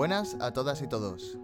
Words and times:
Buenas 0.00 0.34
a 0.40 0.50
todas 0.50 0.80
y 0.80 0.86
todos. 0.86 1.36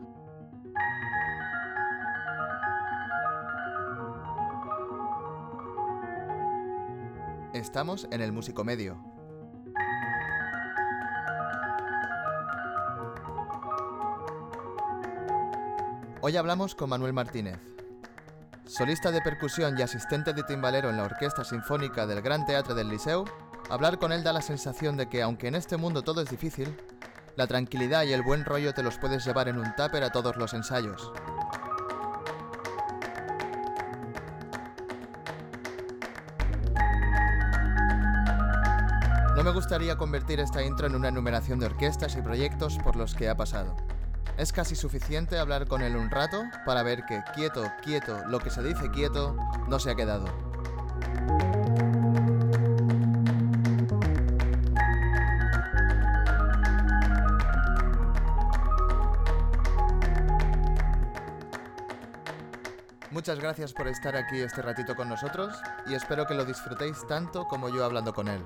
Estamos 7.53 8.09
en 8.11 8.23
el 8.23 8.33
Musicomedio. 8.33 8.97
Hoy 16.23 16.39
hablamos 16.39 16.75
con 16.75 16.89
Manuel 16.89 17.13
Martínez, 17.13 17.61
solista 18.65 19.11
de 19.11 19.21
percusión 19.21 19.79
y 19.79 19.83
asistente 19.83 20.33
de 20.33 20.43
timbalero 20.45 20.89
en 20.89 20.97
la 20.97 21.03
Orquesta 21.03 21.45
Sinfónica 21.45 22.07
del 22.07 22.23
Gran 22.23 22.47
Teatro 22.47 22.75
del 22.75 22.89
Liceu. 22.89 23.27
Hablar 23.69 23.99
con 23.99 24.13
él 24.13 24.25
da 24.25 24.33
la 24.33 24.41
sensación 24.41 24.97
de 24.97 25.11
que, 25.11 25.21
aunque 25.21 25.49
en 25.49 25.57
este 25.57 25.77
mundo 25.77 26.01
todo 26.01 26.23
es 26.23 26.31
difícil, 26.31 26.75
la 27.37 27.47
tranquilidad 27.47 28.05
y 28.05 28.13
el 28.13 28.23
buen 28.23 28.45
rollo 28.45 28.73
te 28.73 28.83
los 28.83 28.99
puedes 28.99 29.25
llevar 29.25 29.49
en 29.49 29.59
un 29.59 29.75
tupper 29.77 30.03
a 30.03 30.11
todos 30.11 30.37
los 30.37 30.55
ensayos. 30.55 31.13
No 39.37 39.45
me 39.45 39.51
gustaría 39.51 39.97
convertir 39.97 40.41
esta 40.41 40.63
intro 40.63 40.87
en 40.87 40.95
una 40.95 41.09
enumeración 41.09 41.59
de 41.59 41.67
orquestas 41.67 42.17
y 42.17 42.23
proyectos 42.23 42.79
por 42.79 42.97
los 42.97 43.15
que 43.15 43.29
ha 43.29 43.37
pasado. 43.37 43.77
Es 44.39 44.53
casi 44.53 44.75
suficiente 44.75 45.39
hablar 45.39 45.67
con 45.67 45.83
él 45.83 45.97
un 45.97 46.11
rato 46.11 46.43
para 46.65 46.83
ver 46.83 47.05
que 47.05 47.23
quieto, 47.35 47.71
quieto, 47.83 48.19
lo 48.29 48.39
que 48.39 48.51
se 48.51 48.63
dice 48.63 48.91
quieto, 48.91 49.37
no 49.69 49.79
se 49.79 49.91
ha 49.91 49.95
quedado. 49.95 50.46
Muchas 63.27 63.43
gracias 63.43 63.73
por 63.73 63.89
estar 63.89 64.15
aquí 64.15 64.39
este 64.39 64.63
ratito 64.63 64.95
con 64.95 65.09
nosotros 65.09 65.53
y 65.89 65.95
espero 65.95 66.29
que 66.29 66.35
lo 66.35 66.45
disfrutéis 66.45 67.05
tanto 67.09 67.49
como 67.49 67.69
yo 67.69 67.85
hablando 67.85 68.15
con 68.15 68.29
él. 68.29 68.41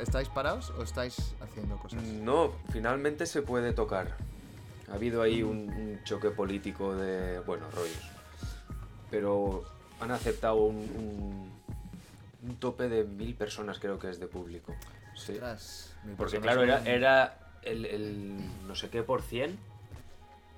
¿Estáis 0.00 0.28
parados 0.28 0.70
o 0.78 0.82
estáis 0.82 1.34
haciendo 1.40 1.76
cosas? 1.78 2.02
No, 2.02 2.52
finalmente 2.72 3.26
se 3.26 3.42
puede 3.42 3.72
tocar. 3.72 4.16
Ha 4.90 4.94
habido 4.94 5.20
ahí 5.22 5.42
un, 5.42 5.68
un 5.68 6.00
choque 6.04 6.30
político 6.30 6.94
de, 6.96 7.40
bueno, 7.40 7.70
rollos. 7.70 8.10
Pero 9.10 9.64
han 10.00 10.10
aceptado 10.10 10.56
un, 10.56 10.76
un- 10.76 11.58
un 12.48 12.56
tope 12.56 12.88
de 12.88 13.04
mil 13.04 13.34
personas, 13.34 13.78
creo 13.78 13.98
que 13.98 14.08
es 14.10 14.20
de 14.20 14.26
público. 14.28 14.74
Sí. 15.16 15.32
Ostras, 15.32 15.94
Porque 16.16 16.40
claro, 16.40 16.62
era, 16.62 16.82
era 16.84 17.38
el, 17.62 17.84
el 17.84 18.36
no 18.66 18.74
sé 18.74 18.88
qué 18.90 19.02
por 19.02 19.22
cien, 19.22 19.58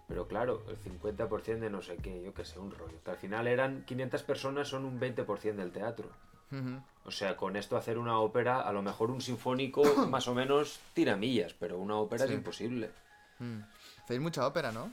pero 0.08 0.28
claro, 0.28 0.62
el 0.68 0.76
50% 0.78 1.58
de 1.60 1.70
no 1.70 1.80
sé 1.82 1.96
qué, 1.96 2.22
yo 2.22 2.34
que 2.34 2.44
sé, 2.44 2.58
un 2.58 2.70
rollo. 2.70 2.98
Que 3.04 3.12
al 3.12 3.16
final 3.16 3.46
eran 3.46 3.82
500 3.84 4.22
personas, 4.24 4.68
son 4.68 4.84
un 4.84 5.00
20% 5.00 5.54
del 5.54 5.70
teatro. 5.72 6.10
Ujú. 6.52 6.80
O 7.04 7.10
sea, 7.10 7.36
con 7.36 7.56
esto 7.56 7.76
hacer 7.76 7.98
una 7.98 8.18
ópera, 8.18 8.60
a 8.60 8.72
lo 8.72 8.82
mejor 8.82 9.10
un 9.10 9.20
sinfónico 9.20 9.82
más 10.08 10.28
o 10.28 10.34
menos 10.34 10.80
tira 10.94 11.16
millas, 11.16 11.54
pero 11.58 11.78
una 11.78 11.96
ópera 11.96 12.26
Sí. 12.26 12.32
es 12.32 12.38
imposible. 12.38 12.90
Mm. 13.38 13.60
Hacéis 14.04 14.20
mucha 14.20 14.46
ópera, 14.46 14.72
¿no? 14.72 14.92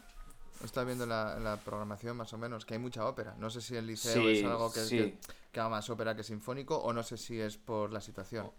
Está 0.64 0.84
viendo 0.84 1.06
la, 1.06 1.38
la 1.40 1.58
programación 1.58 2.18
más 2.18 2.34
o 2.34 2.38
menos, 2.38 2.66
que 2.66 2.74
hay 2.76 2.80
mucha 2.80 3.06
ópera. 3.06 3.36
No 3.38 3.50
sé 3.50 3.62
si 3.62 3.76
el 3.76 3.86
liceo 3.86 4.22
Sí, 4.24 4.40
es 4.40 4.46
algo 4.46 4.72
que, 4.72 4.80
sí. 4.82 4.98
que, 4.98 5.18
que 5.52 5.60
haga 5.60 5.70
más 5.70 5.90
ópera 5.90 6.16
que 6.16 6.24
sinfónico 6.24 6.78
o 6.78 6.94
no 6.94 7.04
sé 7.04 7.18
si 7.18 7.40
es 7.40 7.58
por 7.58 7.92
la 7.94 8.02
situación. 8.02 8.50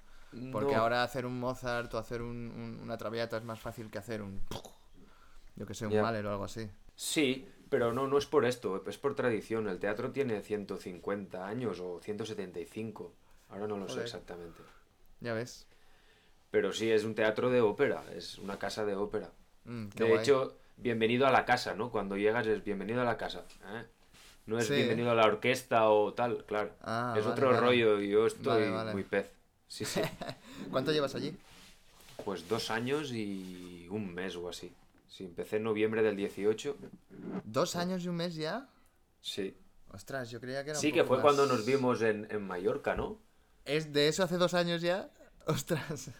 Porque 0.53 0.75
No, 0.77 0.83
ahora 0.83 1.03
hacer 1.03 1.25
un 1.27 1.41
Mozart 1.41 1.93
o 1.95 1.99
hacer 1.99 2.21
un- 2.23 2.53
un- 2.55 2.81
una 2.83 2.97
Traviata 2.99 3.37
es 3.39 3.45
más 3.45 3.59
fácil 3.59 3.91
que 3.91 3.99
hacer 3.99 4.23
un... 4.23 4.41
Yo 5.57 5.67
que 5.67 5.75
sé, 5.75 5.87
un 5.87 5.93
Ya. 5.93 6.03
Mahler 6.03 6.27
o 6.27 6.31
algo 6.31 6.45
así. 6.45 6.69
Sí, 6.95 7.49
pero 7.71 7.93
no, 7.93 8.07
no 8.07 8.19
es 8.19 8.27
por 8.27 8.45
esto, 8.45 8.83
es 8.89 8.99
por 8.99 9.15
tradición. 9.15 9.69
El 9.69 9.79
teatro 9.79 10.11
tiene 10.11 10.41
150 10.43 11.47
años 11.47 11.81
o 11.81 12.01
175. 12.03 13.13
Ahora 13.51 13.67
no 13.67 13.77
lo 13.77 13.89
sé 13.89 14.03
exactamente. 14.03 14.61
Ya 15.21 15.33
ves. 15.35 15.67
Pero 16.51 16.73
sí, 16.73 16.91
es 16.91 17.05
un 17.05 17.15
teatro 17.15 17.51
de 17.51 17.61
ópera, 17.61 18.05
es 18.15 18.39
una 18.39 18.59
casa 18.59 18.85
de 18.85 18.95
ópera. 18.95 19.31
Mm, 19.65 19.89
qué 19.89 20.05
De 20.05 20.11
guay. 20.11 20.21
hecho, 20.23 20.57
bienvenido 20.77 21.27
a 21.27 21.31
la 21.31 21.45
casa, 21.45 21.75
¿no? 21.75 21.91
Cuando 21.91 22.17
llegas 22.17 22.47
es 22.47 22.65
bienvenido 22.65 23.03
a 23.03 23.05
la 23.05 23.17
casa. 23.19 23.45
¿eh? 23.75 23.85
No 24.47 24.59
es 24.59 24.67
Sí. 24.67 24.75
bienvenido 24.75 25.11
a 25.11 25.15
la 25.15 25.27
orquesta 25.27 25.91
o 25.91 26.15
tal, 26.15 26.45
claro. 26.47 26.71
Ah, 26.83 27.15
es 27.19 27.25
vale, 27.25 27.33
otro 27.35 27.49
vale. 27.49 27.61
rollo 27.61 28.01
y 28.01 28.09
yo 28.09 28.27
estoy 28.27 28.63
Vale, 28.63 28.71
vale. 28.71 28.93
muy 28.93 29.05
pez. 29.05 29.31
Sí, 29.67 29.85
sí. 29.85 30.01
¿Cuánto 30.71 30.93
llevas 30.93 31.15
allí? 31.15 31.37
Pues 32.25 32.49
dos 32.49 32.71
años 32.71 33.13
y 33.13 33.87
un 33.91 34.15
mes 34.15 34.35
o 34.37 34.49
así. 34.49 34.73
Sí, 35.09 35.25
empecé 35.25 35.57
en 35.57 35.65
noviembre 35.65 36.03
del 36.03 36.17
18. 36.17 36.77
¿Dos 37.45 37.77
años 37.77 38.05
y 38.05 38.09
un 38.09 38.17
mes 38.17 38.35
ya? 38.35 38.69
Sí. 39.21 39.57
Ostras, 39.91 40.31
yo 40.31 40.41
creía 40.41 40.63
que 40.65 40.71
era 40.71 40.79
un 40.79 40.83
Sí, 40.83 40.93
que 40.93 40.99
poco 41.03 41.09
fue 41.09 41.17
más. 41.17 41.23
cuando 41.25 41.47
nos 41.47 41.65
vimos 41.65 42.03
en, 42.03 42.27
en 42.31 42.47
Mallorca, 42.47 42.95
¿no? 42.95 43.21
¿Es 43.65 43.93
de 43.93 44.09
eso 44.09 44.23
hace 44.23 44.37
dos 44.37 44.55
años 44.55 44.83
ya? 44.83 45.11
Ostras. 45.47 46.11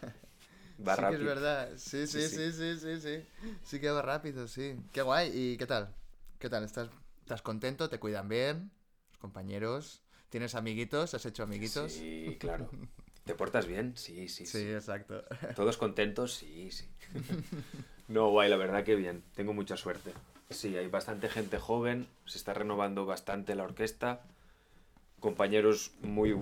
Va 0.85 0.95
sí 0.95 1.01
rápido. 1.01 1.09
que 1.09 1.15
es 1.15 1.23
verdad. 1.35 1.69
Sí, 1.77 2.07
sí, 2.07 2.21
sí, 2.27 2.51
Sí, 2.51 2.51
sí, 2.51 2.79
sí, 2.79 3.01
sí. 3.01 3.25
Sí 3.63 3.79
que 3.79 3.89
va 3.91 4.01
rápido, 4.01 4.47
sí. 4.47 4.75
Qué 4.91 5.01
guay. 5.03 5.31
¿Y 5.33 5.57
qué 5.57 5.67
tal? 5.67 5.93
¿Qué 6.39 6.49
tal? 6.49 6.63
¿Estás, 6.63 6.89
estás 7.21 7.41
contento? 7.41 7.89
¿Te 7.89 7.99
cuidan 7.99 8.27
bien? 8.27 8.71
¿Los 9.11 9.17
compañeros? 9.19 10.01
¿Tienes 10.29 10.55
amiguitos? 10.55 11.13
¿Has 11.13 11.25
hecho 11.25 11.43
amiguitos? 11.43 11.91
Sí, 11.91 12.37
claro. 12.39 12.69
¿Te 13.25 13.35
portas 13.35 13.67
bien? 13.67 13.93
Sí, 13.95 14.27
sí, 14.27 14.45
Sí, 14.47 14.59
sí. 14.63 14.71
exacto. 14.71 15.23
¿Todos 15.55 15.77
contentos? 15.77 16.33
Sí, 16.35 16.71
sí. 16.71 16.87
No, 18.09 18.29
guay, 18.29 18.49
la 18.49 18.57
verdad 18.57 18.83
que 18.83 18.95
bien. 18.95 19.23
Tengo 19.35 19.53
mucha 19.53 19.77
suerte. 19.77 20.11
Sí, 20.49 20.75
hay 20.75 20.87
bastante 20.87 21.29
gente 21.29 21.57
joven, 21.57 22.07
se 22.25 22.37
está 22.37 22.53
renovando 22.53 23.05
bastante 23.05 23.55
la 23.55 23.63
orquesta. 23.63 24.21
Compañeros 25.19 25.91
muy 26.01 26.35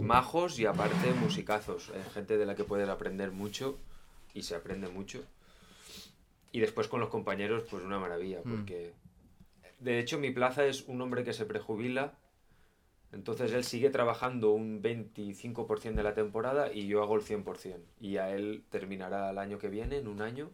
majos 0.00 0.58
y 0.58 0.66
aparte 0.66 1.12
musicazos. 1.12 1.90
Hay 1.90 2.02
gente 2.12 2.36
de 2.36 2.46
la 2.46 2.54
que 2.54 2.64
puedes 2.64 2.88
aprender 2.88 3.30
mucho 3.30 3.78
y 4.32 4.42
se 4.42 4.56
aprende 4.56 4.88
mucho. 4.88 5.22
Y 6.50 6.60
después 6.60 6.88
con 6.88 7.00
los 7.00 7.08
compañeros, 7.10 7.64
pues 7.70 7.84
una 7.84 7.98
maravilla, 7.98 8.40
porque... 8.42 8.92
De 9.80 9.98
hecho, 9.98 10.18
mi 10.18 10.30
plaza 10.30 10.64
es 10.64 10.82
un 10.82 11.00
hombre 11.02 11.24
que 11.24 11.32
se 11.32 11.44
prejubila 11.44 12.14
entonces 13.14 13.52
él 13.52 13.62
sigue 13.62 13.90
trabajando 13.90 14.50
un 14.50 14.82
25% 14.82 15.94
de 15.94 16.02
la 16.02 16.14
temporada 16.14 16.72
y 16.72 16.88
yo 16.88 17.00
hago 17.00 17.14
el 17.14 17.22
100%. 17.22 17.76
Y 18.00 18.16
a 18.16 18.30
él 18.30 18.64
terminará 18.70 19.30
el 19.30 19.38
año 19.38 19.58
que 19.58 19.68
viene, 19.68 19.98
en 19.98 20.08
un 20.08 20.20
año, 20.20 20.50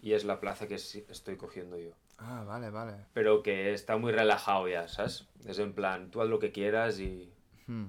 y 0.00 0.12
es 0.14 0.24
la 0.24 0.40
plaza 0.40 0.66
que 0.66 0.74
estoy 0.74 1.36
cogiendo 1.36 1.76
yo. 1.78 1.90
Ah, 2.18 2.44
vale, 2.46 2.70
vale. 2.70 3.06
Pero 3.14 3.42
que 3.42 3.72
está 3.72 3.96
muy 3.96 4.12
relajado 4.12 4.68
ya, 4.68 4.88
¿sabes? 4.88 5.26
Es 5.46 5.58
en 5.58 5.72
plan, 5.72 6.10
tú 6.10 6.20
haz 6.22 6.28
lo 6.28 6.38
que 6.38 6.52
quieras 6.52 6.98
y, 7.00 7.32
Hmm, 7.66 7.86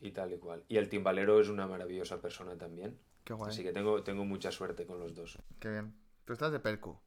y 0.00 0.10
tal 0.12 0.32
y 0.32 0.38
cual. 0.38 0.64
Y 0.68 0.76
el 0.76 0.88
timbalero 0.88 1.40
es 1.40 1.48
una 1.48 1.66
maravillosa 1.66 2.20
persona 2.20 2.56
también. 2.56 2.98
qué 3.24 3.32
guay. 3.34 3.50
Así 3.50 3.62
que 3.62 3.72
tengo, 3.72 4.02
tengo 4.02 4.24
mucha 4.24 4.50
suerte 4.50 4.84
con 4.86 4.98
los 5.00 5.14
dos. 5.14 5.38
Qué 5.60 5.70
bien. 5.70 5.94
Tú 6.24 6.32
estás 6.34 6.52
de 6.52 6.60
percu. 6.60 6.98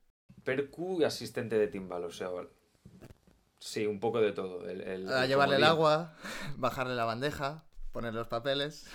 Percu 0.43 1.01
y 1.01 1.03
asistente 1.03 1.57
de 1.57 1.67
timbal, 1.67 2.03
o 2.05 2.11
sea, 2.11 2.29
sí, 3.59 3.85
un 3.85 3.99
poco 3.99 4.19
de 4.21 4.31
todo. 4.31 4.67
El, 4.67 4.81
el- 4.81 5.09
A 5.11 5.23
el 5.23 5.29
llevarle 5.29 5.57
el 5.57 5.63
agua, 5.63 6.15
bajarle 6.57 6.95
la 6.95 7.05
bandeja, 7.05 7.63
poner 7.91 8.13
los 8.13 8.27
papeles. 8.27 8.87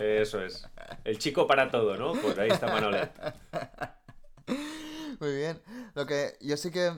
Eso 0.00 0.40
es. 0.42 0.66
El 1.04 1.18
chico 1.18 1.46
para 1.46 1.70
todo, 1.70 1.96
¿no? 1.96 2.12
Pues 2.14 2.38
ahí 2.38 2.48
está 2.48 2.66
Manolet. 2.68 3.12
Muy 5.20 5.34
bien. 5.34 5.60
Lo 5.94 6.06
que 6.06 6.36
yo 6.40 6.56
sí 6.56 6.70
que. 6.70 6.92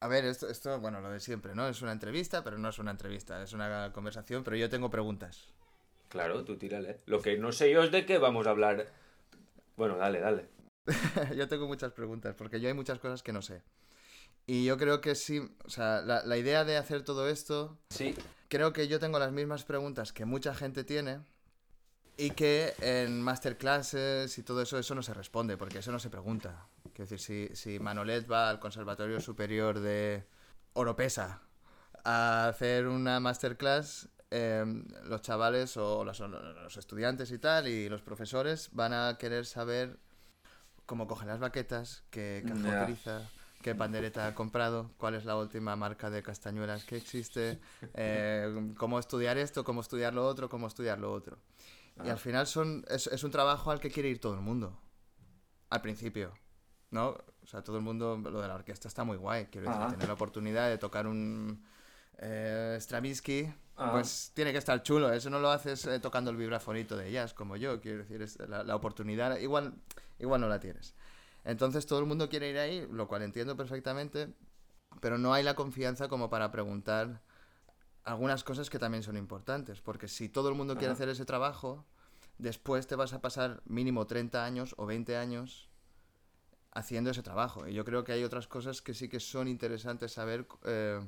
A 0.00 0.08
ver, 0.08 0.24
esto, 0.26 0.48
esto, 0.48 0.78
bueno, 0.78 1.00
lo 1.00 1.10
de 1.10 1.20
siempre, 1.20 1.54
¿no? 1.54 1.66
Es 1.68 1.80
una 1.82 1.92
entrevista, 1.92 2.44
pero 2.44 2.58
no 2.58 2.68
es 2.68 2.78
una 2.78 2.90
entrevista, 2.90 3.42
es 3.42 3.52
una 3.54 3.92
conversación, 3.92 4.44
pero 4.44 4.56
yo 4.56 4.68
tengo 4.68 4.90
preguntas. 4.90 5.48
Claro, 6.08 6.44
tú 6.44 6.56
tírale. 6.56 6.98
Lo 7.06 7.20
que 7.20 7.38
no 7.38 7.50
sé 7.50 7.70
yo 7.70 7.82
es 7.82 7.90
de 7.90 8.04
qué 8.04 8.18
vamos 8.18 8.46
a 8.46 8.50
hablar. 8.50 8.86
Bueno, 9.76 9.96
dale, 9.96 10.20
dale. 10.20 10.48
yo 11.36 11.48
tengo 11.48 11.66
muchas 11.66 11.92
preguntas, 11.92 12.34
porque 12.36 12.60
yo 12.60 12.68
hay 12.68 12.74
muchas 12.74 12.98
cosas 12.98 13.22
que 13.22 13.32
no 13.32 13.42
sé. 13.42 13.62
Y 14.46 14.64
yo 14.64 14.76
creo 14.76 15.00
que 15.00 15.14
sí, 15.14 15.40
o 15.64 15.70
sea, 15.70 16.02
la, 16.02 16.24
la 16.24 16.36
idea 16.36 16.64
de 16.64 16.76
hacer 16.76 17.02
todo 17.02 17.28
esto, 17.28 17.78
Sí, 17.90 18.14
creo 18.48 18.72
que 18.72 18.86
yo 18.86 19.00
tengo 19.00 19.18
las 19.18 19.32
mismas 19.32 19.64
preguntas 19.64 20.12
que 20.12 20.24
mucha 20.24 20.54
gente 20.54 20.84
tiene 20.84 21.20
y 22.16 22.30
que 22.30 22.74
en 22.80 23.20
masterclasses 23.20 24.38
y 24.38 24.42
todo 24.42 24.62
eso, 24.62 24.78
eso 24.78 24.94
no 24.94 25.02
se 25.02 25.14
responde, 25.14 25.56
porque 25.56 25.78
eso 25.78 25.90
no 25.90 25.98
se 25.98 26.10
pregunta. 26.10 26.68
Quiero 26.96 27.10
decir, 27.10 27.50
si, 27.50 27.54
si 27.54 27.78
Manolet 27.78 28.26
va 28.30 28.48
al 28.48 28.58
Conservatorio 28.58 29.20
Superior 29.20 29.80
de 29.80 30.26
Oropesa 30.72 31.42
a 32.04 32.48
hacer 32.48 32.86
una 32.86 33.20
masterclass, 33.20 34.08
em, 34.30 34.86
los 35.04 35.20
chavales 35.20 35.76
o 35.76 36.04
los, 36.06 36.18
los 36.20 36.76
estudiantes 36.78 37.30
y 37.32 37.38
tal, 37.38 37.68
y 37.68 37.90
los 37.90 38.00
profesores 38.00 38.70
van 38.72 38.94
a 38.94 39.18
querer 39.18 39.44
saber 39.44 39.98
cómo 40.86 41.06
cogen 41.06 41.28
las 41.28 41.38
baquetas, 41.38 42.02
qué 42.08 42.42
caja 42.48 42.62
Ya. 42.62 42.82
utiliza, 42.84 43.28
qué 43.60 43.74
pandereta 43.74 44.26
ha 44.28 44.34
comprado, 44.34 44.90
cuál 44.96 45.16
es 45.16 45.26
la 45.26 45.36
última 45.36 45.76
marca 45.76 46.08
de 46.08 46.22
castañuelas 46.22 46.84
que 46.86 46.96
existe, 46.96 47.60
eh, 47.92 48.72
cómo 48.78 48.98
estudiar 48.98 49.36
esto, 49.36 49.64
cómo 49.64 49.82
estudiar 49.82 50.14
lo 50.14 50.26
otro, 50.26 50.48
cómo 50.48 50.66
estudiar 50.66 50.98
lo 50.98 51.12
otro. 51.12 51.36
Y 52.02 52.08
Ah. 52.08 52.12
al 52.12 52.18
final 52.18 52.46
son, 52.46 52.86
es, 52.88 53.06
es 53.06 53.22
un 53.22 53.30
trabajo 53.32 53.70
al 53.70 53.80
que 53.80 53.90
quiere 53.90 54.08
ir 54.08 54.18
todo 54.18 54.32
el 54.32 54.40
mundo. 54.40 54.80
Al 55.68 55.82
principio. 55.82 56.32
¿No? 56.90 57.08
O 57.42 57.46
sea, 57.46 57.62
todo 57.62 57.76
el 57.76 57.82
mundo, 57.82 58.18
lo 58.18 58.40
de 58.40 58.48
la 58.48 58.54
orquesta 58.54 58.88
está 58.88 59.04
muy 59.04 59.16
guay. 59.16 59.46
Quiero 59.46 59.68
decir, 59.68 59.82
Ajá. 59.82 59.90
tener 59.92 60.08
la 60.08 60.14
oportunidad 60.14 60.68
de 60.68 60.78
tocar 60.78 61.06
un 61.06 61.64
eh, 62.18 62.76
Stravinsky, 62.80 63.52
Ajá. 63.76 63.92
pues 63.92 64.32
tiene 64.34 64.52
que 64.52 64.58
estar 64.58 64.82
chulo. 64.82 65.12
Eso 65.12 65.30
no 65.30 65.38
lo 65.38 65.50
haces 65.50 65.84
eh, 65.86 66.00
tocando 66.00 66.30
el 66.30 66.36
vibrafonito 66.36 66.96
de 66.96 67.10
jazz 67.10 67.34
como 67.34 67.56
yo. 67.56 67.80
Quiero 67.80 67.98
decir, 67.98 68.22
es 68.22 68.38
la, 68.48 68.62
la 68.64 68.74
oportunidad 68.76 69.38
igual, 69.38 69.74
igual 70.18 70.40
no 70.40 70.48
la 70.48 70.60
tienes. 70.60 70.94
Entonces 71.44 71.86
todo 71.86 72.00
el 72.00 72.06
mundo 72.06 72.28
quiere 72.28 72.50
ir 72.50 72.58
ahí, 72.58 72.88
lo 72.90 73.06
cual 73.06 73.22
entiendo 73.22 73.56
perfectamente, 73.56 74.34
pero 75.00 75.16
no 75.16 75.32
hay 75.32 75.44
la 75.44 75.54
confianza 75.54 76.08
como 76.08 76.28
para 76.28 76.50
preguntar 76.50 77.22
algunas 78.02 78.42
cosas 78.42 78.70
que 78.70 78.78
también 78.78 79.02
son 79.02 79.16
importantes, 79.16 79.80
porque 79.80 80.08
si 80.08 80.28
todo 80.28 80.48
el 80.48 80.54
mundo 80.54 80.76
quiere 80.76 80.92
hacer 80.92 81.08
ese 81.08 81.24
trabajo, 81.24 81.84
después 82.38 82.86
te 82.86 82.96
vas 82.96 83.12
a 83.12 83.20
pasar 83.20 83.62
mínimo 83.64 84.06
30 84.06 84.44
años 84.44 84.74
o 84.78 84.86
20 84.86 85.16
años 85.16 85.68
haciendo 86.76 87.10
ese 87.10 87.22
trabajo. 87.22 87.66
Y 87.66 87.72
yo 87.74 87.84
creo 87.84 88.04
que 88.04 88.12
hay 88.12 88.22
otras 88.24 88.46
cosas 88.46 88.82
que 88.82 88.94
sí 88.94 89.08
que 89.08 89.18
son 89.20 89.48
interesantes 89.48 90.12
saber, 90.12 90.46
eh, 90.64 91.00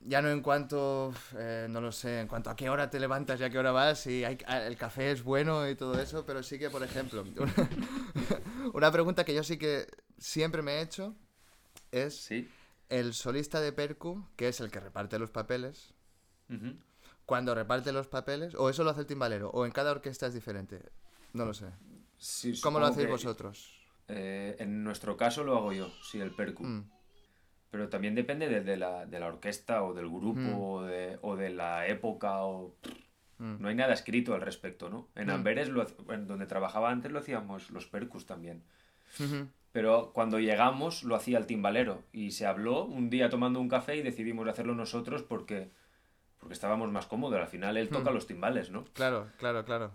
ya 0.00 0.22
no 0.22 0.28
en 0.30 0.42
cuanto, 0.42 1.12
eh, 1.36 1.66
no 1.68 1.80
lo 1.80 1.90
sé, 1.92 2.20
en 2.20 2.28
cuanto 2.28 2.50
a 2.50 2.56
qué 2.56 2.70
hora 2.70 2.88
te 2.88 3.00
levantas 3.00 3.40
y 3.40 3.44
a 3.44 3.50
qué 3.50 3.58
hora 3.58 3.72
vas, 3.72 4.06
y 4.06 4.24
hay- 4.24 4.38
a- 4.46 4.66
el 4.66 4.76
café 4.76 5.10
es 5.10 5.22
bueno 5.22 5.68
y 5.68 5.74
todo 5.74 6.00
eso, 6.00 6.24
pero 6.24 6.42
sí 6.42 6.58
que, 6.58 6.70
por 6.70 6.82
ejemplo, 6.82 7.24
una, 7.36 7.54
una 8.74 8.92
pregunta 8.92 9.24
que 9.24 9.34
yo 9.34 9.42
sí 9.42 9.58
que 9.58 9.86
siempre 10.18 10.62
me 10.62 10.74
he 10.74 10.82
hecho 10.82 11.14
es 11.90 12.14
Sí. 12.16 12.48
el 12.90 13.14
solista 13.14 13.60
de 13.60 13.72
percu, 13.72 14.24
que 14.36 14.48
es 14.48 14.60
el 14.60 14.70
que 14.70 14.78
reparte 14.80 15.18
los 15.18 15.30
papeles, 15.30 15.94
cuando 17.26 17.54
reparte 17.54 17.92
los 17.92 18.06
papeles, 18.06 18.54
o 18.54 18.70
eso 18.70 18.84
lo 18.84 18.90
hace 18.90 19.00
el 19.00 19.06
timbalero, 19.06 19.50
o 19.50 19.66
en 19.66 19.72
cada 19.72 19.90
orquesta 19.90 20.26
es 20.26 20.34
diferente. 20.34 20.80
No 21.32 21.44
lo 21.44 21.52
sé. 21.54 21.66
Sí, 22.18 22.58
¿Cómo 22.60 22.78
lo 22.80 22.86
hacéis 22.86 23.06
que, 23.06 23.12
vosotros? 23.12 23.77
Eh, 24.08 24.56
en 24.58 24.82
nuestro 24.84 25.16
caso 25.16 25.44
lo 25.44 25.56
hago 25.56 25.72
yo, 25.72 25.88
sí, 26.02 26.20
el 26.20 26.30
percu. 26.30 26.64
Mm, 26.64 26.90
Pero 27.70 27.88
también 27.90 28.14
depende 28.14 28.48
de, 28.48 28.62
de 28.62 28.76
la, 28.78 29.04
de 29.06 29.20
la 29.20 29.26
orquesta 29.26 29.82
o 29.82 29.92
del 29.92 30.08
grupo 30.08 30.40
Mm. 30.40 30.60
o, 30.62 30.82
de, 30.82 31.18
o 31.22 31.36
de 31.36 31.50
la 31.50 31.86
época 31.86 32.42
o... 32.44 32.74
mm, 33.38 33.56
No 33.60 33.68
hay 33.68 33.74
nada 33.74 33.92
escrito 33.92 34.34
al 34.34 34.40
respecto, 34.40 34.88
¿no? 34.88 35.08
En 35.14 35.26
Mm. 35.28 35.30
Amberes, 35.32 35.68
lo 35.68 35.86
en 36.12 36.26
donde 36.26 36.46
trabajaba 36.46 36.90
antes, 36.90 37.12
lo 37.12 37.18
hacíamos 37.18 37.70
los 37.70 37.86
percus 37.86 38.24
también. 38.24 38.62
ujú, 39.20 39.48
Pero 39.72 40.12
cuando 40.14 40.38
llegamos 40.38 41.04
lo 41.04 41.14
hacía 41.14 41.36
el 41.38 41.44
timbalero 41.46 42.02
y 42.10 42.30
se 42.30 42.46
habló 42.46 42.84
un 42.86 43.10
día 43.10 43.28
tomando 43.28 43.60
un 43.60 43.68
café 43.68 43.96
y 43.96 44.02
decidimos 44.02 44.48
hacerlo 44.48 44.74
nosotros 44.74 45.22
porque, 45.22 45.70
porque 46.38 46.54
estábamos 46.54 46.90
más 46.90 47.06
cómodos. 47.06 47.38
Al 47.38 47.48
final 47.48 47.76
él 47.76 47.90
toca 47.90 48.10
Hmm. 48.10 48.14
los 48.14 48.26
timbales, 48.26 48.70
¿no? 48.70 48.84
Claro, 48.94 49.28
claro, 49.36 49.64
claro. 49.66 49.92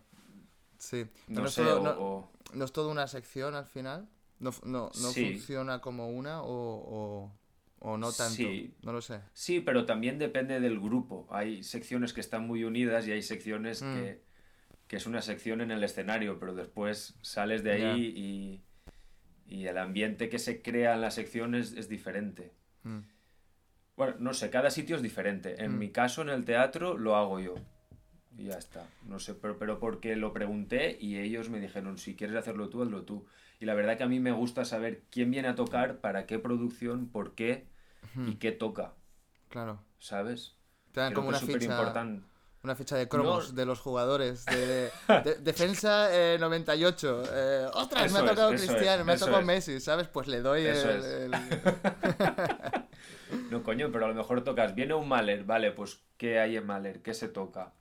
Sí. 0.83 1.05
No, 1.29 1.41
no, 1.41 1.47
es 1.47 1.53
sé, 1.53 1.63
todo, 1.63 1.79
o- 1.79 1.83
no- 1.83 1.91
o- 1.99 2.31
no 2.53 2.65
es 2.65 2.71
todo 2.73 2.91
una 2.91 3.07
sección 3.07 3.55
al 3.55 3.65
final? 3.65 4.07
¿No, 4.39 4.51
no, 4.65 4.91
Sí. 4.93 5.31
funciona 5.33 5.79
como 5.79 6.09
una 6.09 6.41
o, 6.43 6.47
o, 6.51 7.31
o 7.79 7.97
no 7.97 8.11
tanto? 8.11 8.35
Sí. 8.35 8.73
No 8.83 8.91
lo 8.91 9.01
sé. 9.01 9.21
Sí, 9.33 9.61
pero 9.61 9.85
también 9.85 10.19
depende 10.19 10.59
del 10.59 10.79
grupo. 10.81 11.25
Hay 11.31 11.63
secciones 11.63 12.11
que 12.11 12.19
están 12.19 12.45
muy 12.45 12.65
unidas 12.65 13.07
y 13.07 13.13
hay 13.13 13.21
secciones 13.23 13.81
Mm. 13.81 13.95
que, 13.95 14.23
que 14.87 14.95
es 14.97 15.05
una 15.05 15.21
sección 15.21 15.61
en 15.61 15.71
el 15.71 15.83
escenario, 15.83 16.37
pero 16.39 16.53
después 16.53 17.15
sales 17.21 17.63
de 17.63 17.71
ahí 17.71 18.61
y, 19.47 19.55
y 19.55 19.67
el 19.67 19.77
ambiente 19.77 20.27
que 20.27 20.39
se 20.39 20.61
crea 20.61 20.95
en 20.95 21.01
la 21.01 21.11
sección 21.11 21.55
es, 21.55 21.71
es 21.73 21.87
diferente. 21.87 22.51
Mm, 22.83 22.99
Bueno, 23.95 24.15
no 24.19 24.33
sé, 24.33 24.49
cada 24.49 24.69
sitio 24.71 24.95
es 24.97 25.01
diferente. 25.03 25.63
En 25.63 25.75
Mm. 25.75 25.79
mi 25.79 25.91
caso, 25.91 26.23
en 26.23 26.29
el 26.29 26.43
teatro, 26.45 26.97
lo 26.97 27.15
hago 27.15 27.39
yo. 27.39 27.55
Y 28.37 28.45
ya 28.45 28.55
está. 28.57 28.85
No 29.07 29.19
sé, 29.19 29.33
pero, 29.35 29.57
pero 29.57 29.79
porque 29.79 30.15
lo 30.15 30.33
pregunté 30.33 30.97
y 30.99 31.17
ellos 31.19 31.49
me 31.49 31.59
dijeron, 31.59 31.97
si 31.97 32.15
quieres 32.15 32.35
hacerlo 32.35 32.69
tú, 32.69 32.81
hazlo 32.81 33.03
tú. 33.03 33.25
Y 33.59 33.65
la 33.65 33.73
verdad 33.75 33.97
que 33.97 34.03
a 34.03 34.07
mí 34.07 34.19
me 34.19 34.31
gusta 34.31 34.65
saber 34.65 35.03
quién 35.11 35.29
viene 35.31 35.47
a 35.49 35.55
tocar, 35.55 35.97
para 35.99 36.25
qué 36.25 36.39
producción, 36.39 37.07
por 37.07 37.35
qué 37.35 37.67
y 38.27 38.35
qué 38.35 38.51
toca, 38.51 38.93
Claro. 39.49 39.79
¿sabes? 39.99 40.55
Te 40.91 40.99
dan 40.99 41.09
Creo 41.11 41.17
como 41.17 41.29
una 41.29 41.37
es 41.37 41.43
ficha, 41.45 41.65
importante. 41.65 42.23
una 42.63 42.75
ficha 42.75 42.95
de 42.97 43.07
cromos 43.07 43.49
No. 43.51 43.55
de 43.55 43.65
los 43.65 43.79
jugadores. 43.79 44.45
De, 44.45 44.65
de- 45.23 45.35
defensa 45.41 46.09
eh, 46.13 46.37
98. 46.39 47.23
Eh, 47.31 47.67
¡Ostras! 47.73 48.11
me 48.11 48.19
ha 48.19 48.23
es, 48.23 48.29
tocado 48.29 48.53
es, 48.53 48.61
Cristiano, 48.65 49.05
me 49.05 49.13
ha 49.13 49.17
tocado 49.17 49.39
es. 49.39 49.45
Messi, 49.45 49.79
¿sabes? 49.79 50.07
Pues 50.07 50.27
le 50.27 50.41
doy. 50.41 50.65
Eso 50.65 50.89
el- 50.89 51.31
No, 53.49 53.63
coño, 53.63 53.91
pero 53.91 54.05
a 54.05 54.07
lo 54.09 54.13
mejor 54.15 54.43
tocas, 54.43 54.75
viene 54.75 54.93
un 54.93 55.07
Mahler, 55.07 55.43
vale, 55.43 55.71
pues 55.71 56.01
¿qué 56.17 56.39
hay 56.39 56.57
en 56.57 56.65
Mahler? 56.65 57.01
¿Qué 57.01 57.13
se 57.13 57.27
toca? 57.27 57.73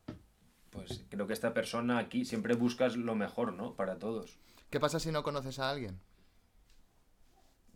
Pues 0.72 1.04
creo 1.10 1.26
que 1.26 1.34
esta 1.34 1.52
persona 1.52 1.98
aquí 1.98 2.24
siempre 2.24 2.54
buscas 2.54 2.96
lo 2.96 3.14
mejor, 3.14 3.52
¿no? 3.52 3.74
Para 3.76 3.98
todos. 3.98 4.38
¿Qué 4.70 4.80
pasa 4.80 4.98
si 4.98 5.12
no 5.12 5.22
conoces 5.22 5.58
a 5.58 5.68
alguien? 5.70 6.00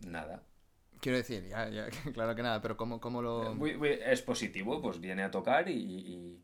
Nada. 0.05 0.43
Quiero 0.99 1.17
decir, 1.17 1.47
ya, 1.47 1.69
ya, 1.69 1.87
claro 2.13 2.35
que 2.35 2.41
nada, 2.43 2.59
pero 2.61 2.75
¿cómo, 2.75 2.99
cómo 2.99 3.21
lo...? 3.21 3.53
Muy- 3.53 3.77
es 4.03 4.21
positivo, 4.23 4.81
pues 4.81 4.99
viene 4.99 5.21
a 5.23 5.29
tocar 5.31 5.69
y, 5.69 5.73
y, 5.73 6.43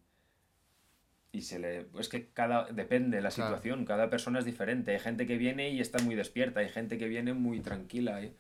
y 1.32 1.42
se 1.42 1.58
le... 1.58 1.88
Es 1.98 2.08
que 2.08 2.30
cada... 2.30 2.66
Depende 2.72 3.18
de 3.18 3.24
la 3.24 3.30
Claro. 3.32 3.56
situación, 3.56 3.86
cada 3.86 4.12
persona 4.12 4.38
es 4.40 4.46
diferente. 4.46 4.92
Hay 4.92 5.00
gente 5.00 5.26
que 5.26 5.38
viene 5.40 5.72
y 5.72 5.80
está 5.80 6.04
muy 6.04 6.14
despierta, 6.14 6.60
hay 6.60 6.70
gente 6.70 7.00
que 7.00 7.08
viene 7.08 7.34
muy 7.34 7.62
tranquila. 7.62 8.22
¿eh? 8.22 8.36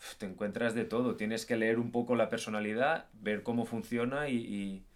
Uf, 0.00 0.16
Te 0.16 0.26
encuentras 0.26 0.74
de 0.74 0.84
todo, 0.84 1.14
tienes 1.14 1.46
que 1.46 1.56
leer 1.56 1.78
un 1.78 1.92
poco 1.92 2.16
la 2.16 2.28
personalidad, 2.30 3.06
ver 3.12 3.44
cómo 3.44 3.64
funciona 3.64 4.28
y, 4.28 4.36
y- 4.38 4.86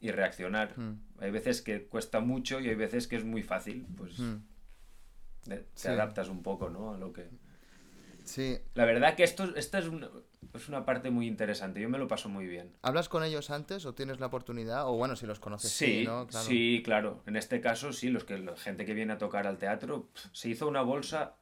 y 0.00 0.10
reaccionar. 0.10 0.78
Mm, 0.78 1.00
Hay 1.24 1.30
veces 1.30 1.62
que 1.62 1.86
cuesta 1.86 2.20
mucho 2.20 2.60
y 2.60 2.68
hay 2.68 2.74
veces 2.74 3.08
que 3.08 3.16
es 3.16 3.24
muy 3.24 3.42
fácil, 3.42 3.86
pues 3.96 4.18
mm. 4.18 4.34
te 5.48 5.64
Sí. 5.74 5.88
adaptas 5.88 6.28
un 6.28 6.42
poco, 6.42 6.68
¿no? 6.70 6.92
A 6.94 6.98
lo 6.98 7.12
que... 7.12 7.28
Sí. 8.24 8.58
La 8.74 8.84
verdad 8.86 9.14
que 9.16 9.22
esto, 9.24 9.54
esta 9.56 9.78
es 9.78 9.86
una, 9.86 10.08
es 10.54 10.68
una 10.68 10.84
parte 10.86 11.10
muy 11.10 11.26
interesante, 11.26 11.80
yo 11.80 11.88
me 11.90 11.98
lo 11.98 12.08
paso 12.08 12.28
muy 12.30 12.46
bien. 12.46 12.72
¿Hablas 12.82 13.08
con 13.10 13.22
ellos 13.22 13.50
antes 13.50 13.84
o 13.84 13.94
tienes 13.94 14.18
la 14.20 14.26
oportunidad? 14.26 14.88
O 14.88 14.94
bueno, 14.96 15.14
si 15.16 15.26
los 15.26 15.40
conoces, 15.40 15.70
sí, 15.72 16.00
Sí, 16.00 16.04
¿no? 16.06 16.26
Claro. 16.26 16.46
sí, 16.46 16.82
claro. 16.84 17.22
En 17.26 17.36
este 17.36 17.60
caso, 17.60 17.92
sí, 17.92 18.08
los 18.08 18.24
que 18.24 18.38
la 18.38 18.56
gente 18.56 18.86
que 18.86 18.94
viene 18.94 19.12
a 19.12 19.18
tocar 19.18 19.46
al 19.46 19.58
teatro, 19.58 20.08
se 20.32 20.48
hizo 20.48 20.66
una 20.68 20.80
bolsa 20.82 21.34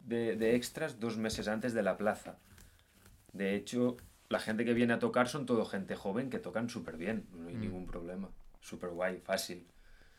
de, 0.00 0.34
de 0.36 0.56
extras 0.56 0.98
dos 0.98 1.16
meses 1.18 1.46
antes 1.46 1.72
de 1.74 1.82
la 1.84 1.96
plaza. 1.96 2.38
De 3.32 3.54
hecho, 3.54 3.96
la 4.28 4.40
gente 4.40 4.64
que 4.64 4.74
viene 4.74 4.94
a 4.94 4.98
tocar 4.98 5.28
son 5.28 5.46
todo 5.46 5.64
gente 5.64 5.94
joven 5.94 6.28
que 6.30 6.38
tocan 6.40 6.68
súper 6.68 6.96
bien, 6.96 7.26
no 7.32 7.48
hay 7.48 7.54
Mm. 7.54 7.60
ningún 7.60 7.86
problema. 7.86 8.28
Súper 8.68 8.90
guay, 8.90 9.20
fácil. 9.20 9.66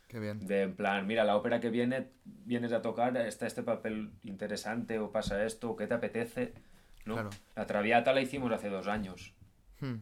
Qué 0.07 0.19
bien. 0.19 0.45
De 0.47 0.63
en 0.63 0.75
plan, 0.75 1.05
mira, 1.05 1.23
la 1.23 1.35
ópera 1.35 1.59
que 1.59 1.69
viene, 1.69 2.09
vienes 2.25 2.71
a 2.73 2.81
tocar, 2.81 3.15
está 3.17 3.45
este 3.45 3.61
papel 3.61 4.11
interesante, 4.23 4.97
o 4.97 5.11
pasa 5.11 5.43
esto, 5.45 5.69
o 5.69 5.75
qué 5.75 5.85
te 5.85 5.93
apetece. 5.93 6.53
¿no? 7.05 7.13
Claro. 7.13 7.29
La 7.55 7.65
Traviata 7.67 8.11
la 8.13 8.21
hicimos 8.21 8.51
hace 8.51 8.69
dos 8.69 8.87
años 8.87 9.33
Hmm. 9.81 9.99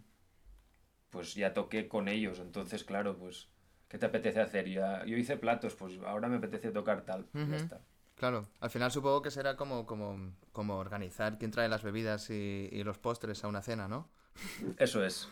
pues 1.10 1.36
ya 1.36 1.54
toqué 1.54 1.88
con 1.88 2.08
ellos. 2.08 2.40
Entonces, 2.40 2.84
claro, 2.84 3.18
pues, 3.18 3.48
¿qué 3.90 3.98
te 3.98 4.06
apetece 4.06 4.40
hacer? 4.42 4.68
Ya, 4.70 5.06
yo 5.06 5.18
hice 5.18 5.38
platos, 5.38 5.76
pues 5.76 5.94
ahora 6.06 6.28
me 6.30 6.38
apetece 6.38 6.72
tocar 6.72 7.02
tal. 7.06 7.28
y 7.34 7.42
Ujú. 7.42 7.52
Ya 7.52 7.58
está. 7.58 7.82
Claro, 8.16 8.48
al 8.60 8.70
final 8.72 8.92
supongo 8.92 9.22
que 9.22 9.30
será 9.30 9.56
como, 9.56 9.86
como, 9.86 10.32
como 10.52 10.78
organizar 10.78 11.38
quién 11.38 11.52
trae 11.52 11.70
las 11.70 11.84
bebidas 11.84 12.30
y, 12.32 12.68
y 12.72 12.84
los 12.84 12.98
postres 12.98 13.44
a 13.44 13.48
una 13.48 13.62
cena, 13.62 13.88
¿no? 13.88 14.10
Eso 14.78 15.04
es. 15.06 15.30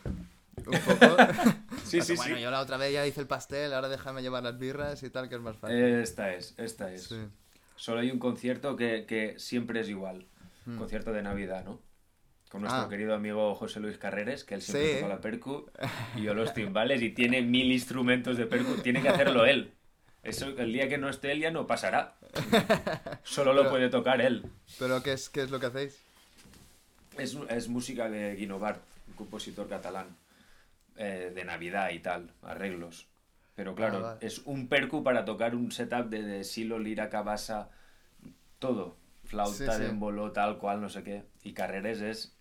Un 0.57 0.63
poco. 0.63 1.17
Sí, 1.85 2.01
sí, 2.01 2.15
bueno, 2.15 2.35
sí. 2.37 2.41
yo 2.41 2.49
la 2.49 2.61
otra 2.61 2.77
vez 2.77 2.91
ya 2.91 3.05
hice 3.05 3.21
el 3.21 3.27
pastel, 3.27 3.71
ahora 3.71 3.87
déjame 3.89 4.23
llevar 4.23 4.41
las 4.41 4.57
birras 4.57 5.03
y 5.03 5.09
tal, 5.11 5.29
que 5.29 5.35
es 5.35 5.41
más 5.41 5.55
fácil. 5.55 5.77
Esta 5.77 6.33
es, 6.33 6.55
esta 6.57 6.91
es. 6.91 7.03
Sí. 7.03 7.15
Solo 7.75 7.99
hay 7.99 8.09
un 8.09 8.17
concierto 8.17 8.75
que, 8.75 9.05
que 9.05 9.37
siempre 9.37 9.81
es 9.81 9.89
igual. 9.89 10.25
Mm. 10.65 10.77
Concierto 10.77 11.13
de 11.13 11.21
Navidad, 11.21 11.63
¿no? 11.63 11.79
Con 12.49 12.61
nuestro 12.61 12.81
Ah. 12.83 12.89
querido 12.89 13.13
amigo 13.13 13.53
José 13.53 13.79
Luis 13.79 13.99
Carreres, 13.99 14.43
que 14.43 14.55
él 14.55 14.61
siempre 14.63 14.93
Sí. 14.95 14.99
toca 15.01 15.09
la 15.13 15.21
percu 15.21 15.69
y 16.15 16.23
yo 16.23 16.33
los 16.33 16.55
timbales 16.55 17.01
y 17.03 17.11
tiene 17.11 17.43
mil 17.43 17.71
instrumentos 17.71 18.35
de 18.35 18.47
percu. 18.47 18.81
Tiene 18.81 19.01
que 19.03 19.09
hacerlo 19.09 19.45
él. 19.45 19.71
Eso, 20.23 20.47
el 20.57 20.73
día 20.73 20.89
que 20.89 20.97
no 20.97 21.07
esté 21.07 21.33
él 21.33 21.39
ya 21.41 21.51
no 21.51 21.67
pasará. 21.67 22.15
Solo 23.23 23.53
lo 23.53 23.69
puede 23.69 23.89
tocar 23.89 24.21
él. 24.21 24.43
¿Pero 24.79 25.03
qué 25.03 25.13
es, 25.13 25.29
qué 25.29 25.43
es 25.43 25.51
lo 25.51 25.59
que 25.59 25.67
hacéis? 25.67 25.99
Es, 27.19 27.37
es 27.49 27.67
música 27.69 28.09
de 28.09 28.35
Guinovart, 28.35 28.81
un 29.07 29.13
compositor 29.13 29.69
catalán, 29.69 30.07
eh, 30.95 31.31
de 31.33 31.45
Navidad 31.45 31.89
y 31.91 31.99
tal, 31.99 32.33
arreglos. 32.41 33.07
Pero 33.55 33.73
claro, 33.75 33.97
Ah, 33.97 34.01
vale. 34.15 34.25
es 34.27 34.39
un 34.39 34.67
percu 34.67 35.03
para 35.03 35.23
tocar 35.25 35.55
un 35.55 35.71
setup 35.71 36.09
de, 36.09 36.21
de 36.23 36.43
silo, 36.43 36.77
lira, 36.79 37.09
cabasa, 37.09 37.69
todo. 38.59 38.97
flauta 39.23 39.77
de 39.79 39.87
embolo, 39.87 40.31
tal 40.33 40.57
cual, 40.57 40.81
no 40.81 40.89
sé 40.89 41.03
qué. 41.03 41.23
Y 41.43 41.53
Carreres 41.53 42.01
es... 42.01 42.35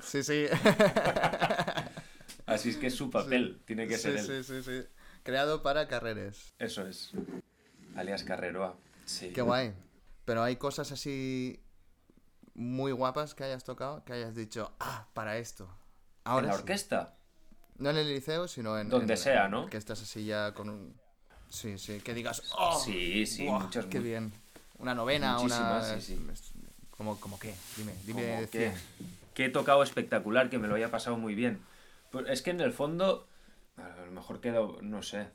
Sí, 0.00 0.22
sí. 0.22 0.46
Así 2.46 2.70
es 2.70 2.76
que 2.76 2.86
es 2.88 2.94
su 2.94 3.10
papel, 3.10 3.60
tiene 3.64 3.86
que 3.86 3.98
ser 3.98 4.16
él. 4.16 4.24
Sí, 4.24 4.42
sí, 4.44 4.62
sí. 4.62 4.84
Creado 5.22 5.62
para 5.62 5.88
Carreres. 5.88 6.54
Eso 6.58 6.86
es. 6.86 7.10
Alias 7.96 8.22
Carreroa. 8.22 8.76
Sí. 9.04 9.32
Qué 9.32 9.42
guay. 9.42 9.74
Pero 10.24 10.42
hay 10.42 10.56
cosas 10.56 10.92
así 10.92 11.60
muy 12.54 12.92
guapas 12.92 13.34
que 13.34 13.44
hayas 13.44 13.64
tocado, 13.64 14.04
que 14.04 14.12
hayas 14.12 14.34
dicho, 14.34 14.72
ah, 14.80 15.08
para 15.14 15.38
esto. 15.38 15.68
Ahora 16.24 16.46
¿En 16.46 16.52
la 16.52 16.58
orquesta? 16.58 17.14
No 17.78 17.90
en 17.90 17.96
el 17.96 18.08
liceo, 18.08 18.48
sino 18.48 18.78
en... 18.78 18.88
Donde 18.88 19.16
sea, 19.16 19.48
¿no? 19.48 19.66
Que 19.66 19.76
estás 19.76 20.02
así 20.02 20.24
ya 20.24 20.52
con 20.52 20.70
un... 20.70 20.94
Sí, 21.48 21.78
sí, 21.78 22.00
que 22.00 22.14
digas, 22.14 22.42
oh, 22.58 22.78
sí, 22.78 23.24
sí, 23.26 23.44
muchas, 23.44 23.86
qué 23.86 24.00
bien. 24.00 24.32
Una 24.78 24.94
novena, 24.94 25.38
una... 25.38 25.82
Sí, 25.82 26.00
sí. 26.00 26.26
¿Cómo, 26.90 27.20
como 27.20 27.38
qué? 27.38 27.54
Dime, 27.76 27.92
dime. 28.04 28.48
Que, 28.50 28.72
que 29.34 29.44
he 29.44 29.48
tocado 29.50 29.82
espectacular, 29.82 30.48
que 30.48 30.58
me 30.58 30.66
lo 30.66 30.74
haya 30.74 30.90
pasado 30.90 31.16
muy 31.16 31.34
bien. 31.34 31.60
Pues 32.10 32.26
es 32.28 32.42
que 32.42 32.50
en 32.50 32.60
el 32.60 32.72
fondo, 32.72 33.28
a 33.76 34.04
lo 34.06 34.12
mejor 34.12 34.40
quedo, 34.40 34.78
no 34.80 35.02
sé, 35.02 35.28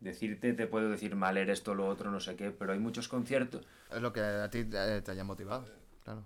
decirte, 0.00 0.54
te 0.54 0.66
puedo 0.66 0.88
decir 0.88 1.14
mal, 1.14 1.36
eres 1.36 1.58
esto, 1.58 1.74
lo 1.74 1.86
otro, 1.86 2.10
no 2.10 2.20
sé 2.20 2.36
qué, 2.36 2.50
pero 2.50 2.72
hay 2.72 2.78
muchos 2.78 3.08
conciertos. 3.08 3.66
Es 3.90 4.00
lo 4.00 4.12
que 4.12 4.20
a 4.20 4.50
ti 4.50 4.64
te 4.64 4.78
haya 4.78 5.24
motivado, 5.24 5.66
claro. 6.02 6.24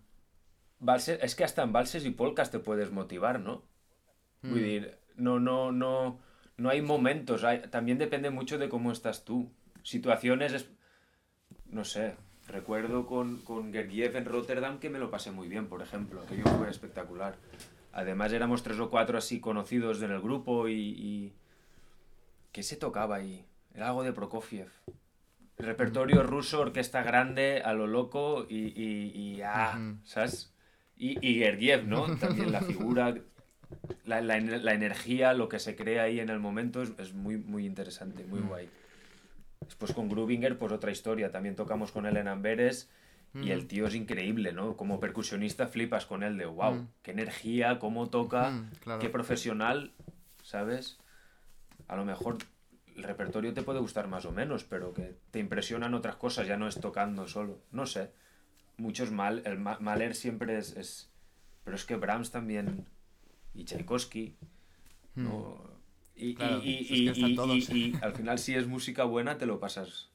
es 1.21 1.35
que 1.35 1.45
hasta 1.45 1.63
en 1.63 1.73
valses 1.73 2.05
y 2.05 2.11
polcas 2.11 2.51
te 2.51 2.61
puedes 2.61 2.93
motivar, 2.93 3.41
¿no? 3.41 3.65
Mm. 4.43 4.55
decir, 4.55 4.99
no, 5.17 5.39
no, 5.41 5.73
no, 5.73 6.19
no 6.57 6.71
hay 6.71 6.83
momentos, 6.83 7.45
también 7.71 7.99
depende 7.99 8.31
mucho 8.31 8.59
de 8.59 8.69
cómo 8.69 8.93
estás 8.93 9.25
tú. 9.25 9.51
Situaciones, 9.83 10.69
no 11.67 11.85
sé, 11.85 12.17
recuerdo 12.49 13.07
con, 13.07 13.43
con 13.43 13.73
Gergiev 13.73 14.17
en 14.17 14.25
Rotterdam 14.25 14.79
que 14.79 14.91
me 14.91 14.99
lo 14.99 15.11
pasé 15.11 15.31
muy 15.31 15.49
bien, 15.49 15.69
por 15.69 15.83
ejemplo, 15.83 16.23
aquello 16.23 16.45
fue 16.45 16.71
espectacular. 16.71 17.37
Además 17.93 18.33
éramos 18.33 18.65
tres 18.65 18.81
o 18.81 18.91
cuatro 18.91 19.19
así 19.19 19.41
conocidos 19.41 20.03
en 20.03 20.11
el 20.11 20.21
grupo 20.21 20.69
y... 20.69 20.75
y... 20.75 21.33
¿Qué 22.51 22.65
se 22.65 22.77
tocaba 22.77 23.17
ahí? 23.17 23.45
Era 23.73 23.89
algo 23.89 24.03
de 24.03 24.13
Prokofiev. 24.13 24.69
Repertorio 25.59 26.25
ruso, 26.25 26.61
orquesta 26.61 27.05
grande, 27.05 27.63
a 27.65 27.73
lo 27.73 27.87
loco 27.87 28.47
y... 28.49 28.57
y, 28.57 29.43
ah, 29.43 29.97
¿sabes? 30.03 30.53
Y, 30.97 31.25
y 31.25 31.39
Gergiev, 31.39 31.87
¿no? 31.87 32.17
También 32.17 32.51
la 32.51 32.63
figura, 32.63 33.15
la, 34.05 34.21
la, 34.21 34.39
la, 34.41 34.75
energía, 34.75 35.33
lo 35.33 35.49
que 35.49 35.59
se 35.59 35.77
crea 35.77 36.05
ahí 36.05 36.21
en 36.21 36.29
el 36.29 36.41
momento 36.41 36.83
es, 36.83 36.93
es 36.99 37.15
muy, 37.15 37.37
muy 37.37 37.67
interesante, 37.67 38.25
muy 38.25 38.41
guay. 38.41 38.69
Después 39.61 39.93
con 39.93 40.09
Grubinger, 40.09 40.59
pues 40.59 40.73
otra 40.73 40.91
historia. 40.91 41.31
También 41.31 41.57
tocamos 41.57 41.93
con 41.93 42.07
él 42.07 42.17
en 42.17 42.29
Amberes 42.29 42.91
y 43.35 43.51
el 43.51 43.67
tío 43.67 43.89
es 43.89 43.95
increíble, 43.95 44.53
¿no? 44.53 44.77
Como 44.77 45.01
percusionista 45.01 45.67
flipas 45.67 46.07
con 46.07 46.23
él 46.23 46.39
de, 46.39 46.47
wow, 46.47 46.87
qué 47.03 47.11
energía, 47.11 47.81
cómo 47.81 48.09
toca, 48.09 48.53
qué 49.01 49.09
profesional, 49.09 49.93
¿sabes? 50.43 50.99
A 51.89 51.97
lo 51.97 52.05
mejor 52.05 52.39
el 52.95 53.03
repertorio 53.03 53.53
te 53.53 53.63
puede 53.63 53.81
gustar 53.81 54.07
más 54.07 54.25
o 54.25 54.31
menos, 54.31 54.63
pero 54.63 54.95
que 54.95 55.17
te 55.33 55.41
impresionan 55.41 55.95
otras 55.95 56.15
cosas, 56.15 56.47
ya 56.47 56.57
no 56.57 56.69
es 56.69 56.81
tocando 56.81 57.27
solo. 57.27 57.59
No 57.73 57.87
sé. 57.87 58.13
Muchos 58.77 59.11
mal, 59.11 59.43
el 59.45 59.59
Mahler 59.59 60.15
siempre 60.15 60.57
es, 60.59 60.77
es... 60.77 61.11
Pero 61.65 61.77
es 61.77 61.85
que 61.85 61.97
Brahms 61.97 62.31
también, 62.31 62.87
y 63.55 63.65
Tchaikovsky, 63.65 64.37
Y, 66.17 66.37
y 66.41 67.09
al 68.03 68.15
final 68.15 68.39
si 68.39 68.55
es 68.55 68.67
música 68.67 69.05
buena 69.05 69.39
te 69.39 69.47
lo 69.47 69.59
pasas 69.59 70.11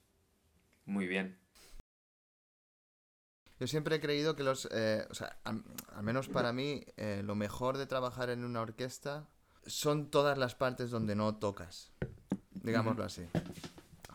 muy 0.86 1.08
bien. 1.08 1.39
Yo 3.60 3.67
siempre 3.67 3.98
he 3.98 4.00
creído 4.00 4.36
que 4.36 4.43
los, 4.43 4.69
eh, 4.72 5.05
o 5.10 5.13
sea, 5.13 5.38
al, 5.43 5.63
menos 6.01 6.29
para 6.29 6.53
mí, 6.53 6.86
eh, 6.96 7.22
lo 7.25 7.36
mejor 7.36 7.77
de 7.77 7.86
trabajar 7.86 8.29
en 8.29 8.46
una 8.46 8.62
orquesta 8.62 9.27
son 9.65 10.10
todas 10.10 10.38
las 10.38 10.55
partes 10.55 10.91
donde 10.91 11.15
no 11.15 11.36
tocas, 11.36 11.91
digámoslo 12.51 13.03
así. 13.03 13.27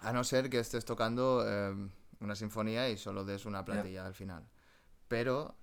A 0.01 0.13
no 0.15 0.25
ser 0.25 0.49
que 0.49 0.59
estés 0.59 0.87
tocando 0.87 1.45
eh, 1.47 1.75
una 2.21 2.35
sinfonía 2.35 2.89
y 2.89 2.97
solo 2.97 3.25
des 3.25 3.45
una 3.45 3.65
plantilla 3.65 4.07
al 4.07 4.15
final. 4.15 4.49
Pero 5.09 5.55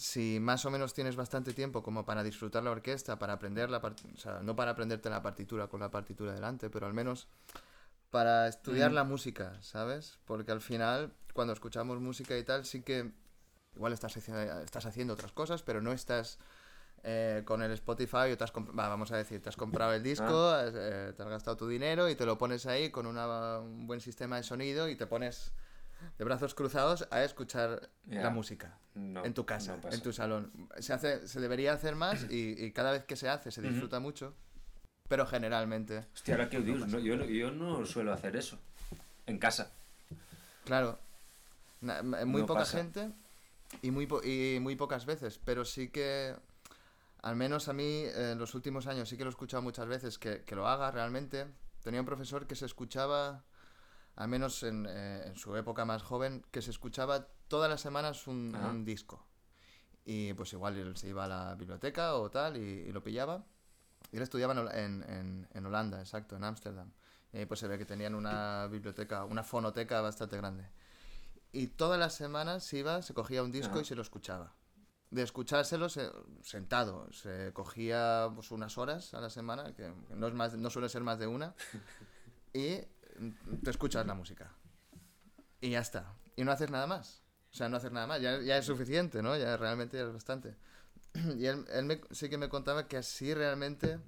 si 0.00 0.40
más 0.40 0.64
o 0.64 0.70
menos 0.70 0.94
tienes 0.94 1.14
bastante 1.14 1.52
tiempo 1.52 1.82
como 1.82 2.04
para 2.04 2.22
disfrutar 2.22 2.62
la 2.62 2.70
orquesta, 2.70 3.18
para 3.18 3.34
aprender 3.34 3.70
la 3.70 3.78
o 3.78 4.16
sea, 4.16 4.40
no 4.42 4.56
para 4.56 4.72
aprenderte 4.72 5.10
la 5.10 5.22
partitura 5.22 5.68
con 5.68 5.80
la 5.80 5.90
partitura 5.90 6.32
delante, 6.32 6.70
pero 6.70 6.86
al 6.86 6.94
menos 6.94 7.28
para 8.10 8.48
estudiar 8.48 8.92
la 8.92 9.04
música, 9.04 9.56
¿sabes? 9.60 10.18
Porque 10.24 10.52
al 10.52 10.60
final, 10.60 11.12
cuando 11.34 11.52
escuchamos 11.52 12.00
música 12.00 12.36
y 12.36 12.42
tal, 12.42 12.64
sí 12.64 12.82
que 12.82 13.12
igual 13.76 13.92
estás, 13.92 14.16
estás 14.16 14.86
haciendo 14.86 15.14
otras 15.14 15.32
cosas, 15.32 15.62
pero 15.62 15.80
no 15.80 15.92
estás 15.92 16.38
eh, 17.04 17.42
con 17.44 17.62
el 17.62 17.70
Spotify 17.72 18.32
o 18.32 18.36
te 18.36 18.44
has 18.44 18.52
vamos 18.54 19.12
a 19.12 19.16
decir, 19.16 19.40
te 19.42 19.48
has 19.48 19.56
comprado 19.56 19.92
el 19.92 20.02
disco, 20.02 20.50
ah. 20.50 20.64
eh, 20.66 21.12
te 21.16 21.22
has 21.22 21.28
gastado 21.28 21.56
tu 21.56 21.68
dinero 21.68 22.08
y 22.08 22.16
te 22.16 22.26
lo 22.26 22.38
pones 22.38 22.66
ahí 22.66 22.90
con 22.90 23.06
un 23.06 23.86
buen 23.86 24.00
sistema 24.00 24.36
de 24.36 24.42
sonido 24.42 24.88
y 24.88 24.96
te 24.96 25.06
pones 25.06 25.52
de 26.18 26.24
brazos 26.24 26.54
cruzados 26.54 27.06
a 27.10 27.22
escuchar 27.24 27.90
la 28.06 28.30
música 28.30 28.78
en 28.94 29.34
tu 29.34 29.46
casa, 29.46 29.78
en 29.90 30.00
tu 30.02 30.12
salón. 30.12 30.52
Se, 30.78 30.92
hace, 30.92 31.26
se 31.26 31.40
debería 31.40 31.72
hacer 31.72 31.96
más 31.96 32.26
y, 32.30 32.72
cada 32.72 32.92
vez 32.92 33.04
que 33.04 33.16
se 33.16 33.28
hace 33.28 33.50
se 33.50 33.62
disfruta 33.62 34.00
mucho, 34.00 34.34
pero 35.08 35.26
generalmente... 35.26 36.06
Hostia, 36.14 36.34
ahora 36.34 36.48
que 36.48 36.60
digo, 36.60 36.86
yo, 36.86 36.98
yo 36.98 37.50
no 37.50 37.84
suelo 37.86 38.12
hacer 38.12 38.36
eso 38.36 38.58
en 39.26 39.38
casa. 39.38 39.72
Claro. 40.64 40.98
muy 42.26 42.42
poca 42.44 42.64
gente 42.64 43.10
y 43.82 43.90
muy, 43.90 44.08
y 44.24 44.58
muy 44.60 44.76
pocas 44.76 45.06
veces, 45.06 45.40
pero 45.44 45.64
sí 45.64 45.88
que, 45.88 46.34
al 47.22 47.36
menos 47.36 47.68
a 47.68 47.72
mí, 47.72 48.04
en 48.14 48.38
los 48.38 48.54
últimos 48.54 48.86
años 48.86 49.08
sí 49.08 49.16
que 49.16 49.24
lo 49.24 49.30
he 49.30 49.32
escuchado 49.32 49.62
muchas 49.62 49.86
veces, 49.86 50.18
que, 50.18 50.42
que 50.42 50.54
lo 50.54 50.68
haga 50.68 50.90
realmente. 50.90 51.46
Tenía 51.82 52.00
un 52.00 52.06
profesor 52.06 52.46
que 52.46 52.54
se 52.54 52.66
escuchaba, 52.66 53.44
al 54.20 54.28
menos 54.28 54.62
en, 54.64 54.86
eh, 54.86 55.22
en 55.28 55.34
su 55.34 55.56
época 55.56 55.86
más 55.86 56.02
joven, 56.02 56.44
que 56.50 56.60
se 56.60 56.70
escuchaba 56.70 57.26
todas 57.48 57.70
las 57.70 57.80
semanas 57.80 58.26
un, 58.26 58.54
un, 58.54 58.84
disco. 58.84 59.26
Y 60.04 60.34
pues 60.34 60.52
igual 60.52 60.76
él 60.76 60.94
se 60.98 61.08
iba 61.08 61.24
a 61.24 61.28
la 61.28 61.54
biblioteca 61.54 62.14
o 62.16 62.30
tal 62.30 62.58
y, 62.58 62.92
lo 62.92 63.02
pillaba. 63.02 63.46
Y 64.12 64.16
él 64.16 64.22
estudiaba 64.22 64.52
en, 64.74 65.02
en, 65.04 65.48
en 65.50 65.66
Holanda, 65.66 66.00
exacto, 66.00 66.36
en 66.36 66.44
Ámsterdam. 66.44 66.92
Y 67.32 67.38
ahí 67.38 67.46
pues 67.46 67.60
se 67.60 67.68
ve 67.68 67.78
que 67.78 67.86
tenían 67.86 68.14
una 68.14 68.66
biblioteca, 68.66 69.24
una 69.24 69.42
fonoteca 69.42 70.02
bastante 70.02 70.36
grande. 70.36 70.68
Y 71.50 71.68
todas 71.68 71.98
las 71.98 72.14
semanas 72.14 72.62
se 72.62 72.76
iba, 72.76 73.00
se 73.00 73.14
cogía 73.14 73.42
un 73.42 73.52
disco 73.52 73.80
y 73.80 73.86
se 73.86 73.94
lo 73.94 74.02
escuchaba. 74.02 74.54
De 75.10 75.22
escuchárselo 75.22 75.88
sentado, 76.42 77.10
se 77.10 77.54
cogía 77.54 78.30
pues, 78.34 78.50
unas 78.50 78.76
horas 78.76 79.14
a 79.14 79.20
la 79.22 79.30
semana, 79.30 79.74
que 79.74 79.90
no, 80.10 80.28
es 80.28 80.34
más, 80.34 80.54
no 80.58 80.68
suele 80.68 80.90
ser 80.90 81.02
más 81.02 81.18
de 81.18 81.26
una, 81.26 81.54
y 82.52 82.82
te 83.62 83.70
escuchas 83.70 84.06
la 84.06 84.14
música. 84.14 84.52
Y 85.60 85.70
ya 85.70 85.80
está. 85.80 86.14
Y 86.36 86.44
no 86.44 86.52
haces 86.52 86.70
nada 86.70 86.86
más. 86.86 87.22
O 87.52 87.54
sea, 87.54 87.68
no 87.68 87.76
haces 87.76 87.92
nada 87.92 88.06
más. 88.06 88.20
Ya, 88.20 88.40
ya 88.40 88.56
es 88.56 88.64
suficiente, 88.64 89.22
¿no? 89.22 89.36
Ya 89.36 89.56
realmente 89.56 89.96
ya 89.96 90.04
es 90.04 90.12
bastante. 90.12 90.56
Y 91.36 91.46
él, 91.46 91.64
él 91.72 92.00
sí 92.10 92.28
que 92.28 92.38
me 92.38 92.48
contaba 92.48 92.86
que 92.86 92.96
así 92.96 93.34
realmente 93.34 93.98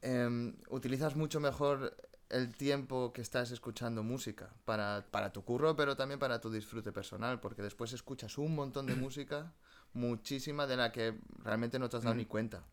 em, 0.00 0.56
utilizas 0.70 1.14
mucho 1.14 1.38
mejor 1.40 1.96
el 2.32 2.56
tiempo 2.56 3.12
que 3.12 3.20
estás 3.20 3.50
escuchando 3.50 4.02
música 4.02 4.50
para, 4.64 5.06
para, 5.10 5.32
tu 5.32 5.44
curro, 5.44 5.76
pero 5.76 5.96
también 5.96 6.18
para 6.18 6.40
tu 6.40 6.50
disfrute 6.50 6.90
personal, 6.90 7.40
porque 7.40 7.62
después 7.62 7.92
escuchas 7.92 8.38
un 8.38 8.54
montón 8.54 8.86
de 8.86 8.96
música, 8.96 9.52
muchísima 9.92 10.66
de 10.66 10.76
la 10.76 10.90
que 10.90 11.20
realmente 11.38 11.78
no 11.78 11.88
te 11.88 11.98
has 11.98 12.02
dado 12.02 12.16
ni 12.16 12.24
cuenta. 12.24 12.64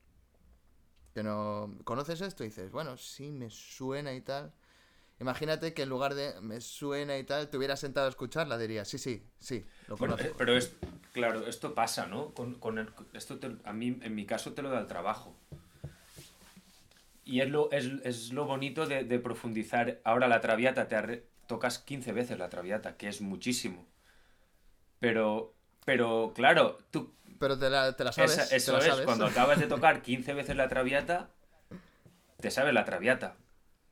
Que 1.13 1.23
no 1.23 1.77
conoces 1.83 2.21
esto 2.21 2.43
y 2.43 2.47
dices, 2.47 2.71
bueno, 2.71 2.95
sí 2.97 3.31
me 3.31 3.49
suena 3.49 4.13
y 4.13 4.21
tal. 4.21 4.53
Imagínate 5.19 5.73
que 5.73 5.83
en 5.83 5.89
lugar 5.89 6.15
de 6.15 6.39
me 6.41 6.61
suena 6.61 7.17
y 7.17 7.23
tal, 7.25 7.49
te 7.49 7.57
hubieras 7.57 7.79
sentado 7.81 8.05
a 8.05 8.09
escucharla, 8.09 8.57
dirías, 8.57 8.88
sí, 8.88 8.97
sí, 8.97 9.25
sí, 9.38 9.65
lo 9.88 9.97
conozco. 9.97 10.27
Pero 10.38 10.55
es, 10.55 10.75
claro, 11.11 11.45
esto 11.45 11.75
pasa, 11.75 12.07
¿no? 12.07 12.33
Con, 12.33 12.55
con 12.55 12.93
esto 13.13 13.38
a 13.65 13.73
mí, 13.73 13.99
en 14.01 14.15
mi 14.15 14.25
caso, 14.25 14.53
te 14.53 14.61
lo 14.61 14.69
da 14.69 14.79
el 14.79 14.88
trabajo. 14.88 15.35
Y 17.25 17.41
es 17.41 17.49
lo, 17.49 17.69
es, 17.71 17.91
es 18.03 18.31
lo 18.31 18.45
bonito 18.45 18.85
de, 18.85 19.03
de, 19.03 19.19
profundizar. 19.19 19.99
Ahora 20.03 20.27
la 20.27 20.39
traviata, 20.39 20.88
te 20.88 21.27
tocas 21.47 21.79
15 21.79 22.13
veces 22.13 22.39
la 22.39 22.49
traviata, 22.49 22.95
que 22.95 23.09
es 23.09 23.21
muchísimo. 23.21 23.85
Pero, 24.99 25.53
pero 25.85 26.31
claro, 26.33 26.77
tú... 26.91 27.13
Pero 27.39 27.59
te 27.59 27.69
la, 27.69 27.95
te 27.95 28.03
la 28.03 28.13
sabes. 28.13 28.51
eso 28.51 28.77
es, 28.79 29.01
cuando 29.01 29.25
acabas 29.27 29.59
de 29.59 29.67
tocar 29.67 30.01
15 30.01 30.33
veces 30.33 30.55
la 30.55 30.69
traviata, 30.69 31.29
te 32.39 32.51
sabes 32.51 32.73
la 32.73 32.85
traviata. 32.85 33.35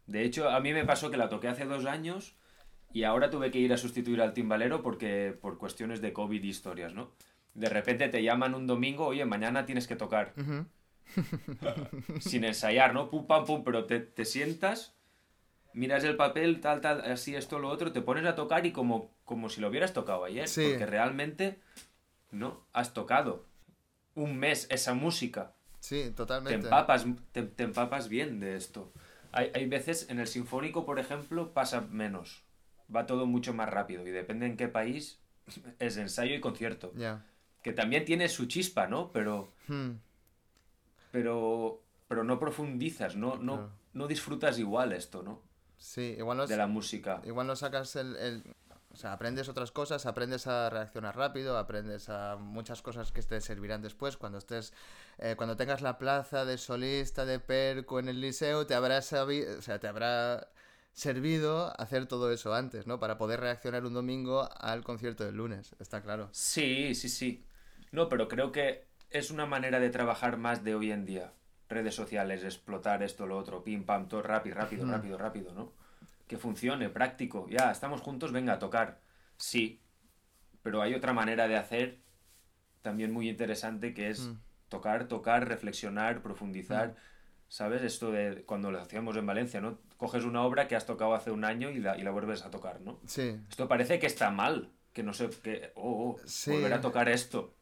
De 0.07 0.23
hecho, 0.23 0.49
a 0.49 0.59
mí 0.59 0.73
me 0.73 0.85
pasó 0.85 1.11
que 1.11 1.17
la 1.17 1.29
toqué 1.29 1.49
hace 1.49 1.65
dos 1.65 1.85
años 1.85 2.35
y 2.91 3.03
ahora 3.03 3.29
tuve 3.29 3.51
que 3.51 3.59
ir 3.59 3.73
a 3.73 3.77
sustituir 3.77 4.21
al 4.21 4.33
timbalero 4.33 4.81
porque 4.81 5.37
por 5.39 5.57
cuestiones 5.57 6.01
de 6.01 6.13
COVID 6.13 6.43
y 6.43 6.49
historias, 6.49 6.93
¿no? 6.93 7.11
De 7.53 7.69
repente 7.69 8.07
te 8.07 8.23
llaman 8.23 8.55
un 8.55 8.67
domingo, 8.67 9.05
oye, 9.05 9.25
mañana 9.25 9.65
tienes 9.65 9.87
que 9.87 9.95
tocar. 9.95 10.33
sin 12.19 12.43
ensayar, 12.43 12.93
¿no? 12.93 13.09
Pum, 13.09 13.27
pam, 13.27 13.45
pum, 13.45 13.63
pero 13.63 13.85
te, 13.85 13.99
te 13.99 14.25
sientas, 14.25 14.95
miras 15.73 16.03
el 16.03 16.15
papel, 16.15 16.59
tal, 16.59 16.81
tal, 16.81 17.01
así, 17.01 17.35
esto, 17.35 17.59
lo 17.59 17.69
otro, 17.69 17.91
te 17.91 18.01
pones 18.01 18.25
a 18.25 18.35
tocar 18.35 18.65
y 18.65 18.71
como, 18.71 19.11
como 19.25 19.49
si 19.49 19.61
lo 19.61 19.69
hubieras 19.69 19.93
tocado 19.93 20.23
ayer. 20.23 20.45
Porque 20.45 20.85
realmente, 20.85 21.59
no, 22.31 22.65
has 22.73 22.93
tocado 22.93 23.45
un 24.15 24.37
mes 24.37 24.67
esa 24.71 24.93
música. 24.93 25.53
Sí, 25.79 26.11
totalmente. 26.15 26.57
Te 26.57 26.63
empapas, 26.63 27.05
te, 27.31 27.63
empapas 27.63 28.09
bien 28.09 28.39
de 28.39 28.55
esto. 28.55 28.91
Hay, 29.37 29.51
hay, 29.53 29.67
veces, 29.67 30.09
en 30.09 30.19
el 30.19 30.27
sinfónico, 30.27 30.85
por 30.85 30.99
ejemplo, 30.99 31.53
pasa 31.53 31.81
menos. 31.81 32.43
Va 32.93 33.05
todo 33.05 33.25
mucho 33.25 33.53
más 33.53 33.69
rápido 33.69 34.07
y 34.07 34.11
depende 34.11 34.45
en 34.45 34.57
qué 34.57 34.67
país 34.67 35.19
es 35.79 35.97
ensayo 35.97 36.35
y 36.35 36.39
concierto. 36.39 36.93
Que 37.61 37.73
también 37.73 38.05
tiene 38.05 38.29
su 38.29 38.45
chispa, 38.45 38.87
¿no? 38.87 39.11
Pero... 39.11 39.53
Hmm. 39.67 39.91
Pero... 41.11 41.83
Pero 42.07 42.23
no 42.23 42.39
profundizas, 42.39 43.17
no, 43.17 43.35
no, 43.35 43.69
no 43.91 44.07
disfrutas 44.07 44.57
igual 44.59 44.93
esto, 44.93 45.23
¿no? 45.23 45.41
Sí, 45.77 46.15
igual 46.17 46.37
no... 46.37 46.47
De 46.47 46.55
la 46.55 46.67
música. 46.67 47.21
Igual 47.25 47.47
no 47.47 47.55
sacas 47.57 47.97
el 47.97 48.55
o 48.97 48.99
sea, 48.99 49.13
aprendes 49.13 49.47
otras 49.47 49.71
cosas, 49.71 50.07
aprendes 50.07 50.47
a 50.47 50.71
reaccionar 50.71 51.15
rápido, 51.15 51.55
aprendes 51.59 52.09
a 52.09 52.35
muchas 52.35 52.81
cosas 52.81 53.11
que 53.11 53.21
te 53.21 53.39
servirán 53.41 53.83
después. 53.83 54.17
Cuando 54.17 54.39
estés, 54.39 54.73
eh, 55.19 55.35
cuando 55.37 55.55
tengas 55.55 55.83
la 55.83 55.99
plaza 55.99 56.45
de 56.45 56.57
solista 56.57 57.23
de 57.23 57.39
perco 57.39 57.99
en 57.99 58.09
el 58.09 58.19
liceo, 58.19 58.65
te 58.65 58.73
habrá 58.73 59.03
sabido, 59.03 59.59
o 59.59 59.61
sea, 59.61 59.77
te 59.79 59.87
habrá 59.87 60.47
servido 60.93 61.79
hacer 61.79 62.07
todo 62.07 62.31
eso 62.31 62.55
antes, 62.55 62.87
¿no? 62.87 62.99
Para 62.99 63.19
poder 63.19 63.39
reaccionar 63.39 63.85
un 63.85 63.93
domingo 63.93 64.49
al 64.59 64.83
concierto 64.83 65.23
del 65.25 65.35
lunes, 65.35 65.75
está 65.77 66.01
claro. 66.01 66.29
Sí, 66.31 66.95
sí, 66.95 67.07
sí. 67.07 67.45
No, 67.91 68.09
pero 68.09 68.27
creo 68.27 68.51
que 68.51 68.87
es 69.11 69.29
una 69.29 69.45
manera 69.45 69.79
de 69.79 69.91
trabajar 69.91 70.37
más 70.37 70.63
de 70.63 70.73
hoy 70.73 70.91
en 70.91 71.05
día. 71.05 71.33
Redes 71.69 71.93
sociales, 71.93 72.43
explotar 72.43 73.03
esto, 73.03 73.27
lo 73.27 73.37
otro, 73.37 73.63
pim, 73.63 73.85
pam, 73.85 74.07
todo 74.07 74.23
rápido, 74.23 74.55
rápido, 74.55 74.87
rápido, 74.87 75.19
rápido, 75.19 75.53
¿no? 75.53 75.71
Que 76.27 76.37
funcione, 76.37 76.89
práctico. 76.89 77.47
Ya, 77.49 77.71
estamos 77.71 78.01
juntos, 78.01 78.31
venga 78.31 78.53
a 78.53 78.59
tocar. 78.59 79.01
Sí, 79.37 79.81
pero 80.61 80.81
hay 80.81 80.93
otra 80.93 81.13
manera 81.13 81.47
de 81.47 81.55
hacer 81.55 82.01
también 82.81 83.11
muy 83.11 83.29
interesante 83.29 83.93
que 83.93 84.09
es 84.09 84.27
mm. 84.27 84.39
tocar, 84.69 85.07
tocar, 85.07 85.47
reflexionar, 85.47 86.21
profundizar. 86.21 86.89
Mm. 86.89 86.95
¿Sabes? 87.49 87.81
Esto 87.81 88.11
de 88.11 88.43
cuando 88.45 88.71
lo 88.71 88.81
hacíamos 88.81 89.15
en 89.15 89.25
Valencia, 89.25 89.61
¿no? 89.61 89.79
Coges 89.95 90.25
una 90.25 90.43
obra 90.43 90.67
que 90.67 90.75
has 90.75 90.85
tocado 90.85 91.15
hace 91.15 91.31
un 91.31 91.45
año 91.45 91.69
y 91.69 91.79
la, 91.79 91.97
y 91.97 92.03
la 92.03 92.11
vuelves 92.11 92.43
a 92.43 92.51
tocar, 92.51 92.81
¿no? 92.81 92.99
Sí. 93.05 93.39
Esto 93.49 93.69
parece 93.69 93.99
que 93.99 94.05
está 94.05 94.31
mal, 94.31 94.73
que 94.91 95.01
no 95.01 95.13
sé, 95.13 95.29
que, 95.29 95.71
oh, 95.75 96.17
oh 96.19 96.51
volver 96.51 96.73
a 96.73 96.81
tocar 96.81 97.07
esto. 97.07 97.55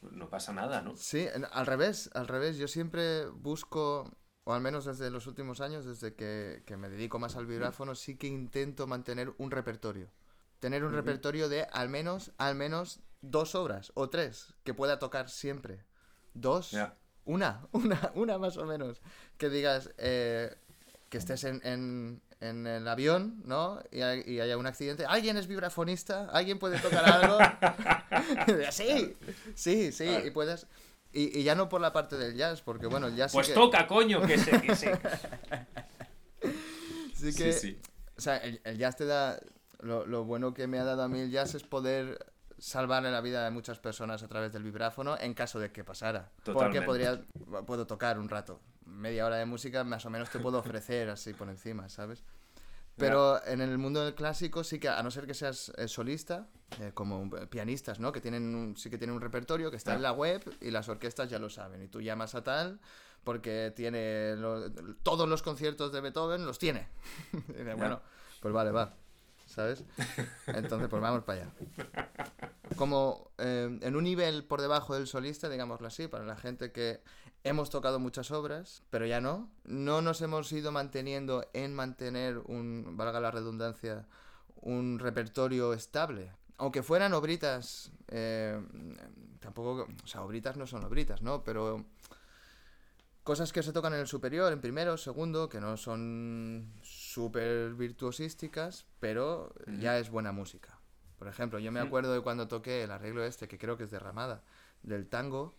No 0.00 0.28
pasa 0.28 0.52
nada, 0.52 0.82
¿no? 0.82 0.96
Sí, 0.96 1.26
al 1.52 1.66
revés, 1.66 2.10
al 2.14 2.26
revés. 2.26 2.58
Yo 2.58 2.66
siempre 2.66 3.26
busco 3.26 4.10
o 4.48 4.54
al 4.54 4.62
menos 4.62 4.86
desde 4.86 5.10
los 5.10 5.26
últimos 5.26 5.60
años, 5.60 5.84
desde 5.84 6.14
que, 6.14 6.62
me 6.78 6.88
dedico 6.88 7.18
más 7.18 7.36
al 7.36 7.44
vibráfono, 7.44 7.94
sí 7.94 8.16
que 8.16 8.28
intento 8.28 8.86
mantener 8.86 9.30
un 9.36 9.50
repertorio. 9.50 10.08
Tener 10.58 10.84
un 10.84 10.94
repertorio 10.94 11.50
de 11.50 11.64
al 11.70 11.90
menos, 11.90 12.32
al 12.38 12.54
menos 12.54 13.00
dos 13.20 13.54
obras 13.54 13.92
o 13.92 14.08
tres 14.08 14.54
que 14.64 14.72
pueda 14.72 14.98
tocar 14.98 15.28
siempre. 15.28 15.84
Dos, 16.32 16.74
una, 17.26 17.66
una, 17.72 18.10
una 18.14 18.38
más 18.38 18.56
o 18.56 18.64
menos. 18.64 19.02
Que 19.36 19.50
digas 19.50 19.90
que 19.98 20.56
estés 21.10 21.44
en, 21.44 22.22
el 22.40 22.88
avión, 22.88 23.42
¿no? 23.44 23.82
Y, 23.90 24.00
haya 24.00 24.56
un 24.56 24.66
accidente. 24.66 25.04
¿Alguien 25.04 25.36
es 25.36 25.46
vibrafonista? 25.46 26.26
¿Alguien 26.32 26.58
puede 26.58 26.78
tocar 26.78 27.04
algo? 27.04 27.38
sí, 28.70 29.14
sí, 29.54 29.92
sí. 29.92 30.08
Y 30.24 30.30
puedes 30.30 30.66
y, 31.12 31.42
ya 31.42 31.54
no 31.54 31.68
por 31.68 31.80
la 31.80 31.92
parte 31.92 32.16
del 32.16 32.36
jazz, 32.36 32.60
porque 32.60 32.86
bueno, 32.86 33.06
el 33.06 33.16
jazz. 33.16 33.32
Pues 33.32 33.52
toca, 33.54 33.86
coño, 33.86 34.20
que 34.22 34.38
sé, 34.38 34.60
que 34.60 34.76
sé. 34.76 34.92
sí 37.14 37.34
que. 37.34 37.52
Sí, 37.52 37.80
O 38.16 38.20
sea, 38.20 38.36
el, 38.38 38.78
jazz 38.78 38.96
te 38.96 39.06
da. 39.06 39.40
Lo, 39.80 40.24
bueno 40.24 40.54
que 40.54 40.66
me 40.66 40.78
ha 40.78 40.84
dado 40.84 41.02
a 41.02 41.08
mí 41.08 41.20
el 41.20 41.30
jazz 41.30 41.54
es 41.54 41.62
poder 41.62 42.18
salvarle 42.58 43.12
la 43.12 43.20
vida 43.20 43.44
de 43.44 43.50
muchas 43.50 43.78
personas 43.78 44.24
a 44.24 44.28
través 44.28 44.52
del 44.52 44.64
vibráfono 44.64 45.16
en 45.18 45.34
caso 45.34 45.60
de 45.60 45.70
que 45.70 45.84
pasara. 45.84 46.30
Porque 46.44 46.82
podría, 46.82 47.22
puedo 47.66 47.86
tocar 47.86 48.18
un 48.18 48.28
rato. 48.28 48.60
Media 48.84 49.24
hora 49.24 49.36
de 49.36 49.46
música 49.46 49.84
más 49.84 50.04
o 50.04 50.10
menos 50.10 50.30
te 50.30 50.40
puedo 50.40 50.58
ofrecer 50.58 51.10
así 51.10 51.32
por 51.32 51.48
encima, 51.48 51.88
¿sabes? 51.88 52.24
Pero 52.98 53.44
en 53.46 53.60
el 53.60 53.78
mundo 53.78 54.04
del 54.04 54.14
clásico 54.14 54.64
sí 54.64 54.78
que, 54.78 54.88
a 54.88 55.02
no 55.02 55.10
ser 55.10 55.26
que 55.26 55.34
seas 55.34 55.72
eh, 55.76 55.88
solista, 55.88 56.48
eh, 56.80 56.90
como 56.92 57.30
pianistas, 57.48 58.00
¿no? 58.00 58.12
Que 58.12 58.20
tienen 58.20 58.74
sí 58.76 58.90
que 58.90 58.98
tienen 58.98 59.14
un 59.14 59.22
repertorio 59.22 59.70
que 59.70 59.76
está 59.76 59.94
en 59.94 60.02
la 60.02 60.12
web 60.12 60.42
y 60.60 60.70
las 60.70 60.88
orquestas 60.88 61.30
ya 61.30 61.38
lo 61.38 61.48
saben. 61.48 61.82
Y 61.82 61.88
tú 61.88 62.00
llamas 62.00 62.34
a 62.34 62.42
tal 62.42 62.80
porque 63.24 63.72
tiene 63.74 64.36
todos 65.02 65.28
los 65.28 65.42
conciertos 65.42 65.92
de 65.92 66.00
Beethoven, 66.00 66.44
los 66.46 66.58
tiene. 66.58 66.88
y 67.32 67.62
bueno, 67.76 68.00
pues 68.40 68.54
vale, 68.54 68.70
va. 68.70 68.94
¿Sabes? 69.46 69.82
Entonces, 70.46 70.88
pues 70.88 71.00
vamos 71.00 71.24
para 71.24 71.42
allá. 71.42 71.52
Como 72.76 73.30
eh, 73.38 73.78
en 73.80 73.96
un 73.96 74.04
nivel 74.04 74.44
por 74.44 74.60
debajo 74.60 74.94
del 74.94 75.06
solista, 75.06 75.48
digámoslo 75.48 75.86
así, 75.86 76.06
para 76.06 76.24
la 76.24 76.36
gente 76.36 76.70
que 76.70 77.00
Hemos 77.44 77.70
tocado 77.70 77.98
muchas 77.98 78.30
obras, 78.30 78.82
pero 78.90 79.06
ya 79.06 79.20
no. 79.20 79.50
No 79.64 80.02
nos 80.02 80.20
hemos 80.22 80.50
ido 80.52 80.72
manteniendo 80.72 81.48
en 81.52 81.74
mantener 81.74 82.38
un, 82.38 82.96
valga 82.96 83.20
la 83.20 83.30
redundancia, 83.30 84.06
un 84.56 84.98
repertorio 84.98 85.72
estable. 85.72 86.32
Aunque 86.56 86.82
fueran 86.82 87.14
obritas, 87.14 87.92
eh, 88.08 88.60
tampoco, 89.40 89.86
o 90.02 90.06
sea, 90.06 90.22
obritas 90.22 90.56
no 90.56 90.66
son 90.66 90.84
obritas, 90.84 91.22
¿no? 91.22 91.44
Pero 91.44 91.86
cosas 93.22 93.52
que 93.52 93.62
se 93.62 93.72
tocan 93.72 93.92
en 93.92 94.00
el 94.00 94.06
superior, 94.06 94.52
en 94.52 94.60
primero, 94.60 94.96
segundo, 94.96 95.48
que 95.48 95.60
no 95.60 95.76
son 95.76 96.72
súper 96.82 97.74
virtuosísticas, 97.74 98.86
pero 99.00 99.54
ya 99.78 99.98
es 99.98 100.10
buena 100.10 100.32
música. 100.32 100.78
Por 101.18 101.28
ejemplo, 101.28 101.58
yo 101.58 101.70
me 101.70 101.80
acuerdo 101.80 102.14
de 102.14 102.20
cuando 102.20 102.48
toqué 102.48 102.84
el 102.84 102.90
arreglo 102.90 103.24
este, 103.24 103.46
que 103.46 103.58
creo 103.58 103.76
que 103.76 103.84
es 103.84 103.90
de 103.90 103.98
Ramada, 103.98 104.42
del 104.82 105.08
tango, 105.08 105.56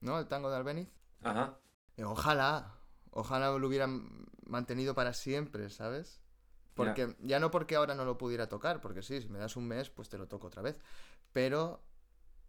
¿no? 0.00 0.18
El 0.18 0.26
tango 0.26 0.50
de 0.50 0.56
Albeniz. 0.56 0.88
Ajá. 1.22 1.58
ojalá, 2.04 2.74
ojalá 3.10 3.50
lo 3.58 3.66
hubieran 3.66 4.26
mantenido 4.46 4.94
para 4.94 5.12
siempre, 5.12 5.68
¿sabes? 5.70 6.20
Porque 6.74 7.16
ya 7.20 7.40
no 7.40 7.50
porque 7.50 7.74
ahora 7.74 7.96
no 7.96 8.04
lo 8.04 8.18
pudiera 8.18 8.48
tocar, 8.48 8.80
porque 8.80 9.02
sí, 9.02 9.20
si 9.20 9.28
me 9.28 9.40
das 9.40 9.56
un 9.56 9.66
mes, 9.66 9.90
pues 9.90 10.08
te 10.08 10.16
lo 10.16 10.28
toco 10.28 10.46
otra 10.46 10.62
vez. 10.62 10.80
Pero 11.32 11.82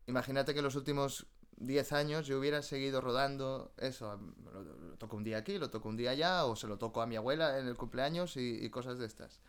imagínate 0.06 0.54
que 0.54 0.62
los 0.62 0.76
últimos 0.76 1.26
10 1.58 1.94
años 1.94 2.28
yo 2.28 2.40
hubiera 2.40 2.62
seguido 2.62 3.02
rodando 3.02 3.74
eso. 3.78 4.20
Lo, 4.54 4.98
toco 4.98 5.18
un 5.18 5.24
día 5.24 5.38
aquí, 5.38 5.58
lo 5.58 5.70
toco 5.70 5.90
un 5.90 5.98
día 5.98 6.12
allá, 6.12 6.46
o 6.46 6.56
se 6.56 6.68
lo 6.68 6.78
toco 6.78 7.02
a 7.02 7.08
mi 7.08 7.16
abuela 7.16 7.58
en 7.60 7.68
el 7.68 7.76
cumpleaños 7.76 8.38
y, 8.38 8.70
cosas 8.70 9.00
de 9.00 9.06
estas. 9.06 9.42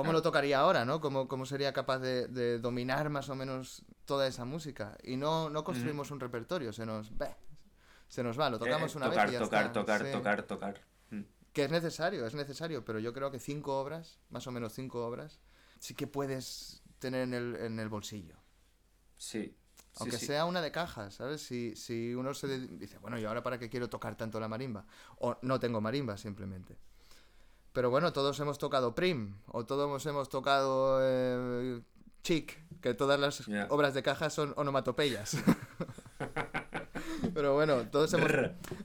¿Cómo 0.00 0.12
lo 0.12 0.22
tocaría 0.22 0.58
ahora, 0.58 0.84
no? 0.84 1.00
¿Cómo, 1.00 1.28
cómo 1.28 1.46
sería 1.46 1.72
capaz 1.72 1.98
de, 1.98 2.58
dominar 2.58 3.10
más 3.10 3.28
o 3.28 3.34
menos 3.34 3.84
toda 4.04 4.26
esa 4.26 4.44
música? 4.44 4.96
Y 5.02 5.16
no, 5.16 5.50
no 5.50 5.64
construimos 5.64 6.10
un 6.10 6.20
repertorio, 6.20 6.72
se 6.72 6.86
nos 6.86 7.12
se 8.10 8.24
nos 8.24 8.38
va, 8.38 8.50
lo 8.50 8.58
tocamos 8.58 8.92
eh, 8.92 8.96
una 8.96 9.08
vez 9.08 9.18
y 9.28 9.32
ya 9.32 9.38
tocar, 9.38 9.66
está. 9.66 9.72
Tocar, 9.72 10.10
tocar, 10.10 10.42
tocar, 10.42 10.80
mm. 11.10 11.22
Que 11.52 11.64
es 11.64 11.70
necesario, 11.70 12.26
es 12.26 12.34
necesario, 12.34 12.84
pero 12.84 12.98
yo 12.98 13.12
creo 13.12 13.30
que 13.30 13.38
cinco 13.38 13.80
obras, 13.80 14.18
más 14.30 14.48
o 14.48 14.50
menos 14.50 14.72
cinco 14.72 15.06
obras, 15.06 15.40
sí 15.78 15.94
que 15.94 16.08
puedes 16.08 16.82
tener 16.98 17.22
en 17.22 17.34
el, 17.34 17.56
en 17.56 17.78
el 17.78 17.88
bolsillo. 17.88 18.36
Sí. 19.16 19.56
Aunque 19.96 20.18
sea 20.18 20.44
una 20.44 20.60
de 20.60 20.72
caja, 20.72 21.10
¿sabes? 21.12 21.42
Si, 21.42 21.76
si 21.76 22.14
uno 22.14 22.34
se 22.34 22.66
dice, 22.68 22.98
bueno, 22.98 23.18
¿y 23.18 23.24
ahora 23.24 23.44
para 23.44 23.58
qué 23.58 23.68
quiero 23.68 23.88
tocar 23.88 24.16
tanto 24.16 24.40
la 24.40 24.48
marimba? 24.48 24.86
O 25.18 25.36
no 25.42 25.60
tengo 25.60 25.80
marimba, 25.80 26.16
simplemente. 26.16 26.78
Pero 27.72 27.90
bueno, 27.90 28.12
todos 28.12 28.38
hemos 28.40 28.58
tocado 28.58 28.94
Prim, 28.94 29.36
o 29.46 29.64
todos 29.64 30.04
hemos 30.06 30.28
tocado 30.28 30.98
eh, 31.02 31.80
Chic, 32.22 32.58
que 32.80 32.94
todas 32.94 33.18
las 33.20 33.48
obras 33.68 33.94
de 33.94 34.02
caja 34.02 34.30
son 34.30 34.52
onomatopeyas. 34.56 35.36
Pero 37.34 37.54
bueno, 37.54 37.88
todos 37.90 38.12
hemos. 38.14 38.30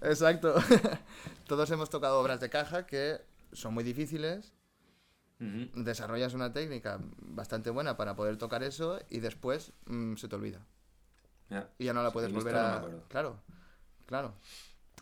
Exacto. 0.01 0.55
todos 1.47 1.69
hemos 1.71 1.89
tocado 1.89 2.19
obras 2.19 2.39
de 2.39 2.49
caja 2.49 2.85
que 2.85 3.21
son 3.51 3.73
muy 3.73 3.83
difíciles. 3.83 4.53
Desarrollas 5.37 6.33
una 6.33 6.53
técnica 6.53 6.99
bastante 7.19 7.69
buena 7.69 7.97
para 7.97 8.15
poder 8.15 8.37
tocar 8.37 8.63
eso 8.63 8.99
y 9.09 9.19
después 9.19 9.73
mm, 9.85 10.15
se 10.15 10.27
te 10.29 10.35
olvida. 10.35 10.65
Y 11.77 11.85
ya 11.85 11.93
no 11.93 12.01
la 12.03 12.11
puedes 12.11 12.31
volver 12.31 12.55
a. 12.55 12.85
claro, 13.09 13.41
claro. 14.05 14.33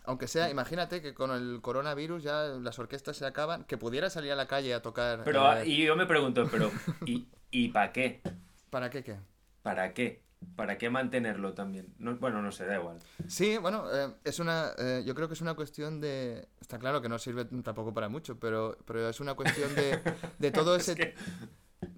Aunque 0.04 0.28
sea, 0.28 0.50
imagínate 0.50 1.00
que 1.00 1.14
con 1.14 1.30
el 1.30 1.60
coronavirus 1.62 2.22
ya 2.22 2.44
las 2.60 2.78
orquestas 2.78 3.16
se 3.16 3.26
acaban, 3.26 3.64
que 3.64 3.78
pudiera 3.78 4.10
salir 4.10 4.32
a 4.32 4.36
la 4.36 4.46
calle 4.46 4.74
a 4.74 4.82
tocar. 4.82 5.22
Pero, 5.24 5.50
eh, 5.56 5.66
y 5.66 5.84
yo 5.84 5.96
me 5.96 6.04
pregunto, 6.06 6.46
pero, 6.50 6.70
¿y, 7.06 7.26
¿y 7.50 7.68
para 7.68 7.92
qué? 7.92 8.20
¿Para 8.68 8.90
qué 8.90 9.02
qué? 9.02 9.16
¿Para 9.62 9.94
qué? 9.94 10.22
¿Para 10.56 10.76
qué 10.76 10.90
mantenerlo 10.90 11.54
también? 11.54 11.94
bueno, 12.20 12.42
no 12.42 12.52
sé, 12.52 12.66
da 12.66 12.76
igual. 12.76 12.98
Sí, 13.26 13.56
bueno, 13.56 13.86
eh, 13.92 14.14
es 14.24 14.38
una, 14.38 14.72
eh, 14.76 15.02
yo 15.06 15.14
creo 15.14 15.26
que 15.26 15.34
es 15.34 15.40
una 15.40 15.54
cuestión 15.54 16.00
de... 16.00 16.48
Está 16.60 16.78
claro 16.78 17.00
que 17.00 17.08
no 17.08 17.18
sirve 17.18 17.46
tampoco 17.62 17.94
para 17.94 18.10
mucho, 18.10 18.38
pero, 18.38 18.76
pero 18.84 19.08
es 19.08 19.20
una 19.20 19.34
cuestión 19.34 19.74
de, 19.74 20.00
de 20.38 20.50
todo 20.50 20.76
ese... 20.76 21.14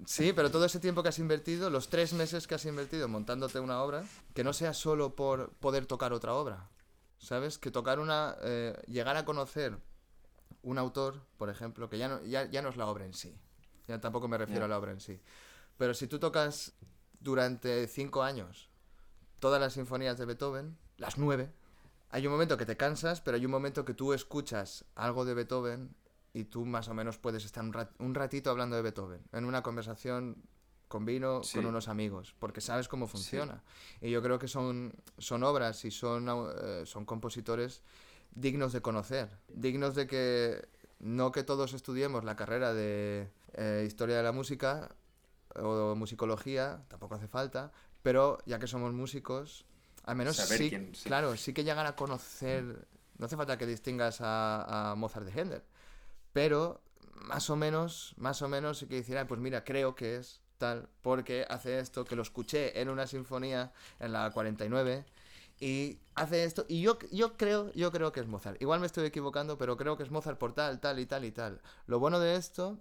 Sí, 0.04 0.32
pero 0.32 0.50
todo 0.50 0.64
ese 0.64 0.80
tiempo 0.80 1.02
que 1.02 1.08
has 1.08 1.18
invertido, 1.18 1.70
los 1.70 1.88
tres 1.88 2.12
meses 2.12 2.46
que 2.46 2.54
has 2.54 2.64
invertido 2.64 3.08
montándote 3.08 3.58
una 3.60 3.82
obra, 3.82 4.04
que 4.34 4.44
no 4.44 4.52
sea 4.52 4.74
solo 4.74 5.14
por 5.14 5.50
poder 5.54 5.86
tocar 5.86 6.12
otra 6.12 6.34
obra, 6.34 6.68
¿sabes? 7.18 7.58
Que 7.58 7.70
tocar 7.70 8.00
una... 8.00 8.36
Eh, 8.42 8.80
llegar 8.86 9.16
a 9.16 9.24
conocer 9.24 9.78
un 10.62 10.78
autor, 10.78 11.22
por 11.36 11.48
ejemplo, 11.50 11.88
que 11.88 11.98
ya 11.98 12.08
no, 12.08 12.22
ya, 12.24 12.44
ya 12.50 12.62
no 12.62 12.68
es 12.68 12.76
la 12.76 12.86
obra 12.86 13.04
en 13.04 13.14
sí. 13.14 13.38
Ya 13.86 14.00
tampoco 14.00 14.28
me 14.28 14.38
refiero 14.38 14.64
a 14.64 14.68
la 14.68 14.78
obra 14.78 14.92
en 14.92 15.00
sí. 15.00 15.20
Pero 15.76 15.94
si 15.94 16.06
tú 16.06 16.18
tocas 16.18 16.72
durante 17.20 17.86
cinco 17.86 18.22
años 18.22 18.68
todas 19.38 19.60
las 19.60 19.74
sinfonías 19.74 20.18
de 20.18 20.24
Beethoven, 20.26 20.76
las 20.96 21.18
nueve, 21.18 21.52
hay 22.10 22.26
un 22.26 22.32
momento 22.32 22.56
que 22.56 22.66
te 22.66 22.76
cansas, 22.76 23.20
pero 23.20 23.36
hay 23.36 23.44
un 23.44 23.50
momento 23.50 23.84
que 23.84 23.94
tú 23.94 24.12
escuchas 24.12 24.84
algo 24.94 25.24
de 25.24 25.34
Beethoven 25.34 25.94
y 26.32 26.44
tú 26.44 26.64
más 26.64 26.88
o 26.88 26.94
menos 26.94 27.18
puedes 27.18 27.44
estar 27.44 27.64
un 27.98 28.14
ratito 28.14 28.50
hablando 28.50 28.76
de 28.76 28.82
Beethoven, 28.82 29.22
en 29.32 29.44
una 29.44 29.62
conversación 29.62 30.42
con 30.88 31.04
vino, 31.04 31.42
Sí. 31.42 31.58
con 31.58 31.66
unos 31.66 31.88
amigos, 31.88 32.34
porque 32.38 32.60
sabes 32.60 32.88
cómo 32.88 33.06
funciona. 33.06 33.62
Y 34.00 34.10
yo 34.10 34.22
creo 34.22 34.38
que 34.38 34.48
son, 34.48 34.92
son 35.18 35.42
obras 35.42 35.84
y 35.84 35.90
son, 35.90 36.28
eh, 36.62 36.82
son 36.86 37.04
compositores 37.04 37.82
dignos 38.34 38.72
de 38.72 38.82
conocer, 38.82 39.28
dignos 39.48 39.94
de 39.94 40.06
que 40.06 40.68
no 40.98 41.32
que 41.32 41.42
todos 41.42 41.72
estudiemos 41.74 42.24
la 42.24 42.36
carrera 42.36 42.72
de 42.74 43.30
eh, 43.54 43.84
historia 43.86 44.16
de 44.16 44.22
la 44.22 44.32
música 44.32 44.94
o 45.56 45.94
musicología, 45.94 46.82
tampoco 46.88 47.14
hace 47.14 47.28
falta, 47.28 47.72
pero 48.02 48.38
ya 48.46 48.58
que 48.58 48.66
somos 48.66 48.92
músicos, 48.92 49.64
al 50.04 50.16
menos 50.16 50.36
sí, 50.36 50.68
quién- 50.68 50.94
sí. 50.94 51.08
claro, 51.08 51.36
sí 51.36 51.52
que 51.52 51.64
llegan 51.64 51.86
a 51.86 51.96
conocer, 51.96 52.86
no 53.18 53.26
hace 53.26 53.36
falta 53.36 53.56
que 53.58 53.66
distingas 53.66 54.20
a, 54.20 54.90
a 54.90 54.94
Mozart 54.94 55.26
de 55.26 55.32
Händel, 55.40 55.62
pero 56.32 56.80
más 57.14 57.48
o 57.50 57.56
menos, 57.56 58.14
más 58.18 58.42
o 58.42 58.48
menos 58.48 58.78
sí 58.78 58.86
que 58.86 58.98
hiciera, 58.98 59.26
pues 59.26 59.40
mira, 59.40 59.64
creo 59.64 59.94
que 59.94 60.16
es 60.16 60.42
tal, 60.58 60.88
porque 61.02 61.46
hace 61.48 61.78
esto, 61.78 62.04
que 62.04 62.16
lo 62.16 62.22
escuché 62.22 62.80
en 62.80 62.88
una 62.88 63.06
sinfonía 63.06 63.72
en 64.00 64.12
la 64.12 64.30
49 64.30 65.04
y 65.60 65.98
hace 66.14 66.44
esto 66.44 66.66
y 66.68 66.82
yo, 66.82 66.98
yo 67.12 67.36
creo 67.36 67.72
yo 67.72 67.90
creo 67.92 68.12
que 68.12 68.20
es 68.20 68.26
Mozart. 68.26 68.60
Igual 68.60 68.80
me 68.80 68.86
estoy 68.86 69.06
equivocando, 69.06 69.58
pero 69.58 69.76
creo 69.76 69.96
que 69.96 70.02
es 70.02 70.10
Mozart 70.10 70.38
por 70.38 70.54
tal, 70.54 70.80
tal 70.80 70.98
y 70.98 71.06
tal 71.06 71.24
y 71.24 71.32
tal. 71.32 71.60
Lo 71.86 71.98
bueno 71.98 72.20
de 72.20 72.36
esto, 72.36 72.78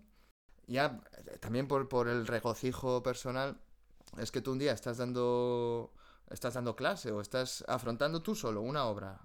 ya 0.67 0.99
también 1.39 1.67
por, 1.67 1.87
por 1.89 2.07
el 2.07 2.27
regocijo 2.27 3.03
personal, 3.03 3.57
es 4.17 4.31
que 4.31 4.41
tú 4.41 4.51
un 4.53 4.59
día 4.59 4.73
estás 4.73 4.97
dando 4.97 5.93
estás 6.29 6.55
dando 6.55 6.75
clase 6.75 7.11
o 7.11 7.21
estás 7.21 7.63
afrontando 7.67 8.21
tú 8.21 8.35
solo 8.35 8.61
una 8.61 8.85
obra. 8.85 9.21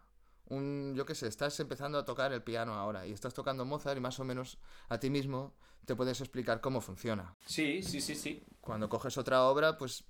Un, 0.51 0.95
yo 0.97 1.07
qué 1.07 1.15
sé, 1.15 1.29
estás 1.29 1.59
empezando 1.61 1.97
a 1.99 2.05
tocar 2.05 2.33
el 2.33 2.43
piano 2.43 2.75
ahora 2.75 3.07
y 3.07 3.13
estás 3.13 3.33
tocando 3.33 3.65
Mozart 3.65 3.97
y 3.97 4.01
más 4.01 4.19
o 4.21 4.25
menos 4.25 4.59
a 4.89 4.99
ti 4.99 5.09
mismo 5.09 5.55
te 5.87 5.95
puedes 5.97 6.21
explicar 6.21 6.61
cómo 6.61 6.81
funciona. 6.81 7.35
Sí, 7.47 7.83
sí, 7.83 8.01
sí, 8.01 8.15
sí. 8.15 8.43
Cuando 8.61 8.89
coges 8.89 9.17
otra 9.17 9.45
obra, 9.45 9.79
pues 9.79 10.05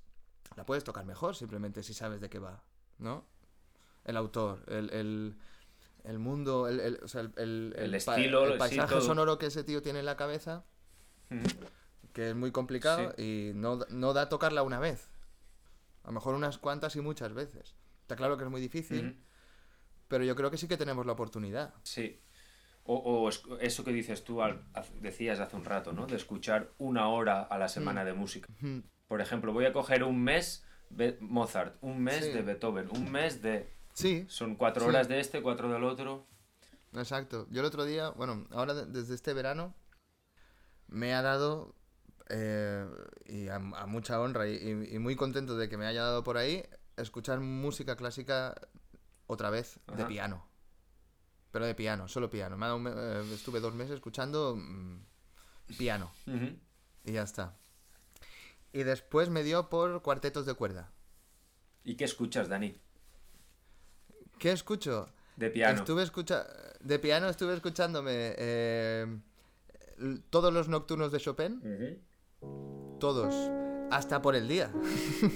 la 0.57 0.65
puedes 0.67 0.83
tocar 0.83 1.05
mejor 1.05 1.37
simplemente 1.37 1.83
si 1.83 1.93
sabes 1.95 2.21
de 2.23 2.29
qué 2.31 2.39
va, 2.39 2.63
¿no? 2.99 3.27
El 4.05 4.17
autor, 4.17 4.65
el, 4.69 4.91
el, 4.91 5.37
el 6.05 6.19
mundo, 6.19 6.67
el, 6.69 6.81
el- 6.81 7.01
o 7.05 7.09
sea, 7.09 7.21
el, 7.21 7.75
el- 7.77 7.91
pa- 8.05 8.17
estilo, 8.17 8.45
el 8.47 8.53
sí, 8.53 8.59
paisaje 8.59 9.01
sonoro 9.03 9.37
que 9.39 9.47
ese 9.47 9.63
tío 9.63 9.83
tiene 9.83 9.99
en 10.01 10.07
la 10.07 10.17
cabeza, 10.17 10.65
que 12.15 12.31
es 12.31 12.35
muy 12.35 12.51
complicado 12.51 13.13
y 13.19 13.53
no, 13.55 13.77
da- 13.77 13.87
no 13.91 14.13
da 14.15 14.29
tocarla 14.31 14.63
una 14.63 14.79
vez. 14.81 15.11
A 16.03 16.09
lo 16.09 16.13
mejor 16.15 16.35
unas 16.35 16.57
cuantas 16.57 16.97
y 16.97 17.01
muchas 17.03 17.35
veces. 17.35 17.75
Está 18.03 18.17
claro 18.17 18.39
que 18.39 18.45
es 18.45 18.51
muy 18.51 18.61
difícil, 18.63 19.07
Ujú. 19.07 19.17
Pero 20.11 20.25
yo 20.25 20.35
creo 20.35 20.51
que 20.51 20.59
sí 20.59 20.67
que 20.69 20.77
tenemos 20.77 21.07
la 21.07 21.13
oportunidad. 21.13 21.73
Sí. 21.85 22.21
O, 22.83 22.97
o 22.97 23.29
es- 23.29 23.43
eso 23.61 23.85
que 23.85 23.93
dices 23.93 24.25
tú, 24.25 24.43
al- 24.43 24.65
decías 25.01 25.39
hace 25.39 25.55
un 25.57 25.65
rato, 25.65 25.93
¿no? 25.93 26.07
De 26.07 26.17
escuchar 26.17 26.73
una 26.79 27.09
hora 27.09 27.43
a 27.43 27.57
la 27.59 27.69
semana 27.69 28.05
de 28.05 28.13
música. 28.13 28.49
Mm. 28.61 28.81
Por 29.07 29.21
ejemplo, 29.21 29.53
voy 29.53 29.67
a 29.67 29.73
coger 29.73 30.03
un 30.03 30.23
mes 30.23 30.65
Be- 30.93 31.17
Mozart, 31.21 31.77
un 31.83 32.03
mes 32.03 32.25
Sí. 32.25 32.33
de 32.33 32.43
Beethoven, 32.43 32.89
un 32.93 33.13
mes 33.13 33.41
de... 33.41 33.73
Sí, 33.95 34.25
Son 34.29 34.57
cuatro 34.57 34.83
Sí. 34.83 34.89
horas 34.89 35.07
de 35.09 35.21
este, 35.21 35.41
cuatro 35.41 35.71
del 35.73 35.85
otro. 35.85 36.27
Exacto. 36.95 37.47
Yo 37.51 37.61
el 37.61 37.67
otro 37.67 37.85
día, 37.85 38.11
bueno, 38.11 38.49
ahora 38.51 38.75
de- 38.75 38.87
desde 38.87 39.15
este 39.15 39.33
verano, 39.33 39.73
me 40.89 41.15
ha 41.15 41.23
dado, 41.23 41.77
eh, 42.29 42.85
y 43.27 43.47
a, 43.49 43.57
a 43.57 43.87
mucha 43.87 44.21
honra 44.21 44.49
y 44.49 44.99
muy 44.99 45.15
contento 45.15 45.57
de 45.57 45.69
que 45.69 45.77
me 45.77 45.87
haya 45.87 46.03
dado 46.03 46.25
por 46.25 46.37
ahí, 46.37 46.65
escuchar 46.97 47.39
música 47.39 47.95
clásica 47.95 48.55
otra 49.31 49.51
vez 49.51 49.79
de 49.97 50.05
piano. 50.05 50.47
Pero 51.51 51.67
de 51.67 51.75
piano, 51.75 52.09
solo 52.09 52.31
piano. 52.31 52.57
Me 52.57 52.73
un 52.73 52.87
eh, 52.87 53.35
estuve 53.35 53.61
dos 53.61 53.75
meses 53.75 53.95
escuchando 53.95 54.57
mm, 54.57 55.77
piano 55.79 56.11
y 57.05 57.13
ya 57.13 57.23
está. 57.23 57.57
Y 58.73 58.85
después 58.85 59.31
me 59.31 59.43
dio 59.43 59.69
por 59.69 60.03
cuartetos 60.03 60.47
de 60.47 60.55
cuerda. 60.55 60.93
¿Y 61.83 61.97
qué 61.97 62.05
escuchas, 62.05 62.49
Dani? 62.49 62.79
¿Qué 64.39 64.53
escucho? 64.53 65.09
De 65.37 65.51
piano. 65.51 65.79
Estuve 65.79 66.03
escucha 66.03 66.47
de 66.81 66.99
piano 66.99 67.29
estuve 67.29 67.55
escuchándome 67.55 68.35
eh, 68.39 69.07
todos 70.31 70.53
los 70.53 70.69
nocturnos 70.69 71.13
de 71.13 71.21
Chopin, 71.21 71.61
todos, 72.99 73.35
hasta 73.91 74.23
por 74.23 74.35
el 74.35 74.49
día, 74.49 74.73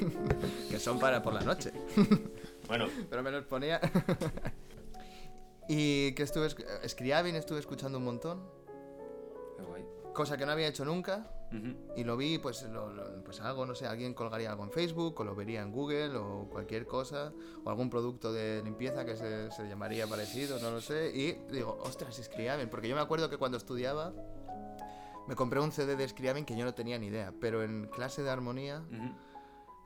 que 0.70 0.78
son 0.78 0.98
para 0.98 1.22
por 1.22 1.34
la 1.34 1.42
noche, 1.42 1.72
Bueno, 2.68 2.86
pero 3.10 3.22
me 3.22 3.30
los 3.30 3.44
ponía. 3.44 3.80
y 5.68 6.12
que 6.12 6.22
estuve 6.22 6.48
Scriabin 6.88 7.36
estuve 7.36 7.58
escuchando 7.58 7.98
un 7.98 8.04
montón, 8.04 8.42
qué 9.56 9.62
guay. 9.64 9.84
cosa 10.12 10.36
que 10.36 10.46
no 10.46 10.52
había 10.52 10.68
hecho 10.68 10.84
nunca. 10.84 11.30
Ujú. 11.52 11.76
Y 11.96 12.02
lo 12.04 12.16
vi, 12.16 12.38
pues, 12.38 12.62
lo- 12.64 12.92
lo- 12.92 13.22
pues 13.22 13.40
algo, 13.40 13.64
no 13.64 13.74
sé, 13.76 13.86
alguien 13.86 14.12
colgaría 14.12 14.50
algo 14.50 14.64
en 14.64 14.72
Facebook, 14.72 15.20
o 15.20 15.24
lo 15.24 15.34
vería 15.36 15.62
en 15.62 15.70
Google, 15.70 16.16
o 16.16 16.48
cualquier 16.50 16.84
cosa, 16.86 17.32
o 17.62 17.70
algún 17.70 17.90
producto 17.90 18.32
de 18.32 18.60
limpieza 18.64 19.04
que 19.04 19.16
se, 19.16 19.50
se 19.52 19.68
llamaría 19.68 20.06
parecido, 20.08 20.58
no 20.58 20.70
lo 20.72 20.80
sé. 20.80 21.12
Y 21.14 21.32
digo, 21.52 21.78
ostras, 21.82 22.20
Scriabin, 22.22 22.68
porque 22.68 22.88
yo 22.88 22.96
me 22.96 23.02
acuerdo 23.02 23.30
que 23.30 23.36
cuando 23.36 23.56
estudiaba 23.56 24.12
me 25.28 25.36
compré 25.36 25.60
un 25.60 25.70
CD 25.72 25.94
de 25.96 26.08
Scriabin 26.08 26.44
que 26.44 26.56
yo 26.56 26.64
no 26.64 26.74
tenía 26.74 26.98
ni 26.98 27.06
idea, 27.06 27.32
pero 27.40 27.62
en 27.62 27.86
clase 27.86 28.22
de 28.22 28.30
armonía 28.30 28.82
Ujú. 28.90 29.14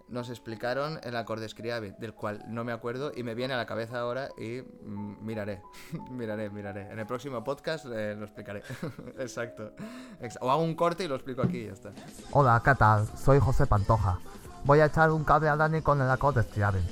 Nos 0.09 0.31
explicaron 0.31 0.99
el 1.03 1.17
acorde 1.17 1.49
Scriabin, 1.49 1.95
del 1.99 2.15
cual 2.15 2.43
no 2.49 2.65
me 2.65 2.73
acuerdo 2.73 3.13
y 3.15 3.23
me 3.23 3.35
viene 3.35 3.55
a 3.55 3.57
la 3.57 3.67
cabeza 3.67 4.01
ahora 4.01 4.29
y 4.39 4.63
mm, 4.63 5.17
miraré, 5.25 5.63
miraré, 6.11 6.51
miraré. 6.51 6.91
En 6.91 6.99
el 6.99 7.07
próximo 7.07 7.45
podcast 7.45 7.87
eh, 7.87 8.15
lo 8.17 8.25
explicaré. 8.25 8.63
Exacto. 9.19 9.73
Ex- 10.21 10.39
O 10.41 10.51
hago 10.51 10.63
un 10.63 10.75
corte 10.75 11.05
y 11.05 11.09
lo 11.09 11.15
explico 11.15 11.43
aquí 11.43 11.59
y 11.59 11.67
ya 11.67 11.73
está. 11.73 11.91
Hola, 12.33 12.61
¿qué 12.65 12.75
tal? 12.75 13.07
Soy 13.17 13.39
José 13.41 13.67
Pantoja. 13.67 14.19
Voy 14.65 14.81
a 14.81 14.87
echar 14.87 15.11
un 15.11 15.25
cable 15.25 15.49
a 15.49 15.57
Dani 15.57 15.83
con 15.83 16.01
el 16.01 16.11
acorde 16.11 16.43
Scriabin. 16.43 16.85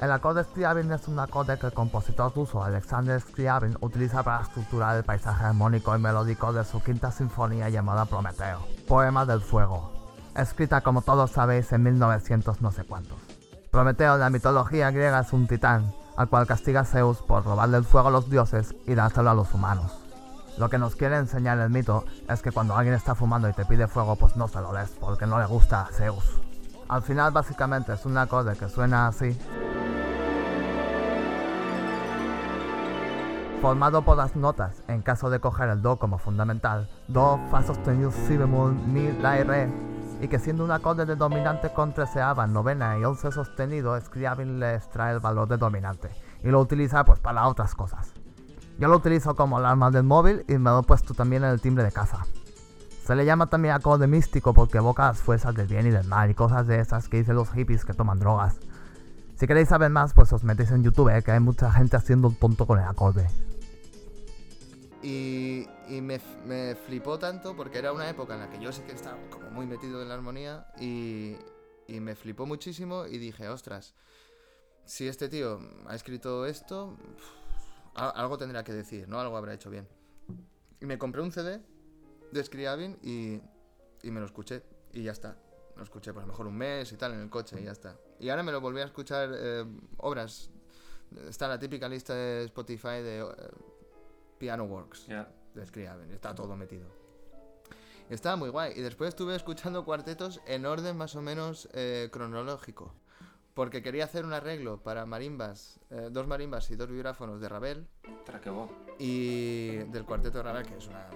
El 0.00 0.10
acorde 0.12 0.44
Scriabin 0.44 0.90
es 0.92 1.06
un 1.08 1.18
acorde 1.18 1.58
que 1.58 1.66
el 1.66 1.74
compositor 1.74 2.34
ruso 2.34 2.64
Alexander 2.64 3.20
Scriabin 3.20 3.76
utiliza 3.80 4.22
para 4.22 4.42
estructurar 4.44 4.96
el 4.96 5.04
paisaje 5.04 5.44
armónico 5.44 5.94
y 5.94 5.98
melódico 6.00 6.52
de 6.54 6.64
su 6.64 6.82
quinta 6.82 7.12
sinfonía 7.12 7.68
llamada 7.68 8.06
Prometeo, 8.06 8.66
Poema 8.88 9.26
del 9.26 9.42
Fuego, 9.42 9.92
escrita 10.36 10.80
como 10.80 11.02
todos 11.02 11.30
sabéis 11.30 11.72
en 11.72 11.82
1900 11.82 12.60
no 12.60 12.70
sé 12.70 12.84
cuántos. 12.84 13.18
Prometeo 13.70 14.14
en 14.14 14.20
la 14.20 14.30
mitología 14.30 14.90
griega 14.90 15.20
es 15.20 15.32
un 15.32 15.46
titán, 15.46 15.92
al 16.16 16.28
cual 16.28 16.46
castiga 16.46 16.84
Zeus 16.84 17.18
por 17.18 17.44
robarle 17.44 17.78
el 17.78 17.84
fuego 17.84 18.08
a 18.08 18.10
los 18.10 18.28
dioses 18.28 18.74
y 18.86 18.94
dárselo 18.94 19.30
a 19.30 19.34
los 19.34 19.54
humanos. 19.54 19.92
Lo 20.58 20.68
que 20.68 20.78
nos 20.78 20.96
quiere 20.96 21.16
enseñar 21.16 21.58
el 21.58 21.70
mito 21.70 22.04
es 22.28 22.42
que 22.42 22.52
cuando 22.52 22.76
alguien 22.76 22.94
está 22.94 23.14
fumando 23.14 23.48
y 23.48 23.52
te 23.52 23.64
pide 23.64 23.86
fuego, 23.86 24.16
pues 24.16 24.36
no 24.36 24.48
se 24.48 24.60
lo 24.60 24.72
des, 24.72 24.90
porque 25.00 25.26
no 25.26 25.38
le 25.38 25.46
gusta 25.46 25.82
a 25.82 25.92
Zeus. 25.92 26.40
Al 26.88 27.02
final, 27.02 27.30
básicamente, 27.30 27.92
es 27.92 28.04
un 28.04 28.18
acorde 28.18 28.56
que 28.56 28.68
suena 28.68 29.06
así. 29.06 29.38
Formado 33.62 34.02
por 34.02 34.16
las 34.16 34.34
notas, 34.36 34.82
en 34.88 35.02
caso 35.02 35.30
de 35.30 35.38
coger 35.38 35.68
el 35.68 35.82
Do 35.82 35.98
como 35.98 36.18
fundamental, 36.18 36.88
Do, 37.08 37.38
Fa 37.50 37.62
sostenido, 37.62 38.10
Si 38.10 38.36
bemol, 38.36 38.74
Mi, 38.74 39.12
La 39.12 39.38
y 39.38 39.42
Re, 39.44 39.89
y 40.20 40.28
que 40.28 40.38
siendo 40.38 40.64
un 40.64 40.70
acorde 40.70 41.06
de 41.06 41.16
dominante 41.16 41.72
con 41.72 41.94
treceava, 41.94 42.46
novena 42.46 42.98
y 42.98 43.04
once 43.04 43.32
sostenido, 43.32 43.98
Scriabin 44.00 44.60
le 44.60 44.74
extrae 44.74 45.14
el 45.14 45.20
valor 45.20 45.48
de 45.48 45.56
dominante, 45.56 46.10
y 46.42 46.48
lo 46.48 46.60
utiliza 46.60 47.04
pues 47.04 47.18
para 47.18 47.48
otras 47.48 47.74
cosas. 47.74 48.12
Yo 48.78 48.88
lo 48.88 48.96
utilizo 48.96 49.34
como 49.34 49.58
alarma 49.58 49.90
del 49.90 50.04
móvil 50.04 50.44
y 50.48 50.54
me 50.54 50.70
lo 50.70 50.80
he 50.80 50.82
puesto 50.82 51.12
también 51.14 51.44
en 51.44 51.50
el 51.50 51.60
timbre 51.60 51.84
de 51.84 51.92
casa. 51.92 52.24
Se 53.04 53.14
le 53.14 53.24
llama 53.24 53.46
también 53.46 53.74
acorde 53.74 54.06
místico 54.06 54.54
porque 54.54 54.78
evoca 54.78 55.08
las 55.08 55.18
fuerzas 55.18 55.54
del 55.54 55.66
bien 55.66 55.86
y 55.86 55.90
del 55.90 56.06
mal 56.06 56.30
y 56.30 56.34
cosas 56.34 56.66
de 56.66 56.80
esas 56.80 57.08
que 57.08 57.18
dicen 57.18 57.34
los 57.34 57.50
hippies 57.50 57.84
que 57.84 57.92
toman 57.92 58.18
drogas. 58.18 58.56
Si 59.36 59.46
queréis 59.46 59.68
saber 59.68 59.90
más, 59.90 60.12
pues 60.12 60.32
os 60.32 60.44
metéis 60.44 60.70
en 60.70 60.82
YouTube, 60.82 61.08
eh, 61.08 61.22
que 61.22 61.32
hay 61.32 61.40
mucha 61.40 61.72
gente 61.72 61.96
haciendo 61.96 62.28
un 62.28 62.34
tonto 62.34 62.66
con 62.66 62.78
el 62.78 62.84
acorde. 62.84 63.26
Y, 65.02 65.66
y 65.90 66.00
me, 66.00 66.20
me 66.46 66.76
flipó 66.76 67.18
tanto 67.18 67.56
porque 67.56 67.78
era 67.78 67.92
una 67.92 68.08
época 68.08 68.34
en 68.34 68.40
la 68.40 68.50
que 68.50 68.60
yo 68.60 68.70
sí 68.72 68.82
que 68.82 68.92
estaba 68.92 69.18
como 69.28 69.50
muy 69.50 69.66
metido 69.66 70.00
en 70.00 70.08
la 70.08 70.14
armonía 70.14 70.66
y, 70.80 71.36
y 71.88 71.98
me 72.00 72.14
flipó 72.14 72.46
muchísimo 72.46 73.06
y 73.06 73.18
dije, 73.18 73.48
ostras, 73.48 73.94
si 74.84 75.08
este 75.08 75.28
tío 75.28 75.60
ha 75.86 75.94
escrito 75.96 76.46
esto, 76.46 76.96
algo 77.94 78.38
tendrá 78.38 78.62
que 78.62 78.72
decir, 78.72 79.08
¿no? 79.08 79.20
Algo 79.20 79.36
habrá 79.36 79.52
hecho 79.52 79.68
bien. 79.68 79.88
Y 80.80 80.86
me 80.86 80.96
compré 80.96 81.22
un 81.22 81.32
CD 81.32 81.60
de 82.30 82.44
Scriabin 82.44 82.96
y, 83.02 83.40
y 84.02 84.10
me 84.10 84.20
lo 84.20 84.26
escuché 84.26 84.62
y 84.92 85.02
ya 85.02 85.12
está. 85.12 85.36
Lo 85.76 85.82
escuché 85.82 86.12
por 86.12 86.22
a 86.22 86.26
lo 86.26 86.32
mejor 86.32 86.46
un 86.46 86.56
mes 86.56 86.92
y 86.92 86.96
tal 86.96 87.14
en 87.14 87.20
el 87.20 87.30
coche 87.30 87.60
y 87.60 87.64
ya 87.64 87.72
está. 87.72 87.96
Y 88.20 88.28
ahora 88.28 88.42
me 88.42 88.52
lo 88.52 88.60
volví 88.60 88.80
a 88.80 88.84
escuchar 88.84 89.30
eh, 89.34 89.64
obras. 89.96 90.50
Está 91.28 91.48
la 91.48 91.58
típica 91.58 91.88
lista 91.88 92.14
de 92.14 92.44
Spotify 92.44 93.02
de 93.02 93.20
eh, 93.20 93.26
Piano 94.38 94.64
Works. 94.64 95.06
Ya. 95.08 95.28
De 95.54 95.66
Scriabin, 95.66 96.10
está 96.12 96.34
todo 96.34 96.56
metido. 96.56 96.86
Estaba 98.08 98.36
muy 98.36 98.48
guay. 98.48 98.72
Y 98.76 98.80
después 98.82 99.08
estuve 99.08 99.36
escuchando 99.36 99.84
cuartetos 99.84 100.40
en 100.46 100.66
orden 100.66 100.96
más 100.96 101.14
o 101.16 101.22
menos 101.22 101.68
eh, 101.74 102.08
cronológico. 102.12 102.92
Porque 103.54 103.82
quería 103.82 104.04
hacer 104.04 104.24
un 104.24 104.32
arreglo 104.32 104.78
para 104.82 105.06
marimbas, 105.06 105.80
eh, 105.90 106.08
dos 106.10 106.26
marimbas 106.26 106.70
y 106.70 106.76
dos 106.76 106.88
vibráfonos 106.88 107.40
de 107.40 107.48
Ravel. 107.48 107.86
Tra, 108.24 108.40
qué 108.40 108.50
bo. 108.50 108.70
Y 108.98 109.76
del 109.90 110.04
cuarteto 110.04 110.38
de 110.38 110.44
Ravel, 110.44 110.66
que 110.66 110.76
es 110.76 110.86
una 110.88 111.06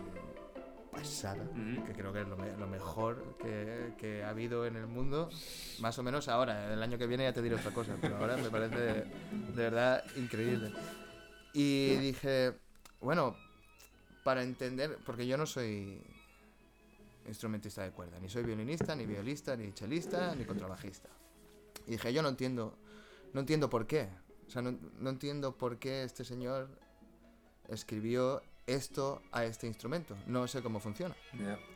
pasada, 0.90 1.42
Ujú. 1.44 1.84
que 1.84 1.92
creo 1.92 2.12
que 2.12 2.20
es 2.22 2.28
lo, 2.28 2.36
me- 2.36 2.56
lo 2.56 2.66
mejor 2.68 3.36
que, 3.40 3.94
que 3.98 4.22
ha 4.24 4.30
habido 4.30 4.64
en 4.66 4.76
el 4.76 4.86
mundo. 4.86 5.28
Más 5.80 5.98
o 5.98 6.02
menos 6.02 6.28
ahora, 6.28 6.72
el 6.72 6.82
año 6.82 6.98
que 6.98 7.06
viene 7.06 7.24
ya 7.24 7.32
te 7.32 7.42
diré 7.42 7.56
otra 7.56 7.72
cosa, 7.72 7.96
pero 8.00 8.16
ahora 8.18 8.36
me 8.36 8.50
parece 8.50 8.76
de 8.76 9.04
verdad 9.56 10.04
increíble. 10.16 10.72
Y 11.52 11.96
dije, 11.96 12.54
bueno, 13.00 13.36
para 14.24 14.42
entender, 14.42 14.98
porque 15.06 15.26
yo 15.26 15.36
no 15.36 15.46
soy 15.46 16.02
instrumentista 17.26 17.82
de 17.82 17.90
cuerda, 17.92 18.18
ni 18.18 18.28
soy 18.28 18.42
violinista, 18.42 18.96
ni 18.96 19.06
violista, 19.06 19.56
ni 19.56 19.72
chelista, 19.72 20.34
ni 20.34 20.44
contrabajista. 20.44 21.08
Y 21.86 21.92
dije, 21.92 22.12
yo 22.12 22.22
no 22.22 22.28
entiendo, 22.28 22.76
no 23.32 23.40
entiendo 23.40 23.70
por 23.70 23.86
qué. 23.86 24.08
O 24.46 24.50
sea, 24.50 24.62
no, 24.62 24.76
no 24.98 25.10
entiendo 25.10 25.56
por 25.56 25.78
qué 25.78 26.02
este 26.02 26.24
señor 26.24 26.68
escribió 27.68 28.42
esto 28.66 29.22
a 29.32 29.44
este 29.44 29.66
instrumento. 29.66 30.16
No 30.26 30.46
sé 30.48 30.62
cómo 30.62 30.80
funciona. 30.80 31.14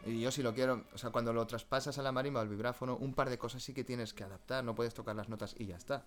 Y 0.07 0.21
yo 0.21 0.31
si 0.31 0.43
lo 0.43 0.55
quiero, 0.55 0.85
o 0.93 0.99
sea, 0.99 1.11
cuando 1.11 1.33
lo 1.33 1.47
traspasas 1.47 1.99
a 1.99 2.03
la 2.03 2.13
marimba 2.13 2.41
o 2.41 2.43
al 2.43 2.49
vibráfono, 2.49 2.97
un 2.97 3.15
par 3.15 3.29
de 3.29 3.39
cosas 3.39 3.63
sí 3.63 3.75
que 3.75 3.85
tienes 3.85 4.15
que 4.15 4.25
adaptar. 4.25 4.65
No 4.65 4.75
puedes 4.75 4.95
tocar 4.95 5.15
las 5.15 5.29
notas 5.29 5.55
y 5.59 5.67
ya 5.67 5.77
está. 5.77 6.05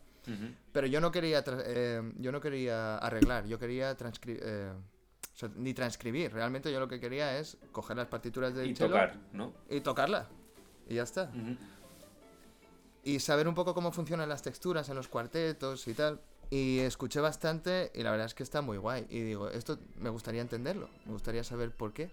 Pero 0.72 0.88
yo 0.88 1.02
no 1.02 1.12
quería, 1.12 1.44
eh, 1.48 2.14
yo 2.18 2.32
no 2.32 2.42
quería 2.42 2.98
arreglar, 2.98 3.46
yo 3.48 3.60
quería 3.60 3.96
transcribir, 3.96 4.44
ni 5.56 5.74
transcribir. 5.74 6.34
Realmente 6.34 6.72
yo 6.72 6.80
lo 6.80 6.88
que 6.88 7.00
quería 7.00 7.38
es 7.40 7.58
coger 7.72 7.98
las 7.98 8.08
partituras 8.08 8.54
del 8.54 8.72
Y 8.72 8.76
cello 8.76 8.90
tocar, 8.90 9.18
¿no? 9.34 9.54
y 9.70 9.82
tocarla. 9.82 10.28
Y 10.88 10.96
ya 10.96 11.04
está. 11.04 11.32
Y 13.04 13.20
saber 13.20 13.48
un 13.48 13.56
poco 13.56 13.74
cómo 13.74 13.92
funcionan 13.92 14.30
las 14.30 14.42
texturas 14.42 14.90
en 14.90 14.96
los 14.96 15.08
cuartetos 15.08 15.88
y 15.88 15.94
tal. 15.94 16.22
Y 16.50 16.80
escuché 16.80 17.22
bastante 17.22 17.92
y 17.96 18.04
la 18.04 18.12
verdad 18.12 18.26
es 18.28 18.34
que 18.34 18.44
está 18.44 18.62
muy 18.62 18.78
guay. 18.78 19.08
Y 19.10 19.22
digo, 19.22 19.50
esto 19.50 19.80
me 19.98 20.10
gustaría 20.10 20.42
entenderlo. 20.42 20.90
Me 21.06 21.14
gustaría 21.14 21.44
saber 21.44 21.72
por 21.72 21.94
qué. 21.94 22.12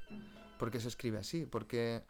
¿Por 0.58 0.70
qué 0.70 0.80
se 0.80 0.88
escribe 0.88 1.18
así? 1.18 1.44
¿Por 1.44 1.66
qué? 1.66 2.02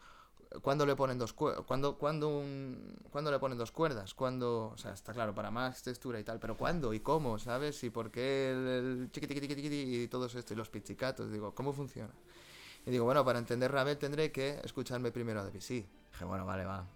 ¿Cuándo 0.63 0.85
le 0.85 0.95
ponen 0.95 1.19
dos 1.19 1.31
cuerdas? 1.33 1.63
¿Cuándo, 1.67 1.97
cuándo, 1.97 2.27
un- 2.39 2.95
cuándo 3.11 3.29
le 3.29 3.37
ponen 3.37 3.57
dos 3.57 3.71
cuerdas? 3.71 4.15
¿Cuándo? 4.15 4.69
O 4.73 4.77
sea, 4.77 4.93
está 4.93 5.13
claro, 5.13 5.35
para 5.35 5.51
más 5.51 5.83
textura 5.83 6.19
y 6.19 6.23
tal. 6.23 6.39
Pero 6.39 6.57
¿cuándo? 6.57 6.91
¿Y 6.93 7.01
cómo? 7.01 7.37
¿Sabes? 7.37 7.83
¿Y 7.83 7.91
por 7.91 8.09
qué 8.09 8.51
el, 8.51 8.67
el 8.67 9.11
chiqui, 9.11 9.27
tiqui, 9.27 9.41
tiqui, 9.41 9.55
tiqui 9.55 10.01
y 10.03 10.07
todo 10.07 10.25
esto? 10.25 10.53
Y 10.53 10.57
los 10.57 10.69
pizzicatos. 10.69 11.31
Digo, 11.31 11.53
¿cómo 11.53 11.71
funciona? 11.71 12.09
Y 12.83 12.89
digo, 12.89 13.05
bueno, 13.05 13.23
para 13.23 13.37
entender 13.37 13.71
Ravel 13.71 13.97
tendré 13.99 14.31
que 14.31 14.59
escucharme 14.63 15.11
primero 15.11 15.41
a 15.41 15.45
Debussy. 15.45 15.85
Dije, 16.11 16.25
bueno, 16.25 16.45
vale, 16.47 16.65
va. 16.65 16.87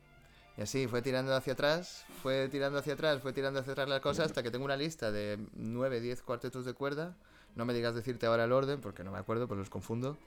Y 0.57 0.61
así 0.63 0.87
fue 0.87 1.03
tirando 1.03 1.35
hacia 1.35 1.53
atrás, 1.53 2.05
fue 2.23 2.47
tirando 2.49 2.79
hacia 2.79 2.93
atrás, 2.93 3.21
fue 3.21 3.33
tirando 3.33 3.59
hacia 3.59 3.73
atrás 3.73 3.87
la 3.87 3.99
cosa 4.01 4.23
hasta 4.23 4.41
que 4.41 4.49
tengo 4.49 4.65
una 4.65 4.77
lista 4.77 5.11
de 5.11 5.37
9, 5.53 5.99
10 6.01 6.23
cuartetos 6.23 6.65
de 6.65 6.73
cuerda. 6.73 7.15
No 7.55 7.65
me 7.65 7.73
digas 7.75 7.93
decirte 7.93 8.25
ahora 8.25 8.45
el 8.45 8.51
orden 8.51 8.81
porque 8.81 9.03
no 9.03 9.11
me 9.11 9.19
acuerdo, 9.19 9.47
pues 9.47 9.59
los 9.59 9.69
confundo. 9.69 10.17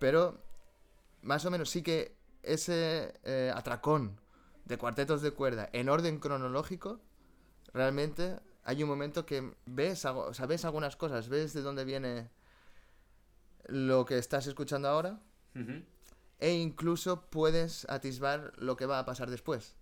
Pero 0.00 0.36
más 1.22 1.44
o 1.44 1.50
menos 1.50 1.70
sí 1.70 1.82
que 1.82 2.15
ese 2.46 3.14
eh, 3.24 3.52
atracón 3.54 4.18
de 4.64 4.78
cuartetos 4.78 5.22
de 5.22 5.30
cuerda 5.32 5.68
en 5.72 5.88
orden 5.88 6.18
cronológico, 6.18 7.00
realmente 7.72 8.38
hay 8.64 8.82
un 8.82 8.88
momento 8.88 9.24
que 9.26 9.52
ves, 9.66 10.04
o 10.04 10.34
sea, 10.34 10.46
ves 10.46 10.64
algunas 10.64 10.96
cosas, 10.96 11.28
ves 11.28 11.52
de 11.52 11.62
dónde 11.62 11.84
viene 11.84 12.30
lo 13.68 14.04
que 14.04 14.18
estás 14.18 14.46
escuchando 14.46 14.88
ahora 14.88 15.20
e 16.38 16.52
incluso 16.52 17.22
puedes 17.30 17.86
atisbar 17.88 18.52
lo 18.58 18.76
que 18.76 18.86
va 18.86 18.98
a 18.98 19.04
pasar 19.06 19.30
después. 19.30 19.74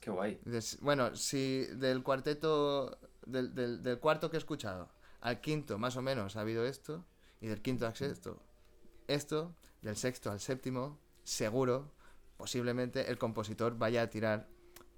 Qué 0.00 0.10
guay. 0.10 0.38
Bueno, 0.82 1.16
si 1.16 1.64
del 1.76 2.02
cuarteto, 2.02 2.98
del, 3.26 3.54
del- 3.54 3.82
del 3.82 3.98
cuarto 3.98 4.30
que 4.30 4.36
he 4.36 4.38
escuchado 4.38 4.88
al 5.20 5.40
quinto 5.40 5.78
más 5.78 5.96
o 5.96 6.02
menos 6.02 6.36
ha 6.36 6.42
habido 6.42 6.64
esto, 6.64 7.04
y 7.40 7.46
del 7.48 7.60
quinto 7.62 7.86
al 7.86 7.96
sexto 7.96 8.40
esto, 9.08 9.54
del 9.82 9.96
sexto 9.96 10.30
al 10.30 10.40
séptimo, 10.40 10.98
seguro, 11.24 11.90
posiblemente 12.36 13.10
el 13.10 13.18
compositor 13.18 13.76
vaya 13.76 14.02
a 14.02 14.10
tirar 14.10 14.46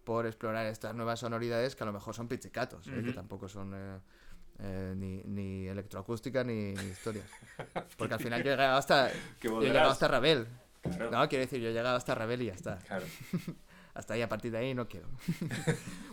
por 0.05 0.27
explorar 0.27 0.67
estas 0.67 0.95
nuevas 0.95 1.21
sonoridades 1.21 1.75
que 1.75 1.83
a 1.83 1.87
lo 1.87 1.93
mejor 1.93 2.15
son 2.15 2.29
pizzicatos, 2.29 2.87
¿eh? 2.89 2.93
que 2.93 3.01
Ujú. 3.01 3.13
tampoco 3.13 3.49
son 3.49 3.73
eh, 3.75 3.99
eh, 4.61 4.95
ni, 4.97 5.23
ni 5.25 5.67
electroacústica 5.67 6.45
ni, 6.45 6.73
ni 6.75 6.85
historias. 6.91 7.27
Porque 7.99 8.15
al 8.15 8.21
final 8.21 8.43
yo 8.43 8.53
he 8.53 8.57
llegado 8.57 8.77
hasta, 8.77 9.11
Que 9.41 9.49
yo 9.49 9.61
he 9.61 9.65
llegado 9.67 9.91
hasta 9.91 10.07
Ravel. 10.09 10.47
Claro. 10.83 11.11
No, 11.11 11.29
quiero 11.29 11.45
decir, 11.45 11.61
yo 11.61 11.71
he 11.71 11.73
llegado 11.73 11.97
hasta 11.97 12.15
Ravel 12.15 12.43
y 12.43 12.47
ya 12.47 12.55
está. 12.55 12.79
Claro. 12.79 13.05
Hasta 13.95 14.13
ahí, 14.13 14.21
a 14.21 14.29
partir 14.29 14.53
de 14.53 14.59
ahí 14.59 14.75
no 14.75 14.87
quiero. 14.87 15.09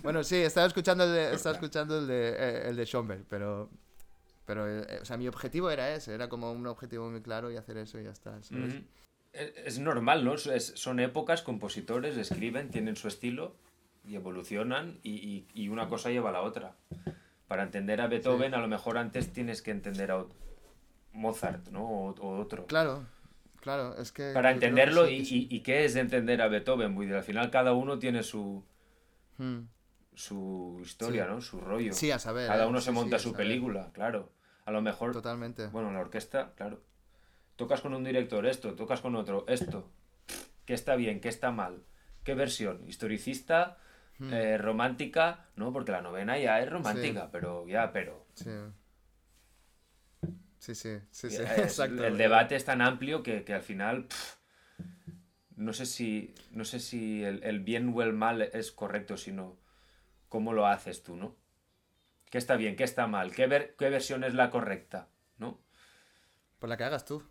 bueno, 0.03 0.23
sí, 0.23 0.37
estaba 0.37 0.65
escuchando 0.65 1.03
el 1.03 1.11
de, 1.11 1.33
estaba 1.33 1.55
escuchando 1.55 1.99
el 1.99 2.07
de, 2.07 2.29
eh, 2.29 2.69
el 2.69 2.77
de 2.77 2.85
Schomberg, 2.85 3.25
pero, 3.27 3.69
pero 4.45 4.63
o 5.01 5.03
sea, 5.03 5.17
mi 5.17 5.27
objetivo 5.27 5.69
era 5.69 5.93
ese, 5.93 6.13
era 6.13 6.29
como 6.29 6.53
un 6.53 6.65
objetivo 6.65 7.09
muy 7.11 7.21
claro 7.21 7.51
y 7.51 7.57
hacer 7.57 7.75
eso 7.75 7.99
y 7.99 8.05
ya 8.05 8.11
está. 8.11 8.41
¿sabes? 8.41 8.75
Es 9.33 9.79
normal, 9.79 10.23
¿no? 10.25 10.35
Es- 10.35 10.73
son 10.75 10.99
épocas, 10.99 11.41
compositores 11.41 12.17
escriben, 12.17 12.69
tienen 12.69 12.95
su 12.95 13.07
estilo 13.07 13.55
y 14.05 14.15
evolucionan 14.15 14.99
y, 15.03 15.11
y- 15.13 15.47
y 15.53 15.69
una 15.69 15.87
cosa 15.87 16.09
lleva 16.09 16.29
a 16.29 16.33
la 16.33 16.41
otra. 16.41 16.75
Para 17.47 17.63
entender 17.63 18.01
a 18.01 18.07
Beethoven, 18.07 18.53
a 18.53 18.59
lo 18.59 18.67
mejor 18.67 18.97
antes 18.97 19.31
tienes 19.33 19.61
que 19.61 19.71
entender 19.71 20.11
a 20.11 20.25
Mozart, 21.11 21.67
¿no? 21.69 21.83
O, 21.83 22.09
o 22.19 22.39
otro. 22.39 22.65
Claro, 22.67 23.05
claro, 23.61 23.95
es 23.97 24.11
que... 24.11 24.31
Para 24.33 24.51
entenderlo, 24.51 25.05
sí, 25.07 25.13
y, 25.13 25.17
que 25.19 25.25
sí. 25.25 25.47
y- 25.51 25.55
y 25.57 25.59
qué 25.61 25.85
es 25.85 25.95
entender 25.95 26.41
a 26.41 26.47
Beethoven? 26.47 26.95
Pues, 26.95 27.11
al 27.11 27.23
final 27.23 27.49
cada 27.51 27.73
uno 27.73 27.99
tiene 27.99 28.23
su, 28.23 28.63
Hmm. 29.37 29.61
su 30.13 30.79
historia, 30.83 31.25
Sí. 31.25 31.31
¿no? 31.31 31.41
Su 31.41 31.59
rollo. 31.59 31.93
Sí, 31.93 32.11
a 32.11 32.19
saber. 32.19 32.47
cada 32.47 32.65
eh, 32.65 32.67
uno 32.67 32.79
sí, 32.79 32.85
se 32.85 32.91
monta 32.91 33.17
sí, 33.19 33.23
su 33.29 33.33
película, 33.33 33.91
claro. 33.93 34.31
A 34.65 34.71
lo 34.71 34.81
mejor 34.81 35.11
Totalmente. 35.11 35.67
Bueno, 35.67 35.91
la 35.91 35.99
orquesta, 35.99 36.53
claro. 36.55 36.81
Tocas 37.55 37.81
con 37.81 37.93
un 37.93 38.03
director 38.03 38.45
esto, 38.45 38.75
tocas 38.75 39.01
con 39.01 39.15
otro 39.15 39.45
esto. 39.47 39.89
¿Qué 40.65 40.73
está 40.73 40.95
bien? 40.95 41.19
¿Qué 41.21 41.29
está 41.29 41.51
mal? 41.51 41.83
¿Qué 42.23 42.33
versión? 42.35 42.87
¿Historicista? 42.87 43.77
Hmm. 44.19 44.33
eh, 44.33 44.57
¿Romántica? 44.57 45.47
No, 45.55 45.71
porque 45.73 45.91
la 45.91 46.01
novena 46.01 46.37
ya 46.37 46.59
es 46.61 46.69
romántica, 46.69 47.29
pero 47.31 47.67
ya, 47.67 47.91
pero. 47.91 48.25
Sí. 48.35 48.49
Sí, 50.59 50.75
sí, 50.75 50.97
sí, 51.11 51.29
sí, 51.29 51.35
es- 51.41 51.57
exacto. 51.59 52.05
el 52.05 52.17
debate 52.17 52.55
es 52.55 52.65
tan 52.65 52.81
amplio 52.81 53.21
que, 53.23 53.43
que 53.43 53.53
al 53.53 53.61
final. 53.61 54.07
no 55.55 55.73
sé 55.73 55.85
si, 55.85 56.33
no 56.51 56.65
sé 56.65 56.79
si 56.79 57.23
el, 57.23 57.43
el 57.43 57.59
bien 57.59 57.93
o 57.95 58.01
el 58.01 58.13
mal 58.13 58.41
es 58.41 58.71
correcto, 58.71 59.17
sino 59.17 59.57
cómo 60.29 60.53
lo 60.53 60.65
haces 60.65 61.03
tú, 61.03 61.15
¿no? 61.15 61.35
¿Qué 62.31 62.37
está 62.39 62.55
bien? 62.55 62.75
¿Qué 62.75 62.83
está 62.83 63.05
mal? 63.05 63.31
¿Qué, 63.35 63.45
ver- 63.45 63.75
qué 63.77 63.89
versión 63.89 64.23
es 64.23 64.33
la 64.33 64.49
correcta? 64.49 65.09
¿No? 65.37 65.59
Pues 66.57 66.69
la 66.69 66.77
que 66.77 66.83
hagas 66.85 67.05
tú, 67.05 67.21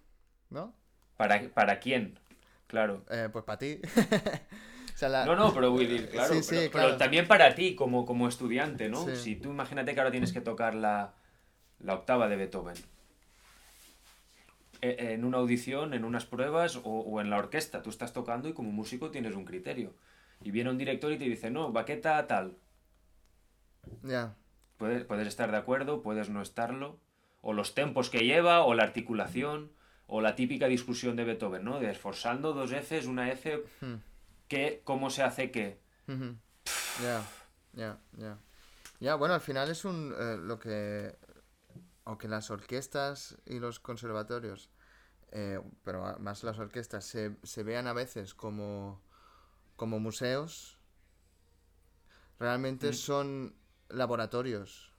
¿no? 0.52 0.72
¿Para, 1.16 1.48
para 1.50 1.80
quién? 1.80 2.18
Claro. 2.66 3.04
Eh, 3.10 3.28
pues 3.32 3.44
para 3.44 3.58
ti. 3.58 3.80
o 4.94 4.96
sea, 4.98 5.08
la- 5.08 5.26
No, 5.26 5.34
no, 5.36 5.52
pero 5.52 5.70
voy 5.70 5.84
a 5.84 5.88
decir, 5.88 6.08
claro, 6.12 6.34
Sí, 6.34 6.42
sí, 6.42 6.54
pero, 6.56 6.70
claro. 6.70 6.86
pero 6.88 6.98
también 6.98 7.26
para 7.28 7.54
ti 7.54 7.74
como, 7.74 8.04
como 8.06 8.28
estudiante, 8.28 8.88
¿no? 8.88 9.04
Sí. 9.06 9.16
Si 9.16 9.36
tú 9.36 9.50
imagínate 9.50 9.94
que 9.94 10.00
ahora 10.00 10.10
tienes 10.10 10.32
que 10.32 10.40
tocar 10.40 10.74
la, 10.74 11.14
la 11.80 11.94
octava 11.94 12.28
de 12.28 12.36
Beethoven. 12.36 12.76
E- 14.80 15.12
En 15.14 15.24
una 15.24 15.38
audición, 15.38 15.94
en 15.94 16.04
unas 16.04 16.26
pruebas 16.26 16.76
o, 16.76 16.80
o 16.82 17.20
en 17.20 17.30
la 17.30 17.38
orquesta, 17.38 17.82
tú 17.82 17.90
estás 17.90 18.12
tocando 18.12 18.48
y 18.48 18.52
como 18.52 18.72
músico 18.72 19.10
tienes 19.10 19.34
un 19.34 19.44
criterio. 19.44 19.94
Y 20.42 20.50
viene 20.50 20.70
un 20.70 20.78
director 20.78 21.12
y 21.12 21.18
te 21.18 21.24
dice, 21.24 21.50
no, 21.50 21.70
baqueta 21.72 22.26
tal. 22.26 22.56
Ya. 24.02 24.34
Puedes, 24.78 25.04
puedes 25.04 25.28
estar 25.28 25.50
de 25.52 25.56
acuerdo, 25.58 26.02
puedes 26.02 26.30
no 26.30 26.42
estarlo. 26.42 26.98
O 27.42 27.52
los 27.52 27.74
tempos 27.74 28.10
que 28.10 28.24
lleva, 28.24 28.64
o 28.64 28.74
la 28.74 28.82
articulación, 28.82 29.70
o 30.14 30.20
la 30.20 30.34
típica 30.34 30.66
discusión 30.68 31.16
de 31.16 31.24
Beethoven, 31.24 31.64
¿no? 31.64 31.80
De 31.80 31.90
esforzando 31.90 32.52
dos 32.52 32.70
Fs, 32.70 33.06
una 33.06 33.30
F, 33.32 33.64
Hmm. 33.80 33.94
¿qué, 34.46 34.82
¿cómo 34.84 35.08
se 35.08 35.22
hace 35.22 35.50
qué? 35.50 35.80
Ya, 37.02 37.24
ya, 37.72 37.98
ya. 38.18 38.38
Ya, 39.00 39.14
bueno, 39.14 39.32
al 39.34 39.40
final 39.40 39.70
es 39.70 39.86
un. 39.86 40.14
eh, 40.18 40.36
lo 40.38 40.58
que. 40.58 41.16
Aunque 42.04 42.28
las 42.28 42.50
orquestas 42.50 43.38
y 43.46 43.58
los 43.58 43.80
conservatorios, 43.80 44.68
eh, 45.30 45.58
pero 45.82 46.18
más 46.18 46.42
las 46.44 46.58
orquestas, 46.58 47.06
se, 47.06 47.36
se 47.42 47.62
vean 47.62 47.86
a 47.86 47.94
veces 47.94 48.34
como. 48.34 49.00
como 49.76 49.98
museos, 49.98 50.78
realmente 52.38 52.90
Mm. 52.90 52.94
son 52.94 53.54
laboratorios 53.88 54.91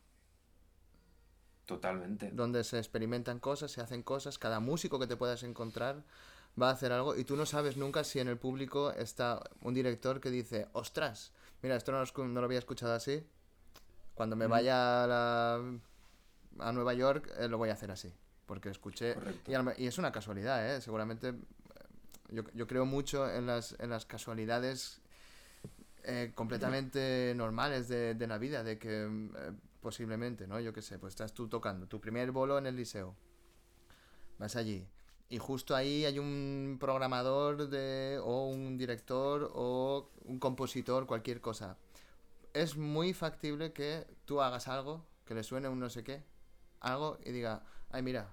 Totalmente. 1.65 2.30
donde 2.32 2.63
se 2.63 2.78
experimentan 2.78 3.39
cosas, 3.39 3.71
se 3.71 3.82
hacen 3.82 4.04
cosas, 4.04 4.38
cada 4.38 4.60
músico 4.60 4.99
que 4.99 5.08
te 5.08 5.15
puedas 5.15 5.43
encontrar 5.43 6.04
va 6.62 6.69
a 6.69 6.73
hacer 6.73 6.91
algo 6.91 7.15
y 7.15 7.23
tú 7.23 7.36
no 7.36 7.45
sabes 7.45 7.78
nunca 7.78 8.04
si 8.04 8.19
en 8.19 8.28
el 8.28 8.38
público 8.38 8.91
está 8.91 9.41
un 9.62 9.73
director 9.73 10.19
que 10.19 10.30
dice, 10.30 10.67
ostras, 10.73 11.32
mira, 11.62 11.76
esto 11.76 11.91
no 11.91 12.04
lo, 12.04 12.28
no 12.28 12.39
lo 12.41 12.45
había 12.45 12.60
escuchado 12.60 12.93
así, 12.93 13.26
cuando 14.13 14.36
me 14.36 14.47
Mm. 14.47 14.52
vaya 14.52 15.04
a, 15.04 15.08
la- 15.08 15.80
a 16.60 16.71
Nueva 16.71 16.93
York 16.93 17.32
eh, 17.39 17.47
lo 17.47 17.58
voy 17.58 17.69
a 17.69 17.73
hacer 17.73 17.89
así. 17.91 18.13
porque 18.45 18.69
escuché... 18.69 19.15
Y, 19.78 19.88
es 19.88 19.97
una 19.97 20.12
casualidad, 20.12 20.76
¿eh? 20.76 20.82
Seguramente 20.82 21.30
eh, 21.30 21.34
yo, 22.30 22.43
yo 22.54 22.67
creo 22.67 22.86
mucho 22.86 23.28
en 23.32 23.47
las, 23.47 23.73
en 23.80 23.89
las 23.89 24.06
casualidades 24.06 24.99
eh, 26.04 26.34
completamente 26.36 27.34
normales 27.38 27.88
de, 27.88 28.15
de 28.15 28.28
la 28.28 28.38
vida, 28.38 28.63
de 28.63 28.78
que 28.78 29.04
eh, 29.06 29.52
posiblemente, 29.84 30.48
¿no? 30.48 30.60
Yo 30.60 30.74
qué 30.74 30.82
sé, 30.82 30.98
pues 30.98 31.12
estás 31.12 31.34
tú 31.34 31.48
tocando 31.48 31.86
tu 31.88 32.02
primer 32.02 32.32
bolo 32.32 32.58
en 32.58 32.65
el 32.65 32.76
liceo, 32.76 33.15
vas 34.39 34.56
allí 34.56 34.88
y 35.30 35.38
justo 35.38 35.76
ahí 35.76 36.06
hay 36.06 36.19
un 36.19 36.78
programador 36.80 37.67
de, 37.69 38.19
o 38.24 38.48
un 38.48 38.78
director 38.78 39.52
o 39.54 40.10
un 40.26 40.39
compositor, 40.39 41.06
cualquier 41.06 41.41
cosa. 41.41 41.78
Es 42.54 42.78
muy 42.78 43.13
factible 43.13 43.74
que 43.74 44.06
tú 44.26 44.41
hagas 44.41 44.67
algo, 44.67 45.06
que 45.26 45.34
le 45.34 45.43
suene 45.43 45.69
un 45.69 45.80
no 45.80 45.89
sé 45.89 46.04
qué, 46.04 46.24
algo 46.82 47.17
y 47.26 47.32
diga, 47.32 47.63
ay 47.89 48.04
mira, 48.04 48.30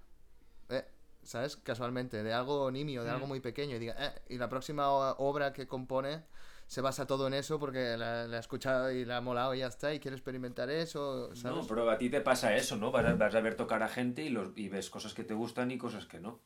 eh, 0.68 0.86
¿sabes? 1.22 1.56
Casualmente, 1.56 2.22
de 2.22 2.32
algo 2.32 2.70
nimio, 2.70 3.02
de 3.02 3.10
algo 3.10 3.26
Mm. 3.26 3.28
muy 3.30 3.40
pequeño, 3.40 3.76
y 3.76 3.78
diga, 3.78 3.94
eh, 3.98 4.22
y 4.28 4.36
la 4.36 4.48
próxima 4.48 4.90
obra 4.90 5.52
que 5.52 5.66
compone 5.66 6.24
se 6.70 6.82
basa 6.82 7.04
todo 7.04 7.26
en 7.26 7.34
eso 7.34 7.58
porque 7.58 7.96
la, 7.96 8.28
la 8.28 8.36
ha 8.36 8.38
escuchado 8.38 8.92
y 8.92 9.04
la 9.04 9.16
ha 9.16 9.20
molado 9.20 9.56
y 9.56 9.58
ya 9.58 9.66
está, 9.66 9.92
y 9.92 9.98
quiere 9.98 10.16
experimentar 10.16 10.70
eso, 10.70 11.34
¿sabes? 11.34 11.62
No, 11.62 11.66
pero 11.66 11.90
a 11.90 11.98
ti 11.98 12.08
te 12.08 12.20
pasa 12.20 12.54
eso, 12.54 12.76
¿no? 12.76 12.92
Vas 12.92 13.06
a, 13.06 13.14
vas 13.14 13.34
a 13.34 13.40
ver 13.40 13.56
tocar 13.56 13.82
a 13.82 13.88
gente 13.88 14.22
y, 14.22 14.28
los, 14.28 14.52
y 14.54 14.68
ves 14.68 14.88
cosas 14.88 15.12
que 15.12 15.24
te 15.24 15.34
gustan 15.34 15.72
y 15.72 15.78
cosas 15.78 16.06
que 16.06 16.20
no. 16.20 16.38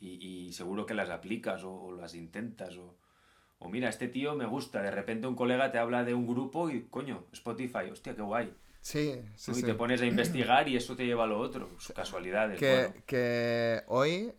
Y, 0.00 0.14
y 0.48 0.52
seguro 0.52 0.84
que 0.84 0.94
las 0.94 1.10
aplicas 1.10 1.62
o, 1.62 1.72
o 1.72 1.92
las 1.92 2.16
intentas. 2.16 2.76
O, 2.76 2.96
o 3.60 3.68
mira, 3.68 3.88
este 3.88 4.08
tío 4.08 4.34
me 4.34 4.46
gusta. 4.46 4.82
De 4.82 4.90
repente 4.90 5.28
un 5.28 5.36
colega 5.36 5.70
te 5.70 5.78
habla 5.78 6.02
de 6.02 6.12
un 6.12 6.26
grupo 6.26 6.68
y, 6.68 6.82
coño, 6.88 7.28
Spotify, 7.32 7.90
hostia, 7.92 8.16
qué 8.16 8.22
guay. 8.22 8.52
Sí, 8.80 9.14
sí. 9.36 9.52
Y 9.52 9.54
sí. 9.54 9.62
te 9.62 9.74
pones 9.74 10.00
a 10.00 10.06
investigar 10.06 10.68
y 10.68 10.74
eso 10.74 10.96
te 10.96 11.06
lleva 11.06 11.22
a 11.22 11.28
lo 11.28 11.38
otro. 11.38 11.70
Casualidades. 11.94 12.58
que, 12.58 12.74
bueno. 12.74 12.94
que 13.06 13.82
hoy, 13.86 14.32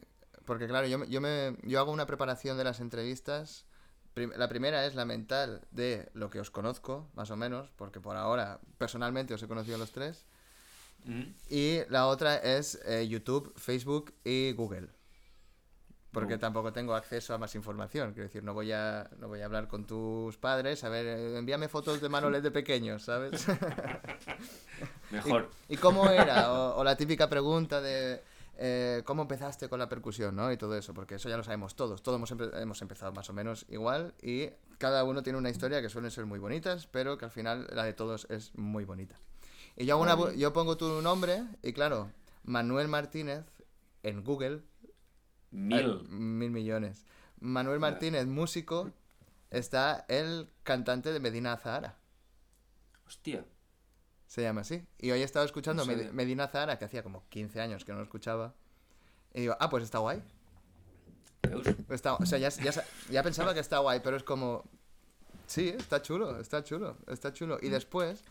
porque 0.44 0.68
claro, 0.68 0.86
yo, 0.86 1.06
yo, 1.06 1.22
me, 1.22 1.56
yo 1.64 1.80
hago 1.80 1.94
una 1.94 2.06
preparación 2.06 2.58
de 2.58 2.66
las 2.66 2.82
entrevistas. 2.82 3.65
Prim- 4.16 4.32
La 4.36 4.48
primera 4.50 4.86
es 4.88 4.96
la 4.96 5.06
mental 5.06 5.62
de 5.72 6.10
lo 6.14 6.30
que 6.32 6.40
os 6.40 6.50
conozco, 6.50 7.08
más 7.14 7.30
o 7.30 7.36
menos, 7.36 7.70
porque 7.76 8.00
por 8.00 8.16
ahora 8.16 8.60
personalmente 8.80 9.34
os 9.36 9.44
he 9.44 9.48
conocido 9.48 9.76
a 9.76 9.80
los 9.80 9.92
tres. 9.92 10.26
Mm. 11.04 11.24
Y 11.50 11.80
la 11.90 12.08
otra 12.08 12.38
es 12.38 12.80
eh, 12.86 13.08
YouTube, 13.08 13.54
Facebook 13.58 14.14
y 14.24 14.54
Google. 14.54 14.88
Porque 16.12 16.38
tampoco 16.38 16.72
tengo 16.72 16.96
acceso 16.96 17.34
a 17.34 17.38
más 17.38 17.56
información. 17.56 18.14
Quiero 18.14 18.30
decir, 18.30 18.42
no 18.42 18.54
voy 18.54 18.72
a, 18.72 19.10
no 19.20 19.28
voy 19.28 19.42
a 19.42 19.46
hablar 19.46 19.68
con 19.68 19.84
tus 19.86 20.38
padres. 20.38 20.86
A 20.86 20.90
ver, 20.90 21.06
eh, 21.06 21.38
envíame 21.38 21.68
fotos 21.68 22.00
de 22.00 22.08
Manuel 22.08 22.42
de 22.42 22.52
pequeños, 22.52 23.04
¿sabes? 23.04 23.46
Mejor. 25.12 25.52
¿Y 25.70 25.76
cómo 25.76 26.10
era? 26.10 26.54
O, 26.54 26.78
o 26.78 26.84
la 26.86 26.96
típica 26.96 27.28
pregunta 27.30 27.82
de 27.82 28.24
eh, 28.58 29.02
cómo 29.06 29.24
empezaste 29.24 29.68
con 29.70 29.80
la 29.80 29.90
percusión, 29.90 30.36
¿no? 30.36 30.52
Y 30.52 30.58
todo 30.58 30.76
eso, 30.78 30.94
porque 30.94 31.16
eso 31.16 31.30
ya 31.30 31.38
lo 31.38 31.44
sabemos 31.44 31.76
todos. 31.76 32.02
Todos 32.04 32.18
hemos, 32.18 32.32
empe- 32.32 32.62
hemos 32.62 32.82
empezado 32.82 33.12
más 33.14 33.30
o 33.30 33.34
menos 33.34 33.66
igual 33.70 34.14
y 34.22 34.50
cada 34.78 35.04
uno 35.04 35.24
tiene 35.24 35.38
una 35.40 35.50
historia 35.50 35.82
que 35.82 35.90
suelen 35.90 36.12
ser 36.12 36.26
muy 36.26 36.40
bonitas, 36.40 36.88
pero 36.88 37.18
que 37.18 37.26
al 37.26 37.32
final 37.32 37.68
la 37.74 37.84
de 37.84 37.94
todos 37.94 38.28
es 38.30 38.54
muy 38.56 38.86
bonita. 38.86 39.16
Y 39.76 39.86
yo, 39.86 39.96
hago 39.96 40.04
una 40.04 40.16
bu- 40.16 40.36
yo 40.36 40.54
pongo 40.54 40.78
tu 40.78 41.02
nombre 41.02 41.44
y 41.62 41.74
claro, 41.74 42.12
Manuel 42.44 42.88
Martínez 42.88 43.46
en 44.04 44.24
Google 44.24 44.62
Mil. 45.52 45.74
hay 45.78 46.08
mil 46.10 46.52
millones. 46.52 47.06
Manuel 47.40 47.80
Martínez, 47.80 48.26
músico, 48.28 48.92
está 49.52 50.06
el 50.08 50.50
cantante 50.64 51.12
de 51.12 51.20
Medina 51.20 51.58
Zahara. 51.58 51.98
Hostia. 53.06 53.46
Se 54.28 54.42
llama 54.42 54.62
así. 54.62 54.86
Y 55.00 55.12
hoy 55.12 55.22
he 55.22 55.24
estado 55.24 55.46
escuchando 55.46 55.86
No. 55.86 56.14
Medina 56.14 56.48
Zahara, 56.48 56.78
que 56.78 56.86
hacía 56.86 57.04
como 57.04 57.28
15 57.30 57.62
años 57.62 57.86
que 57.86 57.92
no 57.92 58.00
lo 58.00 58.04
escuchaba. 58.04 58.54
Y 59.34 59.42
digo, 59.42 59.56
ah, 59.60 59.70
pues 59.70 59.84
está 59.84 60.00
guay. 60.00 60.22
Está, 61.90 62.16
o 62.16 62.26
sea, 62.26 62.40
ya, 62.40 62.50
ya, 62.50 62.72
ya 63.10 63.24
pensaba 63.24 63.54
que 63.54 63.60
está 63.60 63.80
guay, 63.80 64.00
pero 64.04 64.18
es 64.18 64.24
como... 64.24 64.64
Sí, 65.46 65.70
está 65.70 66.02
chulo, 66.02 66.40
está 66.40 66.64
chulo, 66.64 66.98
está 67.08 67.32
chulo. 67.32 67.60
Y 67.62 67.70
después, 67.70 68.24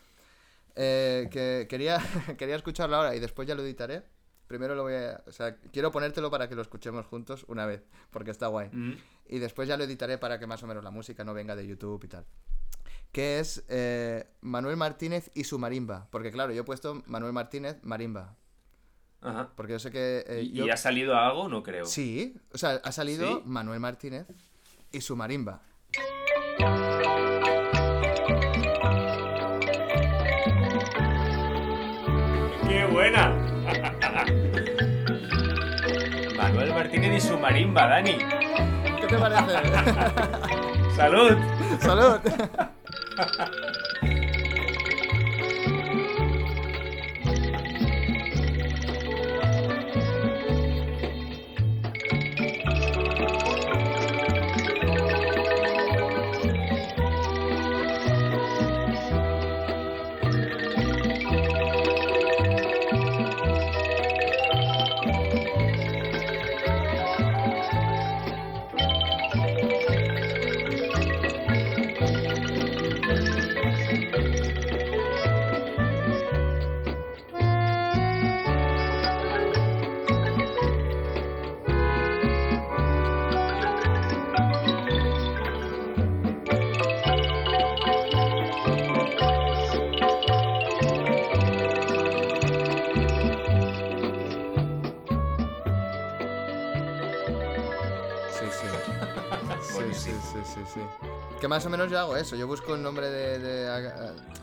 eh, 0.75 1.29
que 1.31 1.67
quería, 1.69 2.01
quería 2.37 2.55
escucharlo 2.55 2.97
ahora 2.97 3.15
y 3.15 3.19
después 3.19 3.47
ya 3.47 3.55
lo 3.55 3.63
editaré. 3.63 4.03
Primero 4.47 4.75
lo 4.75 4.83
voy 4.83 4.95
a... 4.95 5.23
O 5.27 5.31
sea, 5.31 5.55
quiero 5.71 5.91
ponértelo 5.91 6.29
para 6.29 6.49
que 6.49 6.55
lo 6.55 6.61
escuchemos 6.61 7.05
juntos 7.05 7.45
una 7.47 7.65
vez, 7.65 7.83
porque 8.11 8.31
está 8.31 8.47
guay. 8.47 8.69
Mm. 8.71 8.97
Y 9.27 9.39
después 9.39 9.67
ya 9.67 9.77
lo 9.77 9.85
editaré 9.85 10.17
para 10.17 10.39
que 10.39 10.45
más 10.45 10.61
o 10.63 10.67
menos 10.67 10.83
la 10.83 10.91
música 10.91 11.23
no 11.23 11.33
venga 11.33 11.55
de 11.55 11.65
YouTube 11.65 12.03
y 12.03 12.07
tal. 12.07 12.25
Que 13.11 13.39
es 13.39 13.63
eh, 13.69 14.27
Manuel 14.41 14.77
Martínez 14.77 15.31
y 15.33 15.45
su 15.45 15.57
marimba. 15.57 16.07
Porque 16.11 16.31
claro, 16.31 16.51
yo 16.53 16.61
he 16.61 16.65
puesto 16.65 17.01
Manuel 17.05 17.33
Martínez 17.33 17.77
marimba. 17.83 18.35
Ajá. 19.21 19.49
Porque 19.55 19.73
yo 19.73 19.79
sé 19.79 19.89
que... 19.91 20.23
eh, 20.27 20.41
¿Y, 20.43 20.51
yo- 20.51 20.65
y 20.65 20.69
ha 20.69 20.77
salido 20.77 21.15
algo? 21.15 21.47
No 21.49 21.63
creo. 21.63 21.85
Sí, 21.85 22.35
o 22.53 22.57
sea, 22.57 22.81
ha 22.83 22.91
salido 22.91 23.27
¿Sí? 23.27 23.41
Manuel 23.45 23.79
Martínez 23.79 24.27
y 24.91 25.01
su 25.01 25.15
marimba. 25.15 25.61
¡Qué 32.67 32.85
buena! 32.91 33.29
Manuel 36.37 36.73
Martínez 36.73 37.23
y 37.23 37.27
su 37.27 37.37
marimba, 37.39 37.87
Dani. 37.87 38.17
¿Qué 38.99 39.07
te 39.07 39.17
parece? 39.17 39.51
¡Salud! 40.95 41.37
¡Salud! 41.79 42.19
ha 43.17 43.25
ha 43.37 43.61
más 101.55 101.65
o 101.65 101.69
menos 101.69 101.89
yo 101.89 101.97
hago 101.99 102.17
eso. 102.17 102.35
Yo 102.35 102.47
busco 102.47 102.75
el 102.75 102.83
nombre 102.83 103.09
de, 103.09 103.39
de 103.39 103.67
a, 103.69 103.75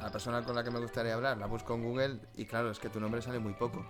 a 0.01 0.03
la 0.05 0.11
persona 0.11 0.43
con 0.43 0.55
la 0.55 0.65
que 0.65 0.71
me 0.71 0.81
gustaría 0.81 1.13
hablar. 1.15 1.37
La 1.37 1.47
busco 1.47 1.75
en 1.75 1.83
Google 1.85 2.19
y 2.37 2.47
claro, 2.47 2.71
es 2.71 2.79
que 2.79 2.89
tu 2.89 3.01
nombre 3.01 3.21
sale 3.21 3.39
muy 3.39 3.53
poco. 3.53 3.85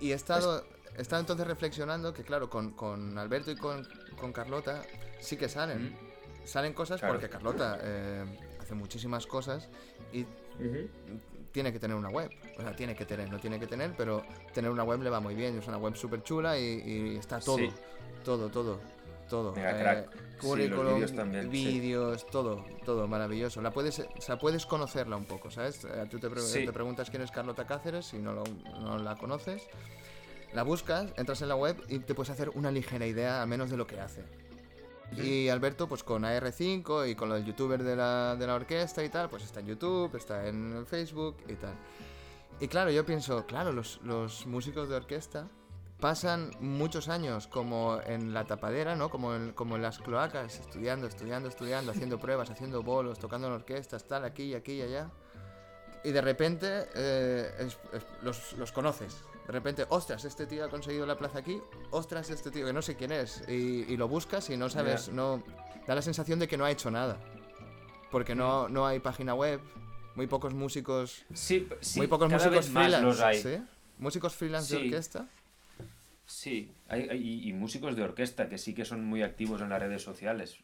Y 0.00 0.12
he 0.12 0.14
estado, 0.14 0.64
he 0.96 1.02
estado 1.02 1.18
entonces 1.20 1.44
reflexionando 1.46 2.14
que 2.14 2.22
claro, 2.22 2.48
con, 2.48 2.70
con 2.72 3.18
Alberto 3.18 3.50
y 3.50 3.56
con, 3.56 3.84
con 4.20 4.32
Carlota 4.32 4.82
sí 5.18 5.36
que 5.36 5.48
salen. 5.48 5.96
Salen 6.44 6.72
cosas 6.72 7.00
Claro. 7.00 7.14
porque 7.14 7.28
Carlota 7.28 7.78
eh, 7.82 8.24
hace 8.60 8.74
muchísimas 8.74 9.26
cosas 9.26 9.68
y 10.12 10.24
tiene 11.50 11.72
que 11.72 11.80
tener 11.80 11.96
una 11.96 12.10
web. 12.10 12.30
O 12.58 12.62
sea, 12.62 12.76
tiene 12.76 12.94
que 12.94 13.04
tener, 13.04 13.28
no 13.28 13.40
tiene 13.40 13.58
que 13.58 13.66
tener, 13.66 13.94
pero 13.96 14.22
tener 14.54 14.70
una 14.70 14.84
web 14.84 15.02
le 15.02 15.10
va 15.10 15.18
muy 15.18 15.34
bien. 15.34 15.58
Es 15.58 15.66
una 15.66 15.78
web 15.78 15.96
súper 15.96 16.22
chula 16.22 16.56
y, 16.58 16.62
y 16.62 17.16
está 17.16 17.40
todo, 17.40 17.56
Sí. 17.58 17.72
todo, 18.24 18.48
todo, 18.50 18.78
todo. 19.28 19.52
Mega 19.54 19.70
Eh, 19.70 19.80
crack. 19.80 20.16
Sí, 20.40 20.48
vídeos 20.56 21.14
también, 21.14 21.50
sí. 21.52 21.92
todo, 22.30 22.64
todo 22.84 23.06
maravilloso. 23.08 23.60
La 23.60 23.70
puedes, 23.72 23.98
o 23.98 24.20
sea, 24.20 24.38
puedes 24.38 24.66
conocerla 24.66 25.16
un 25.16 25.24
poco, 25.24 25.50
¿sabes? 25.50 25.84
Eh, 25.84 26.06
Tú 26.10 26.18
te, 26.18 26.30
pre- 26.30 26.40
Sí. 26.40 26.64
te 26.64 26.72
preguntas 26.72 27.10
quién 27.10 27.22
es 27.22 27.30
Carlota 27.32 27.66
Cáceres, 27.66 28.06
si 28.06 28.18
no, 28.18 28.32
lo- 28.32 28.44
no 28.80 28.98
la 28.98 29.16
conoces. 29.16 29.62
La 30.54 30.62
buscas, 30.62 31.12
entras 31.16 31.42
en 31.42 31.48
la 31.48 31.56
web 31.56 31.76
y 31.88 31.98
te 31.98 32.14
puedes 32.14 32.30
hacer 32.30 32.50
una 32.54 32.70
ligera 32.70 33.06
idea 33.06 33.42
al 33.42 33.48
menos 33.48 33.68
de 33.70 33.76
lo 33.76 33.86
que 33.86 34.00
hace. 34.00 34.24
Y 35.16 35.48
Alberto, 35.48 35.88
pues 35.88 36.04
con 36.04 36.24
AR5 36.24 37.06
y 37.10 37.14
con 37.14 37.28
los 37.30 37.44
youtubers 37.44 37.82
de 37.84 37.96
la, 37.96 38.36
de 38.36 38.46
la 38.46 38.54
orquesta 38.54 39.02
y 39.02 39.08
tal, 39.08 39.28
pues 39.30 39.42
está 39.42 39.60
en 39.60 39.66
YouTube, 39.66 40.14
está 40.16 40.46
en 40.46 40.84
Facebook 40.86 41.36
y 41.48 41.54
tal. 41.54 41.74
Y 42.60 42.68
claro, 42.68 42.90
yo 42.90 43.04
pienso, 43.06 43.44
claro, 43.46 43.72
los, 43.72 44.00
los 44.04 44.46
músicos 44.46 44.88
de 44.88 44.96
orquesta 44.96 45.48
pasan 46.00 46.50
muchos 46.60 47.08
años 47.08 47.46
como 47.48 48.00
en 48.06 48.32
la 48.32 48.44
tapadera, 48.44 48.94
¿no? 48.96 49.10
Como 49.10 49.34
en, 49.34 49.52
como 49.52 49.76
en 49.76 49.82
las 49.82 49.98
cloacas, 49.98 50.58
estudiando, 50.60 51.06
estudiando, 51.06 51.48
estudiando, 51.48 51.90
haciendo 51.92 52.18
pruebas, 52.20 52.50
haciendo 52.50 52.82
bolos, 52.82 53.18
tocando 53.18 53.48
en 53.48 53.54
orquestas, 53.54 54.04
tal, 54.06 54.24
aquí 54.24 54.54
aquí 54.54 54.72
y 54.74 54.82
allá. 54.82 55.10
y 56.04 56.12
de 56.12 56.20
repente 56.20 56.88
eh, 56.94 57.50
es- 57.58 57.78
es- 57.92 58.06
los, 58.22 58.52
los 58.54 58.70
conoces. 58.72 59.16
De 59.46 59.52
repente, 59.52 59.86
ostras, 59.88 60.24
este 60.26 60.46
tío 60.46 60.64
ha 60.64 60.68
conseguido 60.68 61.06
la 61.06 61.16
plaza 61.16 61.38
aquí, 61.38 61.60
ostras, 61.90 62.28
este 62.30 62.50
tío 62.50 62.66
que 62.66 62.72
no 62.72 62.82
sé 62.82 62.96
quién 62.96 63.10
es. 63.12 63.42
Y, 63.48 63.84
y 63.92 63.96
lo 63.96 64.06
buscas 64.06 64.50
y 64.50 64.56
no 64.56 64.68
sabes, 64.68 65.08
no... 65.08 65.42
Da 65.86 65.94
la 65.94 66.02
sensación 66.02 66.38
de 66.38 66.46
que 66.46 66.58
no 66.58 66.66
ha 66.66 66.70
hecho 66.70 66.90
nada. 66.90 67.16
Porque 68.10 68.34
no, 68.34 68.68
no 68.68 68.86
hay 68.86 69.00
página 69.00 69.34
web, 69.34 69.60
muy 70.14 70.26
pocos 70.26 70.52
músicos... 70.52 71.24
Sí, 71.80 71.96
muy 71.96 72.06
pocos 72.06 72.28
cada 72.30 72.44
músicos 72.44 72.66
vez 72.66 72.70
más 72.74 72.82
freelance. 72.84 73.06
los 73.06 73.20
hay. 73.20 73.42
¿sí? 73.42 73.64
Músicos 73.98 74.34
freelance 74.36 74.76
de 74.76 74.84
orquesta. 74.84 75.26
Sí, 76.28 76.74
hay, 76.88 77.08
hay- 77.08 77.48
y, 77.48 77.52
músicos 77.54 77.96
de 77.96 78.02
orquesta 78.02 78.50
que 78.50 78.58
sí 78.58 78.74
que 78.74 78.84
son 78.84 79.02
muy 79.02 79.22
activos 79.22 79.62
en 79.62 79.70
las 79.70 79.80
redes 79.80 80.02
sociales. 80.02 80.58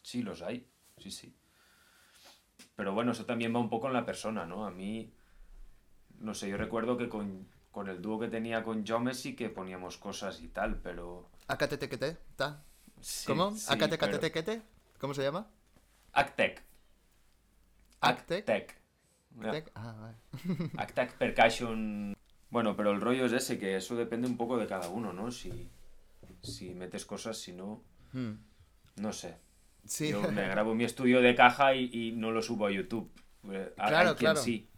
Sí, 0.00 0.22
los 0.22 0.40
hay, 0.40 0.66
sí, 0.96 1.10
sí. 1.10 1.34
Pero 2.74 2.94
bueno, 2.94 3.12
eso 3.12 3.26
también 3.26 3.54
va 3.54 3.60
un 3.60 3.68
poco 3.68 3.88
en 3.88 3.92
la 3.92 4.06
persona, 4.06 4.46
¿no? 4.46 4.64
A 4.64 4.70
mí, 4.70 5.12
no 6.18 6.32
sé, 6.32 6.48
yo 6.48 6.56
recuerdo 6.56 6.96
que 6.96 7.10
con, 7.10 7.46
con 7.70 7.88
el 7.88 8.00
dúo 8.00 8.18
que 8.18 8.28
tenía 8.28 8.64
con 8.64 8.86
Jome 8.86 9.12
sí 9.12 9.36
que 9.36 9.50
poníamos 9.50 9.98
cosas 9.98 10.40
y 10.40 10.48
tal, 10.48 10.80
pero... 10.80 11.28
AKTTKT, 11.48 12.36
¿ta? 12.36 12.64
sí, 13.02 13.26
¿Cómo? 13.26 13.50
sí, 13.52 13.66
pero- 13.98 14.62
¿cómo 14.98 15.12
se 15.12 15.22
llama? 15.22 15.46
Actec. 16.12 16.62
Actec. 18.00 18.74
Actec. 19.42 19.70
Ah, 19.74 19.94
vale. 20.00 21.12
Percussion. 21.18 22.14
Bueno, 22.50 22.76
pero 22.76 22.92
el 22.92 23.00
rollo 23.00 23.26
es 23.26 23.32
ese, 23.32 23.58
que 23.58 23.76
eso 23.76 23.96
depende 23.96 24.26
un 24.28 24.36
poco 24.36 24.56
de 24.58 24.66
cada 24.66 24.88
uno, 24.88 25.12
¿no? 25.12 25.30
Si, 25.30 25.68
si 26.42 26.74
metes 26.74 27.04
cosas, 27.04 27.38
si 27.38 27.52
no, 27.52 27.82
Hmm. 28.12 28.34
no 28.96 29.12
sé. 29.12 29.36
Sí, 29.84 30.08
Yo 30.10 30.20
me 30.32 30.46
grabo 30.48 30.74
mi 30.74 30.84
estudio 30.84 31.20
de 31.20 31.34
caja 31.34 31.74
y, 31.74 31.90
y 31.92 32.12
no 32.12 32.30
lo 32.30 32.40
subo 32.42 32.66
a 32.66 32.70
YouTube. 32.70 33.10
Eh, 33.50 33.72
hay 33.76 33.88
Claro, 33.88 34.10
quien 34.16 34.30
claro. 34.32 34.40
sí. 34.40 34.68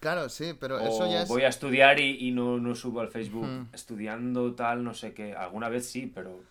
claro, 0.00 0.28
sí, 0.28 0.54
pero 0.58 0.76
O 0.76 0.80
eso 0.80 1.10
ya 1.10 1.22
es... 1.22 1.28
voy 1.28 1.42
a 1.42 1.48
estudiar 1.48 2.00
y, 2.00 2.28
y 2.28 2.32
no, 2.32 2.58
no 2.58 2.74
subo 2.74 3.00
al 3.00 3.08
Facebook 3.08 3.44
Ujú. 3.44 3.66
estudiando 3.72 4.54
tal, 4.54 4.82
no 4.82 4.94
sé 4.94 5.12
qué. 5.14 5.34
Alguna 5.34 5.68
vez 5.68 5.88
sí, 5.88 6.06
pero 6.06 6.42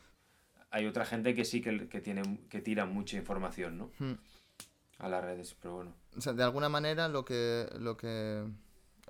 hay 0.72 0.86
otra 0.86 1.06
gente 1.06 1.34
que 1.36 1.46
sí 1.46 1.62
que, 1.62 1.88
que 1.90 2.00
tiene, 2.02 2.22
que 2.50 2.62
tira 2.62 2.86
mucha 2.86 3.18
información, 3.18 3.78
¿no? 3.78 3.92
Hmm. 4.00 4.14
A 5.00 5.10
las 5.10 5.24
redes, 5.24 5.56
pero 5.62 5.76
bueno. 5.76 5.94
O 6.18 6.22
sea, 6.22 6.34
de 6.34 6.44
alguna 6.44 6.70
manera 6.70 7.08
lo 7.08 7.24
que, 7.26 7.68
lo 7.80 7.96
que, 7.98 8.44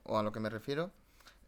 o 0.04 0.18
a 0.18 0.24
lo 0.24 0.32
que 0.32 0.40
me 0.40 0.50
refiero, 0.50 0.92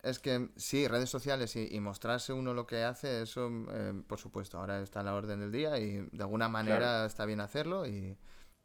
es 0.03 0.19
que 0.19 0.49
sí, 0.55 0.87
redes 0.87 1.09
sociales 1.09 1.55
y, 1.55 1.67
y 1.75 1.79
mostrarse 1.79 2.33
uno 2.33 2.53
lo 2.53 2.65
que 2.67 2.83
hace, 2.83 3.21
eso, 3.21 3.49
eh, 3.71 3.93
por 4.07 4.19
supuesto, 4.19 4.57
ahora 4.57 4.81
está 4.81 5.01
a 5.01 5.03
la 5.03 5.13
orden 5.15 5.39
del 5.39 5.51
día 5.51 5.77
y 5.77 6.07
de 6.11 6.23
alguna 6.23 6.49
manera 6.49 6.77
Claro. 6.79 7.05
está 7.05 7.25
bien 7.25 7.39
hacerlo 7.41 7.85
y, 7.87 8.17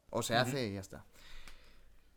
o 0.09 0.23
se 0.23 0.35
hace 0.35 0.67
y 0.67 0.73
ya 0.73 0.79
está. 0.79 1.05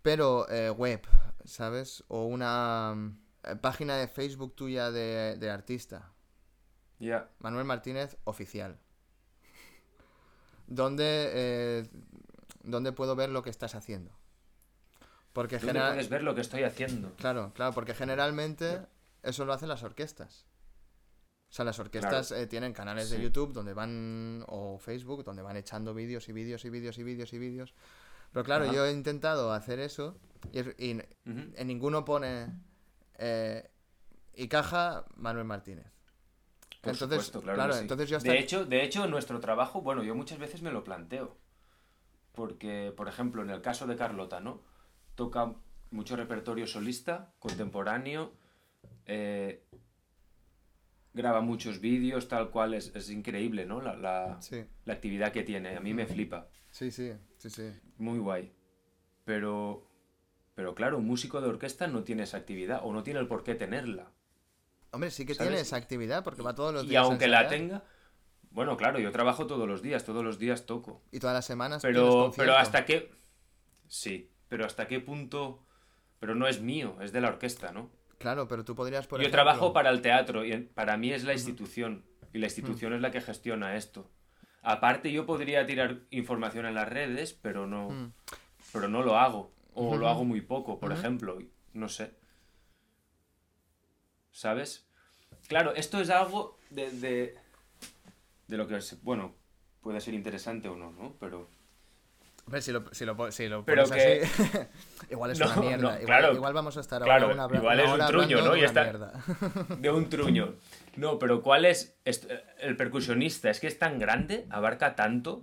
Pero 0.03 0.49
eh, 0.49 0.71
web, 0.71 1.03
¿sabes? 1.45 2.05
O 2.09 2.25
una 2.25 2.95
mm, 2.97 3.19
eh, 3.45 3.57
página 3.57 3.97
de 3.97 4.09
Facebook 4.09 4.55
tuya 4.57 4.91
de, 4.91 5.37
de 5.39 5.51
artista, 5.51 6.13
Ya. 6.99 7.29
Manuel 7.41 7.65
Martínez 7.67 8.17
Oficial. 8.25 8.79
¿Dónde, 10.67 11.31
eh, 11.35 11.89
¿Dónde 12.63 12.93
puedo 12.93 13.17
ver 13.17 13.31
lo 13.31 13.43
que 13.43 13.51
estás 13.51 13.75
haciendo? 13.75 14.13
Porque 15.33 15.57
¿Dónde 15.57 15.67
general... 15.73 15.93
puedes 15.95 16.09
ver 16.09 16.23
lo 16.23 16.35
que 16.35 16.41
estoy 16.41 16.63
haciendo? 16.63 17.15
Claro, 17.17 17.53
claro, 17.55 17.73
porque 17.73 17.95
generalmente 17.95 18.81
eso 19.23 19.45
lo 19.45 19.53
hacen 19.53 19.69
las 19.69 19.83
orquestas. 19.83 20.47
O 21.51 21.53
sea, 21.53 21.65
las 21.65 21.79
orquestas 21.81 22.31
eh, 22.31 22.47
tienen 22.47 22.73
canales 22.73 23.11
de. 23.11 23.21
YouTube 23.21 23.53
donde 23.53 23.75
van, 23.75 24.45
o 24.47 24.79
Facebook, 24.79 25.25
donde 25.25 25.43
van 25.43 25.57
echando 25.57 25.93
vídeos 25.95 26.29
y 26.29 26.33
vídeos 26.33 26.65
y 26.65 26.71
vídeos 26.71 26.97
y 26.99 27.03
vídeos 27.03 27.33
y 27.33 27.39
vídeos. 27.39 27.75
Pero 28.33 28.45
claro, 28.45 28.65
Ajá. 28.67 28.73
yo 28.73 28.87
he 28.87 28.93
intentado 28.93 29.53
hacer 29.53 29.81
eso 29.81 30.17
y, 30.53 30.91
en 31.19 31.67
ninguno 31.67 32.05
pone 32.05 32.47
eh, 33.19 33.69
y 34.35 34.47
caja 34.47 35.05
Manuel 35.17 35.45
Martínez. 35.45 35.87
Por 36.81 36.93
entonces, 36.93 37.27
supuesto, 37.27 37.43
claro. 37.43 37.57
claro, 37.57 37.73
que 37.73 37.79
sí. 37.79 37.83
entonces 37.83 38.09
yo 38.09 38.17
hasta... 38.17 38.31
de, 38.31 38.39
hecho, 38.39 38.65
de 38.65 38.85
hecho, 38.85 39.05
en 39.05 39.11
nuestro 39.11 39.41
trabajo, 39.41 39.83
bueno, 39.83 40.03
yo 40.03 40.15
muchas 40.15 40.39
veces 40.39 40.63
me 40.63 40.71
lo 40.71 40.85
planteo. 40.85 41.37
Porque, 42.33 42.95
por 42.97 43.09
ejemplo, 43.09 43.43
en 43.43 43.51
el 43.51 43.61
caso 43.61 43.87
de 43.87 43.97
Carlota, 43.97 44.41
¿no? 44.41 44.63
Toca 45.17 45.57
mucho 45.91 46.17
repertorio 46.17 46.67
solista, 46.67 47.35
contemporáneo, 47.41 48.33
eh, 49.11 49.65
graba 51.15 51.41
muchos 51.41 51.81
vídeos, 51.81 52.27
tal 52.29 52.51
cual, 52.51 52.75
es, 52.75 52.93
es 52.97 53.11
increíble, 53.11 53.65
¿no? 53.67 53.81
La, 53.81 53.95
la- 53.97 54.41
Sí, 54.41 54.65
la 54.85 54.95
actividad 54.95 55.33
que 55.33 55.43
tiene, 55.45 55.77
a 55.77 55.81
mí 55.81 55.95
me 55.95 56.07
flipa, 56.07 56.49
sí, 56.71 56.91
sí, 56.91 57.13
sí, 57.39 57.51
sí. 57.51 57.73
muy 57.99 58.19
guay. 58.19 58.53
Pero, 59.25 59.87
pero 60.55 60.75
claro, 60.75 60.99
un 60.99 61.07
músico 61.07 61.41
de 61.41 61.49
orquesta 61.49 61.87
no 61.89 62.05
tiene 62.05 62.25
esa 62.25 62.39
actividad, 62.39 62.81
o 62.85 62.93
no 62.93 63.03
tiene 63.05 63.21
el 63.21 63.29
por 63.29 63.45
qué 63.45 63.55
tenerla. 63.55 64.13
Hombre, 64.93 65.11
sí 65.11 65.25
que 65.27 65.35
¿Sabes? 65.35 65.51
tiene 65.51 65.61
esa 65.61 65.77
actividad 65.77 66.23
porque 66.25 66.43
va 66.43 66.55
todos 66.55 66.73
los 66.75 66.85
Y 66.85 66.89
días 66.89 67.03
a 67.03 67.07
aunque 67.07 67.29
la 67.29 67.49
tenga, 67.49 67.85
bueno, 68.51 68.77
claro, 68.77 68.99
yo 68.99 69.13
trabajo 69.13 69.47
todos 69.47 69.69
los 69.69 69.83
días, 69.83 70.05
todos 70.05 70.25
los 70.25 70.39
días 70.39 70.67
toco. 70.67 71.03
Y 71.13 71.19
todas 71.19 71.35
las 71.35 71.45
semanas 71.47 71.83
Pero, 71.83 72.33
pero 72.37 72.57
hasta 72.57 72.85
qué. 72.85 73.11
Sí, 73.89 74.31
pero 74.49 74.67
hasta 74.67 74.89
qué 74.89 75.01
punto. 75.01 75.65
Pero 76.21 76.35
no 76.35 76.49
es 76.49 76.61
mío, 76.63 76.99
es 77.03 77.13
de 77.13 77.21
la 77.23 77.29
orquesta, 77.29 77.73
¿no? 77.73 77.91
Claro, 78.21 78.47
pero 78.49 78.67
tú 78.67 78.75
podrías, 78.75 79.07
por 79.07 79.19
Yo 79.19 79.23
ejemplo- 79.23 79.33
trabajo 79.45 79.73
para 79.73 79.89
el 79.89 80.03
teatro 80.03 80.45
y 80.45 80.55
para 80.59 80.99
mí 80.99 81.11
es 81.11 81.25
la 81.25 81.33
institución. 81.33 82.05
Y 82.35 82.39
la 82.39 82.47
institución 82.49 82.93
es 82.93 83.01
la 83.01 83.11
que 83.11 83.23
gestiona 83.23 83.77
esto. 83.77 84.11
Aparte, 84.63 85.11
yo 85.11 85.25
podría 85.25 85.65
tirar 85.65 86.01
información 86.11 86.67
en 86.67 86.75
las 86.75 86.87
redes, 86.87 87.33
pero 87.33 87.67
no, 87.67 87.89
Mm. 87.89 88.13
pero 88.75 88.89
no 88.89 89.03
lo 89.03 89.17
hago. 89.19 89.55
O 89.73 89.97
lo 89.97 90.07
hago 90.07 90.25
muy 90.25 90.43
poco, 90.43 90.79
por 90.79 90.93
ejemplo. 90.93 91.39
No 91.73 91.89
sé. 91.89 92.13
¿Sabes? 94.33 94.87
Claro, 95.49 95.75
esto 95.75 95.99
es 95.99 96.11
algo 96.11 96.59
de, 96.69 96.91
de, 96.91 97.39
de 98.49 98.57
lo 98.59 98.67
que, 98.69 98.79
bueno, 99.03 99.35
puede 99.81 100.01
ser 100.03 100.13
interesante 100.13 100.69
o 100.69 100.77
no, 100.77 100.93
¿no? 100.93 101.17
Pero... 101.19 101.49
Hombre, 102.51 102.63
si 102.63 102.73
lo, 102.73 102.83
si 102.93 103.05
lo, 103.05 103.31
si 103.31 103.49
lo 103.49 103.65
Pero 103.65 103.85
pones 103.85 104.03
que- 104.05 104.23
así, 104.25 104.59
igual 105.13 105.31
es 105.31 105.39
No, 105.39 105.47
una 105.47 105.57
mierda. 105.57 105.77
no, 105.77 105.89
igual, 105.91 106.05
claro. 106.07 106.35
igual 106.35 106.53
vamos 106.53 106.77
a 106.77 106.81
estar 106.81 107.01
Claro, 107.01 107.27
una, 107.33 107.47
igual 107.57 107.81
una 107.81 107.85
es 107.85 108.01
un 108.01 108.07
truño, 108.09 108.39
¿no? 108.43 108.53
de 108.53 108.59
Y 108.59 108.61
una 108.63 108.67
está- 108.67 108.83
mierda. 108.83 109.13
De 109.79 109.91
un 109.91 110.09
truño. 110.09 110.55
No, 110.97 111.21
pero 111.21 111.43
¿cuál 111.43 111.65
es 111.65 111.97
el 112.59 112.77
percusionista? 112.77 113.51
Es 113.51 113.61
que 113.61 113.69
es 113.69 113.79
tan 113.79 114.01
grande, 114.01 114.47
abarca 114.51 114.97
tanto, 114.97 115.43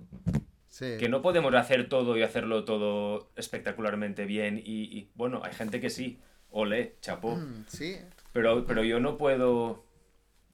Sí. 0.68 0.98
que 1.00 1.08
no 1.08 1.22
podemos 1.22 1.56
hacer 1.56 1.88
todo 1.88 2.18
y 2.18 2.24
hacerlo 2.24 2.66
todo 2.66 3.32
espectacularmente 3.38 4.26
bien. 4.26 4.58
Y, 4.58 4.84
y, 4.84 5.10
bueno, 5.16 5.42
hay 5.46 5.54
gente 5.54 5.80
que 5.80 5.90
sí, 5.90 6.20
ole, 6.52 6.98
chapó. 7.00 7.38
Mm, 7.38 7.64
sí. 7.68 7.98
Pero, 8.34 8.66
pero 8.66 8.84
yo 8.84 9.00
no 9.00 9.16
puedo 9.18 9.86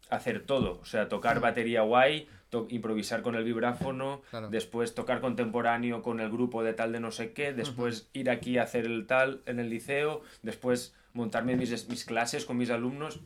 hacer 0.10 0.46
todo. 0.46 0.80
O 0.82 0.86
sea, 0.86 1.10
tocar 1.10 1.40
batería 1.42 1.82
guay, 1.82 2.30
improvisar 2.70 3.22
con 3.22 3.36
el 3.36 3.44
vibráfono, 3.44 4.22
Claro. 4.30 4.50
después 4.50 4.96
tocar 4.96 5.22
contemporáneo 5.22 6.02
con 6.02 6.20
el 6.20 6.30
grupo 6.30 6.64
de 6.64 6.74
tal 6.74 6.92
de 6.92 7.00
no 7.00 7.12
sé 7.12 7.34
qué, 7.34 7.54
después 7.54 8.10
ir 8.14 8.30
aquí 8.30 8.58
a 8.58 8.64
hacer 8.64 8.86
el 8.86 9.06
tal 9.08 9.42
en 9.46 9.60
el 9.60 9.70
liceo, 9.70 10.22
después 10.42 10.96
montarme 11.14 11.56
mis, 11.56 11.88
mis 11.90 12.06
clases 12.06 12.46
con 12.46 12.58
mis 12.58 12.70
alumnos. 12.70 13.20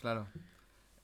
Claro. 0.00 0.26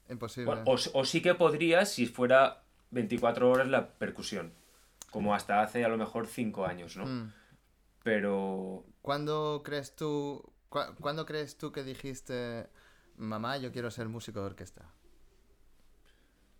Imposible. 0.08 0.46
Bueno, 0.46 0.62
o, 0.66 0.76
o 0.94 1.04
sí 1.04 1.22
que 1.22 1.34
podría 1.34 1.84
si 1.86 2.06
fuera 2.06 2.62
24 2.90 3.48
horas 3.50 3.68
la 3.68 3.88
percusión, 3.90 4.52
como 5.10 5.34
hasta 5.34 5.62
hace 5.62 5.84
a 5.84 5.88
lo 5.88 5.96
mejor 5.96 6.26
5 6.26 6.66
años, 6.66 6.96
¿no? 6.96 7.06
Mm. 7.06 7.32
Pero 8.02 8.84
¿Cuándo 9.02 9.62
crees 9.64 9.94
tú, 9.94 10.42
¿Cuándo 10.68 11.26
crees 11.26 11.56
tú 11.58 11.72
que 11.72 11.82
dijiste, 11.84 12.66
mamá, 13.16 13.56
yo 13.58 13.72
quiero 13.72 13.90
ser 13.90 14.08
músico 14.08 14.40
de 14.40 14.46
orquesta? 14.46 14.84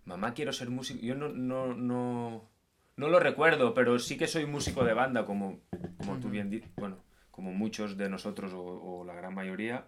Mamá, 0.04 0.34
quiero 0.34 0.52
ser 0.52 0.70
músico. 0.70 1.00
Yo 1.04 1.14
no, 1.14 1.28
no, 1.28 1.74
no, 1.74 2.48
no 2.96 3.08
lo 3.08 3.20
recuerdo, 3.20 3.74
pero 3.74 3.98
sí 3.98 4.16
que 4.16 4.26
soy 4.26 4.46
músico 4.46 4.84
de 4.84 4.94
banda, 4.94 5.24
como, 5.24 5.60
como 5.98 6.18
tú 6.18 6.28
bien 6.30 6.50
dices, 6.50 6.70
bueno, 6.76 6.98
como 7.30 7.52
muchos 7.52 7.96
de 7.96 8.08
nosotros 8.08 8.52
o, 8.52 8.62
o 8.62 9.04
la 9.04 9.14
gran 9.14 9.34
mayoría. 9.34 9.86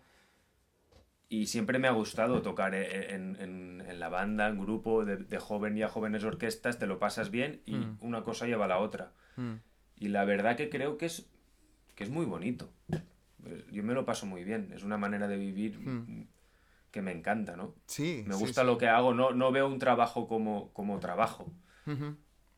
Y 1.29 1.47
siempre 1.47 1.79
me 1.79 1.89
ha 1.89 1.93
gustado 1.93 2.43
tocar 2.43 2.75
e- 2.75 3.15
en, 3.15 3.37
en- 3.41 3.81
en 3.89 4.01
la 4.01 4.11
banda, 4.11 4.49
en 4.49 4.59
grupo, 4.59 5.05
de, 5.07 5.17
de 5.17 5.39
joven 5.39 5.77
y 5.79 5.83
a 5.83 5.89
jóvenes 5.89 6.25
orquestas, 6.25 6.79
te 6.79 6.87
lo 6.87 6.99
pasas 6.99 7.31
bien 7.31 7.63
y 7.65 7.77
Mm. 7.77 7.99
una 8.03 8.23
cosa 8.23 8.47
lleva 8.47 8.67
a 8.67 8.69
la 8.69 8.79
otra. 8.79 9.13
Mm. 9.37 9.55
Y 9.97 10.09
la 10.09 10.25
verdad 10.27 10.57
que 10.57 10.69
creo 10.69 10.99
que 10.99 11.07
es, 11.07 11.31
que 11.95 12.05
es 12.05 12.11
muy 12.11 12.27
bonito. 12.27 12.71
Eh, 13.47 13.65
Yo 13.73 13.83
me 13.83 13.95
lo 13.95 14.05
paso 14.05 14.27
muy 14.27 14.45
bien, 14.45 14.73
es 14.75 14.83
una 14.85 14.99
manera 14.99 15.27
de 15.27 15.37
vivir 15.39 15.79
Mm. 15.81 16.27
Que 16.93 17.03
me 17.03 17.11
encanta, 17.11 17.57
¿no? 17.57 17.75
Sí. 17.87 18.23
Me 18.27 18.37
gusta 18.37 18.61
sí. 18.61 18.67
lo 18.67 18.79
que 18.79 18.87
hago, 18.87 19.15
no, 19.15 19.33
no 19.33 19.51
veo 19.51 19.67
un 19.67 19.79
trabajo 19.79 20.29
como, 20.29 20.71
como 20.73 21.01
trabajo. 21.01 21.51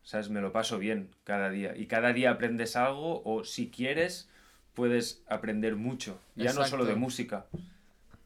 ¿Sabes? 0.03 0.29
Me 0.29 0.41
lo 0.41 0.51
paso 0.51 0.77
bien 0.77 1.09
cada 1.23 1.49
día. 1.49 1.75
Y 1.75 1.87
cada 1.87 2.13
día 2.13 2.29
aprendes 2.29 2.75
algo 2.75 3.23
o 3.25 3.43
si 3.43 3.71
quieres 3.71 4.29
puedes 4.75 5.23
aprender 5.27 5.75
mucho. 5.75 6.19
Ya 6.35 6.53
no 6.53 6.63
solo 6.65 6.85
de 6.85 6.95
música, 6.95 7.47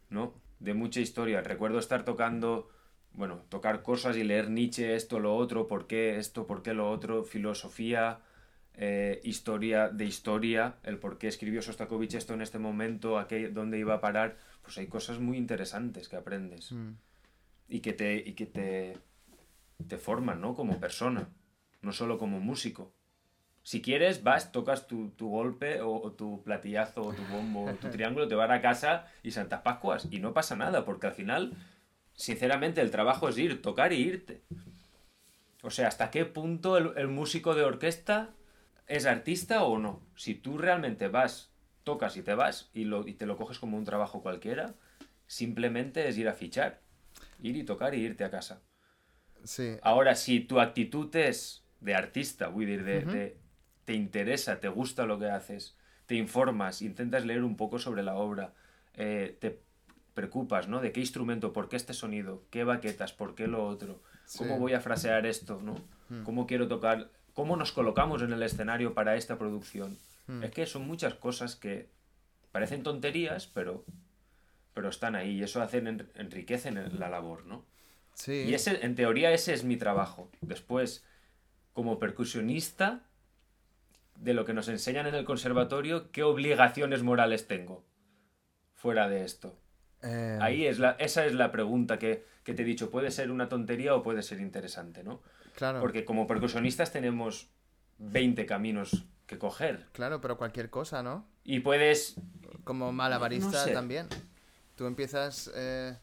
¿no? 0.10 0.34
De 0.60 0.74
mucha 0.74 1.00
historia. 1.00 1.42
Recuerdo 1.42 1.80
estar 1.80 2.04
tocando, 2.04 2.70
bueno, 3.14 3.44
tocar 3.48 3.82
cosas 3.82 4.18
y 4.18 4.24
leer 4.24 4.50
Nietzsche, 4.50 4.96
esto, 4.96 5.20
lo 5.20 5.36
otro, 5.38 5.68
por 5.68 5.88
qué 5.88 6.18
esto, 6.18 6.48
por 6.48 6.64
qué 6.64 6.74
lo 6.74 6.90
otro, 6.90 7.24
filosofía, 7.24 8.20
eh, 8.74 9.22
historia 9.24 9.90
de 9.90 10.06
historia, 10.06 10.76
el 10.84 10.98
por 10.98 11.18
qué 11.18 11.28
escribió 11.28 11.62
Sostakovich 11.62 12.16
esto 12.16 12.34
en 12.34 12.42
este 12.42 12.60
momento, 12.60 13.20
a 13.20 13.28
qué, 13.28 13.50
dónde 13.50 13.78
iba 13.78 13.94
a 13.94 14.02
parar, 14.02 14.38
pues 14.62 14.78
hay 14.78 14.88
cosas 14.88 15.20
muy 15.20 15.38
interesantes 15.38 16.08
que 16.10 16.16
aprendes 16.16 16.72
Mm. 16.72 16.92
y 17.68 17.80
que 17.82 17.94
te, 17.94 18.16
y 18.18 18.34
que 18.34 18.46
te, 18.46 18.98
te 19.88 19.98
forman, 19.98 20.42
¿no? 20.42 20.54
Como 20.56 20.80
persona, 20.80 21.30
no 21.82 21.92
solo 21.92 22.18
como 22.18 22.40
músico. 22.40 22.94
Si 23.64 23.82
quieres, 23.82 24.24
vas, 24.24 24.52
tocas 24.52 24.88
tu, 24.88 25.10
tu 25.12 25.30
golpe 25.30 25.82
o, 25.82 25.92
o 26.02 26.12
tu 26.14 26.42
platillazo 26.44 27.02
o 27.04 27.14
tu 27.14 27.24
bombo 27.26 27.66
o 27.66 27.74
tu 27.76 27.90
triángulo, 27.92 28.28
te 28.28 28.36
van 28.36 28.52
a 28.52 28.62
casa 28.62 29.08
y 29.22 29.32
Santas 29.32 29.62
Pascuas 29.62 30.08
y 30.10 30.20
no 30.20 30.34
pasa 30.34 30.56
nada, 30.56 30.86
porque 30.86 31.08
al 31.08 31.14
final, 31.14 31.54
sinceramente, 32.14 32.82
el 32.82 32.90
trabajo 32.92 33.30
es 33.30 33.38
ir, 33.38 33.62
tocar 33.62 33.94
y 33.94 33.98
irte. 33.98 34.42
O 35.62 35.70
sea, 35.72 35.88
¿hasta 35.90 36.10
qué 36.10 36.26
punto 36.26 36.78
el, 36.78 36.94
el 36.98 37.08
músico 37.10 37.54
de 37.54 37.64
orquesta 37.64 38.30
es 38.88 39.06
artista 39.06 39.64
o 39.64 39.78
no? 39.78 40.02
Si 40.16 40.34
tú 40.36 40.58
realmente 40.58 41.10
vas, 41.10 41.52
tocas 41.84 42.18
y 42.18 42.22
te 42.22 42.34
vas 42.34 42.70
y, 42.74 42.86
lo, 42.86 43.08
y 43.08 43.14
te 43.14 43.26
lo 43.26 43.38
coges 43.38 43.60
como 43.60 43.78
un 43.78 43.86
trabajo 43.86 44.22
cualquiera, 44.22 44.76
simplemente 45.28 46.08
es 46.08 46.18
ir 46.18 46.28
a 46.28 46.34
fichar, 46.34 46.82
ir 47.42 47.56
y 47.56 47.64
tocar 47.64 47.96
y 47.96 48.02
irte 48.02 48.24
a 48.24 48.32
casa. 48.32 48.62
Sí, 49.44 49.78
Ahora, 49.82 50.16
si 50.16 50.42
tu 50.42 50.60
actitud 50.60 51.16
es 51.16 51.64
de 51.80 51.96
artista, 51.96 52.48
voy 52.50 52.66
a 52.66 52.68
decir, 52.68 53.06
de, 53.06 53.38
te 53.86 53.94
interesa, 53.94 54.60
te 54.60 54.68
gusta 54.68 55.06
lo 55.06 55.18
que 55.18 55.30
haces, 55.30 55.78
te 56.06 56.16
informas, 56.16 56.82
intentas 56.82 57.26
leer 57.26 57.44
un 57.44 57.56
poco 57.56 57.80
sobre 57.80 58.04
la 58.04 58.16
obra, 58.16 58.54
eh, 58.96 59.38
te 59.40 59.62
preocupas, 60.14 60.68
¿no? 60.68 60.82
De 60.82 60.92
qué 60.92 61.00
instrumento, 61.00 61.54
por 61.54 61.70
qué 61.70 61.78
este 61.78 61.94
sonido, 61.94 62.44
qué 62.50 62.64
baquetas, 62.64 63.14
por 63.14 63.36
qué 63.36 63.48
lo 63.48 63.66
otro, 63.66 64.02
cómo 64.38 64.60
voy 64.60 64.74
a 64.74 64.82
frasear 64.82 65.26
esto, 65.26 65.62
¿no? 65.62 65.76
Cómo 66.24 66.48
quiero 66.48 66.68
tocar, 66.68 67.10
cómo 67.34 67.56
nos 67.56 67.72
colocamos 67.72 68.22
en 68.22 68.34
el 68.34 68.44
escenario 68.44 68.94
para 68.94 69.16
esta 69.16 69.38
producción. 69.38 69.98
Hmm. 70.30 70.44
Es 70.44 70.52
que 70.52 70.66
son 70.68 70.86
muchas 70.86 71.16
cosas 71.16 71.56
que 71.56 71.90
parecen 72.52 72.84
tonterías, 72.84 73.48
pero, 73.48 73.84
pero 74.76 74.90
están 74.90 75.16
ahí 75.16 75.40
y 75.40 75.44
eso 75.44 75.60
hacen, 75.62 75.88
en- 75.88 76.12
enriquecen 76.14 77.00
la 77.00 77.10
labor, 77.10 77.46
¿no? 77.48 77.66
sí. 78.14 78.44
Y 78.48 78.54
ese, 78.54 78.86
en 78.86 78.94
teoría 78.94 79.32
ese 79.32 79.54
es 79.54 79.64
mi 79.64 79.76
trabajo. 79.76 80.30
Después, 80.42 81.04
como 81.74 81.98
percusionista, 81.98 83.02
de 84.16 84.34
lo 84.34 84.46
que 84.46 84.54
nos 84.54 84.68
enseñan 84.68 85.08
en 85.08 85.16
el 85.16 85.26
conservatorio, 85.26 86.12
¿qué 86.12 86.22
obligaciones 86.24 87.02
morales 87.02 87.48
tengo 87.48 87.86
fuera 88.76 89.08
de 89.10 89.24
esto? 89.24 89.58
Eh, 90.04 90.38
Ahí 90.42 90.66
es 90.68 90.78
la, 90.78 90.92
esa 91.00 91.26
es 91.26 91.34
la 91.34 91.52
pregunta 91.52 91.98
que, 91.98 92.26
que 92.44 92.54
te 92.54 92.62
he 92.62 92.66
dicho. 92.66 92.92
Puede 92.92 93.12
ser 93.12 93.32
una 93.32 93.50
tontería 93.50 93.96
o 93.96 94.04
puede 94.04 94.22
ser 94.22 94.40
interesante, 94.42 95.04
¿no? 95.04 95.22
claro, 95.56 95.80
Porque 95.80 96.06
como 96.06 96.28
percusionistas 96.28 96.92
tenemos 96.92 97.50
20 97.98 98.46
caminos 98.46 99.06
que 99.30 99.38
coger. 99.38 99.88
claro, 99.94 100.20
pero 100.20 100.38
cualquier 100.38 100.70
cosa, 100.70 101.04
¿no? 101.04 101.26
Y 101.44 101.60
puedes... 101.60 102.16
Como 102.64 102.92
malabarista 102.92 103.60
No 103.60 103.64
sé. 103.66 103.74
también. 103.74 104.08
Tú 104.76 104.86
empiezas. 104.88 105.50
eh, 105.56 105.96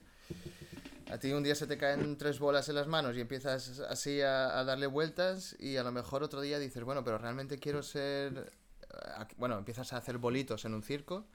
a 1.10 1.18
ti 1.18 1.32
un 1.32 1.42
día 1.42 1.54
se 1.54 1.66
te 1.66 1.76
caen 1.76 2.16
tres 2.16 2.38
bolas 2.38 2.68
en 2.68 2.74
las 2.76 2.86
manos 2.86 3.16
y 3.16 3.20
empiezas 3.20 3.80
así 3.80 4.20
a, 4.22 4.58
a 4.58 4.64
darle 4.64 4.86
vueltas 4.86 5.54
y 5.58 5.76
a 5.76 5.82
lo 5.82 5.92
mejor 5.92 6.22
otro 6.22 6.40
día 6.40 6.58
dices, 6.58 6.82
bueno, 6.84 7.02
pero 7.04 7.18
realmente 7.18 7.58
quiero 7.58 7.82
ser... 7.82 8.52
eh, 8.82 9.26
Bueno, 9.36 9.58
empiezas 9.58 9.92
a 9.92 9.96
hacer 9.98 10.18
bolitos 10.18 10.64
en 10.64 10.74
un 10.74 10.82
circo 10.82 11.26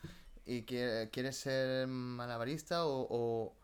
y 0.45 0.65
qui- 0.65 1.09
quieres 1.11 1.37
ser 1.37 1.87
malabarista 1.87 2.85
o, 2.85 3.07
o- 3.09 3.55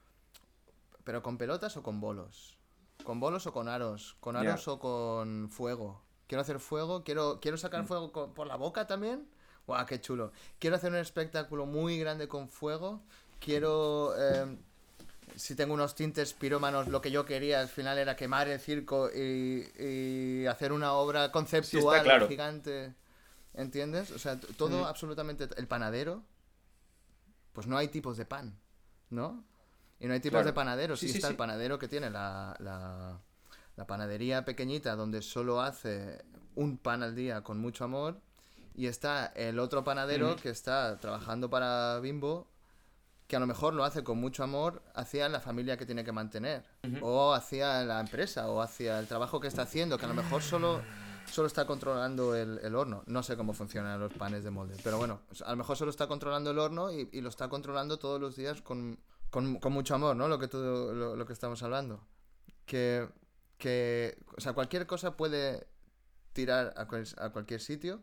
Pero 1.04 1.24
con 1.24 1.38
pelotas 1.38 1.76
o 1.78 1.84
con 1.84 2.00
bolos. 2.02 2.58
Con 3.04 3.20
bolos 3.20 3.48
o 3.48 3.54
con 3.54 3.68
aros. 3.70 4.16
Con 4.20 4.36
aros 4.36 4.68
o 4.68 4.80
con 4.80 5.50
fuego. 5.50 6.04
Quiero 6.28 6.42
hacer 6.42 6.60
fuego, 6.60 7.04
quiero, 7.04 7.40
quiero 7.42 7.58
sacar 7.58 7.84
Mm. 7.84 7.88
fuego 7.88 8.34
por 8.34 8.48
la 8.48 8.56
boca 8.56 8.86
también. 8.86 9.28
¡Guau, 9.66 9.86
qué 9.86 10.00
chulo! 10.00 10.32
Quiero 10.60 10.76
hacer 10.76 10.92
un 10.92 10.98
espectáculo 10.98 11.66
muy 11.66 12.00
grande 12.00 12.28
con 12.28 12.48
fuego. 12.50 13.02
Quiero... 13.40 14.14
eh, 14.18 14.58
si 15.36 15.56
tengo 15.56 15.74
unos 15.74 15.94
tintes 15.94 16.34
pirómanos, 16.34 16.88
lo 16.88 17.00
que 17.02 17.12
yo 17.12 17.24
quería 17.26 17.60
al 17.60 17.68
final 17.68 17.98
era 18.00 18.16
quemar 18.16 18.48
el 18.48 18.60
circo 18.60 19.10
y, 19.14 19.70
y 19.78 20.46
hacer 20.48 20.72
una 20.72 20.94
obra 20.94 21.32
conceptual 21.32 22.02
claro. 22.04 22.28
gigante. 22.28 22.94
¿Entiendes? 23.54 24.12
O 24.12 24.20
sea, 24.20 24.40
todo 24.40 24.82
Mm. 24.84 24.86
absolutamente... 24.86 25.48
El 25.58 25.68
panadero, 25.68 26.24
pues 27.54 27.68
no 27.68 27.78
hay 27.78 27.88
tipos 27.90 28.18
de 28.18 28.26
pan, 28.26 28.58
¿no? 29.10 29.44
Y 30.00 30.08
no 30.08 30.14
hay 30.14 30.20
tipos 30.20 30.38
Claro. 30.38 30.48
de 30.48 30.54
panaderos. 30.54 31.00
Sí, 31.00 31.08
Sí, 31.08 31.14
sí, 31.14 31.18
está 31.20 31.28
sí. 31.28 31.34
el 31.34 31.38
panadero 31.38 31.78
que 31.80 31.88
tiene 31.88 32.10
la, 32.10 32.56
la, 32.60 33.20
la 33.78 33.86
panadería 33.86 34.44
pequeñita 34.44 34.96
donde 34.96 35.22
solo 35.22 35.62
hace 35.62 36.26
un 36.56 36.78
pan 36.78 37.04
al 37.04 37.16
día 37.16 37.44
con 37.44 37.60
mucho 37.60 37.86
amor. 37.86 38.20
Y 38.76 38.88
está 38.88 39.28
el 39.28 39.58
otro 39.58 39.84
panadero 39.84 40.36
que 40.36 40.50
está 40.50 41.00
trabajando 41.00 41.50
para 41.50 42.00
Bimbo, 42.00 42.48
que 43.28 43.36
a 43.36 43.40
lo 43.40 43.48
mejor 43.48 43.74
lo 43.74 43.84
hace 43.84 44.04
con 44.04 44.20
mucho 44.20 44.44
amor 44.44 44.84
hacia 44.94 45.30
la 45.30 45.40
familia 45.40 45.78
que 45.78 45.86
tiene 45.86 46.04
que 46.04 46.12
mantener. 46.12 46.64
O 47.02 47.34
hacia 47.34 47.84
la 47.84 48.00
empresa, 48.00 48.50
o 48.50 48.62
hacia 48.62 49.00
el 49.00 49.08
trabajo 49.08 49.40
que 49.40 49.48
está 49.48 49.64
haciendo, 49.64 49.98
que 49.98 50.06
a 50.06 50.10
lo 50.10 50.14
mejor 50.14 50.44
solo, 50.44 50.82
solo 51.26 51.48
está 51.48 51.66
controlando 51.66 52.36
el, 52.36 52.60
el 52.64 52.76
horno. 52.76 53.04
No 53.08 53.24
sé 53.24 53.36
cómo 53.36 53.54
funcionan 53.54 54.00
los 54.00 54.14
panes 54.14 54.44
de 54.44 54.52
molde, 54.52 54.76
pero 54.84 55.00
bueno, 55.00 55.22
a 55.44 55.52
lo 55.52 55.58
mejor 55.58 55.76
solo 55.76 55.90
está 55.90 56.08
controlando 56.08 56.52
el 56.52 56.60
horno 56.60 56.92
y, 56.92 57.10
y 57.12 57.22
lo 57.22 57.30
está 57.30 57.50
controlando 57.50 57.98
todos 57.98 58.22
los 58.22 58.36
días 58.36 58.62
con, 58.62 59.00
con, 59.32 59.60
con 59.60 59.74
mucho 59.74 59.96
amor, 59.96 60.16
¿no? 60.16 60.28
Lo 60.28 60.38
que, 60.38 60.48
todo, 60.48 60.94
lo, 60.94 61.16
lo 61.16 61.26
que 61.26 61.34
estamos 61.34 61.64
hablando. 61.64 62.00
Que, 62.68 63.08
que, 63.58 64.18
o 64.38 64.42
sea, 64.42 64.54
cualquier 64.54 64.86
cosa 64.88 65.18
puede 65.18 65.68
tirar 66.34 66.74
a, 66.78 66.88
cual- 66.88 67.08
a 67.18 67.30
cualquier 67.32 67.60
sitio 67.62 68.02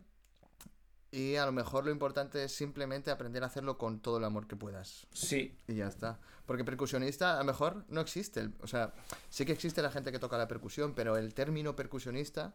y 1.11 1.37
a 1.37 1.47
lo 1.47 1.53
mejor 1.53 1.85
lo 1.85 1.93
importante 1.93 2.43
es 2.43 2.53
simplemente 2.55 3.11
aprender 3.13 3.45
a 3.45 3.47
hacerlo 3.47 3.79
con 3.79 4.01
todo 4.01 4.19
el 4.19 4.25
amor 4.25 4.49
que 4.49 4.57
puedas. 4.57 5.07
Sí, 5.13 5.57
Y 5.69 5.75
ya 5.77 5.87
está. 5.87 6.19
Porque 6.45 6.65
percusionista 6.65 7.35
a 7.37 7.39
lo 7.39 7.45
mejor 7.45 7.85
no 7.89 8.01
existe. 8.01 8.51
O 8.61 8.67
sea, 8.67 8.93
sí 9.31 9.47
que 9.47 9.53
existe 9.53 9.81
la 9.81 9.93
gente 9.93 10.11
que 10.11 10.19
toca 10.19 10.37
la 10.37 10.49
percusión, 10.49 10.93
pero 10.95 11.17
el 11.17 11.33
término 11.33 11.77
percusionista 11.77 12.53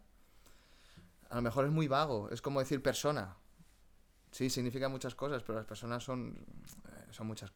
a 1.30 1.36
lo 1.36 1.42
mejor 1.42 1.66
es 1.66 1.72
muy 1.72 1.88
vago. 1.88 2.30
Es 2.32 2.42
como 2.42 2.60
decir 2.60 2.82
persona. 2.84 3.38
Sí, 4.32 4.50
significa 4.50 4.90
muchas 4.90 5.16
cosas, 5.16 5.42
pero 5.42 5.58
las 5.58 5.66
personas 5.66 6.04
son, 6.04 6.36
eh, 6.38 7.08
son 7.12 7.28
muchas 7.28 7.52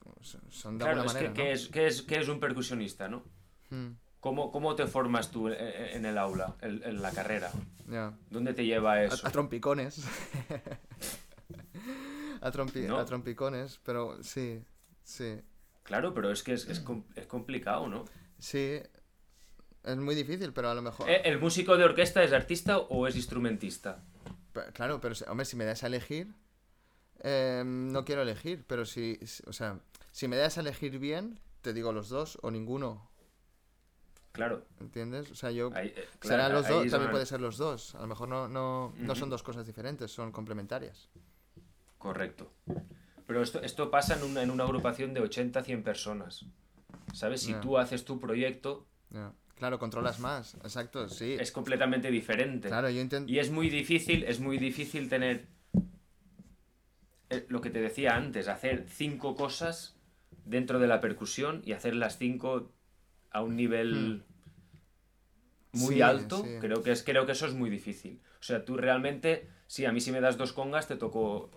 son- 0.50 0.78
de 0.78 0.86
claro, 0.86 1.02
alguna 1.02 1.06
es 1.06 1.14
manera. 1.14 1.34
que, 1.34 1.42
¿qué 1.44 1.52
es, 1.52 1.68
qué 1.68 1.88
es, 1.88 2.02
qué 2.02 2.18
es 2.20 2.28
un 2.30 2.40
percusionista, 2.40 3.08
no? 3.10 3.24
¿no? 3.70 3.98
¿Cómo, 4.24 4.54
cómo 4.54 4.74
te 4.74 4.88
formas 4.88 5.32
tú 5.32 5.50
en, 5.50 5.56
en 5.60 6.06
el 6.06 6.18
aula, 6.18 6.56
en, 6.62 6.82
en 6.86 7.02
la 7.02 7.12
carrera? 7.12 7.52
¿Dónde 8.30 8.54
te 8.54 8.64
lleva 8.66 9.04
eso? 9.04 9.28
a 9.28 9.32
trompicones. 9.32 10.00
a, 12.42 12.50
trompi- 12.50 12.88
¿No? 12.88 13.00
a 13.00 13.06
trompicones, 13.06 13.82
pero 13.84 14.24
sí, 14.24 14.64
sí. 15.04 15.42
Claro, 15.84 16.14
pero 16.14 16.32
es 16.32 16.42
que 16.42 16.54
es, 16.54 16.70
es, 16.70 16.82
es 17.16 17.28
complicado, 17.28 17.90
¿no? 17.90 18.06
Sí, 18.40 18.80
es 19.84 19.98
muy 19.98 20.16
difícil, 20.16 20.54
pero 20.54 20.70
a 20.70 20.74
lo 20.74 20.82
mejor... 20.82 21.10
Eh, 21.10 21.24
¿El 21.26 21.42
músico 21.42 21.76
de 21.76 21.84
orquesta 21.84 22.24
es 22.24 22.32
artista 22.32 22.78
o 22.78 23.06
es 23.08 23.18
instrumentista? 23.18 24.06
Claro, 24.74 25.02
pero 25.02 25.16
hombre, 25.28 25.46
si 25.46 25.58
me 25.58 25.66
das 25.66 25.84
a 25.84 25.88
elegir, 25.88 26.34
eh, 27.20 27.62
no 27.66 28.06
quiero 28.06 28.22
elegir, 28.22 28.64
pero 28.68 28.86
si- 28.86 29.20
o 29.48 29.52
sea, 29.52 29.82
si 30.14 30.30
me 30.30 30.38
das 30.38 30.58
a 30.58 30.62
elegir 30.62 30.98
bien, 30.98 31.42
te 31.62 31.74
digo 31.74 31.92
los 31.92 32.08
dos 32.08 32.40
o 32.42 32.52
ninguno, 32.52 33.10
Claro. 34.34 34.66
¿entiendes? 34.80 35.30
O 35.30 35.36
sea, 35.36 35.52
yo 35.52 35.72
ahí, 35.76 35.94
eh, 35.96 36.08
claro, 36.18 36.56
los 36.56 36.68
dos, 36.68 36.90
también 36.90 37.12
puede 37.12 37.26
ser 37.28 37.40
los 37.40 37.58
dos. 37.58 37.94
A 37.94 38.02
lo 38.02 38.08
mejor 38.08 38.28
no, 38.28 38.48
no, 38.48 38.92
no 38.98 39.16
son 39.16 39.30
dos 39.30 39.44
cosas 39.44 39.66
diferentes, 39.66 40.12
son 40.12 40.32
complementarias. 40.32 41.08
Correcto. 42.00 42.52
Pero 43.28 43.44
esto, 43.44 43.62
esto 43.62 43.92
pasa 43.92 44.16
en 44.16 44.24
una, 44.24 44.42
en 44.42 44.50
una 44.50 44.64
agrupación 44.64 45.14
de 45.14 45.22
80, 45.22 45.64
100 45.64 45.84
personas. 45.84 46.46
¿Sabes? 47.14 47.42
Si 47.42 47.54
tú 47.54 47.78
haces 47.78 48.06
tu 48.06 48.20
proyecto. 48.20 48.88
Claro, 49.56 49.78
controlas 49.78 50.20
más, 50.20 50.56
exacto, 50.56 51.08
sí. 51.08 51.38
es 51.40 51.52
completamente 51.52 52.10
diferente. 52.10 52.68
Claro, 52.68 52.90
yo 52.90 53.00
intento... 53.00 53.32
Y 53.32 53.38
es 53.38 53.52
muy 53.52 53.70
difícil, 53.70 54.24
es 54.24 54.40
muy 54.40 54.58
difícil 54.58 55.08
tener 55.08 55.48
eh, 57.30 57.46
lo 57.50 57.62
que 57.62 57.70
te 57.70 57.80
decía 57.80 58.16
antes, 58.16 58.48
hacer 58.48 58.86
cinco 58.90 59.36
cosas 59.36 59.96
dentro 60.44 60.80
de 60.80 60.88
la 60.88 61.00
percusión 61.00 61.62
y 61.64 61.74
hacer 61.74 61.96
las 61.96 62.18
cinco 62.18 62.74
a 63.34 63.42
un 63.42 63.56
nivel 63.56 64.24
muy 65.74 65.96
Hmm. 65.96 65.98
Sí, 65.98 66.02
alto. 66.02 66.44
sí. 66.44 66.58
Creo 66.62 66.84
que 66.84 66.92
es, 66.92 67.04
creo 67.04 67.26
que 67.26 67.32
eso 67.34 67.46
es 67.46 67.54
muy 67.54 67.70
difícil. 67.70 68.22
O 68.40 68.44
sea, 68.44 68.64
tú 68.64 68.78
realmente, 68.78 69.50
sí, 69.68 69.86
a 69.86 69.92
mí 69.92 70.00
si 70.00 70.12
me 70.12 70.22
das 70.22 70.38
dos 70.38 70.54
congas 70.54 70.88
te 70.88 70.96
tocó 70.96 71.50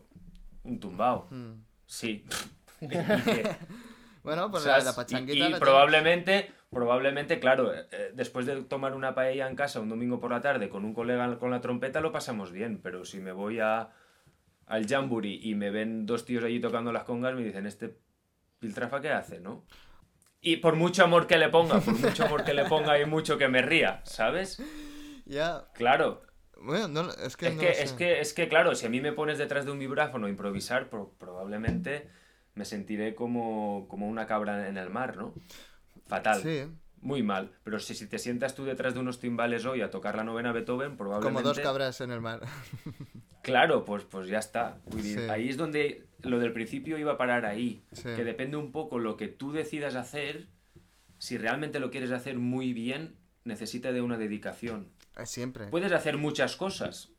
un 0.64 0.80
tumbao. 0.80 1.28
Mm. 1.30 1.52
Sí. 1.86 2.24
Y 2.80 2.86
Bueno, 4.22 4.50
pues 4.50 4.64
o 4.64 4.66
sea, 4.66 4.78
la, 4.80 4.92
pachanguita 4.92 5.46
y, 5.46 5.50
la 5.50 5.60
probablemente, 5.60 6.50
probablemente, 6.70 7.38
claro, 7.38 7.72
eh, 7.72 7.86
eh, 7.92 8.10
después 8.12 8.44
de 8.44 8.60
tomar 8.64 8.94
una 8.94 9.14
paella 9.14 9.48
en 9.48 9.54
casa 9.54 9.80
un 9.80 9.88
domingo 9.88 10.18
por 10.18 10.32
la 10.32 10.40
tarde 10.40 10.68
con 10.68 10.84
un 10.84 10.94
colega 10.94 11.38
con 11.38 11.52
la 11.52 11.60
trompeta 11.60 12.00
lo 12.00 12.10
pasamos 12.10 12.50
bien, 12.50 12.80
pero 12.82 13.04
si 13.04 13.20
me 13.20 13.30
voy 13.30 13.60
a, 13.60 13.90
al 14.66 14.86
Jamboree 14.88 15.38
y 15.40 15.54
me 15.54 15.70
ven 15.70 16.06
dos 16.06 16.24
tíos 16.24 16.42
allí 16.42 16.58
tocando 16.58 16.90
las 16.90 17.04
congas, 17.04 17.36
me 17.36 17.44
dicen, 17.44 17.66
este 17.66 17.96
piltrafa 18.58 19.00
qué 19.00 19.10
hace, 19.10 19.38
¿no? 19.38 19.64
Y 20.46 20.58
por 20.58 20.76
mucho 20.76 21.02
amor 21.02 21.26
que 21.26 21.38
le 21.38 21.48
ponga, 21.48 21.80
por 21.80 21.98
mucho 21.98 22.24
amor 22.24 22.44
que 22.44 22.54
le 22.54 22.64
ponga 22.66 23.00
y 23.00 23.04
mucho 23.04 23.36
que 23.36 23.48
me 23.48 23.62
ría, 23.62 24.00
¿sabes? 24.04 24.62
Ya, 25.24 25.66
Claro, 25.74 26.22
Bueno, 26.60 26.86
no, 26.86 27.10
es 27.12 27.36
que 27.36 27.48
Es 27.48 27.54
no 27.54 27.60
que, 27.60 27.70
es, 27.70 27.92
que, 27.92 28.20
es 28.20 28.32
que, 28.32 28.48
claro, 28.48 28.76
si 28.76 28.86
a 28.86 28.88
mí 28.88 29.00
me 29.00 29.12
pones 29.12 29.38
detrás 29.38 29.64
de 29.64 29.72
un 29.72 29.80
vibráfono 29.80 30.26
a 30.26 30.30
improvisar, 30.30 30.88
pro- 30.88 31.12
probablemente 31.18 32.08
me 32.54 32.64
sentiré 32.64 33.16
como, 33.16 33.86
como 33.88 34.06
una 34.08 34.26
cabra 34.26 34.68
en 34.68 34.76
el 34.78 34.88
mar, 34.88 35.16
¿no? 35.16 35.34
Fatal. 36.06 36.40
Sí, 36.40 36.62
Muy 37.00 37.22
mal. 37.22 37.52
Pero 37.62 37.78
si, 37.78 37.94
si 37.94 38.06
te 38.06 38.18
sientas 38.18 38.54
tú 38.54 38.64
detrás 38.64 38.94
de 38.94 39.00
unos 39.00 39.20
timbales 39.20 39.64
hoy 39.64 39.80
a 39.80 39.90
tocar 39.90 40.16
la 40.16 40.24
novena 40.24 40.52
Beethoven, 40.52 40.96
probablemente... 40.96 41.42
como 41.42 41.46
dos 41.46 41.60
cabras 41.60 42.00
en 42.00 42.10
el 42.10 42.20
mar. 42.20 42.40
Claro, 43.46 43.84
pues, 43.84 44.02
pues 44.02 44.26
ya 44.26 44.40
está. 44.40 44.78
Sí. 45.00 45.16
Ahí 45.30 45.48
es 45.48 45.56
donde 45.56 46.02
lo 46.22 46.40
del 46.40 46.52
principio 46.52 46.98
iba 46.98 47.12
a 47.12 47.16
parar 47.16 47.46
ahí. 47.46 47.80
Sí. 47.92 48.08
Que 48.16 48.24
depende 48.24 48.56
un 48.56 48.72
poco 48.72 48.98
lo 48.98 49.16
que 49.16 49.28
tú 49.28 49.52
decidas 49.52 49.94
hacer. 49.94 50.48
Si 51.18 51.38
realmente 51.38 51.78
lo 51.78 51.92
quieres 51.92 52.10
hacer 52.10 52.38
muy 52.38 52.72
bien, 52.72 53.14
necesita 53.44 53.92
de 53.92 54.00
una 54.00 54.18
dedicación. 54.18 54.88
Eh, 55.16 55.26
Siempre. 55.26 55.68
Puedes 55.68 55.92
hacer 55.92 56.18
muchas 56.18 56.56
cosas. 56.56 57.10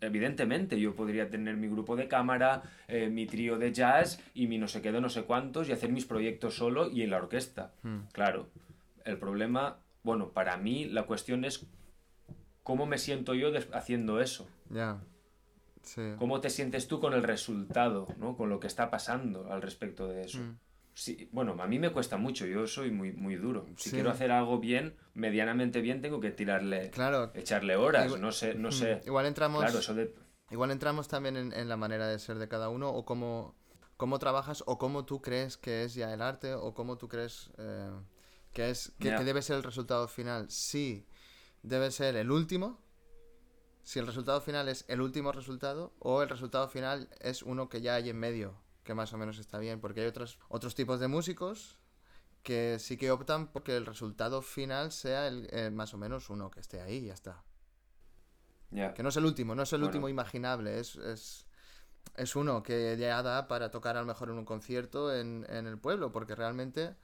Evidentemente, 0.00 0.80
yo 0.80 0.94
podría 0.94 1.28
tener 1.28 1.56
mi 1.56 1.68
grupo 1.68 1.96
de 1.96 2.08
cámara, 2.08 2.62
eh, 2.88 3.10
mi 3.10 3.26
trío 3.26 3.58
de 3.58 3.72
jazz 3.72 4.20
y 4.32 4.46
mi 4.46 4.56
no 4.56 4.68
sé 4.68 4.80
qué 4.80 4.90
de 4.90 5.02
no 5.02 5.10
sé 5.10 5.24
cuántos 5.24 5.68
y 5.68 5.72
hacer 5.72 5.90
mis 5.90 6.06
proyectos 6.06 6.56
solo 6.56 6.90
y 6.90 7.02
en 7.02 7.10
la 7.10 7.18
orquesta. 7.18 7.74
Hmm. 7.82 8.02
Claro, 8.12 8.48
el 9.04 9.18
problema, 9.18 9.78
bueno, 10.02 10.30
para 10.30 10.56
mí 10.56 10.86
la 10.86 11.04
cuestión 11.06 11.44
es 11.44 11.66
cómo 12.62 12.86
me 12.86 12.98
siento 12.98 13.34
yo 13.34 13.50
haciendo 13.72 14.20
eso. 14.20 14.46
Ya. 14.70 15.00
Sí. 15.82 16.02
¿Cómo 16.18 16.40
te 16.40 16.48
sientes 16.50 16.88
tú 16.88 16.98
con 17.00 17.12
el 17.12 17.22
resultado, 17.22 18.08
¿no? 18.16 18.36
con 18.36 18.48
lo 18.48 18.58
que 18.58 18.66
está 18.66 18.90
pasando 18.90 19.52
al 19.52 19.60
respecto 19.60 20.08
de 20.08 20.22
eso? 20.22 20.38
Mm. 20.38 20.58
Sí, 20.96 21.28
bueno, 21.32 21.56
a 21.60 21.66
mí 21.66 21.78
me 21.80 21.90
cuesta 21.90 22.16
mucho, 22.16 22.46
yo 22.46 22.66
soy 22.68 22.90
muy, 22.92 23.12
muy 23.12 23.34
duro. 23.34 23.66
Si 23.76 23.90
Sí. 23.90 23.96
quiero 23.96 24.10
hacer 24.10 24.30
algo 24.30 24.60
bien, 24.60 24.94
medianamente 25.12 25.80
bien, 25.80 26.00
tengo 26.00 26.20
que 26.20 26.30
tirarle, 26.30 26.90
Claro. 26.90 27.32
echarle 27.34 27.74
horas, 27.76 28.06
Igual- 28.06 28.20
no 28.20 28.32
sé, 28.32 28.54
no 28.54 28.68
Mm, 28.68 28.72
sé. 28.72 29.00
Igual 29.04 29.26
entramos. 29.26 29.60
Claro, 29.60 29.78
eso 29.80 29.92
de... 29.94 30.14
Igual 30.50 30.70
entramos 30.70 31.08
también 31.08 31.36
en, 31.36 31.52
en 31.52 31.68
la 31.68 31.76
manera 31.76 32.06
de 32.06 32.18
ser 32.20 32.38
de 32.38 32.46
cada 32.48 32.68
uno 32.68 32.90
o 32.90 33.04
cómo, 33.04 33.56
cómo 33.96 34.18
trabajas 34.20 34.62
o 34.66 34.78
cómo 34.78 35.04
tú 35.04 35.20
crees 35.20 35.56
que 35.56 35.82
es 35.82 35.94
ya 35.94 36.14
el 36.14 36.22
arte 36.22 36.54
o 36.54 36.74
cómo 36.74 36.96
tú 36.96 37.08
crees 37.08 37.50
eh, 37.58 37.90
que, 38.54 38.70
es, 38.70 38.92
que, 38.98 39.10
debe 39.10 39.42
ser 39.42 39.56
el 39.56 39.62
resultado 39.62 40.08
final. 40.08 40.50
Sí, 40.50 41.06
debe 41.62 41.90
ser 41.90 42.16
el 42.16 42.30
último. 42.30 42.80
Si 43.82 43.98
el 43.98 44.06
resultado 44.06 44.40
final 44.40 44.68
es 44.68 44.86
el 44.88 45.02
último 45.02 45.32
resultado 45.32 45.92
o 45.98 46.22
el 46.22 46.30
resultado 46.30 46.68
final 46.68 47.10
es 47.20 47.42
uno 47.42 47.68
que 47.68 47.82
ya 47.82 47.96
hay 47.96 48.08
en 48.08 48.18
medio, 48.18 48.54
que 48.82 48.94
más 48.94 49.12
o 49.12 49.18
menos 49.18 49.38
está 49.38 49.58
bien, 49.58 49.80
porque 49.80 50.00
hay 50.00 50.06
otros, 50.06 50.38
otros 50.48 50.74
tipos 50.74 51.00
de 51.00 51.08
músicos 51.08 51.78
que 52.42 52.78
sí 52.78 52.96
que 52.96 53.10
optan 53.10 53.48
porque 53.48 53.76
el 53.76 53.84
resultado 53.86 54.40
final 54.40 54.92
sea 54.92 55.26
el, 55.28 55.48
eh, 55.50 55.70
más 55.70 55.92
o 55.92 55.98
menos 55.98 56.30
uno 56.30 56.50
que 56.50 56.60
esté 56.60 56.80
ahí 56.80 56.96
y 56.96 57.06
ya 57.06 57.14
está. 57.14 57.42
Que 58.94 59.02
no 59.04 59.08
es 59.10 59.16
el 59.16 59.24
último, 59.24 59.54
no 59.54 59.62
es 59.62 59.72
el 59.72 59.80
Bueno. 59.80 59.88
último 59.88 60.08
imaginable, 60.08 60.80
es, 60.80 60.96
es, 60.96 61.46
es 62.16 62.34
uno 62.34 62.62
que 62.62 62.96
ya 62.98 63.22
da 63.22 63.46
para 63.46 63.70
tocar 63.70 63.96
a 63.96 64.00
lo 64.00 64.06
mejor 64.06 64.30
en 64.30 64.38
un 64.38 64.44
concierto 64.44 65.14
en, 65.14 65.46
en 65.48 65.66
el 65.68 65.78
pueblo, 65.78 66.10
porque 66.10 66.34
realmente, 66.34 66.96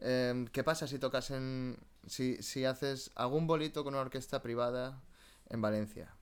eh, 0.00 0.46
¿qué 0.52 0.64
pasa 0.64 0.86
si 0.86 0.98
tocas 0.98 1.30
en... 1.30 1.76
Si, 2.06 2.42
si 2.42 2.64
haces 2.64 3.10
algún 3.16 3.46
bolito 3.46 3.84
con 3.84 3.94
una 3.94 4.02
orquesta 4.02 4.40
privada 4.40 5.02
en 5.50 5.60
Valencia? 5.60 6.14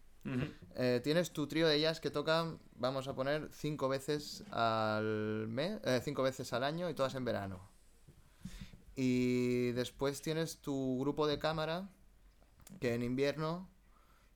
Eh, 0.74 1.00
tienes 1.04 1.30
tu 1.30 1.46
trío 1.46 1.68
de 1.68 1.80
jazz 1.80 2.00
que 2.00 2.10
tocan, 2.10 2.58
vamos 2.74 3.06
a 3.06 3.14
poner, 3.14 3.48
cinco 3.52 3.88
veces 3.88 4.42
al 4.50 5.46
mes, 5.48 5.78
eh, 5.84 6.00
cinco 6.04 6.22
veces 6.22 6.52
al 6.52 6.64
año 6.64 6.90
y 6.90 6.94
todas 6.94 7.14
en 7.14 7.24
verano. 7.24 7.60
Y 8.96 9.72
después 9.72 10.22
tienes 10.22 10.58
tu 10.58 10.98
grupo 10.98 11.26
de 11.26 11.38
cámara 11.38 11.88
que 12.80 12.94
en 12.94 13.02
invierno, 13.02 13.68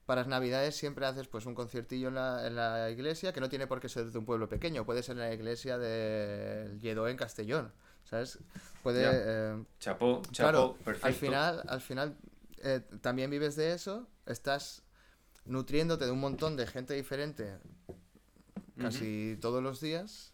para 0.06 0.20
las 0.20 0.28
navidades 0.28 0.76
siempre 0.76 1.06
haces 1.06 1.26
pues 1.28 1.46
un 1.46 1.54
conciertillo 1.54 2.08
en 2.08 2.14
la, 2.14 2.46
en 2.46 2.54
la 2.56 2.90
iglesia, 2.90 3.32
que 3.32 3.40
no 3.40 3.48
tiene 3.48 3.66
por 3.66 3.80
qué 3.80 3.88
ser 3.88 4.10
de 4.10 4.18
un 4.18 4.24
pueblo 4.24 4.48
pequeño, 4.48 4.84
puede 4.84 5.02
ser 5.02 5.16
en 5.16 5.22
la 5.22 5.34
iglesia 5.34 5.78
del 5.78 6.78
Lledó 6.78 7.08
en 7.08 7.16
Castellón, 7.16 7.72
¿sabes? 8.10 8.38
Puede... 8.82 9.04
Eh, 9.06 9.64
Chapó, 9.78 10.20
chapó, 10.32 10.50
Claro, 10.50 10.76
perfecto. 10.84 11.06
al 11.06 11.14
final, 11.14 11.62
al 11.68 11.80
final 11.80 12.16
eh, 12.58 12.80
también 13.00 13.30
vives 13.30 13.56
de 13.56 13.72
eso, 13.72 14.08
estás 14.26 14.82
nutriéndote 15.44 16.04
de 16.04 16.10
un 16.10 16.20
montón 16.20 16.56
de 16.56 16.66
gente 16.66 16.94
diferente 16.94 17.58
casi 18.78 19.36
todos 19.40 19.62
los 19.62 19.80
días 19.80 20.32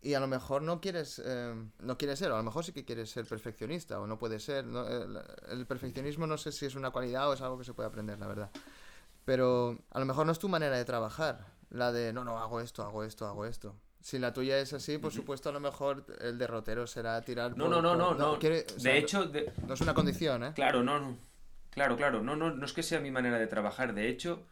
y 0.00 0.14
a 0.14 0.20
lo 0.20 0.26
mejor 0.28 0.62
no 0.62 0.80
quieres 0.80 1.20
eh, 1.24 1.54
no 1.80 1.98
quieres 1.98 2.18
ser, 2.18 2.30
o 2.30 2.34
a 2.34 2.38
lo 2.38 2.44
mejor 2.44 2.64
sí 2.64 2.72
que 2.72 2.84
quieres 2.84 3.10
ser 3.10 3.24
perfeccionista 3.26 4.00
o 4.00 4.06
no 4.06 4.18
puede 4.18 4.38
ser. 4.40 4.64
¿no? 4.64 4.86
El, 4.86 5.18
el 5.48 5.66
perfeccionismo 5.66 6.26
no 6.26 6.38
sé 6.38 6.52
si 6.52 6.66
es 6.66 6.74
una 6.74 6.90
cualidad 6.90 7.28
o 7.28 7.32
es 7.34 7.40
algo 7.40 7.58
que 7.58 7.64
se 7.64 7.74
puede 7.74 7.88
aprender, 7.88 8.18
la 8.18 8.26
verdad. 8.26 8.50
Pero 9.24 9.78
a 9.90 10.00
lo 10.00 10.06
mejor 10.06 10.26
no 10.26 10.32
es 10.32 10.38
tu 10.38 10.48
manera 10.48 10.76
de 10.76 10.84
trabajar, 10.84 11.46
la 11.70 11.92
de 11.92 12.12
no, 12.12 12.24
no, 12.24 12.38
hago 12.38 12.60
esto, 12.60 12.82
hago 12.82 13.04
esto, 13.04 13.26
hago 13.26 13.46
esto. 13.46 13.76
Si 14.02 14.18
la 14.18 14.32
tuya 14.32 14.58
es 14.58 14.72
así, 14.72 14.98
por 14.98 15.12
supuesto, 15.12 15.48
a 15.48 15.52
lo 15.52 15.60
mejor 15.60 16.04
el 16.20 16.36
derrotero 16.36 16.86
será 16.86 17.20
tirar. 17.22 17.56
No, 17.56 17.64
por- 17.66 17.70
no, 17.70 17.82
no, 17.82 18.08
por- 18.08 18.18
no, 18.18 18.32
no. 18.32 18.38
quiere- 18.38 18.66
o 18.76 18.80
sea, 18.80 18.92
de 18.92 18.98
hecho, 18.98 19.24
de- 19.26 19.52
no 19.66 19.74
es 19.74 19.80
una 19.80 19.94
condición, 19.94 20.42
¿eh? 20.44 20.52
Claro, 20.54 20.82
no, 20.82 20.98
no. 20.98 21.16
Claro, 21.70 21.96
claro. 21.96 22.20
No, 22.22 22.34
no, 22.36 22.50
no 22.50 22.64
es 22.66 22.72
que 22.72 22.82
sea 22.82 23.00
mi 23.00 23.10
manera 23.12 23.38
de 23.38 23.46
trabajar. 23.46 23.94
De 23.94 24.08
hecho, 24.08 24.42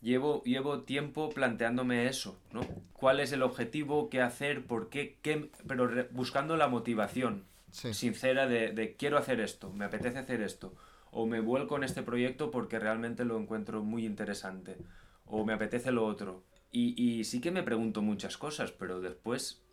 llevo, 0.00 0.42
llevo 0.44 0.82
tiempo 0.82 1.30
planteándome 1.30 2.08
eso, 2.08 2.38
¿no? 2.52 2.60
¿Cuál 2.92 3.20
es 3.20 3.32
el 3.32 3.42
objetivo? 3.42 4.10
¿Qué 4.10 4.20
hacer? 4.20 4.66
¿Por 4.66 4.88
qué? 4.90 5.16
qué? 5.22 5.50
Pero 5.66 5.86
re- 5.86 6.08
buscando 6.10 6.56
la 6.56 6.68
motivación 6.68 7.44
Sí. 7.70 7.94
sincera 7.94 8.46
de, 8.46 8.72
de 8.72 8.94
quiero 8.96 9.18
hacer 9.18 9.40
esto, 9.40 9.70
me 9.70 9.84
apetece 9.84 10.18
hacer 10.18 10.40
esto. 10.40 10.74
O 11.10 11.26
me 11.26 11.40
vuelco 11.40 11.76
en 11.76 11.84
este 11.84 12.02
proyecto 12.02 12.50
porque 12.50 12.78
realmente 12.78 13.24
lo 13.24 13.38
encuentro 13.38 13.82
muy 13.82 14.04
interesante. 14.04 14.76
O 15.24 15.44
me 15.44 15.52
apetece 15.54 15.90
lo 15.92 16.04
otro. 16.04 16.42
Y, 16.70 17.02
y 17.02 17.24
sí 17.24 17.40
que 17.40 17.50
me 17.50 17.62
pregunto 17.62 18.02
muchas 18.02 18.36
cosas, 18.36 18.72
pero 18.72 19.00
después, 19.00 19.64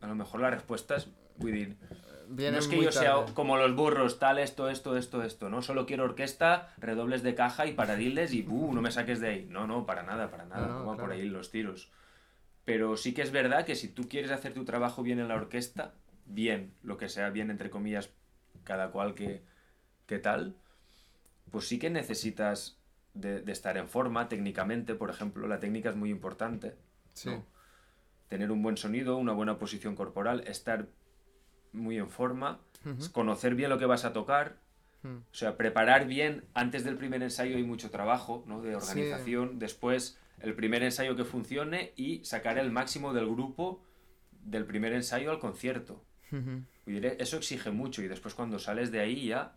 a 0.00 0.06
lo 0.06 0.14
mejor 0.14 0.40
la 0.40 0.50
respuesta 0.50 0.96
es, 0.96 1.08
voy 1.38 1.76
no 2.28 2.58
es 2.58 2.68
que 2.68 2.82
yo 2.82 2.92
sea 2.92 3.16
tarde. 3.16 3.34
como 3.34 3.56
los 3.56 3.74
burros, 3.74 4.18
tal, 4.18 4.38
esto, 4.38 4.68
esto, 4.68 4.96
esto, 4.96 5.22
esto, 5.22 5.48
¿no? 5.48 5.62
Solo 5.62 5.86
quiero 5.86 6.04
orquesta, 6.04 6.74
redobles 6.78 7.22
de 7.22 7.34
caja 7.34 7.66
y 7.66 7.72
paradiles 7.72 8.32
y 8.32 8.42
¡buh! 8.42 8.72
no 8.74 8.82
me 8.82 8.90
saques 8.90 9.20
de 9.20 9.28
ahí. 9.28 9.46
No, 9.50 9.66
no, 9.66 9.86
para 9.86 10.02
nada, 10.02 10.30
para 10.30 10.46
nada, 10.46 10.66
No, 10.66 10.84
no, 10.84 10.96
por 10.96 11.12
ahí 11.12 11.28
los 11.28 11.50
tiros. 11.50 11.90
Pero 12.64 12.96
sí 12.96 13.12
que 13.12 13.22
es 13.22 13.30
verdad 13.30 13.66
que 13.66 13.74
si 13.74 13.88
tú 13.88 14.08
quieres 14.08 14.30
hacer 14.30 14.54
tu 14.54 14.64
trabajo 14.64 15.02
bien 15.02 15.18
en 15.18 15.28
la 15.28 15.34
orquesta, 15.34 15.94
bien, 16.24 16.74
lo 16.82 16.96
que 16.96 17.08
sea 17.08 17.30
bien, 17.30 17.50
entre 17.50 17.70
comillas, 17.70 18.10
cada 18.64 18.90
cual 18.90 19.14
que, 19.14 19.42
que 20.06 20.18
tal, 20.18 20.56
pues 21.50 21.68
sí 21.68 21.78
que 21.78 21.90
necesitas 21.90 22.78
de, 23.14 23.40
de 23.40 23.52
estar 23.52 23.76
en 23.76 23.88
forma 23.88 24.28
técnicamente, 24.28 24.94
por 24.94 25.10
ejemplo, 25.10 25.46
la 25.46 25.60
técnica 25.60 25.90
es 25.90 25.96
muy 25.96 26.10
importante. 26.10 26.76
Sí. 27.14 27.30
¿no? 27.30 27.46
Tener 28.28 28.50
un 28.50 28.62
buen 28.62 28.76
sonido, 28.76 29.16
una 29.16 29.32
buena 29.32 29.58
posición 29.58 29.94
corporal, 29.94 30.44
estar 30.46 30.88
muy 31.72 31.98
en 31.98 32.08
forma, 32.08 32.60
conocer 33.12 33.54
bien 33.54 33.70
lo 33.70 33.78
que 33.78 33.86
vas 33.86 34.04
a 34.04 34.12
tocar, 34.12 34.56
o 35.04 35.34
sea, 35.34 35.58
preparar 35.58 36.06
bien 36.06 36.44
antes 36.54 36.82
del 36.82 36.96
primer 36.96 37.22
ensayo 37.22 37.56
hay 37.56 37.62
mucho 37.62 37.90
trabajo, 37.90 38.42
¿no? 38.46 38.62
De 38.62 38.74
organización, 38.74 39.58
después 39.58 40.18
el 40.40 40.54
primer 40.54 40.82
ensayo 40.82 41.14
que 41.14 41.24
funcione 41.24 41.92
y 41.94 42.24
sacar 42.24 42.56
el 42.58 42.70
máximo 42.70 43.12
del 43.12 43.28
grupo 43.28 43.82
del 44.44 44.64
primer 44.64 44.94
ensayo 44.94 45.30
al 45.30 45.38
concierto. 45.38 46.02
Eso 46.86 47.36
exige 47.36 47.70
mucho 47.70 48.02
y 48.02 48.08
después 48.08 48.34
cuando 48.34 48.58
sales 48.58 48.90
de 48.90 49.00
ahí 49.00 49.26
ya 49.26 49.56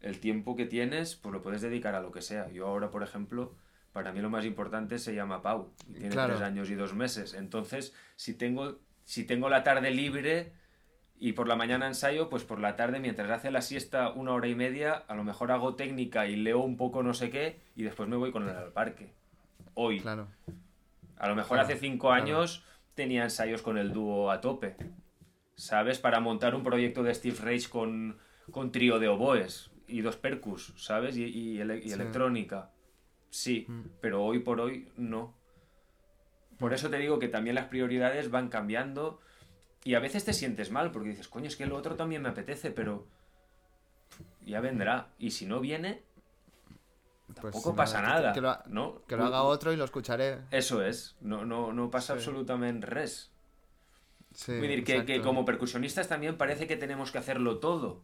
el 0.00 0.20
tiempo 0.20 0.56
que 0.56 0.66
tienes 0.66 1.16
pues 1.16 1.32
lo 1.32 1.42
puedes 1.42 1.62
dedicar 1.62 1.94
a 1.94 2.00
lo 2.00 2.12
que 2.12 2.22
sea. 2.22 2.48
Yo 2.50 2.66
ahora, 2.66 2.90
por 2.90 3.02
ejemplo, 3.02 3.54
para 3.92 4.12
mí 4.12 4.20
lo 4.20 4.30
más 4.30 4.44
importante 4.44 4.98
se 4.98 5.14
llama 5.14 5.42
Pau 5.42 5.72
y 5.88 5.94
tiene 5.94 6.10
Claro. 6.10 6.34
tres 6.34 6.42
años 6.42 6.70
y 6.70 6.74
dos 6.74 6.94
meses. 6.94 7.34
Entonces, 7.34 7.94
si 8.16 8.34
tengo, 8.34 8.78
si 9.04 9.24
tengo 9.24 9.48
la 9.48 9.62
tarde 9.62 9.90
libre 9.90 10.52
y 11.18 11.32
por 11.32 11.48
la 11.48 11.56
mañana 11.56 11.86
ensayo, 11.86 12.28
pues 12.28 12.44
por 12.44 12.60
la 12.60 12.76
tarde 12.76 13.00
mientras 13.00 13.30
hace 13.30 13.50
la 13.50 13.62
siesta 13.62 14.10
una 14.10 14.32
hora 14.32 14.48
y 14.48 14.54
media, 14.54 14.92
a 15.08 15.14
lo 15.14 15.24
mejor 15.24 15.50
hago 15.50 15.74
técnica 15.76 16.26
y 16.26 16.36
leo 16.36 16.58
un 16.60 16.76
poco 16.76 17.02
no 17.02 17.14
sé 17.14 17.30
qué 17.30 17.58
y 17.74 17.84
después 17.84 18.08
me 18.08 18.16
voy 18.16 18.32
con 18.32 18.42
él 18.42 18.50
al 18.54 18.72
parque. 18.72 19.12
Hoy. 19.74 20.00
Claro. 20.00 20.28
A 21.18 21.28
lo 21.28 21.34
mejor 21.34 21.56
Claro, 21.56 21.62
hace 21.68 21.78
cinco 21.78 22.12
años 22.12 22.64
tenía 22.94 23.24
ensayos 23.24 23.62
con 23.62 23.78
el 23.78 23.92
dúo 23.92 24.30
a 24.30 24.40
tope. 24.42 24.76
¿Sabes? 25.54 25.98
Para 25.98 26.20
montar 26.20 26.54
un 26.54 26.62
proyecto 26.62 27.02
de 27.02 27.14
Steve 27.14 27.38
Reich 27.40 27.70
con, 27.70 28.18
con 28.50 28.70
trío 28.72 28.98
de 28.98 29.08
oboes 29.08 29.70
y 29.88 30.00
dos 30.00 30.16
percus, 30.16 30.72
¿sabes? 30.76 31.16
Y, 31.16 31.24
y 31.24 31.60
ele- 31.60 31.78
y 31.78 31.88
Sí. 31.88 31.92
electrónica. 31.92 32.70
Sí, 33.30 33.66
Mm. 33.68 33.82
pero 34.00 34.24
hoy 34.24 34.38
por 34.40 34.60
hoy 34.60 34.90
no. 34.96 35.34
Por 36.58 36.72
eso 36.72 36.88
te 36.90 36.96
digo 36.98 37.18
que 37.18 37.28
también 37.28 37.54
las 37.54 37.66
prioridades 37.66 38.30
van 38.30 38.48
cambiando 38.48 39.20
y 39.84 39.94
a 39.94 40.00
veces 40.00 40.24
te 40.24 40.32
sientes 40.32 40.70
mal 40.70 40.90
porque 40.90 41.10
dices, 41.10 41.28
coño, 41.28 41.46
es 41.48 41.56
que 41.56 41.66
lo 41.66 41.76
otro 41.76 41.96
también 41.96 42.22
me 42.22 42.28
apetece, 42.30 42.70
pero 42.70 43.06
ya 44.44 44.60
vendrá. 44.60 45.08
Y 45.18 45.32
si 45.32 45.44
no 45.46 45.60
viene, 45.60 46.02
Pues 47.26 47.36
tampoco 47.52 47.74
pasa 47.76 48.00
nada. 48.00 48.32
Que, 48.32 48.40
lo, 48.40 48.56
¿no? 48.66 49.02
que 49.06 49.16
lo 49.16 49.24
haga 49.26 49.42
otro 49.42 49.72
y 49.72 49.76
lo 49.76 49.84
escucharé. 49.84 50.38
Eso 50.50 50.82
es, 50.82 51.16
no, 51.20 51.44
no, 51.44 51.72
no 51.72 51.90
pasa 51.90 52.14
Sí. 52.14 52.18
absolutamente 52.20 52.86
res. 52.86 53.32
Sí, 54.32 54.52
dir 54.52 54.84
que, 54.84 55.04
que 55.04 55.20
como 55.22 55.44
percusionistas 55.44 56.08
también 56.08 56.36
parece 56.36 56.66
que 56.66 56.76
tenemos 56.76 57.10
que 57.10 57.18
hacerlo 57.18 57.58
todo. 57.58 58.02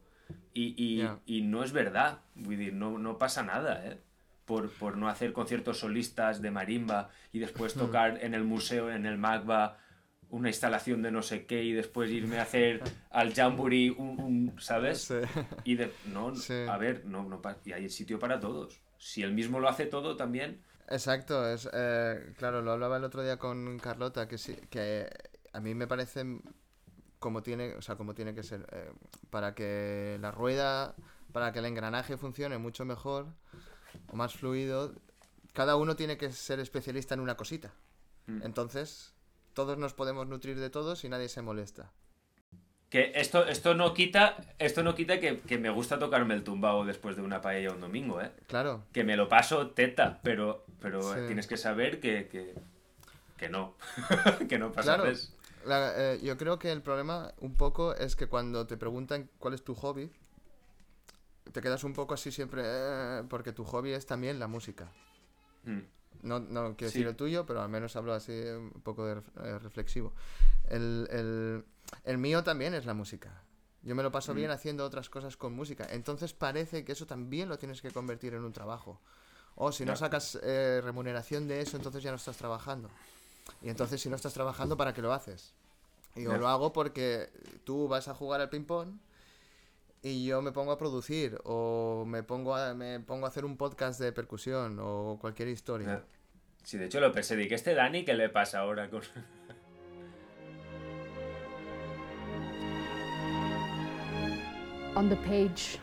Y, 0.54 0.74
y, 0.76 0.98
Ya. 0.98 1.18
y 1.26 1.42
no 1.42 1.64
es 1.64 1.72
verdad. 1.72 2.20
No, 2.34 2.98
no 2.98 3.18
pasa 3.18 3.42
nada, 3.42 3.84
¿eh? 3.86 3.98
por, 4.44 4.70
por 4.70 4.96
no 4.96 5.08
hacer 5.08 5.32
conciertos 5.32 5.78
solistas 5.78 6.42
de 6.42 6.50
marimba 6.50 7.10
y 7.32 7.38
después 7.38 7.74
tocar 7.74 8.18
en 8.22 8.34
el 8.34 8.44
museo, 8.44 8.90
en 8.90 9.06
el 9.06 9.16
Magba, 9.16 9.78
una 10.30 10.48
instalación 10.48 11.00
de 11.02 11.10
no 11.12 11.22
sé 11.22 11.46
qué 11.46 11.62
y 11.62 11.72
después 11.72 12.10
irme 12.10 12.38
a 12.38 12.42
hacer 12.42 12.82
al 13.10 13.32
Jamboree 13.34 13.90
un, 13.90 14.20
un- 14.20 14.54
¿sabes? 14.60 15.02
Sí. 15.02 15.14
Y 15.64 15.76
de, 15.76 15.92
no, 16.06 16.34
Sí. 16.34 16.54
a 16.68 16.76
ver, 16.76 17.04
no, 17.04 17.22
no, 17.22 17.40
y 17.64 17.72
hay 17.72 17.88
sitio 17.88 18.18
para 18.18 18.40
todos. 18.40 18.80
Si 18.98 19.22
él 19.22 19.32
mismo 19.32 19.60
lo 19.60 19.68
hace 19.68 19.86
todo 19.86 20.16
también, 20.16 20.60
Exacto, 20.88 21.48
es, 21.48 21.68
eh, 21.72 22.34
claro, 22.36 22.60
lo 22.60 22.72
hablaba 22.72 22.96
el 22.98 23.04
otro 23.04 23.22
día 23.22 23.38
con 23.38 23.78
Carlota, 23.78 24.28
que 24.28 24.36
sí, 24.36 24.56
que 24.68 25.08
a 25.52 25.60
mí 25.60 25.74
me 25.74 25.86
parece 25.86 26.24
como 27.22 27.42
tiene, 27.42 27.74
o 27.76 27.80
sea, 27.80 27.96
como 27.96 28.14
tiene 28.14 28.34
que 28.34 28.42
ser, 28.42 28.66
eh, 28.72 28.92
para 29.30 29.54
que 29.54 30.18
la 30.20 30.30
rueda, 30.30 30.94
para 31.32 31.52
que 31.52 31.60
el 31.60 31.64
engranaje 31.64 32.18
funcione 32.18 32.58
mucho 32.58 32.84
mejor 32.84 33.28
o 34.08 34.16
más 34.16 34.34
fluido, 34.34 34.92
cada 35.54 35.76
uno 35.76 35.96
tiene 35.96 36.18
que 36.18 36.30
ser 36.32 36.60
especialista 36.60 37.14
en 37.14 37.20
una 37.20 37.36
cosita. 37.38 37.72
Mm. 38.26 38.42
Entonces, 38.42 39.14
todos 39.54 39.78
nos 39.78 39.94
podemos 39.94 40.26
nutrir 40.26 40.58
de 40.60 40.68
todos 40.68 41.04
y 41.04 41.08
nadie 41.08 41.28
se 41.30 41.40
molesta. 41.40 41.90
Que 42.90 43.12
esto, 43.14 43.46
esto 43.46 43.72
no 43.74 43.94
quita, 43.94 44.36
esto 44.58 44.82
no 44.82 44.94
quita 44.94 45.18
que, 45.18 45.40
que 45.40 45.56
me 45.56 45.70
gusta 45.70 45.98
tocarme 45.98 46.34
el 46.34 46.44
tumbao 46.44 46.84
después 46.84 47.16
de 47.16 47.22
una 47.22 47.40
paella 47.40 47.72
un 47.72 47.80
domingo, 47.80 48.20
¿eh? 48.20 48.30
Claro, 48.48 48.84
Que 48.92 49.02
me 49.04 49.16
lo 49.16 49.30
paso 49.30 49.70
teta, 49.70 50.20
pero, 50.22 50.66
pero 50.80 51.00
Sí. 51.14 51.20
tienes 51.26 51.46
que 51.46 51.56
saber 51.56 52.00
que, 52.00 52.28
que, 52.28 52.54
que 53.38 53.48
no. 53.48 53.76
que 54.48 54.58
no 54.58 54.72
pasa 54.72 54.96
Claro. 54.96 55.10
La- 55.64 56.14
eh, 56.14 56.20
yo 56.22 56.36
creo 56.36 56.58
que 56.58 56.72
el 56.72 56.82
problema 56.82 57.32
un 57.40 57.54
poco 57.54 57.94
es 57.94 58.16
que 58.16 58.26
cuando 58.26 58.66
te 58.66 58.76
preguntan 58.76 59.28
cuál 59.38 59.54
es 59.54 59.62
tu 59.62 59.74
hobby, 59.74 60.10
te 61.52 61.60
quedas 61.60 61.84
un 61.84 61.92
poco 61.92 62.14
así 62.14 62.30
siempre, 62.32 62.62
eh, 62.64 63.22
porque 63.28 63.52
tu 63.52 63.64
hobby 63.64 63.92
es 63.92 64.06
también 64.06 64.38
la 64.38 64.46
música. 64.48 64.90
Mm. 65.64 65.80
No, 66.22 66.38
no 66.40 66.76
quiero 66.76 66.90
Sí. 66.92 66.98
decir 66.98 67.06
el 67.08 67.16
tuyo, 67.16 67.44
pero 67.46 67.62
al 67.62 67.68
menos 67.68 67.96
hablo 67.96 68.12
así 68.14 68.32
un 68.32 68.80
poco 68.82 69.06
de 69.06 69.20
eh, 69.44 69.58
reflexivo. 69.58 70.12
El, 70.68 71.08
el- 71.10 71.64
el 72.04 72.18
mío 72.18 72.42
también 72.44 72.74
es 72.74 72.86
la 72.86 72.94
música. 72.94 73.42
Yo 73.82 73.94
me 73.96 74.02
lo 74.04 74.12
paso 74.12 74.32
Mm. 74.32 74.36
bien 74.36 74.50
haciendo 74.52 74.84
otras 74.84 75.10
cosas 75.10 75.36
con 75.36 75.52
música. 75.54 75.86
Entonces 75.90 76.32
parece 76.32 76.84
que 76.84 76.92
eso 76.92 77.06
también 77.06 77.48
lo 77.48 77.58
tienes 77.58 77.82
que 77.82 77.90
convertir 77.90 78.34
en 78.34 78.44
un 78.44 78.52
trabajo. 78.52 79.00
O 79.56 79.72
si 79.72 79.84
no 79.84 79.96
sacas 79.96 80.38
eh, 80.42 80.80
remuneración 80.82 81.46
de 81.48 81.60
eso, 81.60 81.76
entonces 81.76 82.02
ya 82.02 82.10
no 82.10 82.16
estás 82.16 82.36
trabajando. 82.36 82.88
Y 83.62 83.68
entonces 83.68 84.00
si 84.00 84.08
no 84.08 84.16
estás 84.16 84.34
trabajando, 84.34 84.76
¿para 84.76 84.92
qué 84.92 85.02
lo 85.02 85.12
haces? 85.12 85.54
Y 86.14 86.24
yo 86.24 86.32
Ya. 86.32 86.38
lo 86.38 86.48
hago 86.48 86.72
porque 86.72 87.30
tú 87.64 87.88
vas 87.88 88.08
a 88.08 88.14
jugar 88.14 88.40
al 88.40 88.48
ping-pong 88.50 88.98
y 90.02 90.24
yo 90.26 90.42
me 90.42 90.52
pongo 90.52 90.72
a 90.72 90.78
producir 90.78 91.38
o 91.44 92.04
me 92.06 92.22
pongo 92.22 92.54
a, 92.56 92.74
me 92.74 93.00
pongo 93.00 93.26
a 93.26 93.28
hacer 93.28 93.44
un 93.44 93.56
podcast 93.56 94.00
de 94.00 94.12
percusión 94.12 94.78
o 94.80 95.18
cualquier 95.20 95.48
historia. 95.48 96.04
Sí, 96.64 96.76
de 96.78 96.86
hecho 96.86 97.00
lo 97.00 97.12
pensé, 97.12 97.34
di 97.36 97.48
que 97.48 97.54
este 97.56 97.74
Dani, 97.74 98.04
¿qué 98.04 98.14
le 98.14 98.28
pasa 98.28 98.60
ahora 98.60 98.88
con...? 98.90 99.02
on 104.96 105.08
the 105.08 105.16
page, 105.16 105.78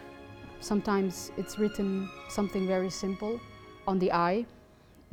sometimes 0.60 1.32
it's 1.38 1.58
written 1.58 2.10
something 2.30 2.68
very 2.68 2.90
simple 2.90 3.40
on 3.88 3.98
the 4.00 4.12
eye, 4.12 4.46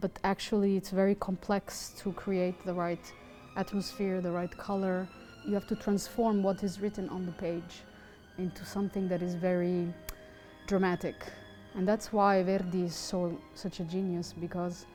but 0.01 0.11
actually 0.25 0.77
it's 0.77 0.91
very 0.91 1.15
complex 1.15 1.95
to 1.99 2.13
create 2.13 2.65
the 2.65 2.75
right 2.75 3.13
atmosphere, 3.57 4.21
the 4.21 4.31
right 4.31 4.57
color. 4.57 5.09
You 5.47 5.55
have 5.55 5.67
to 5.69 5.77
transform 5.77 6.43
what 6.43 6.63
is 6.63 6.81
written 6.81 7.09
on 7.09 7.25
the 7.27 7.33
page 7.33 7.83
into 8.39 8.65
something 8.65 9.09
that 9.09 9.23
is 9.23 9.35
very 9.35 9.93
dramatic. 10.67 11.15
And 11.75 11.87
that's 11.87 12.13
why 12.13 12.43
Verdi 12.43 12.83
is 12.85 12.95
so 12.95 13.39
such 13.55 13.81
a 13.81 13.85
genius 13.85 14.35
because 14.39 14.87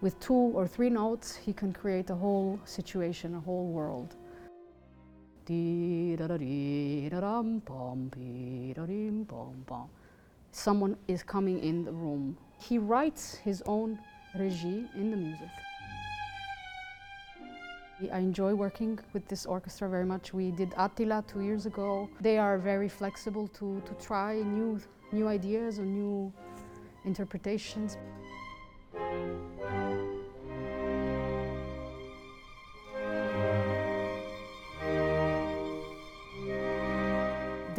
with 0.00 0.18
two 0.20 0.34
or 0.34 0.66
three 0.66 0.90
notes 0.90 1.36
he 1.36 1.52
can 1.52 1.72
create 1.72 2.10
a 2.10 2.14
whole 2.14 2.60
situation, 2.64 3.34
a 3.34 3.40
whole 3.40 3.68
world. 3.68 4.14
Someone 10.52 10.96
is 11.08 11.22
coming 11.22 11.58
in 11.60 11.84
the 11.84 11.92
room. 11.92 12.36
He 12.58 12.78
writes 12.78 13.34
his 13.36 13.62
own 13.66 13.98
regie 14.38 14.86
in 14.94 15.10
the 15.10 15.16
music. 15.16 15.48
I 18.12 18.18
enjoy 18.18 18.54
working 18.54 18.98
with 19.12 19.28
this 19.28 19.44
orchestra 19.44 19.88
very 19.88 20.06
much. 20.06 20.32
We 20.32 20.52
did 20.52 20.72
Attila 20.76 21.22
two 21.26 21.42
years 21.42 21.66
ago. 21.66 22.08
They 22.20 22.38
are 22.38 22.56
very 22.56 22.88
flexible 22.88 23.46
to, 23.48 23.82
to 23.84 23.94
try 24.04 24.36
new, 24.36 24.80
new 25.12 25.28
ideas 25.28 25.78
or 25.78 25.84
new 25.84 26.32
interpretations. 27.04 27.98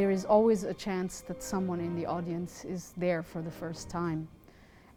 there 0.02 0.10
is 0.10 0.26
always 0.26 0.64
a 0.64 0.74
chance 0.74 1.22
that 1.22 1.44
someone 1.44 1.80
in 1.80 1.96
the 1.96 2.08
audience 2.08 2.66
is 2.66 2.92
there 2.98 3.22
for 3.22 3.44
the 3.44 3.52
first 3.52 3.88
time. 3.88 4.28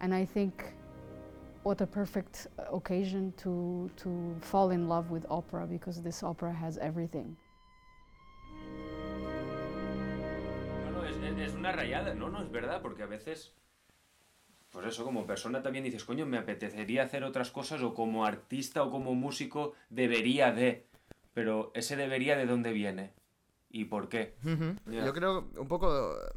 And 0.00 0.14
I 0.14 0.24
think 0.24 0.72
what 1.65 1.81
a 1.81 1.87
perfect 1.87 2.49
occasion 2.71 3.33
to, 3.43 3.91
to 3.97 4.37
fall 4.41 4.71
in 4.71 4.89
love 4.89 5.11
with 5.11 5.25
opera 5.29 5.67
because 5.67 6.03
this 6.03 6.23
opera 6.23 6.53
has 6.53 6.79
everything. 6.79 7.37
No, 10.85 10.91
no, 10.91 11.05
es, 11.05 11.55
una 11.55 11.73
rayada. 11.73 12.15
No, 12.15 12.29
no, 12.29 12.43
es 12.43 12.51
verdad, 12.51 12.81
porque 12.83 13.03
a 13.03 13.07
veces... 13.07 13.53
Pues 14.71 14.87
eso, 14.87 15.05
como 15.05 15.25
persona 15.25 15.62
también 15.62 15.85
dices, 15.85 16.05
coño, 16.05 16.27
me 16.27 16.37
apetecería 16.37 17.05
hacer 17.05 17.23
otras 17.23 17.53
cosas 17.53 17.81
o 17.83 17.95
como 17.95 18.27
artista 18.27 18.83
o 18.83 18.91
como 18.91 19.15
músico 19.15 19.75
debería 19.89 20.53
de... 20.53 20.87
Pero 21.33 21.71
ese 21.75 21.97
debería 21.97 22.37
de 22.37 22.47
dónde 22.47 22.73
viene 22.73 23.12
y 23.71 23.87
por 23.87 24.09
qué. 24.09 24.37
Ujú. 24.45 24.77
Ya. 24.87 25.05
Yo 25.05 25.12
creo 25.12 25.51
un 25.57 25.67
poco 25.67 26.12
eh, 26.12 26.33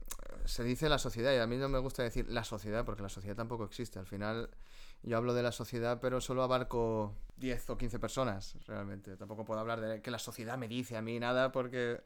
se 0.46 0.64
dice 0.64 0.90
la 0.90 0.98
sociedad 0.98 1.34
y 1.34 1.38
a 1.38 1.46
mí 1.46 1.58
no 1.58 1.70
me 1.70 1.78
gusta 1.78 2.02
decir 2.02 2.26
la 2.30 2.44
sociedad 2.44 2.84
porque 2.84 3.04
la 3.04 3.10
sociedad 3.10 3.36
tampoco 3.36 3.64
existe. 3.64 4.00
Al 4.00 4.08
final 4.08 4.50
yo 5.08 5.18
hablo 5.18 5.34
de 5.34 5.44
la 5.44 5.52
sociedad 5.52 6.00
pero 6.02 6.22
solo 6.22 6.44
abarco 6.44 7.16
10 7.38 7.70
o 7.70 7.78
15 7.78 8.00
personas 8.00 8.58
realmente. 8.66 9.16
Tampoco 9.16 9.46
puedo 9.46 9.60
hablar 9.60 9.80
de 9.80 10.02
que 10.02 10.12
la 10.12 10.20
sociedad 10.20 10.58
me 10.58 10.68
dice 10.68 10.98
a 10.98 11.02
mí 11.02 11.20
nada 11.20 11.52
porque 11.52 12.02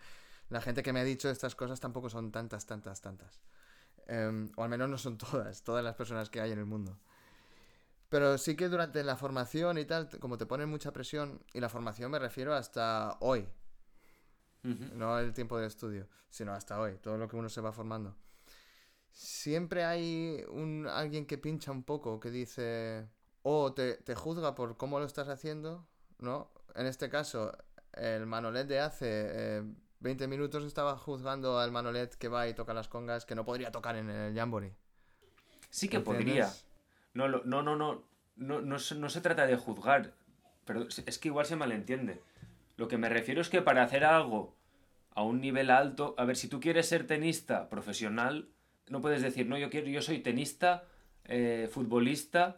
la 0.49 0.61
gente 0.61 0.83
que 0.83 0.93
me 0.93 0.99
ha 0.99 1.03
dicho 1.03 1.29
estas 1.29 1.55
cosas 1.55 1.79
tampoco 1.79 2.09
son 2.09 2.31
tantas, 2.31 2.65
tantas, 2.65 3.01
tantas. 3.01 3.41
Em, 4.07 4.51
o 4.55 4.63
al 4.63 4.69
menos 4.69 4.89
no 4.89 4.97
son 4.97 5.17
todas, 5.17 5.63
todas 5.63 5.83
las 5.83 5.95
personas 5.95 6.29
que 6.29 6.41
hay 6.41 6.51
en 6.51 6.59
el 6.59 6.65
mundo. 6.65 6.99
Pero 8.09 8.37
sí 8.37 8.57
que 8.57 8.67
durante 8.67 9.03
la 9.03 9.15
formación 9.15 9.77
y 9.77 9.85
tal, 9.85 10.09
como 10.19 10.37
te 10.37 10.45
ponen 10.45 10.67
mucha 10.67 10.91
presión, 10.91 11.41
y 11.53 11.61
la 11.61 11.69
formación 11.69 12.11
me 12.11 12.19
refiero 12.19 12.53
hasta 12.53 13.17
hoy, 13.21 13.47
no 14.63 15.17
el 15.17 15.33
tiempo 15.33 15.57
de 15.57 15.67
estudio, 15.67 16.07
sino 16.29 16.51
hasta 16.51 16.79
hoy, 16.79 16.97
todo 16.97 17.17
lo 17.17 17.29
que 17.29 17.37
uno 17.37 17.47
se 17.47 17.61
va 17.61 17.71
formando. 17.71 18.15
Siempre 19.11 19.83
hay 19.83 20.43
un, 20.49 20.87
alguien 20.87 21.25
que 21.25 21.37
pincha 21.37 21.71
un 21.71 21.83
poco, 21.83 22.19
que 22.19 22.31
dice, 22.31 23.07
o 23.43 23.73
te, 23.73 23.95
te 23.97 24.15
juzga 24.15 24.55
por 24.55 24.77
cómo 24.77 24.99
lo 24.99 25.05
estás 25.05 25.27
haciendo, 25.27 25.85
¿no? 26.19 26.51
En 26.75 26.85
este 26.85 27.09
caso, 27.09 27.51
el 27.93 28.25
Manolet 28.25 28.67
de 28.67 28.79
hace 28.79 29.07
eh, 29.59 29.63
20 29.99 30.27
minutos 30.27 30.63
estaba 30.63 30.97
juzgando 30.97 31.59
al 31.59 31.71
Manolet 31.71 32.15
que 32.15 32.29
va 32.29 32.47
y 32.47 32.53
toca 32.53 32.73
las 32.73 32.87
congas 32.87 33.25
que 33.25 33.35
no 33.35 33.45
podría 33.45 33.71
tocar 33.71 33.95
en 33.97 34.09
el 34.09 34.33
Jamboree. 34.35 34.73
Sí 35.69 35.87
que 35.89 35.97
¿Entiendes? 35.97 36.25
podría. 36.25 36.53
No, 37.13 37.27
lo- 37.27 37.43
no, 37.43 37.61
no, 37.61 37.75
no, 37.75 38.03
no, 38.37 38.61
no, 38.61 38.79
se, 38.79 38.95
no 38.95 39.09
se 39.09 39.21
trata 39.21 39.45
de 39.45 39.57
juzgar, 39.57 40.13
pero 40.65 40.87
es 41.05 41.19
que 41.19 41.27
igual 41.27 41.45
se 41.45 41.55
malentiende. 41.55 42.21
Lo 42.77 42.87
que 42.87 42.97
me 42.97 43.09
refiero 43.09 43.41
es 43.41 43.49
que 43.49 43.61
para 43.61 43.83
hacer 43.83 44.05
algo 44.05 44.55
a 45.13 45.23
un 45.23 45.41
nivel 45.41 45.69
alto, 45.69 46.15
a 46.17 46.25
ver, 46.25 46.37
si 46.37 46.47
tú 46.47 46.59
quieres 46.59 46.87
ser 46.87 47.05
tenista 47.07 47.69
profesional, 47.69 48.49
no 48.91 49.01
puedes 49.01 49.21
decir, 49.21 49.47
no, 49.47 49.57
yo 49.57 49.69
quiero, 49.69 49.87
yo 49.87 50.01
soy 50.01 50.19
tenista, 50.19 50.83
eh, 51.25 51.69
futbolista, 51.71 52.57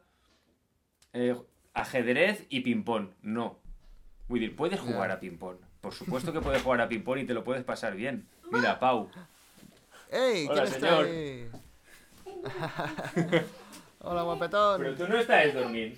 eh, 1.14 1.36
ajedrez 1.74 2.46
y 2.50 2.62
ping-pong. 2.62 3.10
No. 3.22 3.60
Vull 4.28 4.40
dir, 4.40 4.56
puedes 4.56 4.80
jugar 4.80 5.12
a 5.12 5.20
ping-pong. 5.20 5.58
Por 5.80 5.94
supuesto 5.94 6.34
que 6.34 6.42
puedes 6.42 6.62
jugar 6.64 6.82
a 6.82 6.90
ping-pong 6.90 7.20
y 7.20 7.26
te 7.26 7.36
lo 7.36 7.44
puedes 7.44 7.64
pasar 7.64 7.96
bien. 7.96 8.28
Mira, 8.52 8.80
Pau. 8.80 9.10
¡Ey! 10.10 10.48
Hola, 10.48 10.64
¿Quién 10.64 10.74
está 10.74 10.80
señor. 10.80 11.06
ahí? 11.06 11.50
Hola, 14.00 14.24
guapetón. 14.24 14.82
Pero 14.82 14.96
tú 14.96 15.08
no 15.08 15.20
estás 15.20 15.54
dormint. 15.54 15.98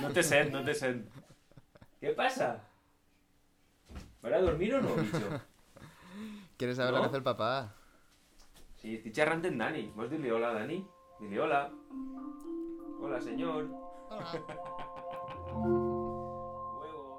No 0.00 0.10
te 0.10 0.22
sent, 0.22 0.50
no 0.50 0.64
te 0.64 0.74
sent. 0.74 1.06
Què 2.00 2.14
passa? 2.14 2.62
¿Para 4.22 4.40
dormir 4.40 4.74
o 4.74 4.80
no, 4.80 4.94
bicho? 4.94 5.40
¿Quieres 6.56 6.76
saber 6.76 6.94
lo 6.94 7.00
que 7.00 7.06
hace 7.06 7.16
el 7.18 7.22
papá? 7.22 7.74
Sí, 8.78 8.94
estoy 8.94 9.10
xerrant 9.10 9.42
amb 9.48 9.58
Dani. 9.58 9.80
Vols 9.96 10.10
dir-li 10.12 10.30
hola, 10.30 10.52
Dani? 10.54 10.76
Dile 11.18 11.40
hola. 11.42 11.64
Hola, 13.00 13.20
senyor. 13.20 13.66
Huevo. 16.78 17.18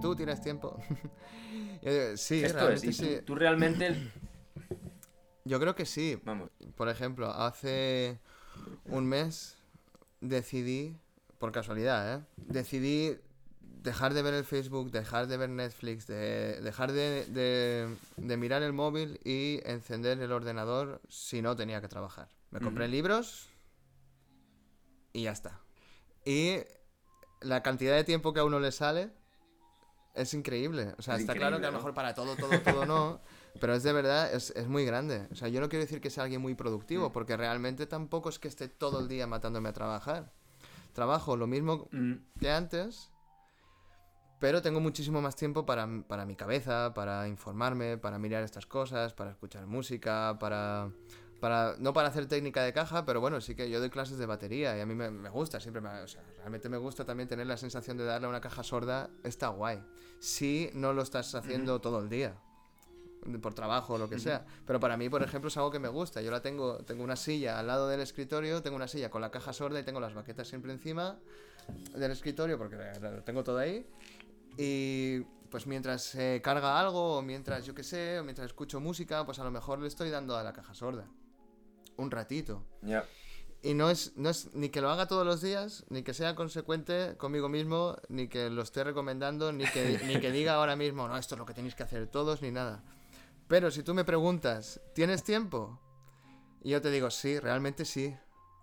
Tú 0.00 0.16
tienes 0.16 0.40
tiempo? 0.40 0.76
Yo 1.82 1.92
digo, 1.92 2.16
sí, 2.16 2.42
Esto 2.44 2.58
realmente 2.58 2.92
sí. 2.92 3.16
tú, 3.20 3.24
tú 3.26 3.34
realmente... 3.34 4.12
Yo 5.44 5.58
creo 5.58 5.74
que 5.74 5.86
sí. 5.86 6.20
Vamos, 6.24 6.50
Por 6.76 6.88
ejemplo, 6.88 7.30
hace 7.30 8.18
un 8.86 9.06
mes 9.06 9.56
decidí, 10.20 10.96
por 11.38 11.50
casualidad, 11.52 12.14
¿eh? 12.14 12.24
Decidí 12.36 13.16
dejar 13.60 14.12
de 14.12 14.20
ver 14.22 14.34
el 14.34 14.44
Facebook, 14.44 14.90
dejar 14.90 15.26
de 15.26 15.38
ver 15.38 15.48
Netflix, 15.48 16.06
de, 16.06 16.60
dejar 16.60 16.92
de, 16.92 17.24
de- 17.26 17.96
de 18.18 18.36
mirar 18.36 18.62
el 18.62 18.74
móvil 18.74 19.18
y 19.24 19.60
encender 19.64 20.20
el 20.20 20.32
ordenador 20.32 21.00
si 21.08 21.40
no 21.40 21.56
tenía 21.56 21.80
que 21.80 21.88
trabajar. 21.88 22.28
Me 22.50 22.60
compré 22.60 22.88
libros 22.88 23.48
y 25.14 25.22
ya 25.22 25.32
está. 25.32 25.60
Y 26.26 26.56
la 27.40 27.62
cantidad 27.62 27.96
de 27.96 28.04
tiempo 28.04 28.34
que 28.34 28.40
a 28.40 28.44
uno 28.44 28.60
le 28.60 28.70
sale 28.72 29.10
es 30.14 30.34
increíble. 30.34 30.94
O 30.98 31.02
sea, 31.02 31.14
Es 31.14 31.20
está 31.22 31.34
claro 31.34 31.58
que 31.60 31.66
a 31.66 31.70
lo 31.70 31.72
¿no? 31.72 31.78
mejor 31.78 31.94
para 31.94 32.14
todo, 32.14 32.36
todo, 32.36 32.58
todo 32.60 32.86
no. 32.86 33.20
Pero 33.60 33.74
es 33.74 33.82
de 33.82 33.92
verdad, 33.92 34.32
es, 34.32 34.50
es 34.50 34.68
muy 34.68 34.84
grande. 34.84 35.26
O 35.32 35.34
sea, 35.34 35.48
yo 35.48 35.60
no 35.60 35.68
quiero 35.68 35.84
decir 35.84 36.00
que 36.00 36.10
sea 36.10 36.22
alguien 36.24 36.40
muy 36.40 36.54
productivo, 36.54 37.08
Mm. 37.08 37.12
porque 37.12 37.36
realmente 37.36 37.86
tampoco 37.86 38.28
es 38.28 38.38
que 38.38 38.48
esté 38.48 38.68
todo 38.68 39.00
el 39.00 39.08
día 39.08 39.26
matándome 39.26 39.68
a 39.68 39.72
trabajar. 39.72 40.32
Trabajo 40.92 41.36
lo 41.36 41.46
mismo 41.46 41.88
mm, 41.92 42.12
que 42.38 42.50
antes, 42.50 43.10
pero 44.38 44.62
tengo 44.62 44.80
muchísimo 44.80 45.20
más 45.20 45.36
tiempo 45.36 45.66
para, 45.66 45.86
para 46.08 46.24
mi 46.24 46.34
cabeza, 46.36 46.94
para 46.94 47.28
informarme, 47.28 47.98
para 47.98 48.18
mirar 48.18 48.42
estas 48.42 48.66
cosas, 48.66 49.12
para 49.14 49.30
escuchar 49.32 49.66
música, 49.66 50.36
para, 50.40 50.90
para... 51.40 51.74
No 51.78 51.92
para 51.92 52.08
hacer 52.08 52.26
técnica 52.26 52.62
de 52.62 52.72
caja, 52.72 53.04
pero 53.04 53.20
bueno, 53.20 53.40
sí 53.40 53.54
que 53.54 53.68
yo 53.68 53.80
doy 53.80 53.90
clases 53.90 54.16
de 54.18 54.26
batería 54.26 54.76
y 54.76 54.80
a 54.80 54.86
mí 54.86 54.94
me, 54.94 55.10
me 55.10 55.28
gusta, 55.28 55.60
siempre 55.60 55.80
me... 55.82 55.90
O 56.00 56.08
sea, 56.08 56.22
realmente 56.40 56.68
me 56.68 56.78
gusta 56.78 57.04
también 57.04 57.28
tener 57.28 57.46
la 57.46 57.56
sensación 57.56 57.96
de 57.96 58.04
darle 58.04 58.26
a 58.26 58.30
una 58.30 58.40
caja 58.40 58.62
sorda, 58.62 59.10
está 59.22 59.48
guay. 59.48 59.82
Si 60.18 60.70
no 60.74 60.92
lo 60.92 61.02
estás 61.02 61.34
haciendo 61.34 61.80
todo 61.80 62.00
el 62.00 62.08
día 62.08 62.36
por 63.42 63.54
trabajo 63.54 63.94
o 63.94 63.98
lo 63.98 64.08
que 64.08 64.18
sea. 64.18 64.44
Pero 64.66 64.80
para 64.80 64.96
mí, 64.96 65.08
por 65.08 65.22
ejemplo, 65.22 65.48
es 65.48 65.56
algo 65.56 65.70
que 65.70 65.78
me 65.78 65.88
gusta. 65.88 66.22
Yo 66.22 66.30
la 66.30 66.40
tengo, 66.40 66.78
tengo 66.78 67.04
una 67.04 67.16
silla 67.16 67.58
al 67.58 67.66
lado 67.66 67.88
del 67.88 68.00
escritorio, 68.00 68.62
tengo 68.62 68.76
una 68.76 68.88
silla 68.88 69.10
con 69.10 69.20
la 69.20 69.30
caja 69.30 69.52
sorda 69.52 69.78
y 69.78 69.82
tengo 69.82 70.00
las 70.00 70.14
baquetas 70.14 70.48
siempre 70.48 70.72
encima 70.72 71.18
del 71.94 72.10
escritorio 72.10 72.58
porque 72.58 72.76
lo 73.00 73.22
tengo 73.22 73.44
todo 73.44 73.58
ahí. 73.58 73.86
Y 74.56 75.20
pues 75.50 75.66
mientras 75.66 76.02
se 76.02 76.40
carga 76.42 76.80
algo, 76.80 77.18
o 77.18 77.22
mientras 77.22 77.66
yo 77.66 77.74
qué 77.74 77.82
sé, 77.82 78.18
o 78.18 78.24
mientras 78.24 78.46
escucho 78.46 78.80
música, 78.80 79.24
pues 79.24 79.38
a 79.38 79.44
lo 79.44 79.50
mejor 79.50 79.80
le 79.80 79.88
estoy 79.88 80.10
dando 80.10 80.36
a 80.36 80.42
la 80.42 80.52
caja 80.52 80.74
sorda. 80.74 81.06
Un 81.96 82.10
ratito. 82.10 82.64
ya. 82.82 83.04
Y 83.62 83.74
no 83.74 83.90
es, 83.90 84.16
no 84.16 84.30
es 84.30 84.54
ni 84.54 84.70
que 84.70 84.80
lo 84.80 84.90
haga 84.90 85.06
todos 85.06 85.26
los 85.26 85.42
días, 85.42 85.84
ni 85.90 86.02
que 86.02 86.14
sea 86.14 86.34
consecuente 86.34 87.14
conmigo 87.18 87.48
mismo, 87.50 87.96
ni 88.08 88.26
que 88.26 88.48
lo 88.48 88.62
esté 88.62 88.84
recomendando, 88.84 89.52
ni 89.52 89.64
que, 89.64 90.00
ni 90.06 90.18
que 90.18 90.30
diga 90.32 90.54
ahora 90.54 90.76
mismo, 90.76 91.06
no, 91.08 91.16
esto 91.16 91.34
es 91.34 91.38
lo 91.38 91.44
que 91.44 91.52
tenéis 91.52 91.74
que 91.74 91.82
hacer 91.82 92.06
todos, 92.06 92.40
ni 92.40 92.50
nada. 92.50 92.82
Pero 93.48 93.70
si 93.70 93.82
tú 93.82 93.92
me 93.92 94.04
preguntas, 94.04 94.80
¿tienes 94.94 95.22
tiempo? 95.24 95.78
Y 96.62 96.70
yo 96.70 96.80
te 96.80 96.90
digo, 96.90 97.10
sí, 97.10 97.38
realmente 97.38 97.84
sí. 97.84 98.14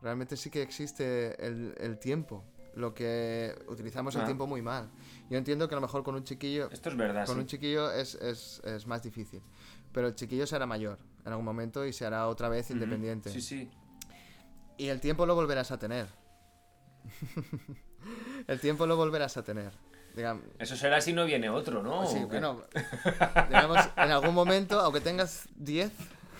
Realmente 0.02 0.38
sí 0.38 0.50
que 0.50 0.62
existe 0.62 1.44
el, 1.46 1.76
el 1.80 1.98
tiempo. 2.00 2.44
Lo 2.76 2.94
que 2.94 3.56
utilizamos 3.68 4.14
el 4.16 4.22
Ah. 4.22 4.26
tiempo 4.26 4.46
muy 4.48 4.62
mal. 4.62 4.90
Yo 5.30 5.38
entiendo 5.38 5.68
que 5.68 5.74
a 5.74 5.78
lo 5.78 5.82
mejor 5.82 6.04
con 6.04 6.14
un 6.16 6.24
chiquillo, 6.24 6.70
Esto 6.72 6.90
es 6.90 6.96
verdad, 6.98 7.26
con 7.26 7.36
sí. 7.36 7.42
un 7.42 7.48
chiquillo 7.48 7.92
es, 7.92 8.14
es, 8.16 8.62
es 8.64 8.86
más 8.88 9.02
difícil. 9.04 9.42
Pero 9.92 10.08
el 10.08 10.16
chiquillo 10.16 10.46
se 10.48 10.56
hará 10.56 10.66
mayor 10.68 11.00
en 11.26 11.32
algún 11.32 11.46
momento 11.46 11.86
y 11.86 11.92
se 11.94 12.06
hará 12.06 12.28
otra 12.28 12.50
vez 12.50 12.70
independiente. 12.70 13.32
Sí, 13.32 13.42
sí. 13.42 13.70
Y 14.78 14.90
el 14.90 15.00
tiempo 15.00 15.26
lo 15.26 15.36
volverás 15.36 15.72
a 15.72 15.80
tener. 15.80 16.08
el 18.48 18.60
tiempo 18.60 18.86
lo 18.86 18.96
volverás 18.96 19.38
a 19.38 19.44
tener. 19.44 19.72
Digamos, 20.16 20.44
Eso 20.60 20.76
será 20.76 21.00
si 21.02 21.14
no 21.14 21.26
viene 21.26 21.50
otro, 21.50 21.84
¿no? 21.84 22.08
sí, 22.08 22.18
bueno, 22.26 22.64
digamos, 23.50 23.78
en 23.96 24.12
algún 24.12 24.34
momento, 24.34 24.80
aunque 24.80 25.00
tengas 25.00 25.48
10, 25.58 25.92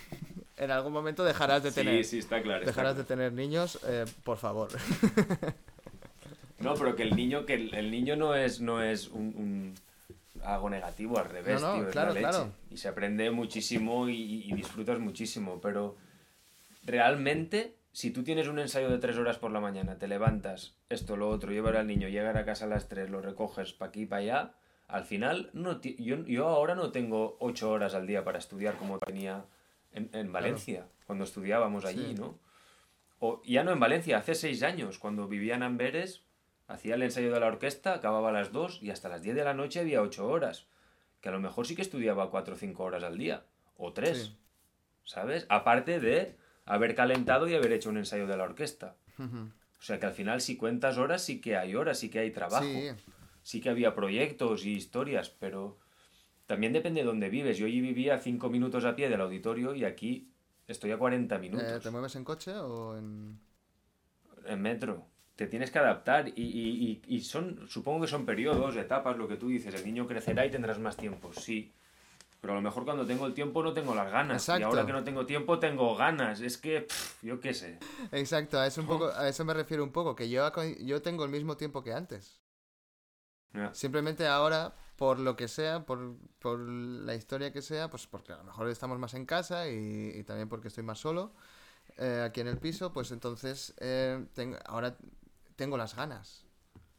en 0.58 0.72
algún 0.72 0.92
momento 0.94 1.24
dejarás 1.24 1.62
de 1.62 1.72
tener, 1.72 2.04
Sí, 2.04 2.10
sí, 2.12 2.18
está 2.20 2.42
claro. 2.42 2.62
está 2.62 2.72
dejarás 2.72 2.98
de 2.98 3.04
claro. 3.04 3.08
tener 3.08 3.34
niños, 3.34 3.78
eh, 3.86 4.06
por 4.24 4.38
favor. 4.40 4.70
No, 6.60 6.74
pero 6.74 6.96
que 6.96 7.04
el 7.04 7.16
niño, 7.16 7.46
que 7.46 7.54
el, 7.54 7.74
el 7.76 7.92
niño 7.92 8.16
no 8.16 8.34
es, 8.34 8.62
no 8.62 8.82
es 8.82 9.10
un, 9.10 9.28
un- 9.38 9.76
algo 10.44 10.72
negativo, 10.72 11.20
al 11.20 11.30
revés, 11.30 11.62
No, 11.62 11.68
no, 11.68 11.74
tío, 11.76 11.86
es 11.88 11.92
claro, 11.92 12.08
la 12.10 12.14
leche. 12.20 12.30
claro. 12.32 12.52
Y 12.72 12.78
se 12.78 12.88
aprende 12.88 13.30
muchísimo 13.30 14.10
y, 14.10 14.44
y 14.52 14.54
disfrutas 14.54 14.98
muchísimo, 14.98 15.60
pero 15.62 15.96
realmente, 16.84 17.76
si 17.98 18.12
tú 18.12 18.24
tienes 18.24 18.48
un 18.48 18.60
ensayo 18.60 18.92
de 18.92 19.00
tres 19.00 19.18
horas 19.18 19.40
por 19.40 19.50
la 19.50 19.60
mañana, 19.60 19.98
te 19.98 20.08
levantas, 20.08 20.76
esto, 20.88 21.18
lo 21.18 21.30
otro, 21.30 21.52
llevar 21.52 21.78
al 21.78 21.88
niño, 21.88 22.08
llegar 22.10 22.38
a 22.38 22.46
casa 22.46 22.66
a 22.66 22.68
las 22.68 22.88
tres, 22.88 23.10
lo 23.10 23.22
recoges 23.22 23.74
para 23.74 23.90
aquí, 23.90 24.06
para 24.06 24.22
allá, 24.22 24.54
al 24.88 25.04
final, 25.04 25.50
no 25.54 25.82
yo, 25.82 26.18
yo 26.28 26.48
ahora 26.48 26.76
no 26.76 26.92
tengo 26.92 27.38
ocho 27.40 27.72
horas 27.72 27.96
al 27.96 28.06
día 28.06 28.24
para 28.24 28.38
estudiar 28.38 28.78
como 28.78 29.00
tenía 29.00 29.46
en, 29.94 30.12
en 30.14 30.32
Valencia, 30.32 30.86
cuando 31.08 31.24
estudiábamos 31.24 31.86
allí, 31.86 32.10
Sí. 32.10 32.14
¿no? 32.14 32.38
O 33.18 33.42
ya 33.44 33.64
no 33.64 33.72
en 33.72 33.80
Valencia, 33.80 34.20
hace 34.20 34.36
seis 34.36 34.62
años, 34.62 35.00
cuando 35.00 35.28
vivía 35.28 35.56
en 35.56 35.64
Amberes, 35.64 36.22
hacía 36.68 36.94
el 36.94 37.02
ensayo 37.02 37.34
de 37.34 37.40
la 37.40 37.48
orquesta, 37.48 37.96
acababa 37.96 38.30
a 38.30 38.32
las 38.32 38.52
dos 38.52 38.78
y 38.84 38.92
hasta 38.92 39.10
las 39.10 39.24
10 39.24 39.36
de 39.38 39.44
la 39.44 39.56
noche 39.56 39.80
había 39.80 40.04
ocho 40.04 40.28
horas. 40.28 40.68
Que 41.20 41.30
a 41.30 41.32
lo 41.32 41.40
mejor 41.40 41.66
sí 41.66 41.76
que 41.76 41.82
estudiaba 41.82 42.30
cuatro 42.30 42.54
o 42.54 42.58
cinco 42.58 42.84
horas 42.84 43.04
al 43.04 43.18
día, 43.18 43.44
o 43.76 43.92
tres, 43.92 44.18
Sí. 44.26 44.38
¿sabes? 45.04 45.48
Aparte 45.50 46.00
de 46.00 46.36
haber 46.68 46.94
calentado 46.96 47.48
y 47.48 47.56
haber 47.56 47.72
hecho 47.72 47.90
un 47.90 47.98
ensayo 47.98 48.28
de 48.28 48.38
la 48.38 48.44
orquesta. 48.44 48.96
O 49.80 49.82
sea 49.82 50.00
que 50.00 50.06
al 50.06 50.14
final, 50.14 50.42
si 50.42 50.58
cuentas 50.58 50.98
horas, 50.98 51.24
sí 51.24 51.40
que 51.42 51.56
hay 51.58 51.76
horas, 51.76 52.00
sí 52.00 52.10
que 52.10 52.20
hay 52.20 52.32
trabajo. 52.32 52.64
Sí, 52.66 52.90
Sí 53.44 53.62
que 53.62 53.70
había 53.70 53.96
proyectos 53.96 54.66
y 54.66 54.74
historias, 54.74 55.30
pero 55.30 55.78
también 56.48 56.74
depende 56.74 57.00
de 57.02 57.08
dónde 57.08 57.30
vives. 57.30 57.58
Yo 57.58 57.66
allí 57.66 57.80
vivía 57.80 58.18
cinco 58.20 58.50
minutos 58.50 58.84
a 58.84 58.96
pie 58.96 59.10
del 59.10 59.22
auditorio 59.22 59.74
y 59.74 59.86
aquí 59.86 60.30
estoy 60.68 60.92
a 60.92 60.98
40 60.98 61.38
minutos 61.38 61.72
eh, 61.72 61.80
¿te 61.82 61.90
mueves 61.92 62.16
en 62.18 62.26
coche 62.26 62.54
o 62.58 62.98
en...? 62.98 63.40
en 64.46 64.62
metro. 64.62 65.06
Te 65.36 65.48
tienes 65.48 65.72
que 65.72 65.80
adaptar 65.80 66.28
y, 66.30 66.42
y- 66.42 67.02
y- 67.08 67.16
y 67.16 67.22
son, 67.22 67.68
supongo 67.70 68.02
que 68.02 68.08
son 68.08 68.26
periodos, 68.26 68.76
etapas, 68.76 69.18
lo 69.18 69.28
que 69.28 69.38
tú 69.38 69.50
dices. 69.50 69.74
El 69.76 69.86
niño 69.86 70.08
crecerá 70.08 70.46
y 70.46 70.50
tendrás 70.52 70.80
más 70.80 70.98
tiempo, 70.98 71.32
sí. 71.34 71.72
Pero 72.48 72.60
a 72.60 72.62
lo 72.62 72.64
mejor 72.70 72.86
cuando 72.86 73.06
tengo 73.06 73.26
el 73.26 73.34
tiempo 73.34 73.62
no 73.62 73.74
tengo 73.74 73.94
las 73.94 74.10
ganas. 74.10 74.48
Y 74.48 74.52
Exacto. 74.52 74.68
ahora 74.68 74.86
que 74.86 74.94
no 74.94 75.04
tengo 75.04 75.26
tiempo 75.26 75.60
tengo 75.60 75.98
ganas. 75.98 76.40
Es 76.40 76.58
que, 76.58 76.80
pff, 76.80 77.22
yo 77.22 77.42
qué 77.42 77.54
sé. 77.54 77.78
Exacto, 78.14 78.58
a 78.58 78.66
eso, 78.66 78.80
un 78.80 78.88
poco, 78.88 79.10
a 79.10 79.28
eso 79.28 79.44
me 79.44 79.54
refiero 79.54 79.84
un 79.84 79.92
poco, 79.92 80.16
que 80.16 80.30
yo, 80.30 80.50
yo 80.80 81.02
tengo 81.02 81.26
el 81.26 81.30
mismo 81.30 81.58
tiempo 81.58 81.84
que 81.84 81.92
antes. 81.92 82.40
Simplemente 83.74 84.28
ahora, 84.28 84.74
por 84.96 85.20
lo 85.20 85.36
que 85.36 85.50
sea, 85.50 85.86
por, 85.86 86.16
por 86.40 86.58
la 86.58 87.16
historia 87.16 87.52
que 87.52 87.62
sea, 87.62 87.90
pues 87.90 88.08
porque 88.08 88.32
a 88.32 88.38
lo 88.38 88.46
mejor 88.46 88.70
estamos 88.70 88.98
más 88.98 89.14
en 89.14 89.26
casa 89.26 89.68
y, 89.68 90.14
y 90.16 90.24
también 90.24 90.48
porque 90.48 90.70
estoy 90.70 90.86
más 90.86 91.00
solo 91.00 91.34
eh, 91.98 92.24
aquí 92.26 92.40
en 92.40 92.48
el 92.48 92.60
piso, 92.60 92.94
pues 92.94 93.12
entonces 93.12 93.74
eh, 93.82 94.26
tengo, 94.34 94.58
ahora 94.68 94.96
tengo 95.58 95.76
las 95.76 95.98
ganas. 95.98 96.46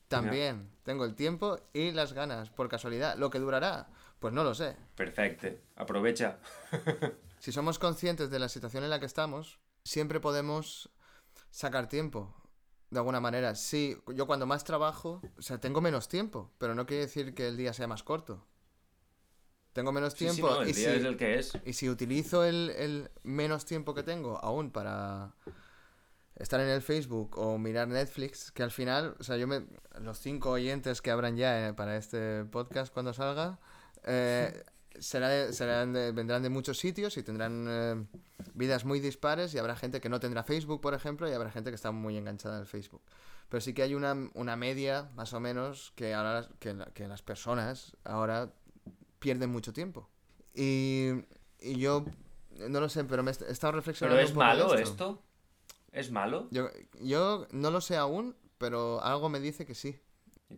También 0.08 0.68
tengo 0.82 1.06
el 1.06 1.14
tiempo 1.14 1.58
y 1.72 1.92
las 1.92 2.12
ganas, 2.12 2.50
por 2.50 2.68
casualidad. 2.68 3.16
¿Lo 3.16 3.30
que 3.30 3.38
durará? 3.38 3.88
Pues 4.18 4.34
no 4.34 4.42
lo 4.44 4.54
sé. 4.54 4.76
Perfecto. 4.94 5.48
Aprovecha. 5.76 6.38
Si 7.40 7.52
somos 7.52 7.78
conscientes 7.78 8.30
de 8.30 8.40
la 8.40 8.48
situación 8.48 8.82
en 8.82 8.90
la 8.90 8.98
que 8.98 9.06
estamos, 9.06 9.60
siempre 9.84 10.18
podemos 10.18 10.90
sacar 11.52 11.88
tiempo. 11.88 12.34
De 12.90 12.98
alguna 12.98 13.20
manera. 13.20 13.54
Sí, 13.54 13.96
yo 14.12 14.26
cuando 14.26 14.44
más 14.44 14.64
trabajo, 14.64 15.22
o 15.38 15.42
sea, 15.42 15.60
tengo 15.60 15.80
menos 15.80 16.08
tiempo, 16.08 16.50
pero 16.58 16.74
no 16.74 16.84
quiere 16.84 17.02
decir 17.04 17.34
que 17.34 17.46
el 17.46 17.56
día 17.56 17.72
sea 17.72 17.86
más 17.86 18.02
corto. 18.02 18.44
Tengo 19.72 19.92
menos 19.92 20.14
Sí, 20.14 20.18
sí, 20.18 20.24
tiempo 20.24 20.50
no, 20.50 20.62
el 20.62 20.70
y, 20.70 20.72
día 20.72 20.90
si, 20.90 20.98
es 20.98 21.04
el 21.04 21.16
que 21.16 21.38
es. 21.38 21.52
y 21.64 21.72
si 21.74 21.88
utilizo 21.88 22.42
el, 22.44 22.70
el 22.70 23.10
menos 23.22 23.64
tiempo 23.66 23.94
que 23.94 24.02
tengo 24.02 24.38
aún 24.38 24.72
para 24.72 25.36
estar 26.34 26.58
en 26.60 26.68
el 26.68 26.82
Facebook 26.82 27.38
o 27.38 27.56
mirar 27.58 27.86
Netflix, 27.86 28.50
que 28.50 28.64
al 28.64 28.72
final, 28.72 29.14
o 29.20 29.22
sea, 29.22 29.36
yo 29.36 29.46
me, 29.46 29.64
los 30.00 30.18
cinco 30.18 30.50
oyentes 30.50 31.02
que 31.02 31.12
habrán 31.12 31.36
ya 31.36 31.68
eh, 31.68 31.72
para 31.74 31.96
este 31.96 32.44
podcast 32.46 32.92
cuando 32.92 33.12
salga, 33.12 33.60
eh, 34.04 34.62
será 34.98 35.28
de- 35.28 35.52
serán 35.52 35.92
de- 35.92 36.12
vendrán 36.12 36.42
de 36.42 36.48
muchos 36.48 36.78
sitios 36.78 37.16
y 37.16 37.22
tendrán 37.22 37.66
eh, 37.68 38.04
vidas 38.54 38.84
muy 38.84 39.00
dispares 39.00 39.54
y 39.54 39.58
habrá 39.58 39.76
gente 39.76 40.00
que 40.00 40.08
no 40.08 40.18
tendrá 40.20 40.42
Facebook, 40.42 40.80
por 40.80 40.94
ejemplo, 40.94 41.28
y 41.28 41.32
habrá 41.32 41.50
gente 41.50 41.70
que 41.70 41.76
está 41.76 41.90
muy 41.92 42.16
enganchada 42.16 42.58
al 42.58 42.66
Facebook. 42.66 43.02
Pero 43.48 43.60
sí 43.60 43.72
que 43.72 43.82
hay 43.82 43.94
una, 43.94 44.14
una 44.34 44.56
media, 44.56 45.08
más 45.14 45.32
o 45.32 45.40
menos, 45.40 45.92
que 45.96 46.14
ahora 46.14 46.34
las- 46.34 46.48
que, 46.58 46.74
la- 46.74 46.86
que 46.86 47.06
las 47.08 47.22
personas 47.22 47.96
ahora 48.04 48.50
pierden 49.18 49.50
mucho 49.50 49.72
tiempo. 49.72 50.08
Y, 50.54 51.10
y 51.60 51.76
yo, 51.78 52.04
no 52.68 52.80
lo 52.80 52.88
sé, 52.88 53.04
pero 53.04 53.22
me 53.22 53.30
he 53.30 53.32
est- 53.32 53.42
he 53.42 53.52
estado 53.52 53.72
reflexionando. 53.72 54.16
Pero 54.16 54.24
es 54.26 54.30
un 54.30 54.34
poco 54.34 54.46
de 54.46 54.56
malo 54.58 54.74
esto. 54.82 55.22
¿Es 55.92 56.10
malo? 56.10 56.48
Yo, 56.50 56.68
yo 57.00 57.46
no 57.52 57.70
lo 57.70 57.80
sé 57.80 57.96
aún, 57.96 58.36
pero 58.58 59.02
algo 59.02 59.28
me 59.28 59.40
dice 59.40 59.64
que 59.64 59.74
sí. 59.74 59.98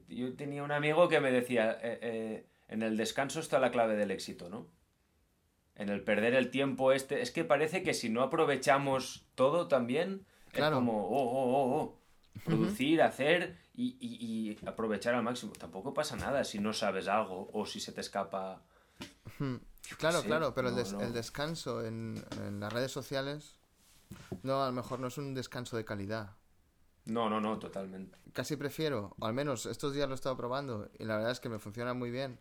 Yo 0.09 0.35
tenía 0.35 0.63
un 0.65 0.73
amigo 0.73 1.09
que 1.09 1.21
me 1.21 1.31
decía, 1.31 1.79
eh, 1.83 2.47
en 2.71 2.83
el 2.83 2.97
descanso 2.97 3.41
está 3.41 3.59
la 3.59 3.71
clave 3.71 3.97
del 3.97 4.11
éxito, 4.11 4.49
¿no? 4.49 4.67
En 5.75 5.89
el 5.91 6.03
perder 6.03 6.35
el 6.35 6.51
tiempo 6.51 6.93
este. 6.93 7.21
Es 7.21 7.31
que 7.31 7.45
parece 7.45 7.83
que 7.83 7.93
si 7.95 8.09
no 8.09 8.23
aprovechamos 8.23 9.27
todo 9.35 9.69
también, 9.69 10.25
Claro. 10.53 10.77
es 10.77 10.79
como, 10.81 11.07
oh, 11.07 11.23
oh, 11.23 11.55
oh, 11.55 11.81
oh. 11.83 12.01
producir, 12.45 13.03
hacer 13.03 13.57
y, 13.75 13.97
y- 14.01 14.51
y 14.61 14.67
aprovechar 14.67 15.15
al 15.15 15.23
máximo. 15.23 15.53
Tampoco 15.53 15.93
pasa 15.95 16.17
nada 16.17 16.45
si 16.45 16.59
no 16.59 16.73
sabes 16.73 17.07
algo 17.09 17.51
o 17.53 17.67
si 17.67 17.81
se 17.81 17.93
te 17.93 18.01
escapa. 18.01 18.63
Claro, 19.99 20.23
claro, 20.23 20.55
pero 20.55 20.69
el, 20.69 20.75
no, 20.75 20.79
des- 20.81 20.93
no. 20.93 21.01
el 21.01 21.13
descanso 21.13 21.85
en, 21.85 22.23
en 22.45 22.61
las 22.61 22.73
redes 22.73 22.93
sociales, 22.93 23.57
no, 24.43 24.63
a 24.63 24.67
lo 24.67 24.73
mejor 24.73 25.01
no 25.01 25.09
es 25.09 25.19
un 25.19 25.35
descanso 25.35 25.77
de 25.77 25.85
calidad. 25.85 26.37
No, 27.07 27.31
no, 27.31 27.41
no, 27.41 27.59
totalmente. 27.59 28.19
Casi 28.35 28.57
prefiero, 28.57 29.17
o 29.19 29.27
al 29.27 29.33
menos 29.33 29.67
estos 29.67 29.95
días 29.95 30.07
lo 30.09 30.15
he 30.15 30.17
estado 30.17 30.37
probando 30.37 30.91
y 30.99 31.05
la 31.05 31.17
verdad 31.17 31.33
es 31.33 31.41
que 31.41 31.49
me 31.49 31.59
funciona 31.59 31.95
muy 31.95 32.11
bien. 32.11 32.39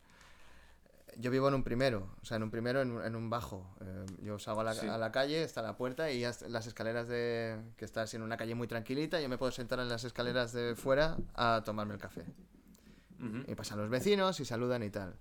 Yo 1.21 1.31
vivo 1.31 1.49
en 1.49 1.53
un 1.53 1.63
primero, 1.63 2.15
o 2.21 2.25
sea, 2.25 2.37
en 2.37 2.43
un 2.43 2.49
primero, 2.51 2.81
en, 2.81 2.91
un- 2.91 3.03
en 3.03 3.13
un 3.15 3.29
bajo. 3.29 3.75
Eh, 3.81 4.05
yo 4.23 4.39
salgo 4.39 4.61
a 4.61 4.63
la, 4.63 4.73
Sí. 4.73 4.87
a 4.87 4.97
la 4.97 5.11
calle, 5.11 5.43
está 5.43 5.61
la 5.61 5.75
puerta 5.75 6.09
y 6.11 6.21
las 6.21 6.65
escaleras 6.65 7.09
de... 7.09 7.59
que 7.75 7.83
está 7.83 8.03
así 8.03 8.15
en 8.15 8.21
una 8.21 8.37
calle 8.37 8.55
muy 8.55 8.67
tranquilita, 8.67 9.19
yo 9.19 9.27
me 9.27 9.37
puedo 9.37 9.51
sentar 9.51 9.79
en 9.81 9.89
las 9.89 10.05
escaleras 10.05 10.53
de 10.53 10.75
fuera 10.75 11.17
a 11.35 11.61
tomarme 11.65 11.93
el 11.95 11.99
café. 11.99 12.23
Y 13.47 13.55
pasan 13.55 13.79
los 13.79 13.89
vecinos 13.89 14.39
y 14.39 14.45
saludan 14.45 14.81
y 14.81 14.89
tal. 14.91 15.13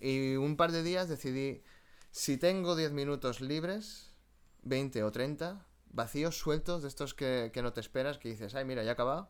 Y 0.00 0.36
un 0.36 0.56
par 0.56 0.72
de 0.72 0.82
días 0.82 1.06
decidí, 1.10 1.62
si 2.10 2.38
tengo 2.38 2.74
10 2.76 2.92
minutos 2.92 3.42
libres, 3.42 4.14
20 4.62 5.02
o 5.02 5.12
30, 5.12 5.66
vacíos, 5.90 6.38
sueltos, 6.38 6.80
de 6.80 6.88
estos 6.88 7.12
que, 7.12 7.50
que 7.52 7.60
no 7.60 7.74
te 7.74 7.80
esperas, 7.80 8.16
que 8.16 8.30
dices, 8.30 8.54
ay, 8.54 8.64
mira, 8.64 8.82
ya 8.84 8.90
he 8.90 8.92
acabado. 8.92 9.28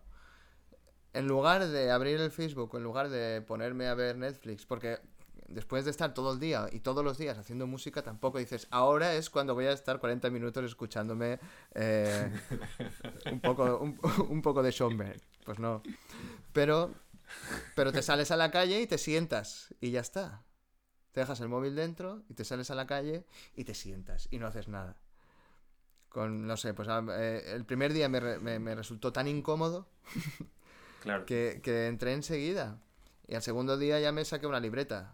En 1.14 1.26
lugar 1.26 1.66
de 1.66 1.90
abrir 1.90 2.20
el 2.20 2.30
Facebook, 2.30 2.76
en 2.76 2.84
lugar 2.84 3.08
de 3.08 3.42
ponerme 3.42 3.88
a 3.88 3.94
ver 3.94 4.16
Netflix, 4.18 4.66
porque 4.66 5.00
después 5.48 5.84
de 5.84 5.90
estar 5.90 6.12
todo 6.14 6.32
el 6.32 6.40
día 6.40 6.68
y 6.72 6.80
todos 6.80 7.04
los 7.04 7.18
días 7.18 7.38
haciendo 7.38 7.66
música, 7.66 8.02
tampoco 8.02 8.38
dices, 8.38 8.66
ahora 8.70 9.14
es 9.14 9.30
cuando 9.30 9.54
voy 9.54 9.66
a 9.66 9.72
estar 9.72 9.98
40 10.00 10.30
minutos 10.30 10.64
escuchándome 10.64 11.38
eh, 11.74 12.30
un, 13.32 13.40
poco, 13.40 13.78
un, 13.78 13.98
un 14.28 14.42
poco 14.42 14.62
de 14.62 14.72
Schoenberg. 14.72 15.20
Pues 15.44 15.58
no. 15.58 15.82
Pero 16.52 16.92
pero 17.74 17.92
te 17.92 18.02
sales 18.02 18.30
a 18.30 18.36
la 18.36 18.50
calle 18.52 18.80
y 18.80 18.86
te 18.86 18.98
sientas 18.98 19.74
y 19.80 19.90
ya 19.90 20.00
está. 20.00 20.44
Te 21.12 21.20
dejas 21.20 21.40
el 21.40 21.48
móvil 21.48 21.74
dentro 21.74 22.22
y 22.28 22.34
te 22.34 22.44
sales 22.44 22.70
a 22.70 22.74
la 22.74 22.86
calle 22.86 23.24
y 23.56 23.64
te 23.64 23.74
sientas 23.74 24.28
y 24.30 24.38
no 24.38 24.46
haces 24.46 24.68
nada. 24.68 24.96
Con, 26.08 26.46
no 26.46 26.56
sé, 26.56 26.72
pues 26.72 26.88
ah, 26.88 27.04
eh, 27.18 27.42
el 27.54 27.64
primer 27.64 27.92
día 27.92 28.08
me, 28.08 28.20
re- 28.20 28.38
me- 28.38 28.58
me 28.58 28.74
resultó 28.74 29.12
tan 29.12 29.26
incómodo 29.28 29.88
Claro. 31.02 31.26
que, 31.26 31.60
que 31.62 31.86
entré 31.88 32.12
enseguida. 32.14 32.78
Y 33.26 33.34
al 33.34 33.42
segundo 33.42 33.76
día 33.76 33.98
ya 34.00 34.12
me 34.12 34.24
saqué 34.24 34.46
una 34.46 34.60
libreta. 34.60 35.12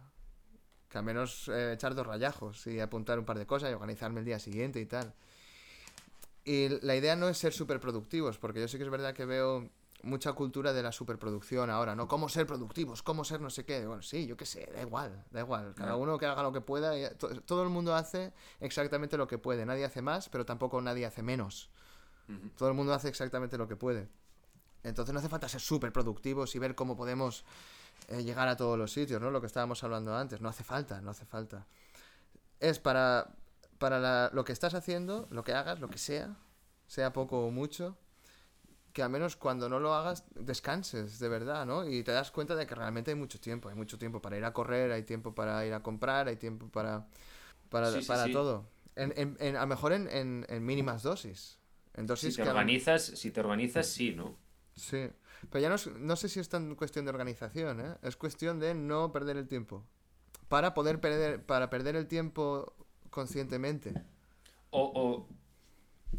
Que 0.93 0.99
al 0.99 1.03
menos 1.03 1.47
eh, 1.49 1.73
echar 1.73 1.95
dos 1.95 2.05
rayajos 2.05 2.67
y 2.67 2.79
apuntar 2.79 3.17
un 3.17 3.25
par 3.25 3.39
de 3.39 3.47
cosas 3.47 3.71
y 3.71 3.73
organizarme 3.73 4.19
el 4.19 4.25
día 4.27 4.37
siguiente 4.37 4.79
y 4.79 4.85
tal. 4.85 5.11
Y 6.45 6.69
la 6.85 6.95
idea 6.95 7.15
no 7.15 7.27
es 7.29 7.37
ser 7.39 7.51
súper 7.51 7.79
productivos, 7.79 8.37
porque 8.37 8.59
yo 8.59 8.67
sí 8.67 8.77
que 8.77 8.83
es 8.83 8.89
verdad 8.91 9.15
que 9.15 9.25
veo 9.25 9.69
mucha 10.03 10.33
cultura 10.33 10.71
de 10.71 10.83
la 10.83 10.91
superproducción 10.91 11.71
ahora, 11.71 11.95
¿no? 11.95 12.07
¿Cómo 12.07 12.29
ser 12.29 12.45
productivos? 12.45 13.01
¿Cómo 13.01 13.23
ser 13.23 13.41
no 13.41 13.49
sé 13.49 13.65
qué? 13.65 13.87
Bueno, 13.87 14.03
sí, 14.03 14.27
yo 14.27 14.37
qué 14.37 14.45
sé, 14.45 14.69
da 14.71 14.81
igual, 14.81 15.23
da 15.31 15.39
igual. 15.39 15.73
Cada 15.75 15.95
uno 15.95 16.17
que 16.19 16.27
haga 16.27 16.43
lo 16.43 16.53
que 16.53 16.61
pueda. 16.61 16.95
y 16.99 17.09
to- 17.15 17.41
todo 17.41 17.63
el 17.63 17.69
mundo 17.69 17.95
hace 17.95 18.31
exactamente 18.59 19.17
lo 19.17 19.25
que 19.27 19.39
puede. 19.39 19.65
Nadie 19.65 19.85
hace 19.85 20.03
más, 20.03 20.29
pero 20.29 20.45
tampoco 20.45 20.79
nadie 20.79 21.05
hace 21.07 21.23
menos. 21.23 21.69
Todo 22.55 22.69
el 22.69 22.75
mundo 22.75 22.93
hace 22.93 23.07
exactamente 23.09 23.57
lo 23.57 23.67
que 23.67 23.75
puede. 23.77 24.09
Entonces 24.83 25.11
no 25.13 25.19
hace 25.21 25.29
falta 25.29 25.49
ser 25.49 25.59
súper 25.61 25.91
productivos 25.91 26.53
y 26.55 26.59
ver 26.59 26.75
cómo 26.75 26.95
podemos 26.95 27.45
eh, 28.09 28.23
llegar 28.23 28.47
a 28.47 28.57
todos 28.57 28.77
los 28.77 28.91
sitios, 28.91 29.21
¿no? 29.21 29.31
Lo 29.31 29.41
que 29.41 29.47
estábamos 29.47 29.83
hablando 29.83 30.15
antes. 30.15 30.41
No 30.41 30.49
hace 30.49 30.63
falta, 30.63 31.01
no 31.01 31.11
hace 31.11 31.25
falta. 31.25 31.67
Es 32.59 32.79
para, 32.79 33.35
para 33.79 33.99
la- 33.99 34.29
lo 34.33 34.43
que 34.45 34.53
estás 34.53 34.73
haciendo, 34.73 35.27
lo 35.31 35.43
que 35.43 35.53
hagas, 35.53 35.79
lo 35.79 35.89
que 35.89 35.97
sea, 35.97 36.37
sea 36.87 37.13
poco 37.13 37.45
o 37.45 37.51
mucho, 37.51 37.97
que 38.93 39.01
al 39.03 39.09
menos 39.09 39.35
cuando 39.35 39.69
no 39.69 39.79
lo 39.79 39.93
hagas 39.95 40.23
descanses 40.35 41.19
de 41.19 41.27
verdad, 41.29 41.65
¿no? 41.65 41.87
Y 41.87 42.03
te 42.03 42.11
das 42.11 42.31
cuenta 42.31 42.55
de 42.55 42.67
que 42.67 42.75
realmente 42.75 43.11
hay 43.11 43.15
mucho 43.17 43.39
tiempo. 43.39 43.69
Hay 43.69 43.75
mucho 43.75 43.97
tiempo 43.97 44.21
para 44.21 44.37
ir 44.37 44.45
a 44.45 44.53
correr, 44.53 44.91
hay 44.91 45.03
tiempo 45.03 45.33
para 45.33 45.65
ir 45.65 45.73
a 45.73 45.81
comprar, 45.81 46.27
hay 46.27 46.37
tiempo 46.37 46.69
para, 46.69 47.07
para, 47.69 47.91
Sí, 47.91 48.01
sí, 48.01 48.07
para 48.07 48.23
sí. 48.23 48.31
todo. 48.31 48.65
En, 48.95 49.13
en- 49.17 49.37
en- 49.39 49.57
a 49.57 49.61
lo 49.61 49.67
mejor 49.67 49.93
en, 49.93 50.07
en- 50.11 50.65
mínimas 50.65 51.03
dosis. 51.03 51.59
En 51.95 52.07
Si 52.21 52.31
dosis 52.31 52.33
te 52.33 52.41
que 52.41 52.49
organizas, 52.49 53.05
si 53.05 53.29
te 53.31 53.39
organizas, 53.41 53.85
sí, 53.87 54.13
¿no? 54.15 54.35
Sí, 54.75 55.09
pero 55.49 55.61
ya 55.61 55.69
no, 55.69 55.75
es- 55.75 55.87
no 55.87 56.15
sé 56.15 56.29
si 56.29 56.39
es 56.39 56.49
tan 56.49 56.75
cuestión 56.75 57.05
de 57.05 57.11
organización, 57.11 57.79
¿eh? 57.81 57.95
Es 58.01 58.15
cuestión 58.17 58.59
de 58.59 58.73
no 58.73 59.11
perder 59.11 59.37
el 59.37 59.47
tiempo. 59.47 59.83
Para 60.49 60.73
poder 60.73 60.99
perder, 60.99 61.43
para 61.45 61.69
perder 61.69 61.95
el 61.95 62.07
tiempo 62.07 62.73
conscientemente. 63.09 63.93
O, 64.71 64.91
o 64.93 65.27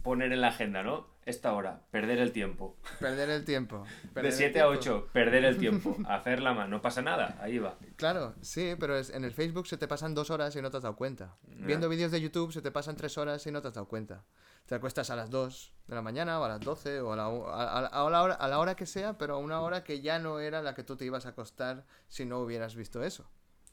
poner 0.02 0.32
en 0.32 0.40
la 0.40 0.48
agenda, 0.48 0.82
¿no? 0.82 1.12
Esta 1.24 1.54
hora, 1.54 1.80
perder 1.90 2.18
el 2.18 2.32
tiempo. 2.32 2.76
Perder 3.00 3.30
el 3.30 3.44
tiempo. 3.46 3.84
De 4.02 4.08
perder 4.10 4.32
el 4.32 4.36
7 4.36 4.60
a 4.60 4.64
tiempo. 4.64 4.78
8, 4.80 5.08
perder 5.12 5.44
el 5.46 5.56
tiempo. 5.56 5.96
Hacer 6.06 6.40
la 6.42 6.52
mano, 6.52 6.68
no 6.68 6.82
pasa 6.82 7.00
nada, 7.00 7.38
ahí 7.40 7.58
va. 7.58 7.78
Claro, 7.96 8.34
sí, 8.42 8.74
pero 8.78 8.96
es, 8.98 9.08
en 9.08 9.24
el 9.24 9.32
Facebook 9.32 9.66
se 9.66 9.78
te 9.78 9.88
pasan 9.88 10.14
dos 10.14 10.28
horas 10.30 10.54
y 10.54 10.60
no 10.60 10.70
te 10.70 10.76
has 10.76 10.82
dado 10.82 10.96
cuenta. 10.96 11.36
Viendo 11.46 11.88
vídeos 11.88 12.10
de 12.12 12.20
YouTube 12.20 12.52
se 12.52 12.60
te 12.60 12.70
pasan 12.70 12.96
tres 12.96 13.16
horas 13.16 13.46
y 13.46 13.50
no 13.50 13.62
te 13.62 13.68
has 13.68 13.74
dado 13.74 13.88
cuenta. 13.88 14.22
Te 14.66 14.74
acuestas 14.74 15.10
a 15.10 15.16
las 15.16 15.28
2 15.30 15.72
de 15.86 15.94
la 15.94 16.00
mañana 16.02 16.40
o 16.40 16.44
a 16.44 16.48
las 16.48 16.60
12 16.60 17.00
o 17.00 17.12
a 17.12 17.16
la, 17.16 17.24
a, 17.24 17.78
a- 17.80 18.06
a 18.06 18.10
la 18.10 18.22
hora, 18.22 18.34
a 18.34 18.48
la 18.48 18.58
hora 18.58 18.74
que 18.74 18.86
sea, 18.86 19.18
pero 19.18 19.34
a 19.34 19.38
una 19.38 19.60
hora 19.60 19.84
que 19.84 20.00
ya 20.00 20.18
no 20.18 20.38
era 20.40 20.62
la 20.62 20.74
que 20.74 20.82
tú 20.84 20.96
te 20.96 21.04
ibas 21.04 21.26
a 21.26 21.30
acostar 21.30 21.84
si 22.08 22.24
no 22.24 22.38
hubieras 22.40 22.74
visto 22.74 23.02
eso. 23.04 23.28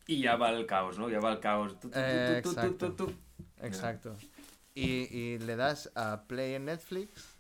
Y 0.08 0.22
ya 0.22 0.36
va 0.36 0.50
el 0.50 0.66
caos, 0.66 1.00
¿no? 1.00 1.10
Ya 1.10 1.20
va 1.20 1.32
el 1.32 1.40
caos. 1.40 1.78
Eh, 1.94 2.36
exacto. 2.40 3.08
Exacto. 3.62 4.16
Y, 4.74 5.08
y 5.16 5.40
le 5.40 5.56
das 5.56 5.92
a 5.96 6.24
play 6.28 6.56
en 6.56 6.66
Netflix 6.66 7.36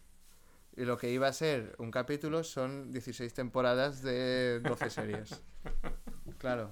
y 0.77 0.85
lo 0.85 0.97
que 0.97 1.09
iba 1.09 1.27
a 1.27 1.33
ser 1.33 1.75
un 1.79 1.91
capítulo 1.91 2.43
son 2.45 2.91
16 2.93 3.33
temporadas 3.33 4.01
de 4.01 4.61
12 4.61 4.89
series. 4.89 5.41
Claro. 6.37 6.71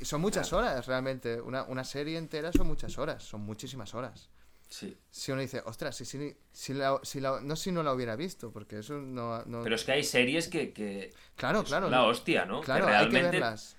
Y 0.00 0.04
son 0.06 0.20
muchas 0.22 0.50
horas, 0.54 0.86
realmente. 0.86 1.40
Una, 1.42 1.64
una 1.64 1.84
serie 1.84 2.16
entera 2.16 2.52
son 2.52 2.66
muchas 2.68 2.96
horas, 2.96 3.22
son 3.22 3.42
muchísimas 3.42 3.94
horas. 3.94 4.30
Sí. 4.68 4.96
Si 5.10 5.32
uno 5.32 5.40
dice, 5.40 5.62
ostras, 5.64 5.96
si, 5.96 6.04
si, 6.04 6.36
si 6.52 6.74
la- 6.74 7.00
si 7.02 7.20
la- 7.20 7.40
no 7.40 7.56
si 7.56 7.72
no 7.72 7.82
la 7.82 7.92
hubiera 7.94 8.16
visto, 8.16 8.50
porque 8.52 8.80
eso 8.80 8.94
no... 8.98 9.42
no- 9.46 9.62
Pero 9.62 9.74
es 9.74 9.84
que 9.84 9.92
hay 9.92 10.04
series 10.04 10.48
que, 10.48 10.72
que 10.72 11.12
claro, 11.36 11.64
claro. 11.64 11.88
la 11.88 12.04
hostia, 12.04 12.44
¿no? 12.44 12.60
Claro, 12.60 12.86
que 12.86 12.92
hay 12.92 13.08
que 13.08 13.22
verlas. 13.22 13.76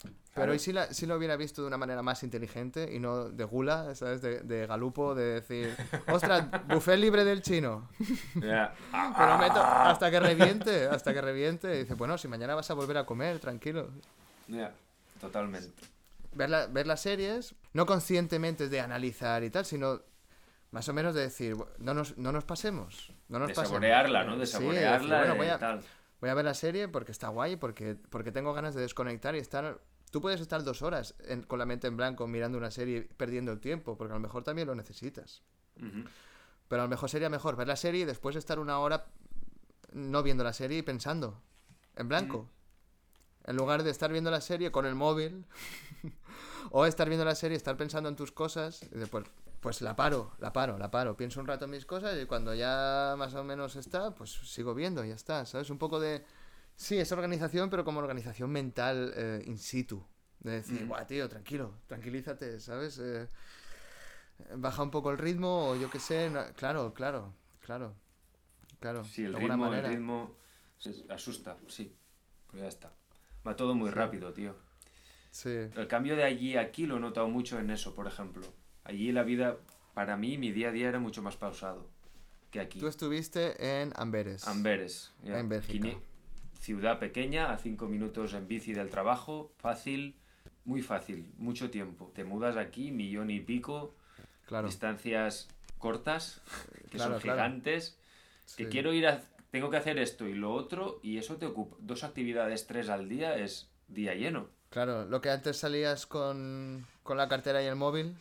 Claro. 0.00 0.46
Pero 0.46 0.54
¿y 0.54 0.58
si, 0.60 0.72
la, 0.72 0.86
si 0.94 1.04
lo 1.06 1.16
hubiera 1.16 1.36
visto 1.36 1.60
de 1.60 1.68
una 1.68 1.76
manera 1.76 2.02
más 2.02 2.22
inteligente 2.22 2.88
y 2.90 2.98
no 3.00 3.28
de 3.28 3.44
gula, 3.44 3.94
¿sabes? 3.94 4.22
De, 4.22 4.40
de 4.40 4.66
galupo, 4.66 5.14
de 5.14 5.24
decir, 5.40 5.76
ostras, 6.06 6.46
buffet 6.68 6.98
libre 6.98 7.24
del 7.24 7.42
chino. 7.42 7.88
Ya. 8.40 8.72
Pero 9.18 9.38
meto 9.38 9.60
hasta 9.60 10.10
que 10.10 10.20
reviente, 10.20 10.86
hasta 10.86 11.12
que 11.12 11.20
reviente. 11.20 11.74
Y 11.74 11.78
dice, 11.80 11.94
bueno, 11.94 12.16
si 12.16 12.28
mañana 12.28 12.54
vas 12.54 12.70
a 12.70 12.74
volver 12.74 12.96
a 12.96 13.04
comer, 13.04 13.40
tranquilo. 13.40 13.90
Ya, 14.48 14.72
Totalmente. 15.20 15.68
Ver, 16.34 16.48
la- 16.48 16.66
ver 16.66 16.86
las 16.86 17.02
series, 17.02 17.54
no 17.74 17.84
conscientemente 17.84 18.68
de 18.70 18.80
analizar 18.80 19.44
y 19.44 19.50
tal, 19.50 19.66
sino 19.66 20.00
más 20.72 20.88
o 20.88 20.92
menos 20.92 21.14
de 21.14 21.20
decir, 21.22 21.56
no 21.78 21.94
nos, 21.94 22.18
no 22.18 22.32
nos 22.32 22.44
pasemos. 22.44 23.12
No 23.28 23.38
nos 23.38 23.48
de 23.48 23.54
pasemos. 23.54 23.70
saborearla, 23.74 24.24
¿no? 24.24 24.36
De 24.36 24.46
Sí, 24.46 24.52
decir, 24.54 24.60
saborearla 24.60 25.18
bueno, 25.18 25.34
y 25.34 25.38
voy 25.38 25.46
a- 25.48 25.58
tal. 25.58 25.80
Voy 26.20 26.30
a 26.30 26.34
ver 26.34 26.44
la 26.44 26.54
serie 26.54 26.88
porque 26.88 27.12
está 27.12 27.28
guay, 27.28 27.56
porque, 27.56 27.96
porque 28.10 28.30
tengo 28.32 28.52
ganas 28.54 28.74
de 28.74 28.80
desconectar 28.82 29.34
y 29.34 29.38
estar... 29.38 29.80
Tú 30.10 30.20
puedes 30.20 30.40
estar 30.40 30.62
dos 30.62 30.82
horas 30.82 31.14
en- 31.26 31.42
con 31.42 31.58
la 31.58 31.66
mente 31.66 31.86
en 31.88 31.96
blanco 31.96 32.26
mirando 32.26 32.58
una 32.58 32.70
serie 32.70 33.02
perdiendo 33.16 33.50
el 33.52 33.60
tiempo, 33.60 33.96
porque 33.96 34.12
a 34.12 34.16
lo 34.16 34.20
mejor 34.20 34.44
también 34.44 34.68
lo 34.68 34.74
necesitas. 34.74 35.42
Pero 36.68 36.82
a 36.82 36.84
lo 36.84 36.88
mejor 36.88 37.08
sería 37.10 37.28
mejor 37.30 37.56
ver 37.56 37.66
la 37.68 37.76
serie 37.76 38.02
y 38.02 38.04
después 38.04 38.36
estar 38.36 38.58
una 38.58 38.78
hora 38.78 39.06
no 39.92 40.22
viendo 40.22 40.44
la 40.44 40.52
serie 40.52 40.78
y 40.78 40.82
pensando 40.82 41.42
en 41.96 42.08
blanco. 42.08 42.48
En 43.44 43.56
lugar 43.56 43.82
de 43.82 43.90
estar 43.90 44.12
viendo 44.12 44.30
la 44.30 44.40
serie 44.40 44.70
con 44.70 44.86
el 44.86 44.94
móvil 44.94 45.44
o 46.70 46.86
estar 46.86 47.08
viendo 47.08 47.24
la 47.24 47.34
serie 47.34 47.56
y 47.56 47.58
estar 47.58 47.76
pensando 47.76 48.08
en 48.08 48.16
tus 48.16 48.30
cosas 48.32 48.82
y 48.92 48.98
después 48.98 49.24
pues 49.62 49.80
la 49.82 49.96
paro, 49.96 50.32
la 50.40 50.52
paro, 50.52 50.78
la 50.78 50.90
paro, 50.90 51.16
pienso 51.16 51.40
un 51.40 51.46
rato 51.48 51.66
en 51.66 51.72
mis 51.72 51.86
cosas 51.86 52.20
y 52.22 52.26
cuando 52.26 52.54
ya 52.54 53.14
más 53.18 53.34
o 53.34 53.44
menos 53.44 53.76
está, 53.76 54.14
pues 54.14 54.32
sigo 54.32 54.74
viendo 54.74 55.04
y 55.04 55.10
ya 55.10 55.16
está, 55.16 55.46
¿sabes? 55.46 55.70
Un 55.70 55.78
poco 55.78 56.00
de 56.00 56.24
sí, 56.76 56.98
es 56.98 57.12
organización, 57.12 57.70
pero 57.70 57.84
como 57.84 58.00
organización 58.00 58.50
mental 58.50 59.12
eh, 59.16 59.42
in 59.46 59.58
situ. 59.58 60.04
De 60.40 60.52
decir, 60.52 60.84
Mm. 60.84 60.88
guau, 60.88 61.06
tío, 61.06 61.28
tranquilo, 61.28 61.74
tranquilízate, 61.86 62.60
¿sabes? 62.60 62.98
Eh, 62.98 63.28
baja 64.56 64.82
un 64.82 64.90
poco 64.90 65.10
el 65.10 65.18
ritmo 65.18 65.70
o 65.70 65.76
yo 65.76 65.90
qué 65.90 66.00
sé. 66.00 66.30
no- 66.30 66.44
claro, 66.56 66.92
claro, 66.94 67.32
claro. 67.60 67.94
Claro, 68.80 69.04
Sí, 69.04 69.24
el 69.24 69.32
de 69.32 69.36
alguna 69.38 69.54
ritmo, 69.54 69.70
manera. 69.70 69.88
el 69.88 69.94
ritmo 69.94 70.36
se 70.78 71.06
asusta, 71.08 71.56
sí. 71.68 71.96
Pues 72.50 72.62
ya 72.62 72.68
está. 72.68 72.92
Va 73.46 73.54
todo 73.56 73.74
muy 73.74 73.90
rápido, 73.90 74.32
tío. 74.32 74.56
Sí, 75.30 75.50
El 75.74 75.86
cambio 75.88 76.16
de 76.16 76.24
allí 76.24 76.56
a 76.56 76.62
aquí 76.62 76.86
lo 76.86 76.96
he 76.96 77.00
notado 77.00 77.28
mucho 77.28 77.58
en 77.58 77.70
eso, 77.70 77.94
por 77.94 78.06
ejemplo. 78.06 78.42
Allí 78.84 79.12
la 79.12 79.22
vida, 79.22 79.56
para 79.94 80.16
mí, 80.16 80.38
mi 80.38 80.50
día 80.52 80.68
a 80.68 80.72
día 80.72 80.88
era 80.88 80.98
mucho 80.98 81.22
más 81.22 81.36
pausado 81.36 81.88
que 82.50 82.60
aquí. 82.60 82.78
tú 82.78 82.86
estuviste 82.88 83.80
en 83.80 83.92
Amberes. 83.96 84.46
Amberes. 84.46 85.12
ya. 85.22 85.38
En 85.38 85.48
Bélgica. 85.48 85.88
Ciudad 86.60 86.98
pequeña, 86.98 87.50
a 87.52 87.58
cinco 87.58 87.86
minutos 87.88 88.34
en 88.34 88.46
bici 88.46 88.72
del 88.72 88.88
trabajo, 88.88 89.52
fácil, 89.58 90.16
muy 90.64 90.80
fácil, 90.82 91.32
mucho 91.38 91.70
tiempo. 91.70 92.12
Te 92.14 92.24
mudas 92.24 92.56
aquí, 92.56 92.90
millón 92.92 93.30
y 93.30 93.40
pico, 93.40 93.94
Claro. 94.46 94.66
distancias 94.68 95.48
cortas, 95.78 96.40
que 96.90 96.98
Claro, 96.98 97.14
son 97.14 97.20
claro. 97.22 97.38
gigantes, 97.38 97.98
que 98.56 98.64
sí. 98.64 98.70
quiero 98.70 98.92
ir 98.92 99.06
a 99.08 99.22
tengo 99.50 99.68
que 99.70 99.76
hacer 99.76 99.98
esto 99.98 100.26
y 100.26 100.34
lo 100.34 100.52
otro, 100.54 100.98
y 101.02 101.18
eso 101.18 101.36
te 101.36 101.44
ocupa. 101.46 101.76
Dos 101.80 102.04
actividades, 102.04 102.66
tres 102.66 102.88
al 102.88 103.06
día 103.08 103.36
es 103.36 103.68
día 103.88 104.14
lleno. 104.14 104.48
Claro, 104.70 105.04
lo 105.04 105.20
que 105.20 105.28
antes 105.30 105.58
salías 105.58 106.06
con, 106.06 106.86
con 107.02 107.18
la 107.18 107.28
cartera 107.28 107.62
y 107.62 107.66
el 107.66 107.76
móvil, 107.76 108.14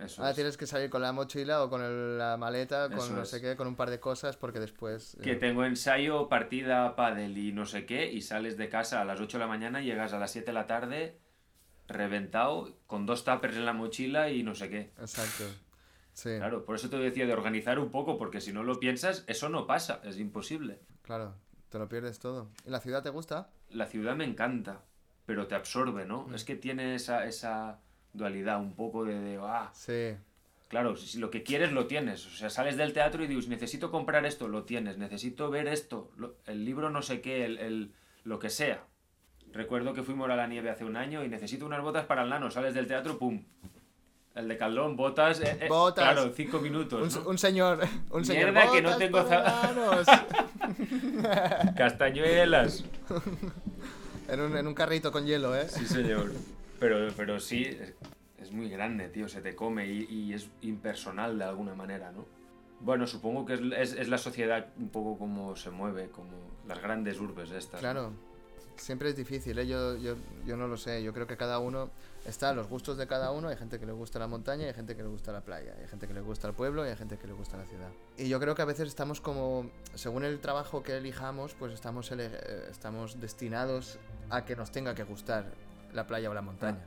Eso 0.00 0.22
ahora 0.22 0.30
es. 0.30 0.36
tienes 0.36 0.56
que 0.56 0.66
salir 0.66 0.88
con 0.90 1.02
la 1.02 1.12
mochila 1.12 1.62
o 1.62 1.70
con 1.70 1.82
el- 1.82 2.18
la 2.18 2.36
maleta, 2.36 2.88
con 2.88 2.98
Eso 2.98 3.12
no 3.14 3.22
es. 3.22 3.28
sé 3.28 3.40
qué, 3.40 3.54
con 3.56 3.66
un 3.68 3.76
par 3.76 3.90
de 3.90 4.00
cosas, 4.00 4.36
porque 4.36 4.58
después... 4.60 5.14
eh, 5.16 5.22
Que 5.22 5.36
tengo 5.36 5.64
ensayo, 5.64 6.28
partida, 6.28 6.96
pádel 6.96 7.36
y 7.38 7.52
no 7.52 7.66
sé 7.66 7.84
qué, 7.86 8.10
y 8.10 8.22
sales 8.22 8.56
de 8.56 8.68
casa 8.68 9.00
a 9.00 9.04
las 9.04 9.20
8 9.20 9.38
de 9.38 9.44
la 9.44 9.48
mañana 9.48 9.82
y 9.82 9.86
llegas 9.86 10.12
a 10.12 10.18
las 10.18 10.30
7 10.30 10.46
de 10.46 10.52
la 10.54 10.66
tarde 10.66 11.18
reventado, 11.88 12.72
con 12.86 13.06
dos 13.06 13.24
tuppers 13.24 13.56
en 13.56 13.64
la 13.66 13.72
mochila 13.72 14.30
y 14.30 14.42
no 14.42 14.54
sé 14.54 14.68
qué. 14.70 14.90
Exacto. 15.00 15.44
Sí, 16.12 16.30
Claro, 16.36 16.64
por 16.64 16.76
eso 16.76 16.90
te 16.90 16.96
decía 16.98 17.26
de 17.26 17.32
organizar 17.32 17.78
un 17.78 17.90
poco, 17.90 18.18
porque 18.18 18.40
si 18.40 18.52
no 18.52 18.62
lo 18.62 18.78
piensas, 18.78 19.24
eso 19.26 19.48
no 19.48 19.66
pasa, 19.66 20.00
es 20.04 20.18
imposible. 20.18 20.80
claro, 21.02 21.34
te 21.70 21.78
lo 21.78 21.88
pierdes 21.88 22.18
todo. 22.18 22.48
¿Y 22.66 22.70
la 22.70 22.80
ciudad 22.80 23.02
te 23.02 23.10
gusta? 23.10 23.48
La 23.70 23.86
ciudad 23.86 24.16
me 24.16 24.24
encanta, 24.24 24.82
pero 25.26 25.46
te 25.46 25.54
absorbe, 25.54 26.04
¿no? 26.04 26.24
Mm. 26.26 26.34
Es 26.34 26.44
que 26.44 26.56
tiene 26.56 26.94
esa, 26.94 27.26
esa 27.26 27.78
dualidad 28.12 28.60
un 28.60 28.74
poco 28.74 29.04
de, 29.04 29.18
de, 29.18 29.38
ah, 29.42 29.70
Sí, 29.74 30.16
Claro, 30.68 30.94
si 30.96 31.18
lo 31.18 31.30
que 31.30 31.42
quieres 31.42 31.72
lo 31.72 31.86
tienes. 31.88 32.24
O 32.26 32.30
sea, 32.30 32.48
sales 32.48 32.76
del 32.76 32.92
teatro 32.92 33.24
y 33.24 33.26
dices, 33.26 33.48
necesito 33.48 33.90
comprar 33.90 34.24
esto, 34.24 34.46
lo 34.46 34.62
tienes. 34.64 34.98
Necesito 34.98 35.50
ver 35.50 35.66
esto, 35.66 36.12
lo- 36.16 36.36
el 36.46 36.64
libro 36.64 36.90
no 36.90 37.02
sé 37.02 37.20
qué, 37.20 37.44
el, 37.44 37.58
el- 37.58 37.92
lo 38.22 38.38
que 38.38 38.50
sea. 38.50 38.84
Recuerdo 39.52 39.94
que 39.94 40.04
fuimos 40.04 40.30
a 40.30 40.36
la 40.36 40.46
nieve 40.46 40.70
hace 40.70 40.84
un 40.84 40.96
año 40.96 41.24
y 41.24 41.28
necesito 41.28 41.66
unas 41.66 41.82
botas 41.82 42.04
para 42.06 42.22
el 42.22 42.28
nano. 42.30 42.52
Sales 42.52 42.72
del 42.74 42.86
teatro, 42.86 43.18
¡pum! 43.18 43.42
El 44.36 44.46
de 44.46 44.56
Caldón, 44.56 44.94
botas. 44.94 45.40
eh, 45.40 45.58
eh, 45.62 45.66
Botas. 45.68 46.12
Claro, 46.12 46.32
cinco 46.36 46.58
un, 46.58 46.62
minutos. 46.62 47.16
¿no? 47.16 47.28
un 47.28 47.36
señor... 47.36 47.80
Un 48.10 48.24
señor 48.24 48.52
Mierda, 48.52 48.70
que 48.70 48.80
no 48.80 48.90
"Botas 48.90 48.98
tengo 48.98 49.26
para 49.26 49.44
za- 49.44 49.70
enanos". 49.72 50.06
Castañuelas. 51.76 52.84
en, 54.28 54.40
un, 54.40 54.56
en 54.56 54.66
un 54.68 54.74
carrito 54.74 55.10
con 55.10 55.26
hielo, 55.26 55.56
¿eh? 55.56 55.68
Sí, 55.68 55.84
señor. 55.86 56.30
Pero, 56.80 57.08
pero 57.14 57.38
sí, 57.38 57.78
es, 58.38 58.50
muy 58.50 58.70
grande, 58.70 59.08
tío. 59.08 59.28
Se 59.28 59.42
te 59.42 59.54
come 59.54 59.86
y, 59.86 60.32
es 60.32 60.48
impersonal 60.62 61.38
de 61.38 61.44
alguna 61.44 61.74
manera, 61.74 62.10
¿no? 62.10 62.24
Bueno, 62.80 63.06
supongo 63.06 63.44
que 63.44 63.54
es, 63.78 64.08
la 64.08 64.18
sociedad 64.18 64.68
un 64.78 64.88
poco 64.88 65.18
como 65.18 65.54
se 65.54 65.70
mueve, 65.70 66.08
como 66.08 66.32
las 66.66 66.80
grandes 66.80 67.20
urbes 67.20 67.50
estas. 67.50 67.80
Claro, 67.80 68.12
siempre 68.76 69.10
es 69.10 69.16
difícil, 69.16 69.58
¿eh? 69.58 69.66
yo, 69.66 69.98
yo, 69.98 70.16
yo 70.46 70.56
no 70.56 70.66
lo 70.66 70.78
sé, 70.78 71.02
yo 71.02 71.12
creo 71.12 71.26
que 71.26 71.36
cada 71.36 71.58
uno 71.58 71.90
está 72.24 72.54
los 72.54 72.68
gustos 72.68 72.96
de 72.96 73.06
cada 73.06 73.32
uno, 73.32 73.48
hay 73.48 73.56
gente 73.56 73.78
que 73.78 73.84
le 73.84 73.92
gusta 73.92 74.18
la 74.18 74.26
montaña, 74.26 74.66
hay 74.66 74.72
gente 74.72 74.96
que 74.96 75.02
le 75.02 75.08
gusta 75.08 75.32
la 75.32 75.42
playa, 75.42 75.74
hay 75.78 75.86
gente 75.86 76.08
que 76.08 76.14
le 76.14 76.22
gusta 76.22 76.48
el 76.48 76.54
pueblo 76.54 76.86
y 76.86 76.88
hay 76.88 76.96
gente 76.96 77.18
que 77.18 77.26
le 77.26 77.34
gusta 77.34 77.58
la 77.58 77.66
ciudad. 77.66 77.90
Y 78.16 78.30
yo 78.30 78.40
creo 78.40 78.54
que 78.54 78.62
a 78.62 78.64
veces 78.66 78.88
estamos 78.88 79.20
como, 79.20 79.70
según 79.94 80.24
el 80.24 80.40
trabajo 80.40 80.82
que 80.82 80.96
elijamos, 80.96 81.54
pues 81.54 81.74
estamos, 81.74 82.10
eh, 82.12 82.68
estamos 82.70 83.20
destinados 83.20 83.98
a 84.30 84.46
que 84.46 84.56
nos 84.56 84.70
tenga 84.70 84.94
que 84.94 85.04
gustar 85.04 85.44
la 85.94 86.06
playa 86.06 86.30
o 86.30 86.34
la 86.34 86.42
montaña. 86.42 86.84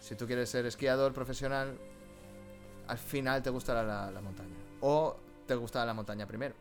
Si 0.00 0.14
tú 0.16 0.26
quieres 0.26 0.48
ser 0.48 0.66
esquiador 0.66 1.12
profesional, 1.12 1.76
al 2.88 2.98
final 2.98 3.42
te 3.42 3.50
gustará 3.50 3.82
la, 3.82 4.10
la 4.10 4.20
montaña. 4.20 4.54
O 4.80 5.16
te 5.46 5.54
gustará 5.54 5.84
la 5.86 5.94
montaña 5.94 6.26
primero. 6.26 6.54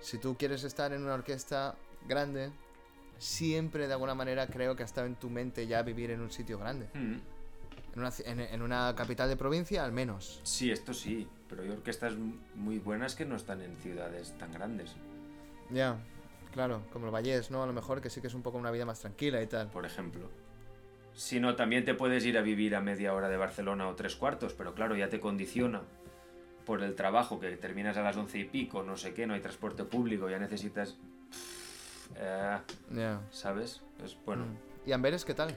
Si 0.00 0.18
tú 0.18 0.36
quieres 0.36 0.62
estar 0.64 0.92
en 0.92 1.02
una 1.02 1.14
orquesta 1.14 1.74
grande, 2.06 2.50
siempre 3.18 3.86
de 3.86 3.92
alguna 3.94 4.14
manera 4.14 4.46
creo 4.46 4.76
que 4.76 4.82
ha 4.82 4.86
estado 4.86 5.06
en 5.06 5.16
tu 5.16 5.30
mente 5.30 5.66
ya 5.66 5.82
vivir 5.82 6.10
en 6.10 6.20
un 6.20 6.30
sitio 6.30 6.58
grande. 6.58 6.86
Mm. 6.94 7.14
En 7.94 8.00
una, 8.00 8.10
ci- 8.10 8.24
en, 8.26 8.40
en 8.40 8.60
una 8.60 8.94
capital 8.94 9.28
de 9.30 9.36
provincia, 9.36 9.82
al 9.82 9.92
menos. 9.92 10.40
Sí, 10.42 10.70
esto 10.70 10.92
sí, 10.92 11.26
pero 11.48 11.62
hay 11.62 11.70
orquestas 11.70 12.12
muy 12.54 12.78
buenas 12.78 13.14
que 13.14 13.24
no 13.24 13.36
están 13.36 13.62
en 13.62 13.74
ciudades 13.78 14.36
tan 14.38 14.52
grandes. 14.52 14.92
Ya, 15.70 15.96
claro, 16.56 16.80
como 16.90 17.04
el 17.06 17.12
Vallés, 17.12 17.50
¿no? 17.50 17.62
A 17.62 17.66
lo 17.66 17.74
mejor 17.74 18.00
que 18.00 18.08
sí 18.08 18.22
que 18.22 18.28
es 18.28 18.34
un 18.34 18.42
poco 18.42 18.56
una 18.56 18.70
vida 18.70 18.86
más 18.86 18.98
tranquila 19.00 19.42
y 19.42 19.46
tal. 19.46 19.68
por 19.70 19.84
ejemplo. 19.84 20.30
Si 21.12 21.38
no, 21.38 21.54
también 21.54 21.84
te 21.84 21.92
puedes 21.94 22.24
ir 22.24 22.38
a 22.38 22.40
vivir 22.40 22.74
a 22.74 22.80
media 22.80 23.12
hora 23.14 23.28
de 23.28 23.36
Barcelona 23.36 23.88
o 23.88 23.94
tres 23.94 24.16
cuartos, 24.16 24.54
pero 24.54 24.74
claro, 24.74 24.96
ya 24.96 25.10
te 25.10 25.20
condiciona 25.20 25.82
por 26.64 26.82
el 26.82 26.94
trabajo, 26.94 27.38
que 27.38 27.54
terminas 27.58 27.98
a 27.98 28.02
las 28.02 28.16
once 28.16 28.38
y 28.38 28.44
pico, 28.44 28.82
no 28.82 28.96
sé 28.96 29.12
qué, 29.12 29.26
no 29.26 29.34
hay 29.34 29.40
transporte 29.40 29.84
público, 29.84 30.28
ya 30.30 30.38
necesitas... 30.38 30.96
eh, 32.16 32.58
Ya. 32.90 33.20
¿Sabes? 33.30 33.82
Es 34.02 34.16
bueno. 34.24 34.46
Mm. 34.46 34.88
¿Y 34.88 34.92
Amberes 34.92 35.24
qué 35.26 35.34
tal? 35.34 35.54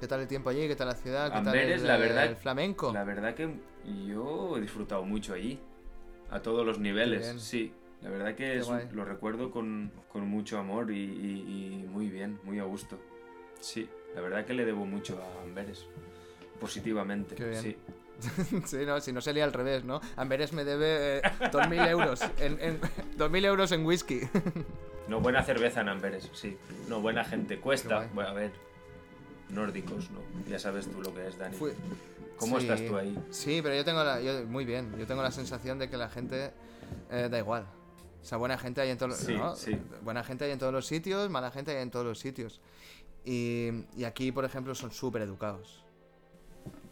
¿Qué 0.00 0.06
tal 0.08 0.20
el 0.20 0.28
tiempo 0.28 0.48
allí? 0.50 0.66
¿Qué 0.66 0.76
tal 0.76 0.88
la 0.88 0.94
ciudad? 0.94 1.30
¿Qué 1.30 1.38
Amberes, 1.38 1.82
tal 1.82 1.82
el, 1.82 1.86
la 1.86 1.96
verdad- 1.96 2.26
el 2.26 2.36
flamenco? 2.36 2.92
La 2.92 3.04
verdad 3.04 3.34
que 3.34 3.54
yo 4.06 4.56
he 4.56 4.60
disfrutado 4.62 5.04
mucho 5.04 5.34
allí, 5.34 5.60
a 6.30 6.40
todos 6.40 6.64
los 6.66 6.78
niveles, 6.78 7.34
sí. 7.40 7.72
La 8.02 8.10
verdad 8.10 8.34
que 8.34 8.56
es 8.58 8.66
lo 8.92 9.04
recuerdo 9.04 9.50
con, 9.50 9.92
con 10.10 10.26
mucho 10.28 10.58
amor 10.58 10.90
y, 10.90 10.98
y- 10.98 11.82
y 11.84 11.86
muy 11.88 12.08
bien, 12.08 12.38
muy 12.44 12.58
a 12.58 12.64
gusto. 12.64 12.98
Sí, 13.60 13.88
la 14.14 14.20
verdad 14.20 14.44
que 14.44 14.54
le 14.54 14.64
debo 14.64 14.84
mucho 14.86 15.20
a 15.22 15.42
Amberes, 15.42 15.86
positivamente. 16.60 17.34
Qué 17.36 17.44
bien. 17.48 17.62
Sí. 17.62 17.76
sí, 18.66 18.78
no, 18.86 19.00
si 19.00 19.12
no 19.12 19.20
sería 19.20 19.44
al 19.44 19.52
revés, 19.52 19.84
¿no? 19.84 20.00
Amberes 20.16 20.52
me 20.52 20.64
debe 20.64 21.18
eh, 21.18 21.22
2.000 21.50 21.88
euros 21.88 22.20
en, 22.38 22.58
en, 22.60 22.80
2.000 23.16 23.44
euros 23.44 23.72
en 23.72 23.84
whisky. 23.86 24.20
No, 25.08 25.20
buena 25.20 25.42
cerveza 25.42 25.80
en 25.80 25.88
Amberes, 25.88 26.30
sí. 26.32 26.56
No, 26.88 27.00
buena 27.00 27.24
gente. 27.24 27.58
Cuesta. 27.58 28.08
Bueno, 28.14 28.30
a 28.30 28.34
ver, 28.34 28.52
nórdicos, 29.50 30.08
¿no? 30.12 30.20
Ya 30.48 30.60
sabes 30.60 30.88
tú 30.88 31.02
lo 31.02 31.12
que 31.12 31.26
es, 31.26 31.36
Dani. 31.36 31.56
Fui- 31.56 31.72
¿Cómo 32.36 32.60
Sí. 32.60 32.68
estás 32.68 32.86
tú 32.86 32.96
ahí? 32.96 33.18
Sí, 33.30 33.60
pero 33.62 33.74
yo 33.74 33.84
tengo 33.84 34.04
la... 34.04 34.20
yo- 34.20 34.44
muy 34.46 34.64
bien, 34.64 34.94
yo 34.96 35.04
tengo 35.04 35.20
la 35.20 35.32
sensación 35.32 35.80
de 35.80 35.90
que 35.90 35.96
la 35.96 36.08
gente 36.08 36.52
eh, 37.10 37.28
da 37.28 37.36
igual. 37.36 37.66
O 38.22 38.24
sea, 38.24 38.38
buena 38.38 38.56
gente 38.56 38.80
hay 38.80 38.90
en 38.90 38.98
todos 38.98 39.10
los... 39.10 39.18
Sí, 39.18 39.34
¿no? 39.34 39.56
sí. 39.56 39.76
Buena 40.02 40.22
gente 40.22 40.44
hay 40.44 40.52
en 40.52 40.58
todos 40.58 40.72
los 40.72 40.86
sitios, 40.86 41.28
mala 41.28 41.50
gente 41.50 41.72
hay 41.72 41.82
en 41.82 41.90
todos 41.90 42.06
los 42.06 42.18
sitios. 42.18 42.60
Y, 43.24 43.70
y 43.96 44.04
aquí, 44.04 44.30
por 44.30 44.44
ejemplo, 44.44 44.74
son 44.74 44.92
súper 44.92 45.22
educados. 45.22 45.84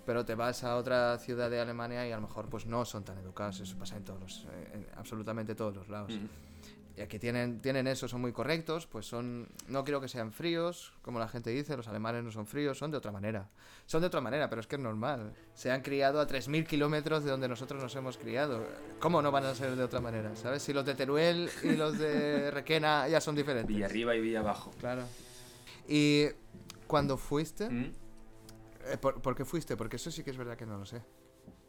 Pero 0.07 0.25
te 0.25 0.35
vas 0.35 0.65
a 0.65 0.77
otra 0.77 1.17
ciudad 1.19 1.49
de 1.51 1.61
Alemania 1.61 2.07
y 2.07 2.13
a 2.13 2.17
lo 2.17 2.23
mejor 2.23 2.49
pues 2.49 2.67
no 2.67 2.85
son 2.85 3.05
tan 3.05 3.17
educados. 3.19 3.61
Eso 3.61 3.77
pasa 3.79 3.97
en 3.97 4.05
todos 4.05 4.21
los... 4.21 4.45
eh, 4.51 4.71
en 4.75 4.87
absolutamente 4.97 5.55
todos 5.55 5.77
los 5.77 5.89
lados. 5.89 6.13
Mm. 6.13 6.50
Y 7.01 7.03
aquí 7.03 7.19
tienen, 7.19 7.63
tienen 7.63 7.87
eso, 7.87 8.07
son 8.09 8.21
muy 8.21 8.31
correctos, 8.31 8.87
pues 8.87 9.07
son, 9.07 9.49
no 9.69 9.85
creo 9.85 10.03
que 10.03 10.09
sean 10.09 10.33
fríos, 10.35 10.93
como 11.01 11.19
la 11.19 11.29
gente 11.29 11.49
dice, 11.49 11.75
los 11.75 11.89
alemanes 11.89 12.23
no 12.23 12.31
son 12.31 12.47
fríos, 12.47 12.77
son 12.77 12.91
de 12.91 12.99
otra 12.99 13.11
manera. 13.11 13.49
Son 13.87 14.03
de 14.03 14.09
otra 14.09 14.21
manera, 14.21 14.51
pero 14.51 14.61
es 14.61 14.67
que 14.67 14.77
es 14.77 14.83
normal. 14.83 15.33
Se 15.55 15.71
han 15.71 15.81
criado 15.81 16.21
a 16.21 16.27
3.000 16.27 16.67
kilómetros 16.67 17.25
de 17.25 17.31
donde 17.31 17.49
nosotros 17.49 17.83
nos 17.83 17.97
hemos 17.97 18.19
criado. 18.19 18.67
¿Cómo 18.99 19.23
no 19.23 19.31
van 19.33 19.47
a 19.47 19.55
ser 19.55 19.77
de 19.77 19.83
otra 19.83 20.01
manera? 20.03 20.37
¿Sabes? 20.37 20.63
Si 20.63 20.75
los 20.75 20.85
de 20.85 20.95
Teruel 20.95 21.49
y 21.63 21.71
los 21.71 21.99
de 21.99 22.51
Requena 22.53 23.09
ya 23.09 23.19
son 23.23 23.35
diferentes. 23.35 23.67
Villa 23.75 23.87
arriba 23.87 24.15
y 24.15 24.21
Villa 24.21 24.41
abajo. 24.41 24.71
Claro. 24.79 25.05
Y 25.89 26.27
cuando 26.87 27.17
fuiste, 27.17 27.71
Mm. 27.71 27.93
eh, 28.93 28.99
¿por, 29.01 29.23
por 29.23 29.35
qué 29.35 29.47
fuiste? 29.47 29.75
Porque 29.75 29.97
eso 29.97 30.11
sí 30.11 30.23
que 30.23 30.33
es 30.33 30.37
verdad 30.37 30.59
que 30.59 30.67
no 30.67 30.77
lo 30.77 30.85
sé. 30.85 31.01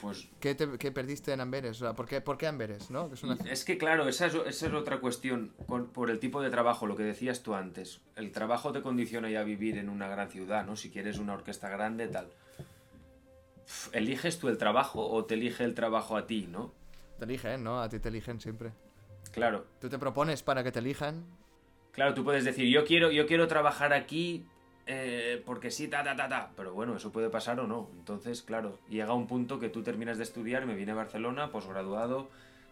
Pues 0.02 0.28
¿Qué, 0.40 0.56
te- 0.56 0.78
qué 0.80 0.92
perdiste 0.92 1.32
en 1.32 1.42
Amberes? 1.42 1.78
O 1.82 1.86
sea, 1.86 1.94
¿por, 1.94 2.08
qué, 2.08 2.22
¿Por 2.22 2.38
qué 2.38 2.48
Amberes? 2.48 2.90
¿no? 2.90 3.08
Que 3.08 3.14
es 3.14 3.24
una... 3.24 3.36
Es 3.50 3.64
que 3.64 3.78
claro, 3.78 4.08
esa 4.08 4.26
es, 4.26 4.34
esa 4.34 4.68
es 4.68 4.74
otra 4.74 5.00
cuestión 5.00 5.54
con- 5.68 5.88
por 5.88 6.10
el 6.10 6.18
tipo 6.20 6.42
de 6.42 6.50
trabajo, 6.50 6.88
lo 6.88 6.96
que 6.96 7.04
decías 7.04 7.44
tú 7.44 7.54
antes. 7.54 8.02
El 8.16 8.32
trabajo 8.32 8.72
te 8.72 8.82
condiciona 8.82 9.30
ya 9.30 9.42
a 9.42 9.44
vivir 9.44 9.78
en 9.78 9.90
una 9.90 10.08
gran 10.08 10.30
ciudad, 10.30 10.66
¿no? 10.66 10.76
Si 10.76 10.90
quieres 10.90 11.20
una 11.20 11.34
orquesta 11.34 11.70
grande, 11.70 12.08
tal. 12.08 12.28
¿Eliges 13.94 14.40
tú 14.40 14.50
el 14.50 14.58
trabajo 14.58 15.08
o 15.08 15.26
te 15.26 15.36
elige 15.36 15.64
el 15.64 15.74
trabajo 15.76 16.18
a 16.18 16.28
ti, 16.28 16.48
no? 16.50 16.74
Te 17.20 17.26
eligen, 17.26 17.64
¿no? 17.64 17.82
A 17.82 17.88
ti 17.90 18.00
te 18.00 18.10
eligen 18.10 18.40
siempre. 18.42 18.72
Claro, 19.32 19.66
Tú 19.80 19.88
te 19.88 19.98
propones 19.98 20.44
para 20.44 20.64
que 20.64 20.72
te 20.72 20.80
elijan. 20.80 21.24
claro, 21.94 22.14
tú 22.14 22.24
puedes 22.24 22.44
decir, 22.44 22.68
yo 22.68 22.84
quiero, 22.86 23.12
yo 23.12 23.26
quiero 23.28 23.48
trabajar 23.48 23.94
aquí 23.94 24.46
eh, 24.88 25.42
porque 25.46 25.72
sí, 25.72 25.88
ta, 25.88 26.04
ta, 26.04 26.16
ta, 26.16 26.28
ta. 26.28 26.52
Pero 26.56 26.74
bueno, 26.74 26.96
eso 26.98 27.12
puede 27.12 27.30
pasar 27.30 27.60
o 27.60 27.68
no. 27.68 27.90
Entonces, 27.98 28.42
claro, 28.42 28.80
llega 28.90 29.14
un 29.14 29.28
punto 29.28 29.60
que 29.60 29.70
tú 29.70 29.84
terminas 29.84 30.18
de 30.18 30.24
estudiar, 30.24 30.66
me 30.66 30.76
vine 30.76 30.92
a 30.92 30.96
Barcelona, 30.96 31.52
posgraduado, 31.52 32.30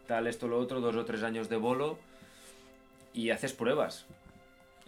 tal, 0.07 0.27
esto, 0.27 0.47
lo 0.47 0.57
otro, 0.59 0.81
dos 0.81 0.95
o 0.95 1.05
tres 1.05 1.23
años 1.23 1.49
de 1.49 1.57
bolo 1.57 1.97
y 3.13 3.29
haces 3.29 3.53
pruebas. 3.53 4.05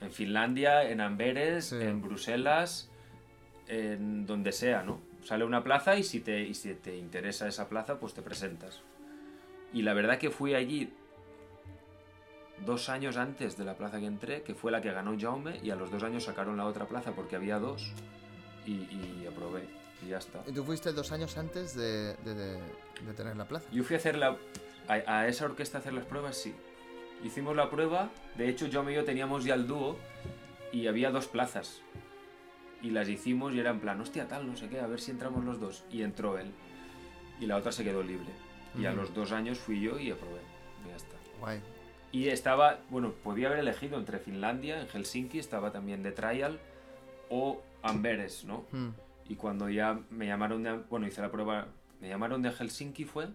En 0.02 0.12
Finlandia, 0.12 0.90
en 0.90 1.00
Amberes, 1.02 1.66
Sí. 1.66 1.76
en 1.80 2.02
Bruselas, 2.02 2.90
en 3.68 4.26
donde 4.26 4.52
sea, 4.52 4.84
¿no? 4.84 5.00
Sale 5.24 5.46
una 5.46 5.64
plaza 5.64 5.96
y 5.96 6.04
si, 6.04 6.20
te, 6.20 6.42
y 6.42 6.56
si 6.56 6.74
te 6.74 6.98
interesa 6.98 7.48
esa 7.48 7.70
plaza, 7.70 8.00
pues 8.00 8.14
te 8.16 8.22
presentas. 8.24 8.82
Y 9.72 9.84
la 9.84 9.94
verdad 9.94 10.18
que 10.18 10.32
fui 10.32 10.56
allí 10.56 10.92
dos 12.66 12.90
años 12.90 13.18
antes 13.18 13.58
de 13.58 13.66
la 13.66 13.76
plaza 13.76 14.00
que 14.00 14.06
entré, 14.06 14.44
que 14.44 14.54
fue 14.56 14.72
la 14.72 14.82
que 14.82 14.92
ganó 14.92 15.16
Jaume, 15.20 15.60
y 15.64 15.70
a 15.72 15.76
los 15.76 15.92
dos 15.92 16.04
años 16.04 16.24
sacaron 16.26 16.58
la 16.58 16.66
otra 16.66 16.86
plaza 16.86 17.12
porque 17.12 17.36
había 17.36 17.60
dos, 17.60 17.92
y, 18.66 18.72
y 18.74 19.26
aprobé, 19.30 19.66
y 20.06 20.10
ya 20.10 20.18
está. 20.20 20.44
Y 20.48 20.52
tú 20.52 20.64
fuiste 20.64 20.92
dos 20.94 21.12
años 21.12 21.38
antes 21.38 21.76
de, 21.76 22.16
de- 22.18 22.34
de- 22.36 22.60
de 23.06 23.14
tener 23.16 23.36
la 23.36 23.46
plaza. 23.46 23.66
Yo 23.72 23.84
fui 23.84 23.96
a 23.96 24.00
hacer 24.00 24.18
la, 24.18 24.38
a, 24.88 24.94
a 24.94 25.28
esa 25.28 25.46
orquesta 25.46 25.78
a 25.78 25.82
hacer 25.82 25.94
las 25.94 26.06
pruebas, 26.06 26.38
sí. 26.38 26.54
Hicimos 27.24 27.56
la 27.56 27.70
prueba, 27.70 28.10
de 28.36 28.50
hecho 28.50 28.68
Jaume 28.72 28.92
y 28.92 28.96
yo 28.96 29.04
teníamos 29.06 29.44
ya 29.44 29.56
el 29.56 29.68
dúo, 29.68 29.98
y 30.72 30.88
había 30.88 31.12
dos 31.12 31.28
plazas. 31.28 31.82
Y 32.84 32.90
las 32.90 33.08
hicimos 33.10 33.54
y 33.54 33.60
era 33.60 33.70
en 33.70 33.80
plan, 33.80 34.02
hostia, 34.02 34.28
tal, 34.28 34.48
no 34.48 34.56
sé 34.56 34.68
qué, 34.68 34.80
a 34.80 34.88
ver 34.88 35.00
si 35.00 35.12
entramos 35.12 35.44
los 35.46 35.60
dos. 35.60 35.84
Y 35.92 36.02
entró 36.02 36.40
él. 36.40 36.52
Y 37.40 37.46
la 37.46 37.58
otra 37.58 37.72
se 37.72 37.84
quedó 37.84 38.02
libre. 38.02 38.30
Y 38.76 38.86
a 38.86 38.92
Ujú. 38.92 39.02
los 39.02 39.14
dos 39.14 39.32
años 39.34 39.60
fui 39.60 39.80
yo 39.82 40.00
y 40.00 40.10
aprobé. 40.10 40.40
Y 40.86 40.90
ya 40.90 40.96
está. 40.96 41.16
Guay. 41.40 41.62
Y 42.12 42.28
estaba, 42.28 42.80
bueno, 42.90 43.14
podía 43.24 43.48
haber 43.48 43.60
elegido 43.60 43.98
entre 43.98 44.20
Finlandia, 44.20 44.82
en 44.82 44.88
Helsinki, 44.88 45.40
estaba 45.40 45.72
también 45.72 46.04
de 46.04 46.12
trial, 46.12 46.60
o 47.30 47.62
Amberes, 47.84 48.44
¿no? 48.44 48.66
Hmm. 48.72 48.90
Y 49.30 49.36
cuando 49.36 49.70
ya 49.70 49.98
me 50.10 50.28
llamaron 50.28 50.62
de, 50.64 50.74
bueno, 50.90 51.08
hice 51.08 51.22
la 51.22 51.32
prueba, 51.32 51.68
me 52.02 52.10
llamaron 52.10 52.42
de 52.42 52.52
Helsinki 52.52 53.06
fue, 53.06 53.28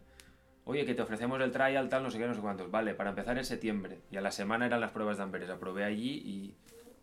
oye, 0.66 0.84
que 0.84 0.94
te 0.94 1.00
ofrecemos 1.02 1.40
el 1.40 1.50
trial, 1.52 1.88
tal, 1.88 2.02
no 2.02 2.10
sé 2.10 2.18
qué, 2.18 2.26
no 2.26 2.34
sé 2.34 2.40
cuántos. 2.40 2.70
Vale, 2.70 2.94
para 2.94 3.10
empezar 3.10 3.38
en 3.38 3.44
septiembre. 3.46 4.00
Y 4.10 4.18
a 4.18 4.20
la 4.20 4.30
semana 4.30 4.66
eran 4.66 4.80
las 4.80 4.90
pruebas 4.90 5.16
de 5.16 5.22
Amberes. 5.22 5.48
Aprobé 5.48 5.84
allí 5.84 6.10
y, 6.24 6.54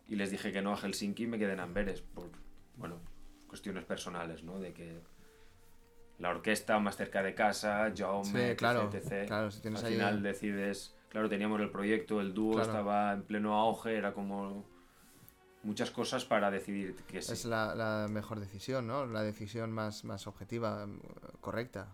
y 0.06 0.16
les 0.16 0.30
dije 0.30 0.52
que 0.52 0.62
no 0.62 0.72
a 0.72 0.76
Helsinki 0.76 1.24
y 1.24 1.26
me 1.26 1.38
quedé 1.38 1.54
en 1.54 1.60
Amberes 1.60 2.02
por, 2.02 2.28
bueno, 2.76 3.00
cuestiones 3.48 3.84
personales, 3.84 4.44
¿no? 4.44 4.60
De 4.60 4.72
que 4.72 5.00
la 6.18 6.28
orquesta 6.30 6.78
más 6.78 6.96
cerca 6.96 7.22
de 7.22 7.34
casa, 7.34 7.92
Jaume, 7.96 8.24
Sí, 8.30 8.36
etc, 8.38 8.56
claro, 8.58 8.90
etc. 8.92 9.26
claro, 9.26 9.50
si 9.50 9.60
tienes 9.60 9.80
Al 9.80 9.86
ahí- 9.86 9.92
final 9.94 10.22
decides, 10.22 10.94
claro, 11.14 11.28
teníamos 11.28 11.60
el 11.60 11.70
proyecto, 11.70 12.20
el 12.20 12.34
dúo 12.34 12.54
Claro. 12.54 12.66
estaba 12.70 13.12
en 13.12 13.22
pleno 13.22 13.54
auge, 13.54 13.96
era 13.96 14.12
como 14.12 14.64
muchas 15.62 15.92
cosas 15.92 16.24
para 16.24 16.50
decidir 16.50 16.96
que 17.06 17.22
sí. 17.22 17.32
Es 17.32 17.44
la, 17.44 17.72
la 17.76 18.08
mejor 18.10 18.40
decisión, 18.40 18.88
¿no? 18.88 19.06
La 19.06 19.22
decisión 19.22 19.70
más, 19.70 20.02
más 20.04 20.26
objetiva, 20.26 20.88
correcta. 21.40 21.86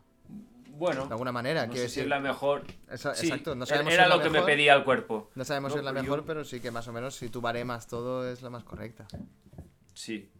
Bueno, 0.70 1.04
De 1.06 1.12
alguna 1.12 1.32
manera, 1.32 1.66
no 1.66 1.72
quiero 1.74 1.86
si 1.86 2.00
es 2.00 2.06
la 2.06 2.18
mejor. 2.18 2.62
Esa- 2.90 3.14
Sí, 3.14 3.26
exacto, 3.26 3.54
no 3.54 3.64
era- 3.64 3.66
sabemos 3.66 3.92
si 3.92 3.98
era 3.98 4.08
la 4.08 4.16
lo 4.16 4.22
que 4.22 4.30
me 4.30 4.40
pedía 4.40 4.72
el 4.74 4.84
cuerpo. 4.84 5.28
No 5.34 5.44
sabemos 5.44 5.68
No, 5.70 5.74
si 5.74 5.78
es 5.80 5.84
la 5.84 5.90
yo- 5.92 6.02
mejor, 6.02 6.24
pero 6.24 6.42
sí 6.42 6.58
que 6.60 6.70
más 6.70 6.88
o 6.88 6.92
menos 6.94 7.14
si 7.14 7.28
tú 7.28 7.42
baremas 7.42 7.86
todo 7.88 8.26
es 8.26 8.40
la 8.40 8.48
más 8.48 8.64
correcta. 8.64 9.06
Sí, 9.92 10.30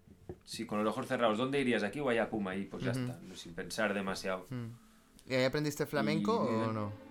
sí, 0.47 0.65
con 0.65 0.83
los 0.83 0.91
ojos 0.91 1.07
cerrados. 1.07 1.37
¿Dónde 1.37 1.61
irías? 1.61 1.83
¿Aquí 1.83 2.01
o 2.01 2.09
allá? 2.09 2.31
Pum, 2.31 2.49
ahí, 2.49 2.65
pues 2.65 2.83
ya 2.83 2.93
está, 2.93 3.19
sin 3.35 3.53
pensar 3.55 3.93
demasiado. 3.93 4.47
Mm. 4.49 4.69
¿Y 5.31 5.35
ahí 5.35 5.45
aprendiste 5.45 5.85
flamenco 5.85 6.49
Y- 6.51 6.69
o 6.69 6.73
no? 6.73 7.10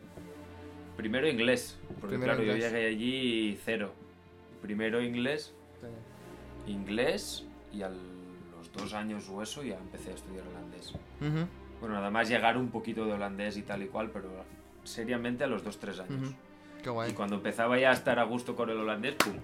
Primero 0.99 1.29
inglés, 1.29 1.79
porque 2.01 2.17
Primero 2.17 2.33
claro, 2.33 2.43
inglés. 2.43 2.61
yo 2.61 2.77
llegué 2.77 2.87
allí 2.87 3.57
cero. 3.63 3.93
Primero 4.61 5.01
inglés, 5.01 5.53
inglés 6.67 7.45
y 7.71 7.83
a 7.83 7.87
los 7.89 8.69
dos 8.73 8.93
años 8.93 9.29
o 9.29 9.41
eso 9.41 9.63
ya 9.63 9.77
empecé 9.77 10.11
a 10.11 10.15
estudiar 10.15 10.45
holandés. 10.45 10.91
Bueno, 11.79 11.95
nada 11.95 12.09
más 12.09 12.27
llegar 12.27 12.57
un 12.57 12.69
poquito 12.69 13.05
de 13.05 13.13
holandés 13.13 13.55
y 13.55 13.61
tal 13.61 13.81
y 13.81 13.87
cual, 13.87 14.09
pero 14.11 14.27
seriamente 14.83 15.45
a 15.45 15.47
los 15.47 15.63
dos, 15.63 15.79
tres 15.79 16.01
años. 16.01 16.33
Qué 16.83 16.89
guay. 16.89 17.11
Y 17.11 17.13
cuando 17.13 17.37
empezaba 17.37 17.79
ya 17.79 17.91
a 17.91 17.93
estar 17.93 18.19
a 18.19 18.23
gusto 18.25 18.53
con 18.57 18.69
el 18.69 18.75
holandés, 18.77 19.15
¡pum! 19.15 19.37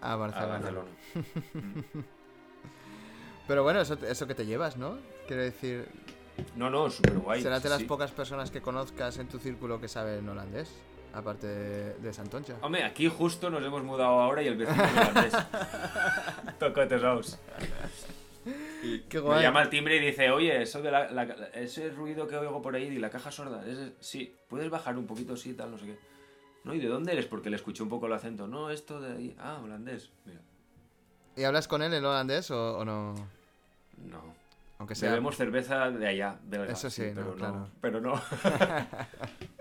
A 0.00 0.16
Barcelona. 0.16 0.52
Barcelona. 0.60 0.90
Pero 3.46 3.64
bueno, 3.64 3.82
eso, 3.82 3.98
eso 4.06 4.26
que 4.26 4.34
te 4.34 4.46
llevas, 4.46 4.78
¿no? 4.78 4.96
Quiero 5.26 5.42
decir, 5.42 5.88
No, 6.56 6.70
no, 6.70 6.90
súper 6.90 7.18
guay. 7.18 7.42
serás 7.42 7.62
de 7.62 7.68
las 7.68 7.78
sí. 7.78 7.84
pocas 7.84 8.10
personas 8.12 8.50
que 8.50 8.60
conozcas 8.60 9.18
en 9.18 9.28
tu 9.28 9.38
círculo 9.38 9.80
que 9.80 9.88
saben 9.88 10.28
holandés, 10.28 10.70
aparte 11.12 11.46
de, 11.46 11.94
de 11.94 12.12
Santoncha. 12.12 12.54
Hombre, 12.62 12.84
aquí 12.84 13.08
justo 13.08 13.50
nos 13.50 13.62
hemos 13.64 13.82
mudado 13.82 14.20
ahora 14.20 14.42
y 14.42 14.48
el 14.48 14.56
vecino 14.56 14.84
es 14.84 14.92
holandés. 14.92 15.32
Toco 16.58 16.86
tesaos. 16.88 17.38
Qué 19.10 19.20
Me 19.20 19.42
llama 19.42 19.60
al 19.60 19.68
timbre 19.70 19.96
y 19.96 20.00
dice, 20.06 20.30
oye, 20.30 20.62
eso 20.62 20.80
de 20.80 20.90
la, 20.90 21.10
la- 21.10 21.24
ese 21.52 21.90
ruido 21.90 22.26
que 22.26 22.36
oigo 22.36 22.62
por 22.62 22.74
ahí 22.74 22.84
y 22.84 22.98
la 22.98 23.10
caja 23.10 23.30
sorda, 23.30 23.62
ese- 23.66 23.92
sí, 24.00 24.34
puedes 24.48 24.70
bajar 24.70 24.96
un 24.96 25.06
poquito, 25.06 25.36
sí, 25.36 25.52
tal, 25.52 25.70
no 25.70 25.78
sé 25.78 25.86
qué. 25.86 25.98
No, 26.64 26.74
¿y 26.74 26.78
de 26.78 26.88
dónde 26.88 27.12
eres? 27.12 27.26
Porque 27.26 27.50
le 27.50 27.56
escuché 27.56 27.82
un 27.82 27.88
poco 27.90 28.06
el 28.06 28.12
acento. 28.14 28.46
No, 28.46 28.70
esto 28.70 29.00
de 29.00 29.16
ahí. 29.16 29.36
Ah, 29.38 29.60
holandés. 29.62 30.10
Mira. 30.24 30.40
¿Y 31.36 31.44
hablas 31.44 31.68
con 31.68 31.82
él 31.82 31.92
en 31.94 32.04
holandés 32.04 32.50
o, 32.50 32.78
o 32.78 32.84
no? 32.84 33.14
No. 33.98 34.34
Aunque 34.80 34.94
sea... 34.94 35.10
Bebemos 35.10 35.36
cerveza 35.36 35.90
de 35.90 36.08
allá, 36.08 36.40
belga. 36.42 36.72
Eso 36.72 36.88
sí, 36.88 37.02
no, 37.08 37.14
pero 37.14 37.34
claro. 37.34 37.68
Pero 37.82 38.00
no. 38.00 38.14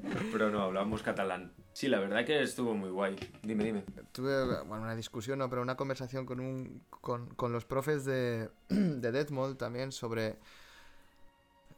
pero 0.32 0.50
no, 0.50 0.62
hablamos 0.62 1.04
catalán. 1.04 1.52
Sí, 1.74 1.90
la 1.90 2.00
verdad 2.00 2.24
que 2.26 2.42
estuvo 2.42 2.74
muy 2.74 2.90
guay. 2.90 3.18
Dime, 3.44 3.66
dime. 3.66 3.84
Tuve 4.14 4.64
bueno, 4.64 4.84
una 4.84 4.96
discusión, 4.96 5.40
no, 5.40 5.50
pero 5.50 5.62
una 5.62 5.76
conversación 5.76 6.26
con, 6.26 6.40
un, 6.40 6.84
con, 6.90 7.28
con 7.36 7.52
los 7.52 7.66
profes 7.66 8.06
de, 8.06 8.50
de 8.70 9.56
también 9.58 9.92
sobre, 9.92 10.38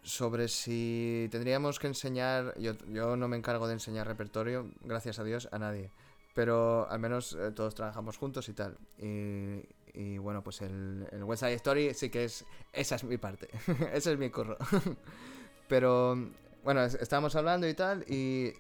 sobre 0.03 0.47
si 0.47 1.27
tendríamos 1.31 1.79
que 1.79 1.87
enseñar, 1.87 2.53
yo, 2.59 2.73
yo 2.89 3.15
no 3.15 3.27
me 3.27 3.37
encargo 3.37 3.65
de 3.65 3.73
enseñar 3.73 4.05
repertorio, 4.05 4.69
gracias 4.83 5.17
a 5.17 5.23
Dios, 5.23 5.49
a 5.51 5.57
nadie, 5.57 5.89
pero 6.35 6.87
al 6.91 6.99
menos 6.99 7.33
eh, 7.33 7.49
todos 7.55 7.73
trabajamos 7.73 8.17
juntos 8.17 8.47
y 8.49 8.53
tal. 8.53 8.77
Y, 8.99 9.63
y 9.93 10.17
bueno, 10.17 10.43
pues 10.43 10.61
el, 10.61 11.07
el 11.11 11.23
West 11.23 11.41
Side 11.43 11.53
Story 11.55 11.93
sí 11.93 12.09
que 12.09 12.25
es, 12.25 12.45
esa 12.73 12.95
es 12.95 13.03
mi 13.03 13.17
parte, 13.17 13.47
ese 13.93 14.13
es 14.13 14.17
mi 14.17 14.29
curro. 14.29 14.57
pero 15.67 16.17
bueno, 16.63 16.83
es- 16.83 16.95
estábamos 16.95 17.35
hablando 17.35 17.67
y 17.67 17.73
tal, 17.73 18.03
y 18.07 18.53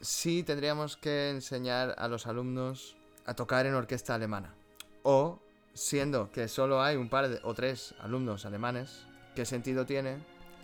sí 0.00 0.42
tendríamos 0.42 0.96
que 0.96 1.30
enseñar 1.30 1.94
a 1.98 2.08
los 2.08 2.26
alumnos 2.26 2.96
a 3.26 3.34
tocar 3.34 3.66
en 3.66 3.74
orquesta 3.74 4.14
alemana. 4.14 4.54
O, 5.02 5.40
siendo 5.74 6.30
que 6.32 6.48
solo 6.48 6.82
hay 6.82 6.96
un 6.96 7.08
par 7.08 7.28
de, 7.28 7.40
o 7.42 7.54
tres 7.54 7.94
alumnos 8.00 8.46
alemanes, 8.46 9.06
¿qué 9.34 9.44
sentido 9.44 9.84
tiene 9.86 10.18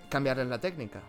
cambiarles 0.08 0.48
la 0.48 0.60
técnica? 0.60 1.00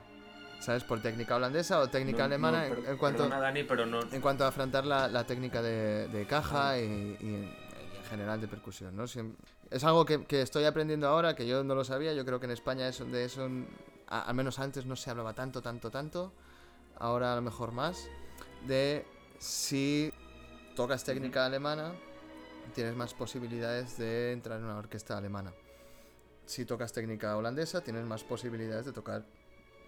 ¿Sabes? 0.60 0.84
Por 0.84 1.02
técnica 1.02 1.38
holandesa 1.38 1.80
o 1.80 1.90
técnica 1.90 2.20
No, 2.20 2.26
alemana 2.26 2.68
no, 2.70 2.76
en- 2.92 2.98
cuanto, 2.98 3.24
Perdona, 3.24 3.40
Dani, 3.42 3.64
pero 3.64 3.86
no. 3.88 4.00
en 4.12 4.22
cuanto 4.22 4.44
a 4.46 4.50
afrontar 4.50 4.86
la, 4.86 5.08
la 5.08 5.26
técnica 5.26 5.62
de, 5.62 6.08
de 6.10 6.26
caja 6.28 6.78
y, 6.78 7.18
general 8.12 8.42
de 8.42 8.48
percusión, 8.50 8.96
¿no? 8.96 9.06
Es 9.06 9.84
algo 9.86 10.06
que, 10.06 10.26
que 10.26 10.42
estoy 10.42 10.66
aprendiendo 10.66 11.08
ahora, 11.08 11.34
que 11.34 11.48
yo 11.48 11.64
no 11.64 11.76
lo 11.76 11.84
sabía, 11.86 12.14
yo 12.14 12.26
creo 12.26 12.40
que 12.42 12.46
en 12.46 12.52
España 12.52 12.88
es 12.90 13.00
de 13.00 13.24
eso, 13.24 13.48
a- 14.08 14.24
al 14.24 14.36
menos 14.36 14.60
antes 14.60 14.86
no 14.86 14.96
se 14.98 15.10
hablaba 15.10 15.34
tanto, 15.34 15.62
tanto, 15.62 15.90
tanto, 15.90 16.34
ahora 16.98 17.32
a 17.32 17.36
lo 17.38 17.42
mejor 17.42 17.72
más, 17.72 18.08
de 18.68 19.06
si 19.40 20.12
tocas 20.76 21.06
técnica 21.06 21.46
alemana, 21.46 21.94
tienes 22.76 22.96
más 22.98 23.14
posibilidades 23.14 23.98
de 23.98 24.34
entrar 24.34 24.60
en 24.60 24.66
una 24.66 24.78
orquesta 24.78 25.18
alemana. 25.18 25.54
Si 26.46 26.66
tocas 26.66 26.92
técnica 26.92 27.38
holandesa, 27.38 27.82
tienes 27.82 28.04
más 28.04 28.24
posibilidades 28.26 28.86
de 28.86 28.92
tocar 28.92 29.24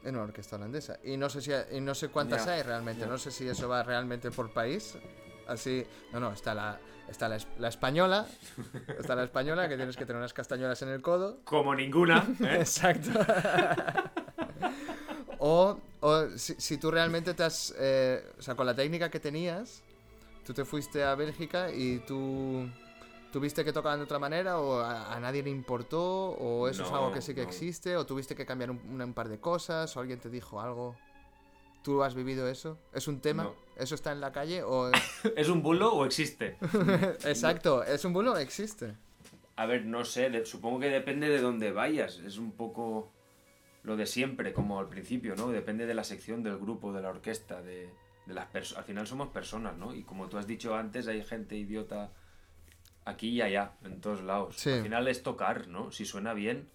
en 0.04 0.16
una 0.16 0.24
orquesta 0.24 0.56
holandesa. 0.56 0.98
Y 1.04 1.18
no 1.18 1.30
sé 1.30 1.42
si 1.42 1.52
y 1.76 1.82
no 1.82 1.94
sé 1.94 2.08
cuántas 2.08 2.48
hay 2.48 2.64
realmente, 2.64 3.06
no 3.06 3.18
sé 3.18 3.32
si 3.32 3.48
eso 3.50 3.68
va 3.68 3.84
realmente 3.84 4.32
por 4.32 4.50
país. 4.54 4.98
Así, 5.48 5.86
no, 6.12 6.20
no, 6.20 6.32
está 6.32 6.54
la 6.54 6.80
está 7.10 7.28
la, 7.30 7.36
es- 7.36 7.48
la 7.60 7.68
española, 7.68 8.26
está 8.98 9.14
la 9.16 9.24
española 9.26 9.68
que 9.68 9.76
tienes 9.76 9.98
que 9.98 10.06
tener 10.06 10.18
unas 10.20 10.34
castañuelas 10.34 10.82
en 10.82 10.90
el 10.90 11.02
codo. 11.02 11.40
Como 11.44 11.76
ninguna. 11.76 12.26
¿eh? 12.40 12.56
Exacto. 12.60 13.10
o 15.40 15.78
o 16.02 16.28
si, 16.38 16.56
si 16.56 16.78
tú 16.78 16.92
realmente 16.92 17.34
te 17.34 17.44
has, 17.44 17.74
eh, 17.78 18.24
o 18.38 18.42
sea, 18.42 18.56
con 18.56 18.66
la 18.66 18.76
técnica 18.76 19.10
que 19.10 19.20
tenías, 19.20 19.82
tú 20.46 20.54
te 20.54 20.66
fuiste 20.66 21.04
a 21.04 21.16
Bélgica 21.16 21.72
y 21.72 22.00
tú 22.00 22.70
tuviste 23.32 23.64
que 23.64 23.72
tocar 23.74 23.98
de 23.98 24.04
otra 24.04 24.20
manera 24.20 24.60
o 24.60 24.80
a, 24.80 25.14
a 25.16 25.20
nadie 25.20 25.42
le 25.44 25.50
importó 25.50 26.32
o 26.32 26.68
eso 26.68 26.84
es 26.84 26.92
algo 26.92 27.12
que 27.12 27.22
sí 27.22 27.34
que 27.34 27.42
no. 27.42 27.48
existe 27.48 27.96
o 27.96 28.06
tuviste 28.06 28.36
que 28.36 28.46
cambiar 28.46 28.72
un 28.72 29.14
par 29.14 29.30
de 29.30 29.40
cosas 29.40 29.96
o 29.96 30.00
alguien 30.02 30.20
te 30.20 30.30
dijo 30.30 30.60
algo. 30.62 30.96
¿Tú 31.84 32.02
has 32.04 32.16
vivido 32.16 32.48
eso? 32.50 32.80
¿Es 32.94 33.08
un 33.08 33.20
tema? 33.20 33.44
No. 33.44 33.56
¿Eso 33.78 33.96
está 33.96 34.12
en 34.12 34.22
la 34.22 34.32
calle 34.32 34.64
o 34.64 34.90
¿Es 35.36 35.50
un 35.50 35.62
bulo 35.62 35.94
o 35.94 36.06
existe? 36.06 36.58
Exacto, 37.26 37.84
¿es 37.84 38.04
un 38.06 38.14
bulo? 38.14 38.38
Existe. 38.38 38.96
A 39.56 39.66
ver, 39.66 39.86
no 39.86 40.06
sé, 40.06 40.30
de- 40.30 40.46
supongo 40.46 40.80
que 40.80 40.90
depende 40.90 41.30
de 41.30 41.40
dónde 41.42 41.72
vayas. 41.72 42.18
Es 42.20 42.38
un 42.38 42.52
poco 42.54 43.12
lo 43.84 43.98
de 43.98 44.06
siempre, 44.06 44.54
como 44.54 44.80
al 44.80 44.88
principio, 44.88 45.36
¿no? 45.36 45.50
Depende 45.50 45.86
de 45.86 45.94
la 45.94 46.04
sección 46.04 46.42
del 46.42 46.58
grupo, 46.58 46.94
de 46.94 47.02
la 47.02 47.10
orquesta, 47.10 47.62
de, 47.62 47.90
de 48.26 48.34
las 48.34 48.46
personas. 48.48 48.80
Al 48.80 48.86
final 48.86 49.06
somos 49.08 49.28
personas, 49.30 49.76
¿no? 49.78 49.94
Y 49.94 50.04
como 50.04 50.30
tú 50.30 50.38
has 50.38 50.48
dicho 50.48 50.76
antes, 50.76 51.08
hay 51.08 51.24
gente 51.24 51.56
idiota 51.58 52.12
aquí 53.06 53.30
y 53.30 53.42
allá, 53.42 53.74
en 53.84 54.00
todos 54.02 54.24
lados. 54.24 54.56
Sí. 54.58 54.72
Al 54.72 54.84
final 54.84 55.08
es 55.08 55.22
tocar, 55.24 55.68
¿no? 55.68 55.92
Si 55.92 56.06
suena 56.06 56.34
bien. 56.34 56.70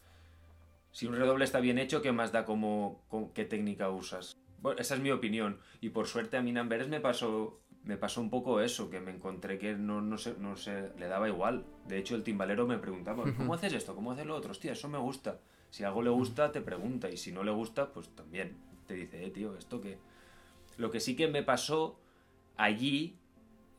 Si 0.91 1.07
un 1.07 1.15
redoble 1.17 1.45
está 1.45 1.61
bien 1.61 1.79
hecho, 1.79 2.03
¿qué 2.03 2.13
más 2.13 2.33
da 2.33 2.45
como, 2.45 3.03
con- 3.09 3.31
qué 3.33 3.45
técnica 3.45 3.89
usas? 3.91 4.38
Bueno, 4.61 4.81
esa 4.81 4.95
es 4.95 5.01
mi 5.01 5.11
opinión. 5.11 5.59
Y 5.81 5.91
por 5.91 6.07
suerte 6.07 6.37
a 6.37 6.43
mí 6.43 6.51
en 6.51 6.59
Amberes 6.59 6.89
me 6.89 7.01
pasó, 7.01 7.61
me 7.85 7.97
pasó 7.97 8.21
un 8.21 8.31
poco 8.31 8.61
eso, 8.61 8.91
que 8.91 9.01
me 9.01 9.11
encontré 9.11 9.59
que 9.59 9.75
no, 9.75 10.01
no, 10.01 10.19
sé, 10.19 10.35
no 10.39 10.57
sé, 10.57 10.91
le 10.99 11.07
daba 11.07 11.29
igual. 11.29 11.65
De 11.87 11.99
hecho, 11.99 12.15
el 12.15 12.23
timbalero 12.23 12.67
me 12.67 12.79
preguntaba, 12.79 13.25
¿cómo 13.37 13.55
haces 13.55 13.73
esto? 13.73 13.95
¿Cómo 13.95 14.13
haces 14.13 14.27
lo 14.27 14.37
otro? 14.37 14.51
Hostia, 14.51 14.73
eso 14.73 14.89
me 14.89 14.99
gusta. 14.99 15.41
Si 15.71 15.85
algo 15.85 16.03
le 16.03 16.11
gusta, 16.11 16.51
te 16.53 16.61
pregunta. 16.61 17.11
Y 17.11 17.17
si 17.17 17.33
no 17.33 17.45
le 17.45 17.51
gusta, 17.51 17.93
pues 17.93 18.09
también 18.15 18.57
te 18.87 18.95
dice, 18.95 19.25
eh, 19.25 19.31
tío, 19.31 19.57
¿esto 19.57 19.81
qué? 19.81 19.99
Lo 20.77 20.91
que 20.91 21.01
sí 21.01 21.17
que 21.17 21.29
me 21.29 21.43
pasó 21.43 21.99
allí 22.57 23.17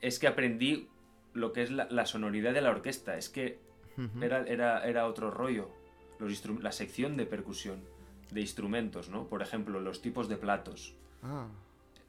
es 0.01 0.19
que 0.19 0.27
aprendí 0.27 0.89
lo 1.34 1.53
que 1.53 1.64
es 1.64 1.72
la, 1.72 1.88
la 1.89 2.06
sonoridad 2.06 2.53
de 2.53 2.61
la 2.61 2.69
orquesta. 2.69 3.18
Es 3.18 3.30
que 3.30 3.60
era, 4.22 4.43
era, 4.43 4.88
era 4.88 5.07
otro 5.07 5.31
rollo. 5.31 5.69
Los 6.19 6.45
la 6.61 6.72
sección 6.72 7.18
de 7.18 7.26
percusión, 7.26 7.81
de 8.31 8.41
instrumentos, 8.41 9.10
¿no? 9.10 9.27
Por 9.27 9.41
ejemplo, 9.41 9.80
los 9.80 10.01
tipos 10.01 10.30
de 10.30 10.38
platos. 10.38 10.95
Ah, 11.23 11.47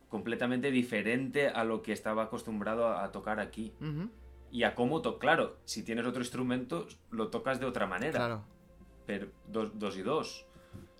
Completamente 0.08 0.70
diferente 0.70 1.48
a 1.48 1.64
lo 1.64 1.82
que 1.82 1.92
estaba 1.92 2.24
acostumbrado 2.24 2.86
a, 2.88 3.04
a 3.04 3.12
tocar 3.12 3.38
aquí. 3.40 3.72
Y 4.50 4.64
a 4.64 4.74
cómo 4.74 5.00
to 5.02 5.18
Claro, 5.18 5.58
si 5.64 5.84
tienes 5.84 6.04
otro 6.04 6.20
instrumento, 6.20 6.88
lo 7.10 7.28
tocas 7.28 7.60
de 7.60 7.66
otra 7.66 7.86
manera. 7.86 8.18
Claro. 8.18 8.44
Pero 9.06 9.28
dos, 9.46 9.78
dos 9.78 9.96
y 9.96 10.02
dos. 10.02 10.46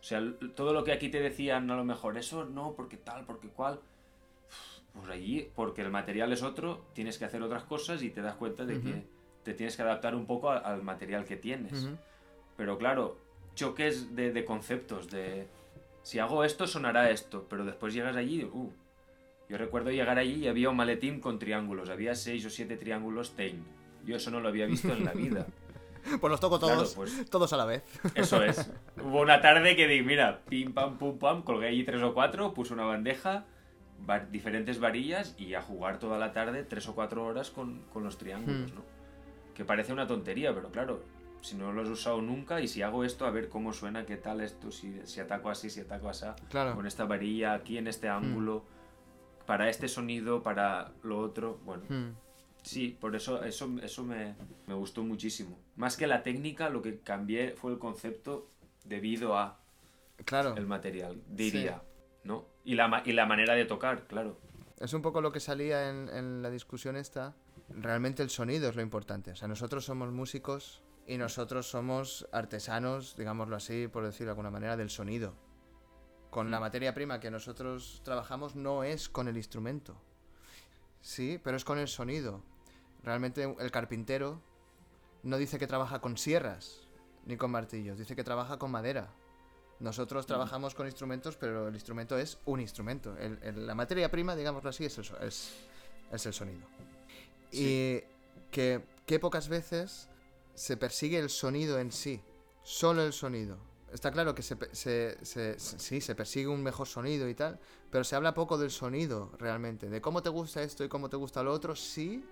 O 0.01 0.02
sea, 0.02 0.22
todo 0.55 0.72
lo 0.72 0.84
que 0.84 0.92
aquí 0.92 1.09
te 1.09 1.20
decían, 1.20 1.70
a 1.70 1.76
lo 1.76 1.84
mejor, 1.84 2.16
eso 2.16 2.44
no, 2.44 2.74
porque 2.74 2.97
tal, 2.97 3.26
porque 3.26 3.48
cual. 3.48 3.80
Pues 4.92 5.09
allí, 5.09 5.51
porque 5.55 5.82
el 5.82 5.90
material 5.90 6.32
es 6.32 6.42
otro, 6.42 6.86
tienes 6.94 7.18
que 7.18 7.24
hacer 7.24 7.42
otras 7.42 7.64
cosas 7.64 8.02
y 8.02 8.10
te 8.10 8.22
das 8.22 8.34
cuenta 8.34 8.64
de 8.64 8.80
que 8.80 9.05
te 9.44 9.55
tienes 9.55 9.76
que 9.76 9.82
adaptar 9.82 10.14
un 10.14 10.26
poco 10.26 10.51
al 10.51 10.82
material 10.82 11.24
que 11.24 11.36
tienes. 11.36 11.88
Pero 12.56 12.76
claro, 12.78 13.18
choques 13.55 14.14
de, 14.16 14.32
de 14.32 14.44
conceptos, 14.44 15.10
de 15.10 15.47
si 16.02 16.18
hago 16.18 16.44
esto 16.44 16.66
sonará 16.66 17.10
esto, 17.10 17.47
pero 17.48 17.64
después 17.64 17.93
llegas 17.94 18.16
allí, 18.16 18.44
uh, 18.44 18.72
yo 19.48 19.59
recuerdo 19.59 19.90
llegar 19.90 20.18
allí 20.18 20.44
y 20.44 20.48
había 20.48 20.70
un 20.70 20.77
maletín 20.77 21.20
con 21.20 21.39
triángulos, 21.39 21.90
había 21.90 22.14
seis 22.14 22.44
o 22.47 22.51
siete 22.51 22.77
triángulos 22.77 23.35
Tain. 23.36 23.64
Yo 24.05 24.16
eso 24.16 24.31
no 24.31 24.40
lo 24.40 24.48
había 24.48 24.66
visto 24.66 24.93
en 24.93 25.05
la 25.05 25.12
vida. 25.12 25.47
Pues 26.18 26.31
los 26.31 26.40
toco 26.40 26.59
Claro, 26.59 26.77
todos, 26.77 26.94
pues 26.94 27.28
todos 27.28 27.52
a 27.52 27.59
la 27.59 27.66
vez. 27.66 27.85
eso 28.14 28.43
es. 28.43 28.70
Hubo 29.05 29.20
una 29.20 29.43
tarde 29.43 29.77
que 29.77 29.86
di, 29.86 30.01
mira, 30.02 30.40
pim 30.48 30.72
pam 30.72 30.97
pum 30.97 31.18
pam, 31.18 31.43
colgué 31.43 31.68
allí 31.68 31.85
tres 31.85 32.01
o 32.02 32.14
cuatro, 32.14 32.55
puse 32.55 32.72
una 32.72 32.85
bandeja, 32.85 33.44
diferentes 34.31 34.81
varillas 34.81 35.35
y 35.39 35.52
a 35.52 35.60
jugar 35.60 35.98
toda 35.98 36.18
la 36.18 36.32
tarde, 36.32 36.64
tres 36.64 36.89
o 36.89 36.94
cuatro 36.94 37.27
horas 37.27 37.51
con, 37.51 37.82
con 37.93 38.02
los 38.02 38.16
triángulos, 38.16 38.72
Hmm. 38.72 38.77
¿no? 38.77 38.82
Que 39.55 39.66
parece 39.66 39.93
una 39.93 40.06
tontería, 40.06 40.55
pero 40.55 40.70
claro, 40.70 41.02
si 41.42 41.56
no 41.56 41.72
lo 41.72 41.82
has 41.82 41.88
usado 41.88 42.20
nunca 42.22 42.60
y 42.60 42.68
si 42.68 42.82
hago 42.82 43.04
esto, 43.04 43.26
a 43.26 43.30
ver 43.30 43.48
cómo 43.48 43.72
suena, 43.72 44.04
qué 44.06 44.16
tal 44.16 44.40
esto, 44.40 44.70
si, 44.70 45.00
si 45.04 45.20
ataco 45.20 45.50
así, 45.50 45.70
si 45.70 45.80
ataco 45.80 46.08
así, 46.08 46.26
Claro. 46.48 46.74
con 46.74 46.86
esta 46.86 47.04
varilla 47.04 47.54
aquí 47.54 47.78
en 47.78 47.86
este 47.86 48.08
ángulo, 48.08 48.64
para 49.46 49.68
este 49.68 49.88
sonido, 49.88 50.42
para 50.42 50.92
lo 51.02 51.18
otro, 51.18 51.58
bueno. 51.64 51.82
Hmm. 51.88 52.14
Sí, 52.62 52.96
por 53.00 53.16
eso 53.16 53.42
eso, 53.42 53.70
eso 53.82 54.04
me, 54.04 54.34
me 54.66 54.74
gustó 54.74 55.02
muchísimo. 55.02 55.58
Más 55.76 55.96
que 55.96 56.06
la 56.06 56.22
técnica, 56.22 56.68
lo 56.68 56.82
que 56.82 56.98
cambié 57.00 57.52
fue 57.52 57.72
el 57.72 57.78
concepto 57.78 58.50
debido 58.84 59.36
a 59.38 59.58
Claro. 60.26 60.54
el 60.56 60.66
material, 60.66 61.22
diría, 61.26 61.82
¿no? 62.24 62.44
Y 62.64 62.74
la, 62.74 63.02
y 63.06 63.12
la 63.12 63.24
manera 63.24 63.54
de 63.54 63.64
tocar, 63.64 64.06
claro. 64.06 64.38
Es 64.78 64.92
un 64.92 65.00
poco 65.00 65.22
lo 65.22 65.32
que 65.32 65.40
salía 65.40 65.88
en, 65.88 66.08
en 66.10 66.42
la 66.42 66.50
discusión 66.50 66.96
esta. 66.96 67.34
Realmente 67.70 68.22
el 68.22 68.28
sonido 68.30 68.68
es 68.68 68.76
lo 68.76 68.82
importante. 68.82 69.30
O 69.30 69.36
sea, 69.36 69.48
nosotros 69.48 69.84
somos 69.84 70.12
músicos 70.12 70.82
y 71.10 71.18
nosotros 71.18 71.68
somos 71.68 72.28
artesanos, 72.30 73.16
digámoslo 73.16 73.56
así, 73.56 73.88
por 73.88 74.04
decirlo 74.04 74.26
de 74.26 74.30
alguna 74.32 74.50
manera, 74.50 74.76
del 74.76 74.90
sonido. 74.90 75.34
Con 76.30 76.50
la 76.52 76.60
materia 76.60 76.94
prima 76.94 77.18
que 77.18 77.30
nosotros 77.32 78.00
trabajamos 78.04 78.54
no 78.54 78.84
es 78.84 79.08
con 79.08 79.26
el 79.26 79.36
instrumento. 79.36 80.00
Sí, 81.00 81.40
pero 81.42 81.56
es 81.56 81.64
con 81.64 81.78
el 81.78 81.88
sonido. 81.88 82.42
Realmente 83.02 83.56
el 83.58 83.70
carpintero 83.72 84.40
no 85.24 85.36
dice 85.38 85.58
que 85.58 85.66
trabaja 85.66 86.00
con 86.00 86.16
sierras 86.16 86.82
ni 87.26 87.36
con 87.36 87.50
martillos, 87.50 87.98
dice 87.98 88.14
que 88.14 88.22
trabaja 88.24 88.58
con 88.58 88.70
madera. 88.70 89.08
Nosotros 89.80 90.26
trabajamos 90.26 90.74
con 90.74 90.86
instrumentos, 90.86 91.36
pero 91.36 91.68
el 91.68 91.74
instrumento 91.74 92.18
es 92.18 92.38
un 92.44 92.60
instrumento. 92.60 93.16
El- 93.16 93.38
el- 93.42 93.66
la 93.66 93.74
materia 93.74 94.10
prima, 94.10 94.36
digámoslo 94.36 94.70
así, 94.70 94.84
es 94.84 94.98
el, 94.98 95.06
es, 95.22 95.54
es 96.12 96.26
el 96.26 96.32
sonido. 96.34 96.66
Y 97.50 98.00
que, 98.52 98.84
que 99.06 99.18
pocas 99.18 99.48
veces 99.48 100.09
se 100.60 100.76
persigue 100.76 101.18
el 101.18 101.30
sonido 101.30 101.78
en 101.78 101.90
sí, 101.90 102.20
solo 102.62 103.02
el 103.02 103.14
sonido. 103.14 103.56
Está 103.94 104.10
claro 104.12 104.34
que 104.34 104.42
se, 104.42 104.56
se- 104.74 105.58
sí, 105.58 106.00
se 106.02 106.14
persigue 106.14 106.48
un 106.48 106.62
mejor 106.62 106.86
sonido 106.86 107.30
y 107.30 107.34
tal, 107.34 107.58
pero 107.90 108.04
se 108.04 108.14
habla 108.14 108.34
poco 108.34 108.58
del 108.58 108.70
sonido 108.70 109.32
realmente, 109.38 109.88
de 109.88 110.02
cómo 110.02 110.22
te 110.22 110.28
gusta 110.28 110.62
esto 110.62 110.84
y 110.84 110.88
cómo 110.90 111.08
te 111.08 111.16
gusta 111.16 111.42
lo 111.42 111.50
otro, 111.50 111.74
sí, 111.74 112.22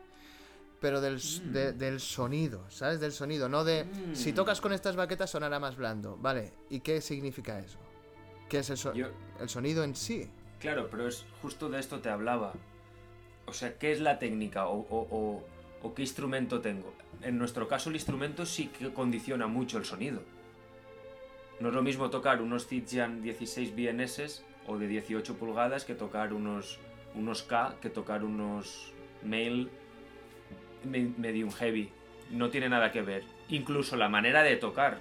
pero 0.79 1.01
del, 1.01 1.19
de- 1.55 1.73
del 1.73 2.01
sonido, 2.01 2.71
¿sabes? 2.71 3.01
Del 3.01 3.13
sonido, 3.13 3.49
no 3.49 3.65
de 3.65 3.87
si 4.13 4.33
Mm. 4.33 4.35
tocas 4.35 4.61
con 4.61 4.75
estas 4.75 4.95
baquetas 4.95 5.31
sonará 5.31 5.59
más 5.59 5.77
blando, 5.77 6.19
¿vale? 6.21 6.53
¿Y 6.69 6.81
qué 6.81 7.01
significa 7.01 7.59
eso? 7.59 7.79
¿Qué 8.51 8.59
es 8.59 8.69
el, 8.69 8.77
so- 8.77 8.93
Yo- 8.93 9.09
el 9.41 9.49
sonido 9.49 9.85
en 9.85 9.97
sí? 9.97 10.31
Claro, 10.61 10.89
pero 10.91 11.09
es 11.09 11.25
justo 11.41 11.71
de 11.71 11.81
esto 11.81 12.01
te 12.01 12.11
hablaba. 12.11 12.53
O 13.47 13.55
sea, 13.55 13.79
¿qué 13.79 13.91
es 13.91 14.01
la 14.01 14.19
técnica 14.19 14.67
o, 14.69 14.81
o- 14.91 15.09
o- 15.11 15.43
o 15.83 15.95
qué 15.95 16.03
instrumento 16.03 16.61
tengo? 16.61 16.93
En 17.23 17.39
nuestro 17.39 17.67
caso, 17.69 17.91
el 17.91 17.97
instrumento 17.97 18.47
sí 18.47 18.69
que 18.69 18.93
condiciona 18.93 19.47
mucho 19.47 19.79
el 19.79 19.85
sonido. 19.85 20.23
No 21.61 21.69
es 21.69 21.75
lo 21.75 21.83
mismo 21.83 22.11
tocar 22.11 22.41
unos 22.41 22.67
Zildjian 22.69 23.21
16 23.23 23.75
BNS 23.75 24.45
o 24.67 24.79
de 24.79 24.87
18 24.87 25.35
pulgadas 25.37 25.85
que 25.85 25.95
tocar 25.95 26.33
unos, 26.33 26.79
unos 27.15 27.43
K, 27.43 27.75
que 27.81 27.91
tocar 27.91 28.23
unos 28.23 28.93
Mail 29.25 29.69
me- 30.85 31.13
medium 31.17 31.51
heavy. 31.51 31.91
No 32.31 32.51
tiene 32.51 32.69
nada 32.69 32.93
que 32.93 33.03
ver. 33.03 33.25
Incluso 33.49 33.97
la 33.97 34.09
manera 34.09 34.43
de 34.43 34.57
tocar. 34.57 34.99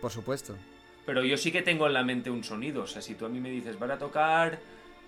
Por 0.00 0.10
supuesto. 0.10 0.56
Pero 1.04 1.24
yo 1.24 1.36
sí 1.36 1.52
que 1.52 1.60
tengo 1.62 1.86
en 1.86 1.92
la 1.94 2.04
mente 2.04 2.30
un 2.30 2.44
sonido. 2.44 2.84
O 2.84 2.86
sea, 2.86 3.02
si 3.02 3.14
tú 3.14 3.26
a 3.26 3.28
mí 3.28 3.40
me 3.40 3.50
dices, 3.50 3.78
van 3.78 3.90
a 3.90 3.98
tocar, 3.98 4.58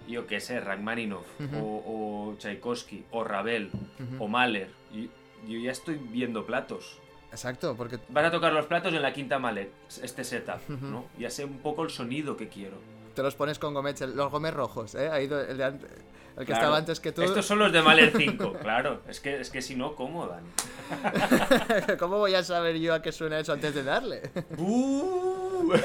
yo 0.08 0.26
qué 0.26 0.40
sé, 0.40 0.60
Rachmaninoff, 0.60 1.26
o, 1.54 2.30
o 2.32 2.34
Tchaikovsky, 2.38 3.04
o 3.12 3.24
Ravel, 3.24 3.70
o 4.18 4.28
Mahler, 4.28 4.68
y- 4.92 5.08
yo 5.48 5.58
ya 5.58 5.72
estoy 5.72 5.96
viendo 5.96 6.44
platos. 6.46 6.98
Exacto, 7.32 7.76
porque 7.76 7.98
Van 8.08 8.24
a 8.24 8.30
tocar 8.30 8.52
los 8.52 8.66
platos 8.66 8.92
en 8.92 9.02
la 9.02 9.12
quinta 9.12 9.38
Mahler, 9.38 9.70
este 10.02 10.24
setup. 10.24 10.68
¿no? 10.68 11.04
Ya 11.18 11.30
sé 11.30 11.44
un 11.44 11.58
poco 11.58 11.84
el 11.84 11.90
sonido 11.90 12.36
que 12.36 12.48
quiero. 12.48 12.76
te 13.14 13.22
los 13.22 13.34
pones 13.36 13.58
con 13.58 13.72
gomeche, 13.74 14.06
los 14.08 14.30
gomes 14.30 14.52
rojos, 14.54 14.94
¿eh? 14.96 15.08
Ahí 15.10 15.24
el, 15.24 15.56
de 15.56 15.64
ante- 15.64 15.86
el 15.86 16.38
que 16.38 16.44
Claro. 16.46 16.60
estaba 16.62 16.76
antes 16.78 16.98
que 17.00 17.12
tú. 17.12 17.22
Estos 17.22 17.44
son 17.46 17.58
los 17.60 17.72
de 17.72 17.82
Mahler 17.82 18.12
5, 18.16 18.52
claro. 18.62 19.02
Es 19.08 19.20
que, 19.20 19.40
es 19.40 19.50
que 19.50 19.62
si 19.62 19.76
no, 19.76 19.94
¿cómo, 19.94 20.26
Dani? 20.26 20.48
¿Cómo 21.98 22.18
voy 22.18 22.34
a 22.34 22.42
saber 22.42 22.78
yo 22.80 22.94
a 22.94 23.02
qué 23.02 23.12
suena 23.12 23.38
eso 23.38 23.52
antes 23.52 23.74
de 23.74 23.82
darle? 23.84 24.22
¡Buh! 24.56 25.72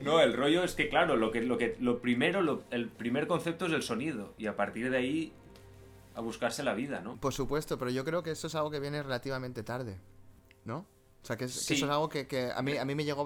No, 0.00 0.18
el 0.20 0.32
rollo 0.32 0.64
es 0.64 0.74
que, 0.74 0.88
claro, 0.88 1.14
lo, 1.16 1.30
que, 1.30 1.42
lo, 1.42 1.58
que, 1.58 1.76
lo 1.78 2.00
primero, 2.00 2.42
lo- 2.42 2.64
el 2.72 2.88
primer 2.88 3.28
concepto 3.28 3.66
es 3.66 3.72
el 3.72 3.84
sonido. 3.84 4.34
Y 4.36 4.46
a 4.48 4.56
partir 4.56 4.90
de 4.90 4.96
ahí, 4.98 5.32
a 6.14 6.20
buscarse 6.20 6.62
la 6.62 6.74
vida, 6.74 7.00
¿no? 7.00 7.16
Por 7.20 7.32
supuesto, 7.32 7.78
pero 7.78 7.90
yo 7.90 8.04
creo 8.04 8.22
que 8.22 8.30
eso 8.32 8.46
es 8.46 8.54
algo 8.54 8.70
que 8.70 8.80
viene 8.80 9.02
relativamente 9.02 9.62
tarde, 9.62 9.98
¿no? 10.64 10.86
O 11.22 11.26
sea, 11.26 11.36
que, 11.36 11.44
es- 11.44 11.70
eso 11.70 11.84
es 11.86 11.90
algo 11.90 12.08
que, 12.08 12.26
que 12.26 12.50
a, 12.54 12.60
mí, 12.62 12.76
a 12.76 12.84
mí 12.84 12.94
me 12.94 13.04
llegó 13.04 13.24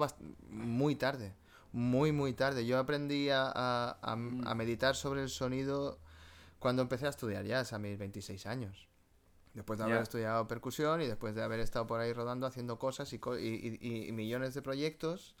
muy 0.49 0.95
tarde, 0.95 1.33
muy, 1.71 2.11
muy 2.11 2.33
tarde. 2.33 2.65
Yo 2.65 2.77
aprendí 2.79 3.29
a, 3.29 3.43
a- 3.47 3.97
a- 4.01 4.11
a 4.11 4.55
meditar 4.55 4.95
sobre 4.95 5.23
el 5.23 5.29
sonido 5.29 5.99
cuando 6.59 6.81
empecé 6.81 7.07
a 7.07 7.09
estudiar 7.09 7.43
jazz 7.45 7.73
a 7.73 7.79
mis 7.79 7.97
26 7.97 8.45
años. 8.45 8.87
Después 9.53 9.79
de 9.79 9.85
haber 9.85 9.97
Ya. 9.97 10.03
estudiado 10.03 10.47
percusión 10.47 11.01
y 11.01 11.07
después 11.07 11.33
de 11.33 11.41
haber 11.41 11.59
estado 11.59 11.87
por 11.87 11.99
ahí 11.99 12.13
rodando 12.13 12.45
haciendo 12.45 12.77
cosas 12.77 13.11
y, 13.13 13.19
co- 13.19 13.37
y- 13.39 13.77
y- 13.81 14.07
y 14.07 14.11
millones 14.11 14.53
de 14.53 14.61
proyectos. 14.61 15.35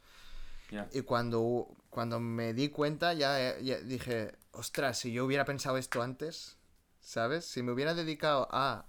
Ya. 0.71 0.89
Y 0.91 1.01
cuando, 1.01 1.67
cuando 1.91 2.19
me 2.19 2.53
di 2.53 2.69
cuenta 2.69 3.13
ya, 3.13 3.57
ya 3.59 3.77
dije, 3.79 4.33
ostras, 4.51 4.97
si 4.97 5.11
yo 5.13 5.23
hubiera 5.25 5.45
pensado 5.45 5.77
esto 5.77 6.01
antes, 6.01 6.57
¿sabes? 7.07 7.45
Si 7.45 7.63
me 7.63 7.71
hubiera 7.71 7.93
dedicado 7.93 8.47
a 8.51 8.85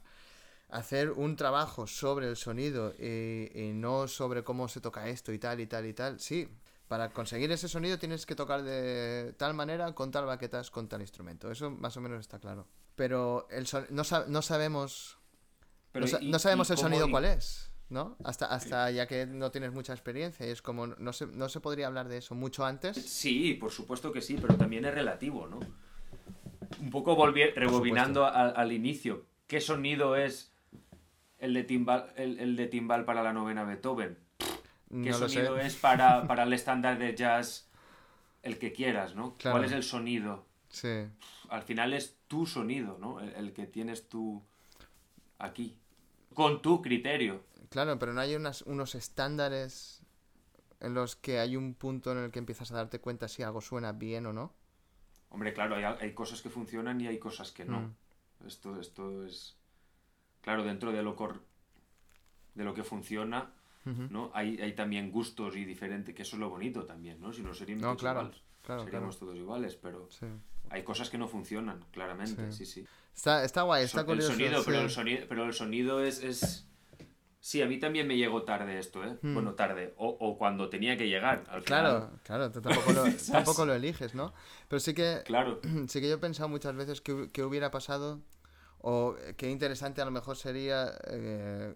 hacer 0.68 1.12
un 1.12 1.36
trabajo 1.36 1.86
sobre 1.86 2.28
el 2.28 2.36
sonido 2.36 2.92
y, 2.98 3.50
y 3.54 3.72
no 3.72 4.06
sobre 4.08 4.42
cómo 4.44 4.68
se 4.68 4.80
toca 4.80 5.08
esto 5.08 5.32
y 5.32 5.38
tal 5.38 5.60
y 5.60 5.66
tal 5.66 5.86
y 5.86 5.94
tal, 5.94 6.20
sí. 6.20 6.48
Para 6.88 7.10
conseguir 7.10 7.52
ese 7.52 7.68
sonido 7.68 7.98
tienes 7.98 8.24
que 8.26 8.34
tocar 8.34 8.62
de 8.62 9.34
tal 9.36 9.52
manera, 9.54 9.94
con 9.94 10.10
tal 10.10 10.24
baquetas, 10.24 10.70
con 10.70 10.88
tal 10.88 11.02
instrumento. 11.02 11.50
Eso 11.50 11.70
más 11.70 11.96
o 11.96 12.00
menos 12.00 12.20
está 12.20 12.38
claro. 12.38 12.66
Pero 12.96 13.46
el 13.50 13.66
son- 13.66 13.86
no, 13.90 14.04
sa- 14.04 14.24
no 14.26 14.40
sabemos 14.42 15.18
Pero 15.92 16.06
no, 16.06 16.10
sa- 16.10 16.18
y- 16.22 16.30
no 16.30 16.38
sabemos 16.38 16.70
el 16.70 16.78
sonido 16.78 17.06
y- 17.06 17.10
cuál 17.10 17.26
es, 17.26 17.70
¿no? 17.90 18.16
Hasta, 18.24 18.46
hasta 18.46 18.90
ya 18.90 19.06
que 19.06 19.26
no 19.26 19.50
tienes 19.50 19.72
mucha 19.72 19.92
experiencia. 19.92 20.46
Y 20.46 20.50
es 20.50 20.62
como, 20.62 20.86
no 20.86 21.12
se, 21.12 21.26
no 21.26 21.48
se 21.50 21.60
podría 21.60 21.86
hablar 21.88 22.08
de 22.08 22.16
eso 22.18 22.34
mucho 22.34 22.64
antes. 22.64 22.96
Sí, 22.96 23.54
por 23.54 23.70
supuesto 23.70 24.10
que 24.10 24.22
sí, 24.22 24.36
pero 24.40 24.56
también 24.56 24.84
es 24.86 24.92
relativo, 24.94 25.46
¿no? 25.46 25.60
Un 26.80 26.90
poco 26.90 27.16
rebobinando 27.26 28.26
al, 28.26 28.52
al 28.56 28.72
inicio. 28.72 29.24
¿Qué 29.46 29.60
sonido 29.60 30.16
es 30.16 30.52
el 31.38 31.54
de 31.54 31.64
timbal, 31.64 32.12
el, 32.16 32.38
el 32.40 32.56
de 32.56 32.66
timbal 32.66 33.04
para 33.04 33.22
la 33.22 33.32
novena 33.32 33.64
Beethoven? 33.64 34.18
¿Qué 35.02 35.10
No 35.10 35.14
sonido 35.14 35.58
es 35.58 35.76
para, 35.76 36.26
para 36.26 36.44
el 36.44 36.52
estándar 36.52 36.98
de 36.98 37.14
jazz 37.14 37.68
el 38.42 38.58
que 38.58 38.72
quieras, 38.72 39.14
¿no? 39.14 39.36
Claro. 39.36 39.58
¿Cuál 39.58 39.64
es 39.64 39.72
el 39.72 39.82
sonido? 39.82 40.46
Sí, 40.70 41.08
Al 41.48 41.62
final 41.62 41.92
es 41.94 42.16
tu 42.28 42.46
sonido, 42.46 42.96
¿no? 42.98 43.20
El, 43.20 43.34
el 43.34 43.52
que 43.52 43.66
tienes 43.66 44.08
tú 44.08 44.42
aquí. 45.38 45.76
Con 46.34 46.62
tu 46.62 46.82
criterio. 46.82 47.42
claro, 47.70 47.98
pero 47.98 48.12
no 48.12 48.20
hay 48.20 48.34
unas, 48.34 48.62
unos 48.62 48.94
estándares 48.94 50.02
en 50.80 50.94
los 50.94 51.16
que 51.16 51.40
hay 51.40 51.56
un 51.56 51.74
punto 51.74 52.12
en 52.12 52.18
el 52.18 52.30
que 52.32 52.40
empiezas 52.40 52.72
a 52.72 52.76
darte 52.76 53.00
cuenta 53.00 53.28
si 53.28 53.42
algo 53.44 53.60
suena 53.62 53.92
bien 53.92 54.26
o 54.26 54.32
no. 54.32 54.54
Hombre, 55.30 55.52
claro, 55.52 55.76
hay, 55.76 55.84
hay 55.84 56.12
cosas 56.14 56.40
que 56.42 56.50
funcionan 56.50 57.00
y 57.00 57.06
hay 57.06 57.18
cosas 57.18 57.52
que 57.52 57.64
no. 57.64 57.80
Mm. 57.80 58.46
Esto, 58.46 58.80
esto 58.80 59.24
es. 59.26 59.56
Claro, 60.40 60.62
dentro 60.64 60.92
de 60.92 61.02
lo 61.02 61.16
cor- 61.16 61.42
de 62.54 62.64
lo 62.64 62.74
que 62.74 62.82
funciona. 62.84 63.52
¿no? 64.10 64.30
Hay, 64.34 64.60
hay 64.60 64.74
también 64.74 65.10
gustos 65.10 65.56
y 65.56 65.64
diferente, 65.64 66.12
que 66.12 66.20
eso 66.20 66.36
es 66.36 66.40
lo 66.40 66.50
bonito 66.50 66.84
también, 66.84 67.18
¿no? 67.22 67.32
Si 67.32 67.40
no 67.40 67.54
seríamos 67.54 67.82
No, 67.82 67.96
claro, 67.96 68.20
iguales. 68.20 68.42
claro, 68.60 68.84
seríamos 68.84 69.16
claro. 69.16 69.26
todos 69.32 69.38
iguales, 69.40 69.76
pero 69.76 70.08
Sí. 70.10 70.26
hay 70.68 70.82
cosas 70.84 71.08
que 71.08 71.16
no 71.16 71.26
funcionan, 71.26 71.82
claramente, 71.90 72.52
Sí. 72.52 72.66
sí, 72.66 72.82
sí. 72.82 72.86
Está, 73.14 73.44
está 73.44 73.62
guay, 73.62 73.84
está 73.84 74.00
So- 74.00 74.06
curioso. 74.06 74.32
el 74.32 74.36
sonido, 74.36 74.58
sí. 74.58 74.64
pero 74.66 74.80
el 74.82 74.90
sonido, 74.90 75.26
pero 75.26 75.44
el 75.46 75.54
sonido 75.54 76.04
es, 76.04 76.22
es 76.22 76.68
Sí, 77.40 77.62
a 77.62 77.66
mí 77.66 77.78
también 77.78 78.06
me 78.08 78.16
llegó 78.16 78.42
tarde 78.42 78.78
esto, 78.78 79.04
¿eh? 79.04 79.16
Hmm. 79.22 79.34
Bueno, 79.34 79.54
tarde. 79.54 79.94
O, 79.96 80.08
o 80.08 80.36
cuando 80.36 80.68
tenía 80.68 80.96
que 80.96 81.08
llegar. 81.08 81.44
Al 81.48 81.62
Claro, 81.62 82.00
final. 82.06 82.20
claro, 82.24 82.50
tú 82.50 82.60
tampoco 82.60 82.92
lo, 82.92 83.04
tampoco 83.32 83.64
lo 83.66 83.74
eliges, 83.74 84.14
¿no? 84.14 84.34
Pero 84.68 84.80
sí 84.80 84.92
que, 84.92 85.22
Claro. 85.24 85.60
sí 85.88 86.00
que 86.00 86.08
yo 86.08 86.16
he 86.16 86.18
pensado 86.18 86.48
muchas 86.48 86.74
veces 86.74 87.00
que, 87.00 87.30
que 87.32 87.42
hubiera 87.44 87.70
pasado 87.70 88.20
o 88.80 89.16
eh, 89.20 89.34
qué 89.36 89.50
interesante 89.50 90.00
a 90.02 90.04
lo 90.04 90.10
mejor 90.10 90.36
sería 90.36 90.92
eh, 91.10 91.74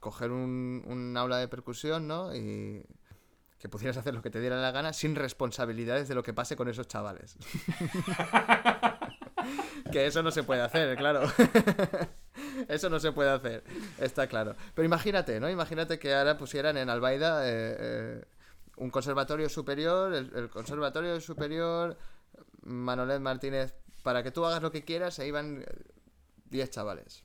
coger 0.00 0.30
un, 0.32 0.82
un 0.86 1.16
aula 1.16 1.38
de 1.38 1.46
percusión, 1.48 2.06
¿no? 2.08 2.34
Y 2.34 2.84
que 3.58 3.68
pudieras 3.68 3.96
hacer 3.96 4.12
lo 4.14 4.22
que 4.22 4.30
te 4.30 4.40
diera 4.40 4.60
la 4.60 4.72
gana 4.72 4.92
sin 4.92 5.14
responsabilidades 5.14 6.08
de 6.08 6.16
lo 6.16 6.24
que 6.24 6.32
pase 6.34 6.56
con 6.56 6.68
esos 6.68 6.88
chavales. 6.88 7.36
que 9.92 10.06
eso 10.06 10.22
no 10.24 10.30
se 10.32 10.42
puede 10.42 10.62
hacer, 10.62 10.96
claro. 10.96 11.22
eso 12.68 12.88
no 12.88 12.98
se 13.00 13.12
puede 13.12 13.30
hacer, 13.30 13.64
está 13.98 14.26
claro. 14.26 14.54
Pero 14.74 14.86
imagínate, 14.86 15.40
¿no? 15.40 15.50
Imagínate 15.50 15.98
que 15.98 16.14
ahora 16.14 16.36
pusieran 16.38 16.76
en 16.76 16.88
Albaida 16.88 17.46
eh, 17.46 17.76
eh, 17.78 18.24
un 18.76 18.90
conservatorio 18.90 19.48
superior, 19.48 20.14
el, 20.14 20.32
el 20.34 20.50
conservatorio 20.50 21.20
superior 21.20 21.96
Manolet 22.62 23.20
Martínez, 23.20 23.74
para 24.02 24.22
que 24.22 24.30
tú 24.30 24.44
hagas 24.44 24.62
lo 24.62 24.72
que 24.72 24.84
quieras, 24.84 25.18
ahí 25.18 25.30
van 25.30 25.64
10 26.46 26.70
chavales. 26.70 27.24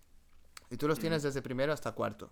Y 0.69 0.77
tú 0.77 0.87
los 0.87 0.99
tienes 0.99 1.23
desde 1.23 1.41
primero 1.41 1.73
hasta 1.73 1.93
cuarto. 1.93 2.31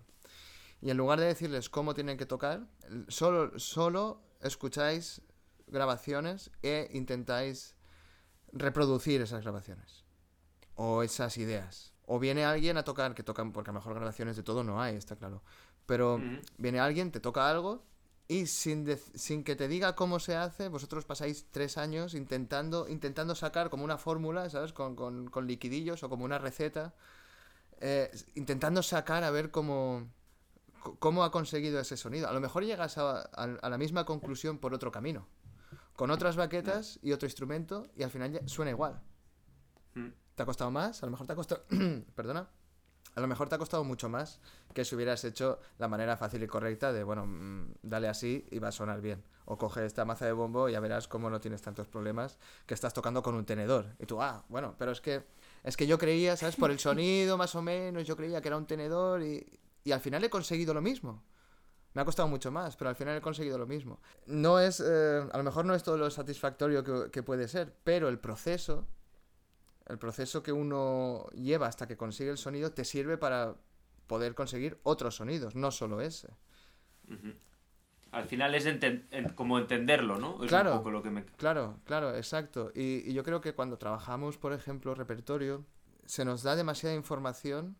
Y 0.80 0.90
en 0.90 0.96
lugar 0.96 1.18
de 1.18 1.26
decirles 1.26 1.70
cómo 1.70 1.94
tienen 1.94 2.18
que 2.18 2.26
tocar, 2.26 2.66
solo, 3.08 3.58
solo 3.58 4.20
escucháis 4.40 5.22
grabaciones 5.66 6.50
e 6.62 6.90
intentáis 6.92 7.74
reproducir 8.52 9.20
esas 9.22 9.42
grabaciones. 9.42 10.04
O 10.74 11.02
esas 11.02 11.38
ideas. 11.38 11.95
O 12.06 12.18
viene 12.18 12.44
alguien 12.44 12.76
a 12.76 12.84
tocar, 12.84 13.14
que 13.14 13.22
tocan, 13.22 13.52
porque 13.52 13.70
a 13.70 13.72
lo 13.72 13.80
mejor 13.80 13.94
grabaciones 13.94 14.36
de 14.36 14.42
todo 14.42 14.62
no 14.64 14.80
hay, 14.80 14.96
está 14.96 15.16
claro. 15.16 15.42
Pero 15.86 16.18
viene 16.58 16.80
alguien, 16.80 17.10
te 17.12 17.20
toca 17.20 17.48
algo 17.50 17.82
y 18.28 18.46
sin, 18.46 18.86
sin 19.14 19.44
que 19.44 19.54
te 19.56 19.68
diga 19.68 19.94
cómo 19.94 20.18
se 20.18 20.34
hace, 20.36 20.68
vosotros 20.68 21.04
pasáis 21.04 21.46
tres 21.50 21.78
años 21.78 22.14
intentando, 22.14 22.88
intentando 22.88 23.34
sacar 23.34 23.70
como 23.70 23.84
una 23.84 23.98
fórmula, 23.98 24.48
¿sabes? 24.50 24.72
Con, 24.72 24.96
con- 24.96 25.28
con 25.30 25.46
liquidillos 25.46 26.02
o 26.02 26.08
como 26.08 26.24
una 26.24 26.38
receta. 26.38 26.94
eh, 27.80 28.10
intentando 28.34 28.82
sacar 28.82 29.22
a 29.22 29.30
ver 29.30 29.50
cómo, 29.50 30.08
cómo 30.98 31.24
ha 31.24 31.30
conseguido 31.30 31.78
ese 31.80 31.96
sonido. 31.96 32.28
A 32.28 32.32
lo 32.32 32.40
mejor 32.40 32.64
llegas 32.64 32.98
a, 32.98 33.20
a- 33.20 33.58
a 33.62 33.68
la 33.70 33.78
misma 33.78 34.04
conclusión 34.04 34.58
por 34.58 34.72
otro 34.74 34.90
camino. 34.90 35.26
Con 35.94 36.10
otras 36.10 36.36
baquetas 36.36 36.98
y 37.02 37.12
otro 37.12 37.26
instrumento 37.26 37.86
y 37.96 38.02
al 38.02 38.10
final 38.10 38.32
ya 38.32 38.40
suena 38.48 38.70
igual. 38.70 39.00
Mm. 39.94 40.08
¿Te 40.36 40.42
ha 40.42 40.46
costado 40.46 40.70
más? 40.70 41.02
A 41.02 41.06
lo 41.06 41.10
mejor 41.10 41.26
te 41.26 41.32
ha 41.32 41.36
costado... 41.36 41.64
Perdona. 42.14 42.48
A 43.14 43.20
lo 43.20 43.26
mejor 43.26 43.48
te 43.48 43.54
ha 43.54 43.58
costado 43.58 43.82
mucho 43.82 44.10
más 44.10 44.40
que 44.74 44.84
si 44.84 44.94
hubieras 44.94 45.24
hecho 45.24 45.58
la 45.78 45.88
manera 45.88 46.18
fácil 46.18 46.42
y 46.42 46.46
correcta 46.46 46.92
de, 46.92 47.02
bueno, 47.02 47.24
mm, 47.26 47.76
dale 47.82 48.08
así 48.08 48.46
y 48.50 48.58
va 48.58 48.68
a 48.68 48.72
sonar 48.72 49.00
bien. 49.00 49.24
O 49.46 49.56
coge 49.56 49.86
esta 49.86 50.04
maza 50.04 50.26
de 50.26 50.32
bombo 50.32 50.68
y 50.68 50.72
ya 50.72 50.80
verás 50.80 51.08
cómo 51.08 51.30
no 51.30 51.40
tienes 51.40 51.62
tantos 51.62 51.88
problemas 51.88 52.38
que 52.66 52.74
estás 52.74 52.92
tocando 52.92 53.22
con 53.22 53.34
un 53.34 53.46
tenedor. 53.46 53.96
Y 53.98 54.04
tú, 54.04 54.20
ah, 54.20 54.44
bueno, 54.50 54.74
pero 54.78 54.92
es 54.92 55.00
que, 55.00 55.24
es 55.64 55.76
que 55.78 55.86
yo 55.86 55.96
creía, 55.96 56.36
¿sabes? 56.36 56.56
Por 56.56 56.70
el 56.70 56.78
sonido 56.78 57.38
más 57.38 57.54
o 57.54 57.62
menos, 57.62 58.06
yo 58.06 58.14
creía 58.14 58.42
que 58.42 58.48
era 58.48 58.58
un 58.58 58.66
tenedor 58.66 59.22
y, 59.22 59.58
y 59.84 59.92
al 59.92 60.00
final 60.00 60.22
he 60.22 60.28
conseguido 60.28 60.74
lo 60.74 60.82
mismo. 60.82 61.24
Me 61.94 62.02
ha 62.02 62.04
costado 62.04 62.28
mucho 62.28 62.50
más, 62.50 62.76
pero 62.76 62.90
al 62.90 62.96
final 62.96 63.16
he 63.16 63.22
conseguido 63.22 63.56
lo 63.56 63.66
mismo. 63.66 64.02
No 64.26 64.60
es, 64.60 64.82
eh, 64.84 65.26
a 65.32 65.38
lo 65.38 65.44
mejor 65.44 65.64
no 65.64 65.74
es 65.74 65.82
todo 65.82 65.96
lo 65.96 66.10
satisfactorio 66.10 66.84
que, 66.84 67.10
que 67.10 67.22
puede 67.22 67.48
ser, 67.48 67.74
pero 67.84 68.10
el 68.10 68.18
proceso, 68.18 68.86
el 69.86 69.98
proceso 69.98 70.42
que 70.42 70.52
uno 70.52 71.26
lleva 71.34 71.66
hasta 71.66 71.86
que 71.86 71.96
consigue 71.96 72.30
el 72.30 72.38
sonido, 72.38 72.72
te 72.72 72.84
sirve 72.84 73.18
para 73.18 73.56
poder 74.06 74.34
conseguir 74.34 74.78
otros 74.82 75.16
sonidos, 75.16 75.54
no 75.54 75.70
solo 75.70 76.00
ese. 76.00 76.28
Al 78.12 78.24
final 78.24 78.54
es 78.54 78.66
enten- 78.66 79.34
como 79.34 79.58
entenderlo, 79.58 80.18
¿no? 80.18 80.42
Es 80.42 80.48
Claro. 80.48 80.72
un 80.72 80.78
poco 80.78 80.90
lo 80.90 81.02
que 81.02 81.10
me... 81.10 81.24
Claro, 81.24 81.78
claro, 81.84 82.16
exacto. 82.16 82.72
Y, 82.74 83.08
y 83.08 83.12
yo 83.12 83.22
creo 83.24 83.40
que 83.40 83.54
cuando 83.54 83.78
trabajamos, 83.78 84.38
por 84.38 84.52
ejemplo, 84.52 84.94
repertorio, 84.94 85.64
se 86.06 86.24
nos 86.24 86.42
da 86.42 86.56
demasiada 86.56 86.94
información 86.94 87.76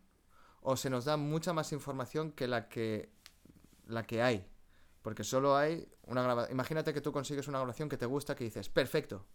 o 0.61 0.75
se 0.75 0.89
nos 0.89 1.05
da 1.05 1.17
mucha 1.17 1.53
más 1.53 1.71
información 1.71 2.31
que 2.31 2.47
la 2.47 2.67
que, 2.67 3.09
la 3.87 4.03
que 4.05 4.21
hay. 4.21 4.45
Porque 5.01 5.23
solo 5.23 5.55
hay 5.55 5.87
una 6.03 6.21
grabación. 6.21 6.53
Imagínate 6.53 6.93
que 6.93 7.01
tú 7.01 7.11
consigues 7.13 7.47
una 7.47 7.59
grabación 7.59 7.87
que 7.89 7.97
te 7.97 8.05
gusta, 8.05 8.35
que 8.35 8.43
dices, 8.43 8.67
perfecto. 8.69 9.25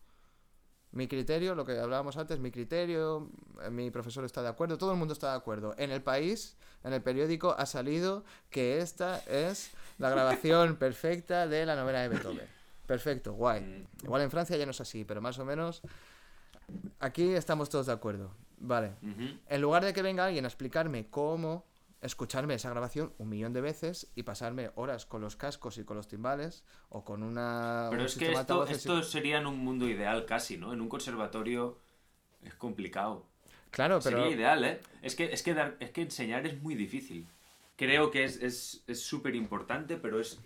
Mi 0.92 1.08
criterio, 1.08 1.54
lo 1.54 1.64
que 1.64 1.78
hablábamos 1.78 2.16
antes, 2.18 2.38
mi 2.38 2.50
criterio, 2.50 3.28
eh, 3.62 3.70
mi 3.70 3.90
profesor 3.90 4.24
está 4.24 4.42
de 4.42 4.48
acuerdo, 4.48 4.76
todo 4.76 4.92
el 4.92 4.98
mundo 4.98 5.14
está 5.14 5.30
de 5.30 5.36
acuerdo. 5.38 5.74
En 5.78 5.90
el 5.90 6.02
país, 6.02 6.56
en 6.84 6.92
el 6.92 7.00
periódico, 7.02 7.54
ha 7.58 7.64
salido 7.66 8.24
que 8.50 8.78
esta 8.80 9.18
es 9.20 9.70
la 9.98 10.10
grabación 10.10 10.76
perfecta 10.78 11.46
de 11.48 11.64
la 11.64 11.76
novela 11.76 12.02
de 12.02 12.08
Beethoven. 12.08 12.46
Perfecto, 12.86 13.32
guay. 13.32 13.62
Mm, 13.62 14.04
Igual 14.04 14.22
en 14.22 14.30
Francia 14.30 14.56
ya 14.56 14.66
no 14.66 14.72
es 14.72 14.80
así, 14.82 15.04
pero 15.04 15.22
más 15.22 15.38
o 15.38 15.44
menos 15.46 15.80
aquí 17.00 17.32
estamos 17.32 17.70
todos 17.70 17.86
de 17.86 17.92
acuerdo. 17.92 18.30
Vale. 18.58 18.92
En 19.48 19.60
lugar 19.60 19.84
de 19.84 19.92
que 19.92 20.02
venga 20.02 20.24
alguien 20.26 20.44
a 20.44 20.48
explicarme 20.48 21.08
cómo 21.10 21.64
escucharme 22.02 22.54
esa 22.54 22.68
grabación 22.70 23.14
un 23.18 23.28
millón 23.28 23.52
de 23.52 23.60
veces 23.60 24.10
y 24.14 24.24
pasarme 24.24 24.70
horas 24.74 25.06
con 25.06 25.20
los 25.20 25.36
cascos 25.36 25.78
y 25.78 25.84
con 25.84 25.96
los 25.96 26.08
timbales 26.08 26.64
o 26.90 27.04
con 27.04 27.22
una 27.22 27.88
Pero 27.90 28.02
un 28.02 28.06
es 28.06 28.14
que 28.16 28.32
esto, 28.32 28.66
y- 28.68 28.72
esto 28.72 29.02
sería 29.02 29.38
en 29.38 29.46
un 29.46 29.58
mundo 29.58 29.88
ideal 29.88 30.26
casi, 30.26 30.56
¿no? 30.58 30.72
En 30.72 30.80
un 30.80 30.88
conservatorio 30.88 31.78
es 32.44 32.54
complicado. 32.54 33.26
Claro, 33.70 34.00
pero 34.02 34.18
Sería 34.18 34.36
ideal, 34.36 34.64
¿eh? 34.64 34.80
Es 35.00 35.14
que, 35.14 35.32
es 35.32 35.42
que, 35.42 35.54
dar- 35.54 35.76
es 35.80 35.90
que 35.90 36.02
enseñar 36.02 36.46
es 36.46 36.60
muy 36.60 36.74
difícil. 36.74 37.26
Creo 37.76 38.10
que 38.10 38.24
es 38.24 38.36
es- 38.42 38.82
es 38.86 39.00
súper 39.00 39.34
importante, 39.34 39.96
pero 39.96 40.20
es 40.20 40.38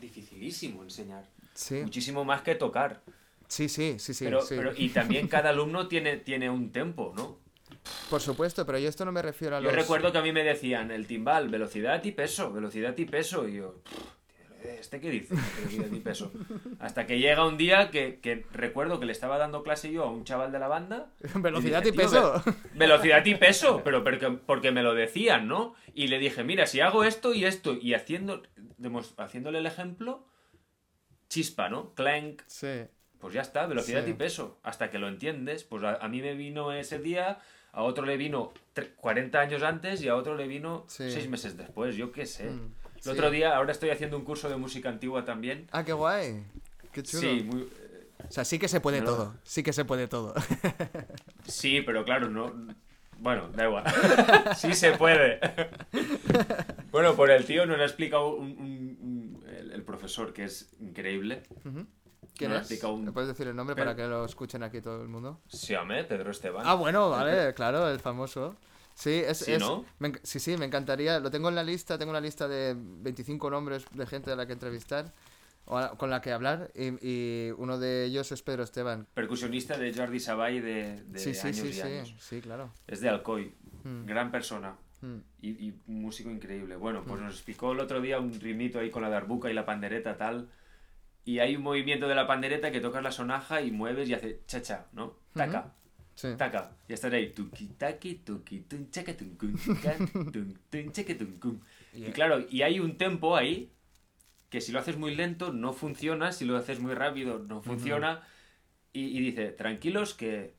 dificilísimo 0.00 0.82
enseñar. 0.84 1.24
sí, 1.54 1.80
Muchísimo 1.82 2.24
más 2.24 2.42
que 2.42 2.54
tocar. 2.54 3.02
sí, 3.48 3.68
sí, 3.68 3.96
sí, 3.98 4.14
sí, 4.14 4.24
pero, 4.24 4.42
sí. 4.42 4.54
pero- 4.56 4.72
y 4.76 4.90
también 4.90 5.26
cada 5.26 5.50
alumno 5.50 5.88
tiene, 5.88 6.18
tiene 6.18 6.50
un 6.50 6.70
tempo, 6.70 7.12
¿no? 7.16 7.38
Por 8.10 8.20
supuesto, 8.20 8.64
pero 8.66 8.78
yo 8.78 8.88
esto 8.88 9.04
no 9.04 9.12
me 9.12 9.22
refiero 9.22 9.56
a 9.56 9.60
Yo 9.60 9.66
los 9.66 9.74
recuerdo 9.74 10.12
que 10.12 10.18
a 10.18 10.22
mí 10.22 10.32
me 10.32 10.42
decían 10.44 10.90
el 10.90 11.06
timbal, 11.06 11.48
velocidad 11.48 12.02
y 12.04 12.12
peso, 12.12 12.52
velocidad 12.52 12.96
y 12.96 13.04
peso. 13.04 13.46
Y 13.48 13.56
yo, 13.56 13.82
¿este 14.62 15.00
qué 15.00 15.10
dice? 15.10 15.34
Velocidad 15.34 15.92
y 15.92 16.00
peso. 16.00 16.32
Hasta 16.80 17.06
que 17.06 17.18
llega 17.18 17.46
un 17.46 17.56
día 17.58 17.90
que, 17.90 18.18
que 18.20 18.44
recuerdo 18.52 18.98
que 19.00 19.06
le 19.06 19.12
estaba 19.12 19.38
dando 19.38 19.62
clase 19.62 19.90
yo 19.92 20.04
a 20.04 20.10
un 20.10 20.24
chaval 20.24 20.52
de 20.52 20.58
la 20.58 20.68
banda. 20.68 21.10
velocidad 21.34 21.84
y 21.84 21.92
peso. 21.92 22.42
"Tío, 22.44 22.54
Velocidad 22.74 23.24
y 23.24 23.34
peso, 23.34 23.82
pero 23.84 24.02
porque, 24.04 24.30
porque 24.30 24.70
me 24.72 24.82
lo 24.82 24.94
decían, 24.94 25.46
¿no? 25.48 25.74
Y 25.94 26.08
le 26.08 26.18
dije, 26.18 26.44
mira, 26.44 26.66
si 26.66 26.80
hago 26.80 27.04
esto 27.04 27.34
y 27.34 27.44
esto, 27.44 27.74
y 27.74 27.94
haciendo, 27.94 28.42
haciéndole 29.18 29.58
el 29.58 29.66
ejemplo, 29.66 30.26
chispa, 31.28 31.68
¿no? 31.68 31.94
Clank, 31.94 32.42
Sí. 32.46 32.84
pues 33.18 33.34
ya 33.34 33.42
está, 33.42 33.66
velocidad 33.66 34.04
Sí. 34.04 34.10
y 34.10 34.14
peso. 34.14 34.58
Hasta 34.62 34.90
que 34.90 34.98
lo 34.98 35.08
entiendes, 35.08 35.64
pues 35.64 35.82
a, 35.84 35.96
a 35.96 36.08
mí 36.08 36.22
me 36.22 36.34
vino 36.34 36.72
ese 36.72 36.98
día, 36.98 37.38
a 37.72 37.82
otro 37.82 38.04
le 38.06 38.16
vino 38.16 38.52
tre- 38.74 38.94
40 38.96 39.38
años 39.40 39.62
antes 39.62 40.02
y 40.02 40.08
a 40.08 40.16
otro 40.16 40.36
le 40.36 40.46
vino 40.48 40.84
Sí. 40.88 41.10
6 41.10 41.28
meses 41.28 41.56
después, 41.56 41.96
yo 41.96 42.12
qué 42.12 42.26
sé. 42.26 42.50
Mm, 42.50 42.72
El 42.96 43.02
sí. 43.02 43.08
otro 43.10 43.30
día, 43.30 43.56
ahora 43.56 43.72
estoy 43.72 43.90
haciendo 43.90 44.16
un 44.16 44.24
curso 44.24 44.48
de 44.48 44.56
música 44.56 44.88
antigua 44.88 45.24
también. 45.24 45.66
Ah, 45.72 45.84
qué 45.84 45.92
guay. 45.92 46.42
Qué 46.92 47.02
chulo. 47.02 47.20
Sí, 47.22 47.42
muy- 47.44 47.68
O 48.28 48.32
sea, 48.32 48.44
sí 48.44 48.58
que 48.58 48.66
se 48.68 48.80
puede 48.80 49.00
No. 49.00 49.06
todo. 49.06 49.34
Sí 49.44 49.62
que 49.62 49.72
se 49.72 49.84
puede 49.84 50.08
todo. 50.08 50.34
sí, 51.46 51.80
pero 51.82 52.04
claro, 52.04 52.28
no... 52.28 52.52
Bueno, 53.20 53.48
da 53.48 53.64
igual. 53.66 53.84
sí 54.56 54.74
se 54.74 54.92
puede. 54.92 55.40
bueno, 56.92 57.14
por 57.16 57.30
el 57.30 57.44
tío 57.44 57.66
nos 57.66 57.78
ha 57.80 57.84
explicado 57.84 58.34
un- 58.36 58.50
un- 58.58 58.98
un- 59.00 59.44
el, 59.48 59.72
el 59.72 59.82
profesor, 59.82 60.32
que 60.32 60.44
es 60.44 60.70
increíble. 60.80 61.42
¿Quién 62.38 62.52
No, 62.52 62.56
es? 62.56 62.62
explica 62.62 62.88
un- 62.88 63.04
¿Me 63.04 63.12
puedes 63.12 63.28
decir 63.28 63.48
el 63.48 63.56
nombre 63.56 63.74
Pero- 63.74 63.86
para 63.90 63.96
que 63.96 64.08
lo 64.08 64.24
escuchen 64.24 64.62
aquí 64.62 64.80
todo 64.80 65.02
el 65.02 65.08
mundo? 65.08 65.40
Sí, 65.48 65.74
hombre, 65.74 66.04
Pedro 66.04 66.30
Esteban. 66.30 66.62
Ah, 66.64 66.74
bueno, 66.74 67.10
vale, 67.10 67.52
claro, 67.54 67.88
el 67.90 67.98
famoso. 68.00 68.56
Sí, 68.94 69.10
es, 69.26 69.38
Sí, 69.38 69.52
es- 69.52 69.60
¿no? 69.60 69.84
me 69.98 70.12
sí, 70.22 70.40
sí, 70.40 70.56
me 70.56 70.64
encantaría. 70.66 71.20
Lo 71.20 71.30
tengo 71.30 71.48
en 71.48 71.54
la 71.56 71.62
lista, 71.62 71.98
tengo 71.98 72.10
una 72.10 72.20
lista 72.20 72.48
de 72.48 72.74
25 72.76 73.50
nombres 73.50 73.84
de 73.92 74.06
gente 74.06 74.32
a 74.32 74.36
la 74.36 74.46
que 74.46 74.52
entrevistar 74.54 75.12
o 75.66 75.76
a- 75.78 75.96
con 75.96 76.10
la 76.10 76.20
que 76.20 76.32
hablar 76.32 76.70
y, 76.74 76.94
y 77.06 77.50
uno 77.58 77.78
de 77.78 78.04
ellos 78.06 78.32
es 78.32 78.42
Pedro 78.42 78.62
Esteban. 78.62 79.06
Percusionista 79.14 79.76
de 79.76 79.92
Jordi 79.94 80.18
Savall 80.20 80.62
de, 80.62 81.02
de 81.04 81.18
sí, 81.18 81.34
sí, 81.34 81.46
años 81.48 81.56
sí, 81.58 81.66
y 81.68 81.72
sí, 81.74 81.80
años. 81.82 82.14
sí, 82.18 82.40
claro. 82.40 82.72
Es 82.86 83.00
de 83.00 83.08
Alcoy. 83.08 83.54
Mm, 83.84 84.06
Gran 84.06 84.30
persona. 84.32 84.76
mm. 85.00 85.16
y, 85.42 85.50
y 85.68 85.80
un 85.86 86.02
músico 86.02 86.28
increíble. 86.30 86.74
Bueno, 86.74 87.04
pues 87.06 87.20
nos 87.20 87.34
explicó 87.34 87.70
el 87.72 87.78
otro 87.80 88.00
día 88.00 88.18
un 88.18 88.32
ritmito 88.40 88.80
ahí 88.80 88.90
con 88.90 89.02
la 89.02 89.08
darbuca 89.08 89.48
y 89.48 89.54
la 89.54 89.64
pandereta 89.64 90.16
tal. 90.16 90.48
Y 91.24 91.40
hay 91.40 91.56
un 91.56 91.62
movimiento 91.62 92.08
de 92.08 92.14
la 92.14 92.26
pandereta 92.26 92.70
que 92.70 92.80
tocas 92.80 93.02
la 93.02 93.12
sonaja 93.12 93.60
y 93.60 93.70
mueves 93.70 94.08
y 94.08 94.14
hace 94.14 94.40
chacha, 94.46 94.86
¿no? 94.92 95.14
Taca, 95.34 95.74
Sí. 96.14 96.28
taca. 96.36 96.72
Y 96.88 96.94
estás 96.94 97.12
ahí. 97.12 97.32
Y 101.94 102.10
claro, 102.12 102.44
y 102.50 102.62
hay 102.62 102.80
un 102.80 102.96
tempo 102.96 103.36
ahí 103.36 103.70
que 104.50 104.60
si 104.60 104.72
lo 104.72 104.78
haces 104.78 104.96
muy 104.96 105.14
lento 105.14 105.52
no 105.52 105.72
funciona, 105.74 106.32
si 106.32 106.44
lo 106.44 106.56
haces 106.56 106.80
muy 106.80 106.94
rápido 106.94 107.38
no 107.38 107.60
funciona. 107.62 108.22
y, 108.92 109.16
y 109.16 109.20
dice, 109.20 109.50
tranquilos 109.52 110.14
que 110.14 110.54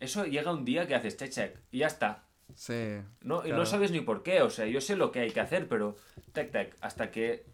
eso 0.00 0.24
llega 0.24 0.52
un 0.52 0.64
día 0.64 0.86
que 0.88 0.94
haces 0.94 1.16
check 1.18 1.30
check 1.30 1.56
y 1.70 1.78
ya 1.78 1.86
está. 1.86 2.24
Sí. 2.54 2.98
No, 3.20 3.46
y 3.46 3.50
no 3.52 3.66
sabes 3.66 3.90
ni 3.92 4.00
por 4.00 4.22
qué, 4.22 4.40
o 4.42 4.50
sea, 4.50 4.66
yo 4.66 4.80
sé 4.80 4.96
lo 4.96 5.12
que 5.12 5.20
hay 5.20 5.30
que 5.30 5.40
hacer, 5.40 5.68
pero 5.68 5.96
tac 6.32 6.50
tac, 6.50 6.76
hasta 6.80 7.10
que 7.10 7.44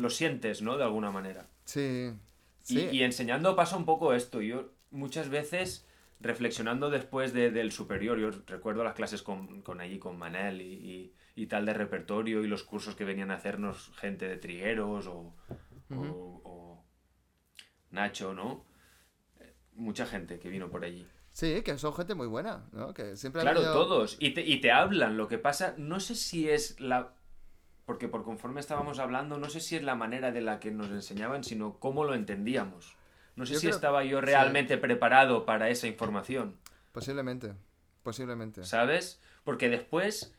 lo 0.00 0.10
sientes, 0.10 0.62
¿no? 0.62 0.76
De 0.76 0.84
alguna 0.84 1.10
manera. 1.10 1.48
Sí. 1.64 2.12
Y, 2.68 2.74
Sí. 2.78 2.88
y 2.92 3.02
enseñando 3.02 3.54
pasa 3.56 3.76
un 3.76 3.84
poco 3.84 4.12
esto. 4.14 4.40
Yo 4.40 4.70
muchas 4.90 5.28
veces, 5.28 5.86
reflexionando 6.20 6.90
después 6.90 7.32
de- 7.32 7.50
del 7.50 7.70
superior, 7.72 8.18
yo 8.18 8.30
recuerdo 8.46 8.82
las 8.84 8.94
clases 8.94 9.22
con, 9.22 9.62
con 9.62 9.80
allí, 9.80 9.98
con 9.98 10.18
Manel 10.18 10.60
y, 10.62 10.64
y- 10.74 11.12
y 11.36 11.46
tal 11.46 11.66
de 11.66 11.74
repertorio 11.74 12.42
y 12.42 12.48
los 12.48 12.62
cursos 12.64 12.94
que 12.96 13.04
venían 13.04 13.30
a 13.30 13.34
hacernos 13.34 13.92
gente 13.96 14.26
de 14.26 14.36
Trigueros 14.38 15.06
o, 15.06 15.34
o- 15.90 16.40
o 16.44 16.84
Nacho, 17.90 18.32
¿no? 18.34 18.64
Mucha 19.74 20.06
gente 20.06 20.38
que 20.38 20.48
vino 20.48 20.70
por 20.70 20.84
allí. 20.84 21.06
Sí, 21.30 21.60
que 21.62 21.76
son 21.76 21.92
gente 21.94 22.14
muy 22.14 22.26
buena, 22.26 22.64
¿no? 22.72 22.94
Que 22.94 23.14
siempre 23.16 23.42
Claro, 23.42 23.58
habido- 23.58 23.74
todos. 23.74 24.16
Y 24.18 24.30
te, 24.30 24.40
y 24.40 24.58
te 24.62 24.72
hablan. 24.72 25.18
Lo 25.18 25.28
que 25.28 25.36
pasa, 25.36 25.74
no 25.76 26.00
sé 26.00 26.14
si 26.14 26.48
es 26.48 26.80
la... 26.80 27.12
Porque 27.86 28.08
por 28.08 28.24
conforme 28.24 28.60
estábamos 28.60 28.98
hablando, 28.98 29.38
no 29.38 29.48
sé 29.48 29.60
si 29.60 29.76
es 29.76 29.82
la 29.82 29.94
manera 29.94 30.32
de 30.32 30.40
la 30.42 30.60
que 30.60 30.70
nos 30.72 30.90
enseñaban, 30.90 31.44
sino 31.44 31.78
cómo 31.78 32.04
lo 32.04 32.14
entendíamos. 32.14 32.94
No 33.36 33.46
sé 33.46 33.54
Yo 33.54 33.60
si 33.60 33.66
creo- 33.68 33.76
estaba 33.76 34.04
yo 34.04 34.18
sí. 34.20 34.26
realmente 34.26 34.76
preparado 34.76 35.46
para 35.46 35.70
esa 35.70 35.86
información, 35.86 36.56
Posiblemente. 36.92 37.52
Posiblemente. 38.02 38.64
¿sabes? 38.64 39.20
Porque 39.44 39.68
después 39.68 40.34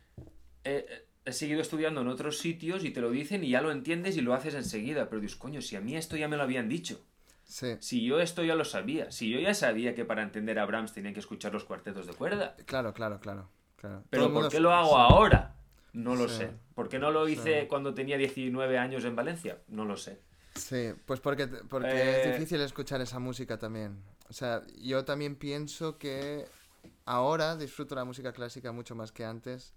eh, 0.64 1.06
he 1.26 1.32
seguido 1.34 1.62
estudiando 1.62 2.02
en 2.02 2.08
otros 2.08 2.40
sitios 2.40 2.84
y 2.84 2.92
te 2.92 3.00
lo 3.02 3.12
dicen 3.12 3.44
y 3.44 3.50
ya 3.50 3.62
lo 3.62 3.72
entiendes 3.72 4.18
y 4.18 4.22
lo 4.22 4.34
haces 4.34 4.56
enseguida. 4.56 5.08
Pero 5.10 5.22
dices, 5.22 5.38
coño, 5.38 5.62
si 5.62 5.76
a 5.76 5.82
mí 5.82 5.96
esto 5.96 6.18
ya 6.18 6.28
me 6.28 6.36
lo 6.38 6.44
habían 6.44 6.68
dicho. 6.68 7.00
Sí. 7.46 7.78
Si 7.80 8.04
yo 8.04 8.20
esto 8.20 8.44
ya 8.44 8.56
lo 8.56 8.66
sabía. 8.66 9.12
Si 9.12 9.30
yo 9.30 9.40
ya 9.40 9.54
sabía 9.54 9.94
que 9.96 10.04
para 10.04 10.24
entender 10.24 10.58
a 10.60 10.66
Brahms 10.66 10.94
tenía 10.94 11.14
que 11.14 11.20
escuchar 11.20 11.54
los 11.54 11.64
cuartetos 11.64 12.08
de 12.08 12.14
cuerda. 12.14 12.56
Claro, 12.66 12.94
claro, 12.94 13.20
claro. 13.20 13.48
claro. 13.78 14.04
Pero 14.10 14.34
¿por 14.34 14.50
qué 14.50 14.60
lo 14.60 14.74
hago 14.74 14.90
sí. 14.90 14.96
ahora? 14.98 15.56
No 15.94 16.16
lo 16.16 16.28
Sí. 16.30 16.38
sé. 16.38 16.52
¿Por 16.76 16.90
qué 16.90 17.00
no 17.00 17.12
lo 17.12 17.28
hice 17.28 17.68
cuando 17.68 17.94
tenía 17.94 18.18
19 18.18 18.78
años 18.78 19.04
en 19.06 19.16
Valencia? 19.16 19.62
No 19.68 19.86
lo 19.86 19.98
sé. 19.98 20.22
Sí, 20.56 20.94
pues 21.06 21.20
porque, 21.20 21.48
porque 21.48 21.90
Eh, 21.92 22.22
es 22.22 22.34
difícil 22.34 22.60
escuchar 22.62 23.00
esa 23.02 23.20
música 23.20 23.58
también. 23.58 24.02
O 24.30 24.34
sea, 24.34 24.64
yo 24.82 25.06
también 25.06 25.36
pienso 25.36 25.98
que 25.98 26.46
ahora 27.06 27.56
disfruto 27.56 27.96
la 27.96 28.06
música 28.06 28.32
clásica 28.34 28.72
mucho 28.72 28.96
más 28.96 29.12
que 29.12 29.24
antes 29.26 29.74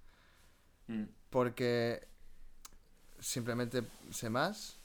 Mm. 0.89 1.05
porque 1.31 2.07
simplemente 3.19 3.82
sé 4.11 4.31
más, 4.31 4.78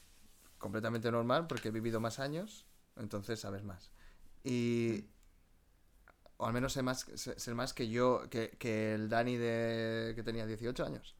completamente 0.58 1.10
normal, 1.10 1.46
porque 1.46 1.68
he 1.68 1.70
vivido 1.72 1.98
más 2.00 2.18
años, 2.18 2.66
entonces 2.96 3.40
sabes 3.40 3.62
más. 3.64 3.90
Y... 4.44 5.04
O 6.38 6.46
al 6.46 6.52
menos 6.52 6.72
sé 6.74 6.82
más, 6.82 7.06
sé, 7.14 7.38
sé 7.38 7.54
más 7.54 7.72
que 7.74 7.88
yo, 7.88 8.28
que, 8.30 8.50
que 8.58 8.94
el 8.94 9.08
Dani 9.08 9.36
de, 9.36 10.12
que 10.14 10.22
tenía 10.22 10.46
18 10.46 10.84
años. 10.84 11.14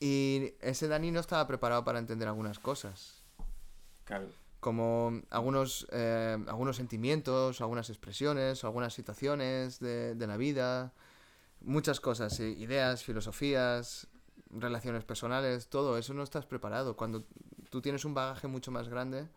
Y 0.00 0.54
ese 0.60 0.88
Dani 0.88 1.10
no 1.12 1.20
estaba 1.20 1.46
preparado 1.46 1.84
para 1.84 1.98
entender 1.98 2.28
algunas 2.28 2.58
cosas 2.58 3.22
Claro. 4.04 4.32
como 4.60 5.22
algunos, 5.30 5.86
eh, 5.90 6.38
algunos 6.46 6.76
sentimientos, 6.76 7.60
algunas 7.60 7.90
expresiones, 7.90 8.62
algunas 8.64 8.94
situaciones 8.94 9.80
de, 9.80 10.14
de 10.14 10.26
la 10.26 10.36
vida, 10.36 10.92
muchas 11.60 12.00
cosas, 12.00 12.34
sí, 12.36 12.56
ideas, 12.58 13.04
filosofías, 13.04 14.08
relaciones 14.50 15.04
personales, 15.04 15.68
todo 15.68 15.98
eso 15.98 16.14
no 16.14 16.22
estás 16.22 16.46
preparado. 16.46 16.96
Cuando 16.96 17.24
tú 17.70 17.82
tienes 17.82 18.04
un 18.04 18.14
bagaje 18.14 18.48
mucho 18.48 18.70
más 18.70 18.88
grande, 18.88 19.28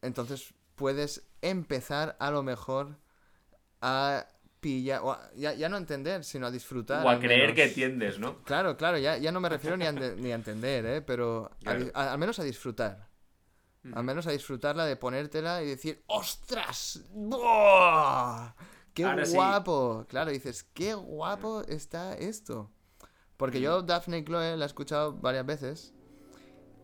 entonces 0.00 0.54
puedes 0.74 1.26
empezar 1.40 2.16
a 2.20 2.30
lo 2.30 2.42
mejor 2.42 2.98
a 3.80 4.26
pillar, 4.60 5.00
o 5.02 5.12
a- 5.12 5.30
ya, 5.34 5.54
ya 5.54 5.68
no 5.68 5.76
entender, 5.76 6.22
sino 6.24 6.46
a 6.46 6.50
disfrutar. 6.50 7.04
O 7.04 7.08
a 7.10 7.18
creer 7.18 7.40
menos. 7.40 7.54
que 7.56 7.64
entiendes, 7.64 8.18
¿no? 8.18 8.42
Claro, 8.44 8.76
claro, 8.76 8.96
ya, 8.98 9.16
ya 9.18 9.32
no 9.32 9.40
me 9.40 9.48
refiero 9.48 9.76
ni 9.76 9.86
a, 9.86 9.92
ni 9.92 10.30
a 10.30 10.34
entender, 10.36 10.86
¿eh? 10.86 11.02
pero 11.02 11.46
a 11.52 11.56
Claro. 11.64 11.84
di- 11.84 11.90
a- 11.94 12.12
al 12.12 12.18
menos 12.18 12.38
a 12.38 12.44
disfrutar. 12.44 13.08
Al 13.94 14.04
menos 14.04 14.28
a 14.28 14.30
disfrutarla 14.30 14.86
de 14.86 14.94
ponértela 14.94 15.60
y 15.64 15.66
decir, 15.66 16.04
¡ostras! 16.06 17.02
¡Buah! 17.10 18.54
¡Qué 18.94 19.04
Ahora 19.04 19.24
sí. 19.26 19.34
guapo! 19.34 20.06
Claro, 20.08 20.30
dices, 20.30 20.62
¡qué 20.72 20.94
guapo 20.94 21.62
está 21.62 22.14
esto! 22.14 22.70
Porque 23.36 23.60
yo 23.60 23.82
Daphne 23.82 24.18
y 24.18 24.24
Chloe 24.24 24.56
la 24.56 24.64
he 24.64 24.66
escuchado 24.66 25.14
varias 25.14 25.44
veces 25.44 25.94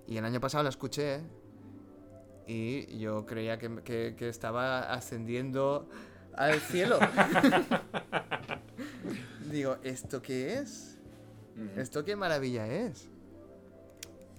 y 0.08 0.16
el 0.16 0.24
año 0.24 0.40
pasado 0.40 0.64
la 0.64 0.70
escuché 0.70 1.20
y 2.48 2.98
yo 2.98 3.26
creía 3.26 3.58
que, 3.58 3.82
que- 3.84 4.14
que 4.16 4.28
estaba 4.28 4.92
ascendiendo 4.92 5.88
al 6.34 6.58
cielo. 6.70 6.98
Digo, 9.50 9.76
¿esto 9.82 10.20
qué 10.22 10.54
es? 10.58 10.98
¿Esto 11.76 12.04
qué 12.04 12.14
maravilla 12.16 12.66
es? 12.66 13.08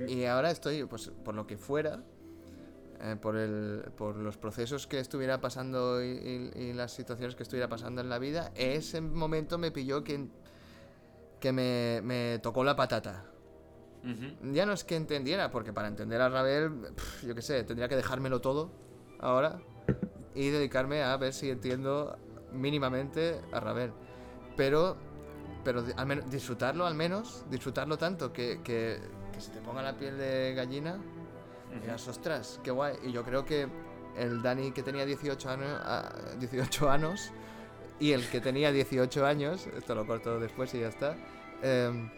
Y 0.08 0.24
ahora 0.26 0.52
estoy, 0.52 0.86
pues, 0.86 1.12
por 1.26 1.36
lo 1.36 1.46
que 1.46 1.58
fuera, 1.58 2.02
eh, 3.02 3.18
por, 3.22 3.36
el, 3.36 3.84
por 3.98 4.16
los 4.16 4.38
procesos 4.38 4.88
que 4.88 5.00
estuviera 5.00 5.42
pasando 5.42 6.02
y, 6.04 6.08
y- 6.56 6.60
y 6.62 6.74
las 6.74 6.94
situaciones 6.94 7.36
que 7.36 7.44
estuviera 7.44 7.68
pasando 7.68 8.00
en 8.02 8.10
la 8.10 8.20
vida, 8.20 8.52
ese 8.56 9.02
momento 9.02 9.58
me 9.58 9.72
pilló 9.72 10.04
que, 10.04 10.28
que 11.42 11.52
me, 11.52 12.00
me 12.04 12.40
tocó 12.42 12.64
la 12.64 12.76
patata. 12.78 13.26
Ya 14.54 14.66
no 14.66 14.74
es 14.74 14.84
que 14.84 14.96
entendiera, 14.96 15.52
porque 15.52 15.74
para 15.74 15.88
entender 15.88 16.22
a 16.22 16.30
Ravel, 16.30 16.72
pf, 16.96 17.28
yo 17.28 17.36
qué 17.36 17.42
sé, 17.42 17.64
tendría 17.64 17.90
que 17.90 17.96
dejármelo 17.96 18.40
todo 18.40 18.72
ahora 19.20 19.60
y 20.34 20.50
dedicarme 20.50 21.04
a 21.04 21.16
ver 21.18 21.34
si 21.34 21.50
entiendo 21.50 22.18
mínimamente 22.54 23.42
a 23.52 23.60
Ravel. 23.60 23.92
Pero, 24.56 24.96
pero 25.64 25.84
al 25.98 26.06
menos, 26.06 26.30
disfrutarlo 26.32 26.86
al 26.86 26.96
menos, 26.96 27.44
disfrutarlo 27.50 27.98
tanto 27.98 28.32
que, 28.32 28.62
que, 28.64 29.00
que 29.34 29.42
se 29.42 29.52
te 29.52 29.60
ponga 29.60 29.82
la 29.82 29.98
piel 29.98 30.18
de 30.18 30.54
gallina. 30.56 30.98
Y 31.76 31.80
digas, 31.80 32.08
ostras, 32.08 32.60
qué 32.64 32.72
guay. 32.72 32.96
Y 33.04 33.12
yo 33.12 33.24
creo 33.24 33.46
que 33.46 33.68
el 34.18 34.42
Dani 34.42 34.72
que 34.72 34.84
tenía 34.84 35.06
18 35.06 35.50
años, 35.50 35.82
ah, 35.84 36.12
18 36.40 36.90
años 36.90 37.32
y 38.00 38.14
el 38.14 38.28
que 38.30 38.40
tenía 38.40 38.72
18 38.72 39.26
años, 39.26 39.68
esto 39.78 39.94
lo 39.96 40.08
corto 40.08 40.40
después 40.40 40.74
y 40.74 40.80
ya 40.80 40.88
está, 40.88 41.16
em, 41.62 42.10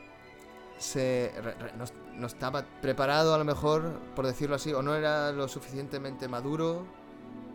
se, 0.81 1.31
re- 1.41 1.53
re- 1.53 1.73
no, 1.77 1.85
no 2.15 2.27
estaba 2.27 2.65
preparado 2.81 3.33
a 3.33 3.37
lo 3.37 3.45
mejor, 3.45 3.99
por 4.15 4.25
decirlo 4.25 4.55
así, 4.55 4.73
o 4.73 4.81
no 4.81 4.95
era 4.95 5.31
lo 5.31 5.47
suficientemente 5.47 6.27
maduro 6.27 6.85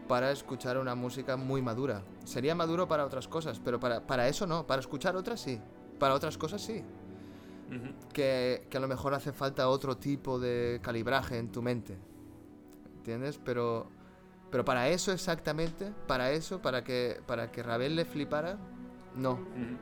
para 0.09 0.31
escuchar 0.31 0.79
una 0.79 0.95
música 0.95 1.37
muy 1.37 1.61
madura. 1.61 2.03
Sería 2.25 2.55
maduro 2.55 2.87
para 2.87 3.05
otras 3.05 3.27
cosas, 3.27 3.61
pero 3.63 3.81
para, 3.81 4.07
para 4.07 4.29
eso 4.29 4.47
no, 4.47 4.67
para 4.67 4.81
escuchar 4.81 5.17
otras 5.17 5.41
sí, 5.41 5.61
para 5.99 6.15
otras 6.15 6.39
cosas 6.39 6.63
sí. 6.63 6.85
Que, 8.13 8.69
que 8.71 8.77
a 8.77 8.81
lo 8.81 8.87
mejor 8.87 9.13
hace 9.13 9.33
falta 9.33 9.69
otro 9.69 9.97
tipo 9.97 10.39
de 10.39 10.79
calibraje 10.83 11.37
en 11.37 11.51
tu 11.51 11.63
mente. 11.63 11.99
¿Entiendes? 12.99 13.41
Pero, 13.45 13.89
pero 14.53 14.65
para 14.65 14.89
eso 14.89 15.11
exactamente, 15.11 15.93
para 16.07 16.31
eso, 16.31 16.63
para 16.63 16.85
que, 16.85 17.21
para 17.27 17.51
que 17.51 17.65
Ravel 17.65 17.97
le 17.97 18.05
flipara, 18.05 18.57
no. 19.17 19.41
¿Tienes 19.53 19.79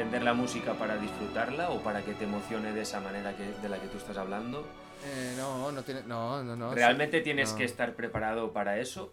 entender 0.00 0.22
la 0.22 0.32
música 0.34 0.72
para 0.74 0.96
disfrutarla 0.96 1.70
o 1.70 1.80
para 1.82 2.02
que 2.02 2.14
te 2.14 2.24
emocione 2.24 2.72
de 2.72 2.80
esa 2.82 3.00
manera 3.00 3.36
que, 3.36 3.44
de 3.60 3.68
la 3.68 3.78
que 3.78 3.86
tú 3.88 3.98
estás 3.98 4.16
hablando? 4.16 4.66
Eh, 5.04 5.34
no, 5.36 5.70
no 5.72 5.82
tiene. 5.82 6.02
No, 6.04 6.42
no, 6.42 6.56
no. 6.56 6.74
¿Realmente 6.74 7.18
sí, 7.18 7.24
tienes 7.24 7.52
no. 7.52 7.58
que 7.58 7.64
estar 7.64 7.94
preparado 7.94 8.52
para 8.52 8.78
eso? 8.78 9.12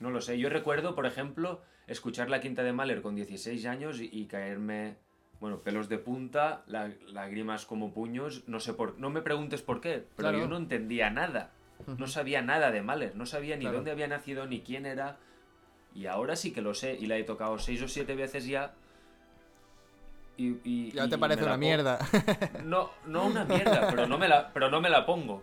No 0.00 0.10
lo 0.10 0.20
sé. 0.20 0.38
Yo 0.38 0.48
recuerdo, 0.48 0.94
por 0.94 1.06
ejemplo, 1.06 1.60
escuchar 1.86 2.30
la 2.30 2.40
quinta 2.40 2.62
de 2.62 2.72
Mahler 2.72 3.02
con 3.02 3.14
16 3.14 3.66
años 3.66 4.00
y, 4.00 4.08
y 4.12 4.26
caerme, 4.26 4.96
bueno, 5.40 5.58
pelos 5.60 5.88
de 5.88 5.98
punta, 5.98 6.62
la- 6.66 6.90
lágrimas 7.08 7.66
como 7.66 7.92
puños. 7.92 8.44
No 8.46 8.60
sé 8.60 8.72
por, 8.74 8.98
no 8.98 9.10
me 9.10 9.20
preguntes 9.22 9.60
por 9.62 9.80
qué, 9.80 10.04
pero 10.16 10.30
Claro. 10.30 10.38
yo 10.38 10.48
no 10.48 10.56
entendía 10.56 11.10
nada. 11.10 11.50
No 11.98 12.06
sabía 12.06 12.42
nada 12.42 12.70
de 12.70 12.80
Mahler, 12.80 13.16
no 13.16 13.26
sabía 13.26 13.56
ni 13.56 13.62
Claro. 13.62 13.76
dónde 13.78 13.90
había 13.90 14.06
nacido 14.06 14.46
ni 14.46 14.60
quién 14.60 14.86
era. 14.86 15.16
Y 15.94 16.06
ahora 16.06 16.36
sí 16.36 16.52
que 16.52 16.62
lo 16.62 16.74
sé 16.74 16.94
y 16.98 17.06
la 17.06 17.16
he 17.18 17.24
tocado 17.24 17.58
seis 17.58 17.82
o 17.82 17.88
siete 17.88 18.14
veces 18.14 18.46
ya. 18.46 18.72
Y, 20.42 20.60
y- 20.64 20.90
Ya 20.92 21.04
y 21.04 21.08
te 21.08 21.18
parece 21.18 21.44
una 21.44 21.56
mierda. 21.56 21.98
No, 22.64 22.90
no 23.06 23.26
una 23.26 23.44
mierda, 23.44 23.88
pero 23.90 24.06
no 24.06 24.18
me 24.18 24.28
la, 24.28 24.52
pero 24.52 24.70
no 24.70 24.80
me 24.80 24.88
la 24.90 25.06
pongo. 25.06 25.42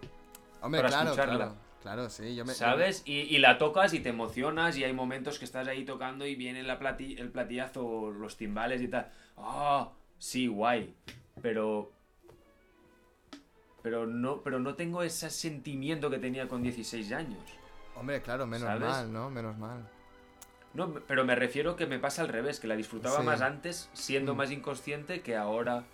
Hombre, 0.62 0.82
para 0.82 0.90
claro, 0.90 1.10
escucharla. 1.12 1.36
claro. 1.36 1.56
Claro, 1.82 2.10
sí. 2.10 2.36
Yo 2.36 2.44
me, 2.44 2.54
¿Sabes? 2.54 3.04
Y, 3.06 3.20
y 3.22 3.38
la 3.38 3.58
tocas 3.58 3.94
y 3.94 4.02
te 4.02 4.10
emocionas 4.10 4.78
y 4.78 4.84
hay 4.84 4.92
momentos 4.92 5.40
que 5.40 5.46
estás 5.46 5.66
ahí 5.70 5.86
tocando 5.86 6.26
y 6.28 6.36
viene 6.36 6.62
la 6.64 6.78
plati- 6.78 7.18
el 7.18 7.30
platillazo, 7.32 8.12
los 8.12 8.36
timbales 8.36 8.82
y 8.82 8.90
tal. 8.90 9.10
¡Ah! 9.38 9.90
sí, 10.18 10.48
guay. 10.48 10.94
Pero... 11.42 11.92
Pero 13.82 14.06
no, 14.06 14.42
pero 14.42 14.60
no 14.60 14.76
tengo 14.76 15.04
ese 15.04 15.30
sentimiento 15.30 16.10
que 16.10 16.18
tenía 16.18 16.50
con 16.50 16.62
16 16.62 17.14
años. 17.14 17.40
Hombre, 17.96 18.22
claro, 18.22 18.46
menos 18.46 18.68
¿Sabes? 18.68 18.82
mal, 18.90 19.14
¿no? 19.14 19.30
Menos 19.30 19.58
mal. 19.58 19.88
No, 20.74 20.94
pero 21.08 21.26
me 21.26 21.36
refiero 21.36 21.76
que 21.76 21.88
me 21.88 22.00
pasa 22.00 22.22
al 22.22 22.28
revés, 22.28 22.60
que 22.60 22.68
la 22.68 22.76
disfrutaba 22.76 23.18
Sí. 23.20 23.24
más 23.24 23.42
antes 23.42 23.90
siendo 23.94 24.34
Mm. 24.34 24.38
más 24.38 24.52
inconsciente 24.52 25.22
que 25.22 25.36
ahora. 25.36 25.86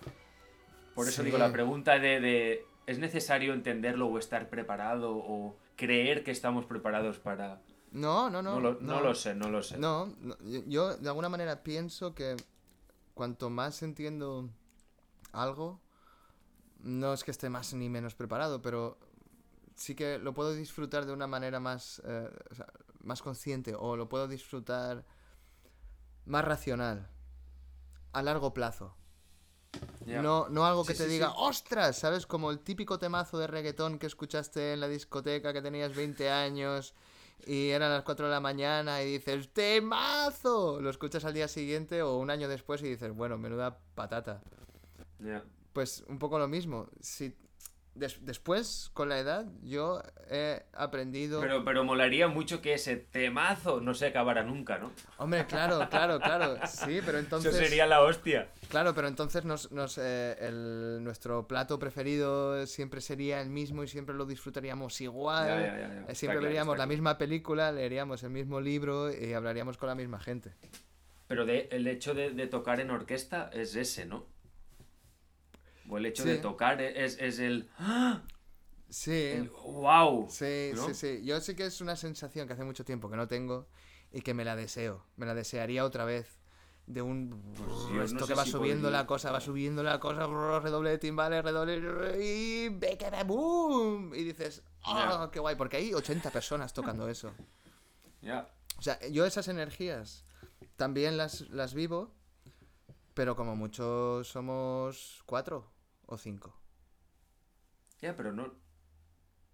Por 0.93 1.07
eso 1.07 1.21
Sí. 1.21 1.25
digo, 1.25 1.37
la 1.37 1.51
pregunta 1.51 1.97
de, 1.99 2.19
de, 2.19 2.65
¿es 2.85 2.99
necesario 2.99 3.53
entenderlo 3.53 4.07
o 4.07 4.17
estar 4.19 4.49
preparado 4.49 5.15
o 5.15 5.57
creer 5.75 6.23
que 6.23 6.31
estamos 6.31 6.65
preparados 6.65 7.19
para... 7.19 7.61
No, 7.91 8.29
no, 8.29 8.41
no. 8.41 8.55
No, 8.55 8.59
lo, 8.59 8.77
no 8.81 8.99
lo 9.01 9.15
sé, 9.15 9.33
no 9.35 9.49
lo 9.49 9.63
sé. 9.63 9.77
No, 9.77 10.07
no, 10.19 10.37
yo- 10.43 10.63
yo 10.67 10.97
de 10.97 11.07
alguna 11.07 11.29
manera 11.29 11.63
pienso 11.63 12.13
que 12.13 12.35
cuanto 13.13 13.49
más 13.49 13.81
entiendo 13.83 14.49
algo, 15.31 15.79
no 16.79 17.13
es 17.13 17.23
que 17.23 17.31
esté 17.31 17.49
más 17.49 17.73
ni 17.73 17.89
menos 17.89 18.13
preparado, 18.15 18.61
pero 18.61 18.97
sí 19.75 19.95
que 19.95 20.17
lo 20.19 20.33
puedo 20.33 20.53
disfrutar 20.53 21.05
de 21.05 21.13
una 21.13 21.27
manera 21.27 21.59
más, 21.61 22.01
eh, 22.05 22.29
o 22.51 22.55
sea, 22.55 22.67
más 23.05 23.21
consciente 23.21 23.75
o 23.77 23.95
lo 23.95 24.09
puedo 24.09 24.27
disfrutar 24.27 25.05
más 26.25 26.43
racional, 26.43 27.07
a 28.11 28.21
largo 28.21 28.53
plazo. 28.53 28.95
No, 30.05 30.47
no 30.49 30.65
algo 30.65 30.85
que 30.85 30.93
Sí, 30.93 30.99
te 30.99 31.03
sí, 31.05 31.09
diga, 31.11 31.29
sí. 31.29 31.33
¡ostras! 31.37 31.97
¿Sabes? 31.97 32.25
Como 32.25 32.51
el 32.51 32.59
típico 32.59 32.97
temazo 32.99 33.37
de 33.37 33.47
reggaetón 33.47 33.99
que 33.99 34.07
escuchaste 34.07 34.73
en 34.73 34.79
la 34.79 34.87
discoteca 34.87 35.51
que 35.53 35.61
tenías 35.61 35.95
20 35.95 36.29
años 36.29 36.93
y 37.45 37.69
eran 37.69 37.91
las 37.91 38.03
4 38.03 38.27
de 38.27 38.31
la 38.31 38.39
mañana 38.39 39.01
y 39.03 39.11
dices, 39.13 39.49
¡temazo! 39.53 40.79
Lo 40.79 40.89
escuchas 40.89 41.25
al 41.25 41.33
día 41.33 41.47
siguiente 41.47 42.01
o 42.01 42.17
un 42.17 42.29
año 42.29 42.47
después 42.47 42.81
y 42.83 42.87
dices, 42.89 43.13
bueno, 43.13 43.37
menuda 43.37 43.79
patata. 43.95 44.41
Pues 45.73 46.03
un 46.07 46.19
poco 46.19 46.39
lo 46.39 46.47
mismo. 46.47 46.87
Si 47.01 47.35
des- 47.95 48.23
después, 48.25 48.91
con 48.93 49.09
la 49.09 49.17
edad, 49.19 49.45
yo 49.63 50.01
he 50.29 50.63
aprendido... 50.73 51.39
Pero, 51.41 51.65
pero 51.65 51.83
molaría 51.83 52.27
mucho 52.27 52.61
que 52.61 52.73
ese 52.73 52.95
temazo 52.97 53.81
no 53.81 53.93
se 53.93 54.07
acabara 54.07 54.43
nunca, 54.43 54.77
¿no? 54.77 54.91
Hombre, 55.17 55.45
claro, 55.47 55.87
claro, 55.89 56.19
claro. 56.19 56.57
Sí, 56.67 56.99
pero 57.05 57.17
entonces... 57.17 57.53
Eso 57.55 57.63
sería 57.63 57.85
la 57.87 58.01
hostia. 58.01 58.49
Claro, 58.69 58.93
pero 58.93 59.07
entonces 59.07 59.45
nos, 59.45 59.71
nos, 59.71 59.97
eh, 59.97 60.35
el- 60.39 61.03
nuestro 61.03 61.47
plato 61.47 61.79
preferido 61.79 62.67
siempre 62.67 63.01
sería 63.01 63.41
el 63.41 63.49
mismo 63.49 63.83
y 63.83 63.87
siempre 63.87 64.13
lo 64.13 64.25
disfrutaríamos 64.25 64.99
igual. 65.01 65.47
Ya, 65.47 65.59
ya, 65.65 65.79
ya, 65.79 65.87
ya. 65.87 66.05
Eh, 66.11 66.15
Siempre 66.15 66.39
veríamos 66.41 66.73
la 66.73 66.83
claro. 66.83 66.89
misma 66.89 67.17
película, 67.17 67.71
leeríamos 67.71 68.21
el 68.23 68.29
mismo 68.29 68.61
libro 68.61 69.11
y 69.11 69.33
hablaríamos 69.33 69.77
con 69.77 69.87
la 69.89 69.95
misma 69.95 70.19
gente. 70.19 70.51
Pero 71.27 71.45
de, 71.45 71.69
el 71.71 71.87
hecho 71.87 72.13
de, 72.13 72.29
de 72.31 72.45
tocar 72.47 72.79
en 72.79 72.91
orquesta 72.91 73.49
es 73.51 73.75
ese, 73.75 74.05
¿no? 74.05 74.27
O 75.89 75.97
el 75.97 76.05
hecho 76.05 76.23
Sí. 76.23 76.29
de 76.29 76.37
tocar 76.37 76.81
es, 76.81 77.17
es 77.19 77.39
el, 77.39 77.69
¡Ah! 77.77 78.21
Sí, 78.89 79.11
el 79.11 79.49
¡Wow! 79.49 80.27
sí, 80.29 80.71
¿no? 80.75 80.87
sí, 80.87 80.93
sí. 80.93 81.21
Yo 81.25 81.39
sé 81.41 81.55
que 81.55 81.65
es 81.65 81.81
una 81.81 81.95
sensación 81.95 82.47
que 82.47 82.53
hace 82.53 82.63
mucho 82.63 82.85
tiempo 82.85 83.09
que 83.09 83.17
no 83.17 83.27
tengo 83.27 83.67
y 84.11 84.21
que 84.21 84.33
me 84.33 84.45
la 84.45 84.55
deseo. 84.55 85.05
Me 85.17 85.25
la 85.25 85.33
desearía 85.33 85.83
otra 85.85 86.05
vez. 86.05 86.39
De 86.87 87.01
un... 87.01 87.41
yo 87.91 88.03
esto 88.03 88.19
no 88.19 88.27
que 88.27 88.35
va 88.35 88.45
si 88.45 88.51
subiendo 88.51 88.83
podría. 88.83 88.99
la 89.01 89.07
cosa, 89.07 89.31
va 89.31 89.41
subiendo 89.41 89.81
la 89.81 89.99
cosa, 89.99 90.27
brr, 90.27 90.61
redoble 90.61 90.91
de 90.91 90.97
timbales, 90.99 91.43
redoble 91.43 92.23
y... 92.23 92.69
¡Beca 92.69 93.23
boom! 93.23 94.13
Y 94.13 94.23
dices, 94.23 94.61
¡ah, 94.83 95.23
Ya. 95.25 95.31
qué 95.31 95.39
guay! 95.39 95.55
Porque 95.55 95.77
hay 95.77 95.93
80 95.95 96.29
personas 96.29 96.73
tocando 96.73 97.09
eso. 97.09 97.33
Ya. 98.21 98.47
O 98.77 98.81
sea, 98.83 98.99
yo 99.07 99.25
esas 99.25 99.47
energías 99.47 100.25
también 100.75 101.17
las, 101.17 101.41
las 101.49 101.73
vivo, 101.73 102.11
pero 103.15 103.35
como 103.35 103.55
mucho 103.55 104.23
somos 104.23 105.23
cuatro 105.25 105.71
o 106.07 106.17
cinco. 106.17 106.55
Ya, 108.01 108.15
pero 108.15 108.31
no. 108.33 108.53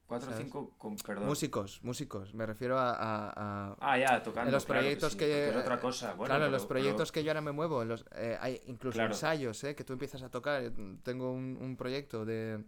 4 0.08 0.30
o. 0.30 0.34
5 0.38 0.78
con 0.78 0.98
perdón. 0.98 1.26
Músicos, 1.26 1.80
músicos. 1.84 2.34
Me 2.34 2.46
refiero 2.46 2.78
a... 2.78 2.90
a- 2.92 3.32
a- 3.72 3.78
Ah, 3.80 3.98
ya, 3.98 4.22
tocando. 4.22 4.50
en 4.50 4.54
los 4.54 4.66
claro 4.66 4.82
proyectos 4.82 5.14
sí, 5.14 5.18
que... 5.20 5.50
Es 5.50 5.56
otra 5.56 5.80
cosa. 5.80 6.14
Bueno, 6.16 6.32
claro, 6.34 6.48
en 6.48 6.52
los 6.52 6.66
proyectos 6.66 7.12
pero- 7.12 7.14
que 7.14 7.24
yo 7.24 7.32
ahora 7.32 7.40
me 7.40 7.54
muevo, 7.54 7.82
en 7.82 7.88
los, 7.88 8.04
eh, 8.16 8.38
hay 8.42 8.60
incluso 8.66 8.96
Claro. 8.96 9.14
ensayos, 9.14 9.64
¿eh? 9.64 9.74
Que 9.74 9.86
tú 9.86 9.94
empiezas 9.94 10.22
a 10.24 10.30
tocar. 10.30 10.64
Yo 10.64 10.72
Tengo 11.04 11.32
un, 11.32 11.58
un 11.62 11.78
proyecto 11.78 12.26
de, 12.26 12.62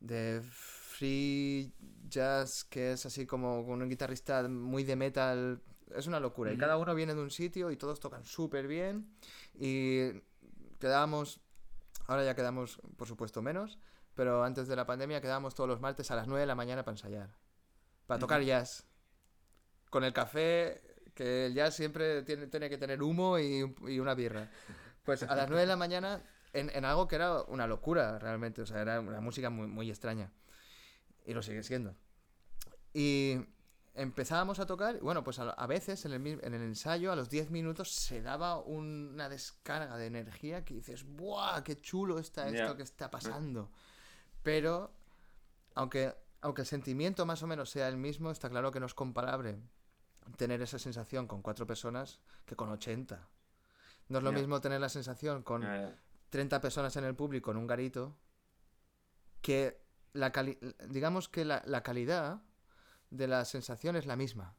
de 0.00 0.42
free 0.50 1.72
jazz 2.08 2.64
que 2.64 2.90
es 2.92 3.06
así 3.06 3.24
como 3.24 3.64
con 3.64 3.80
un 3.80 3.88
guitarrista 3.88 4.48
muy 4.48 4.82
de 4.82 4.96
metal. 4.96 5.62
Es 5.94 6.08
una 6.08 6.18
locura. 6.18 6.52
Y 6.52 6.56
cada 6.58 6.76
uno 6.76 6.92
viene 6.92 7.14
de 7.14 7.20
un 7.22 7.30
sitio 7.30 7.70
y 7.70 7.76
todos 7.76 8.00
tocan 8.00 8.24
súper 8.24 8.66
bien. 8.66 9.14
Y 9.54 10.10
quedábamos... 10.80 11.40
Ahora 12.08 12.24
ya 12.24 12.34
quedamos, 12.34 12.80
por 12.96 13.06
supuesto, 13.06 13.40
menos. 13.42 13.78
Pero 14.14 14.42
antes 14.42 14.66
de 14.66 14.74
la 14.74 14.84
pandemia 14.84 15.20
quedábamos 15.20 15.54
todos 15.54 15.68
los 15.68 15.80
martes 15.80 16.10
a 16.10 16.16
las 16.16 16.26
9 16.26 16.40
de 16.40 16.46
la 16.46 16.56
mañana 16.56 16.82
para 16.82 16.94
ensayar. 16.94 17.36
Para 18.06 18.18
tocar 18.18 18.42
jazz. 18.42 18.84
Con 19.90 20.02
el 20.02 20.12
café, 20.12 20.82
que 21.14 21.46
el 21.46 21.54
jazz 21.54 21.76
siempre 21.76 22.22
tiene, 22.24 22.48
tiene 22.48 22.68
que 22.68 22.78
tener 22.78 23.02
humo 23.02 23.38
y 23.38 24.00
una 24.00 24.14
birra. 24.14 24.50
Pues 25.04 25.22
a 25.22 25.36
las 25.36 25.48
9 25.48 25.60
de 25.60 25.66
la 25.66 25.76
mañana, 25.76 26.22
en, 26.52 26.70
en 26.70 26.84
algo 26.84 27.06
que 27.06 27.16
era 27.16 27.42
una 27.42 27.66
locura 27.66 28.18
realmente. 28.18 28.62
O 28.62 28.66
sea, 28.66 28.80
era 28.80 29.00
una 29.00 29.20
música 29.20 29.50
muy, 29.50 29.66
muy 29.68 29.88
extraña. 29.88 30.32
Y 31.24 31.34
lo 31.34 31.42
sigue 31.42 31.62
siendo. 31.62 31.94
Y 32.92 33.38
empezábamos 34.00 34.58
a 34.60 34.66
tocar, 34.66 34.96
y 34.96 35.00
bueno, 35.00 35.22
pues 35.24 35.38
a, 35.38 35.50
a 35.50 35.66
veces 35.66 36.04
en 36.04 36.12
el, 36.12 36.20
mi- 36.20 36.38
en 36.40 36.54
el 36.54 36.62
ensayo, 36.62 37.12
a 37.12 37.16
los 37.16 37.28
10 37.28 37.50
minutos, 37.50 37.90
se 37.92 38.22
daba 38.22 38.58
un- 38.58 39.10
una 39.14 39.28
descarga 39.28 39.96
de 39.96 40.06
energía 40.06 40.64
que 40.64 40.74
dices, 40.74 41.04
¡buah! 41.04 41.62
¡Qué 41.62 41.76
chulo 41.80 42.18
está 42.18 42.48
esto 42.62 42.76
que 42.76 42.82
está 42.84 43.10
pasando! 43.10 43.70
Pero, 44.42 44.90
aunque, 45.74 46.14
aunque 46.40 46.62
el 46.62 46.66
sentimiento 46.66 47.26
más 47.26 47.42
o 47.42 47.46
menos 47.46 47.70
sea 47.70 47.88
el 47.88 47.96
mismo, 47.96 48.30
está 48.30 48.48
claro 48.48 48.70
que 48.72 48.80
no 48.80 48.86
es 48.86 48.94
comparable 48.94 49.58
tener 50.36 50.60
esa 50.62 50.78
sensación 50.78 51.26
con 51.26 51.42
cuatro 51.42 51.66
personas 51.66 52.20
que 52.46 52.54
con 52.56 52.68
80. 52.70 53.28
No 54.08 54.18
es 54.18 54.24
lo 54.24 54.30
mismo 54.40 54.60
tener 54.60 54.80
la 54.80 54.88
sensación 54.88 55.42
con 55.42 55.62
ya. 55.62 55.96
30 56.30 56.60
personas 56.60 56.94
en 56.96 57.04
el 57.04 57.14
público 57.14 57.50
en 57.50 57.56
un 57.56 57.66
garito 57.66 58.16
que 59.40 59.80
la 60.12 60.30
cali- 60.32 60.58
digamos 60.88 61.28
que 61.28 61.44
la, 61.44 61.62
la 61.66 61.82
calidad 61.82 62.42
de 63.10 63.26
la 63.28 63.44
sensación 63.44 63.96
es 63.96 64.06
la 64.06 64.16
misma 64.16 64.56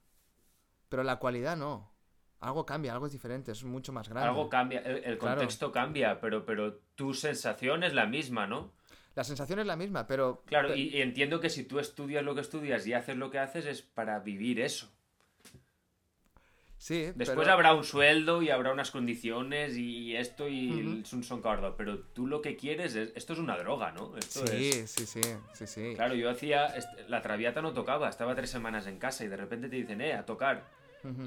pero 0.89 1.03
la 1.03 1.17
cualidad 1.17 1.55
no 1.57 1.91
algo 2.39 2.65
cambia 2.65 2.93
algo 2.93 3.05
es 3.05 3.11
diferente 3.11 3.51
es 3.51 3.63
mucho 3.63 3.91
más 3.93 4.07
grande 4.09 4.29
Algo 4.29 4.49
cambia, 4.49 4.79
el, 4.79 5.03
el 5.03 5.17
Claro. 5.17 5.37
contexto 5.37 5.71
cambia, 5.71 6.19
pero, 6.21 6.45
pero 6.45 6.77
tu 6.95 7.13
sensación 7.13 7.83
es 7.83 7.93
la 7.93 8.05
misma, 8.05 8.47
¿no? 8.47 8.73
la 9.15 9.23
sensación 9.23 9.59
es 9.59 9.65
la 9.65 9.75
misma 9.75 10.07
pero 10.07 10.43
Claro, 10.45 10.73
y, 10.75 10.95
y 10.95 11.01
entiendo 11.01 11.39
que 11.39 11.49
si 11.49 11.63
tú 11.65 11.79
estudias 11.79 12.23
lo 12.23 12.35
que 12.35 12.41
estudias 12.41 12.87
y 12.87 12.93
haces 12.93 13.17
lo 13.17 13.29
que 13.29 13.39
haces 13.39 13.65
es 13.65 13.81
para 13.81 14.19
vivir 14.19 14.59
eso. 14.59 14.89
Sí 16.79 17.11
Después 17.13 17.37
pero- 17.37 17.51
habrá 17.51 17.73
un 17.75 17.83
sueldo 17.83 18.41
y 18.41 18.49
habrá 18.49 18.71
unas 18.71 18.89
condiciones 18.89 19.75
y 19.77 20.15
esto 20.15 20.47
y 20.47 21.01
es 21.03 21.13
un 21.13 21.23
son 21.23 21.41
cardo, 21.41 21.75
pero 21.77 21.99
tú 21.99 22.25
lo 22.25 22.41
que 22.41 22.55
quieres 22.55 22.95
es, 22.95 23.11
esto 23.15 23.33
es 23.33 23.39
una 23.39 23.55
droga, 23.57 23.91
¿no? 23.91 24.15
Esto 24.17 24.47
sí, 24.47 24.69
es- 24.69 24.89
sí 24.89 25.05
sí 25.05 25.21
sí 25.53 25.67
sí 25.67 25.93
Claro, 25.95 26.15
yo 26.15 26.29
hacía, 26.29 26.73
la 27.07 27.21
traviata 27.21 27.61
no 27.61 27.73
tocaba, 27.73 28.09
estaba 28.09 28.33
tres 28.33 28.49
semanas 28.49 28.87
en 28.87 28.97
casa 28.97 29.23
y 29.25 29.27
de 29.27 29.37
repente 29.37 29.69
te 29.69 29.75
dicen, 29.75 30.01
eh, 30.01 30.13
a 30.13 30.25
tocar. 30.25 30.65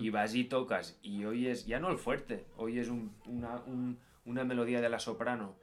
Y 0.00 0.10
vas 0.10 0.34
y 0.34 0.44
tocas 0.44 0.98
y 1.02 1.24
oyes, 1.24 1.64
ya 1.66 1.78
no 1.80 1.90
el 1.90 1.96
fuerte, 1.98 2.44
oyes 2.58 2.88
un- 2.88 3.14
una, 3.26 3.56
un- 3.66 3.98
una 4.26 4.44
melodía 4.44 4.80
de 4.82 4.88
la 4.90 4.98
soprano, 4.98 5.54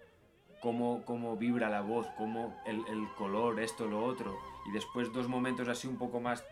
cómo, 0.61 1.03
cómo 1.05 1.37
vibra 1.37 1.69
la 1.69 1.81
voz, 1.81 2.07
cómo 2.17 2.59
el, 2.65 2.77
el 2.89 3.07
color, 3.17 3.59
esto, 3.59 3.85
lo 3.87 4.03
otro. 4.03 4.35
Y 4.67 4.71
después 4.71 5.11
dos 5.13 5.27
momentos 5.27 5.67
así 5.67 5.87
un 5.87 5.97
poco 5.97 6.19
más... 6.19 6.43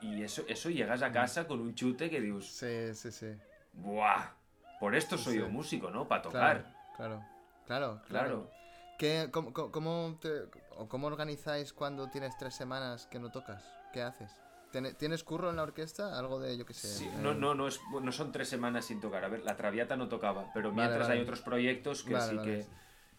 Y 0.00 0.22
eso, 0.22 0.42
eso 0.48 0.68
llegas 0.70 1.02
a 1.02 1.10
casa 1.12 1.46
con 1.46 1.60
un 1.60 1.74
chute 1.74 2.10
que 2.10 2.20
dices, 2.20 2.56
sí 2.56 2.94
sí 2.94 3.10
sí 3.12 3.34
¡buah! 3.72 4.32
Por 4.80 4.94
esto 4.94 5.16
soy 5.16 5.34
Sí. 5.34 5.38
yo 5.40 5.48
músico, 5.48 5.90
¿no? 5.90 6.06
Para 6.06 6.22
tocar. 6.22 6.64
Claro, 6.96 7.24
claro, 7.66 8.02
claro. 8.02 8.02
Claro. 8.08 8.50
¿Qué, 8.98 9.28
cómo, 9.32 9.52
cómo- 9.52 10.18
te- 10.20 10.44
o 10.76 10.88
cómo 10.88 11.06
organizáis 11.06 11.72
cuando 11.72 12.08
tienes 12.10 12.36
tres 12.36 12.54
semanas 12.54 13.06
que 13.06 13.18
no 13.18 13.30
tocas? 13.30 13.62
¿Qué 13.92 14.02
haces? 14.02 14.30
¿Tiene- 14.70 14.92
¿Tienes 14.94 15.24
curro 15.24 15.50
en 15.50 15.56
la 15.56 15.62
orquesta? 15.62 16.18
Algo 16.18 16.38
de, 16.40 16.56
yo 16.58 16.66
qué 16.66 16.74
sé. 16.74 16.88
Sí, 16.88 17.04
eh, 17.06 17.18
no, 17.20 17.32
no, 17.34 17.54
no, 17.54 17.66
es, 17.68 17.80
no 18.02 18.12
son 18.12 18.30
tres 18.32 18.48
semanas 18.48 18.84
sin 18.86 19.00
tocar. 19.00 19.24
A 19.24 19.28
ver, 19.28 19.42
la 19.44 19.56
Traviata 19.56 19.96
no 19.96 20.08
tocaba, 20.08 20.50
pero 20.52 20.70
Vale, 20.70 20.82
mientras 20.82 21.08
vale. 21.08 21.18
hay 21.18 21.22
otros 21.24 21.40
proyectos 21.42 22.02
que 22.04 22.14
Vale, 22.14 22.30
sí 22.30 22.38
que, 22.44 22.66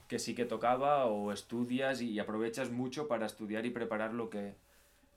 que 0.07 0.19
sí 0.19 0.35
que 0.35 0.45
tocaba 0.45 1.05
o 1.05 1.31
estudias 1.31 2.01
y 2.01 2.19
aprovechas 2.19 2.69
mucho 2.71 3.07
para 3.07 3.25
estudiar 3.25 3.65
y 3.65 3.69
preparar 3.71 4.13
lo 4.13 4.29
que, 4.29 4.55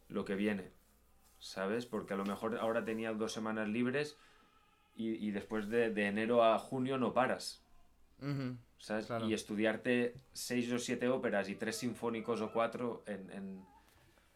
lo 0.08 0.24
que 0.24 0.34
viene. 0.36 0.72
¿Sabes? 1.38 1.86
Porque 1.86 2.14
a 2.14 2.16
lo 2.16 2.24
mejor 2.24 2.56
ahora 2.58 2.84
tenía 2.84 3.12
dos 3.12 3.32
semanas 3.32 3.68
libres 3.68 4.16
y, 4.94 5.10
y 5.24 5.30
después 5.30 5.68
de, 5.68 5.90
de 5.90 6.06
enero 6.06 6.42
a 6.44 6.58
junio 6.58 6.98
no 6.98 7.12
paras. 7.14 7.62
Ujú, 8.20 8.56
¿sabes? 8.78 9.06
Claro. 9.06 9.26
Y 9.28 9.34
estudiarte 9.34 10.14
seis 10.32 10.70
o 10.72 10.78
siete 10.78 11.08
óperas 11.08 11.48
y 11.48 11.54
tres 11.54 11.76
sinfónicos 11.76 12.40
o 12.40 12.52
cuatro 12.52 13.04
en, 13.06 13.30
en- 13.30 13.64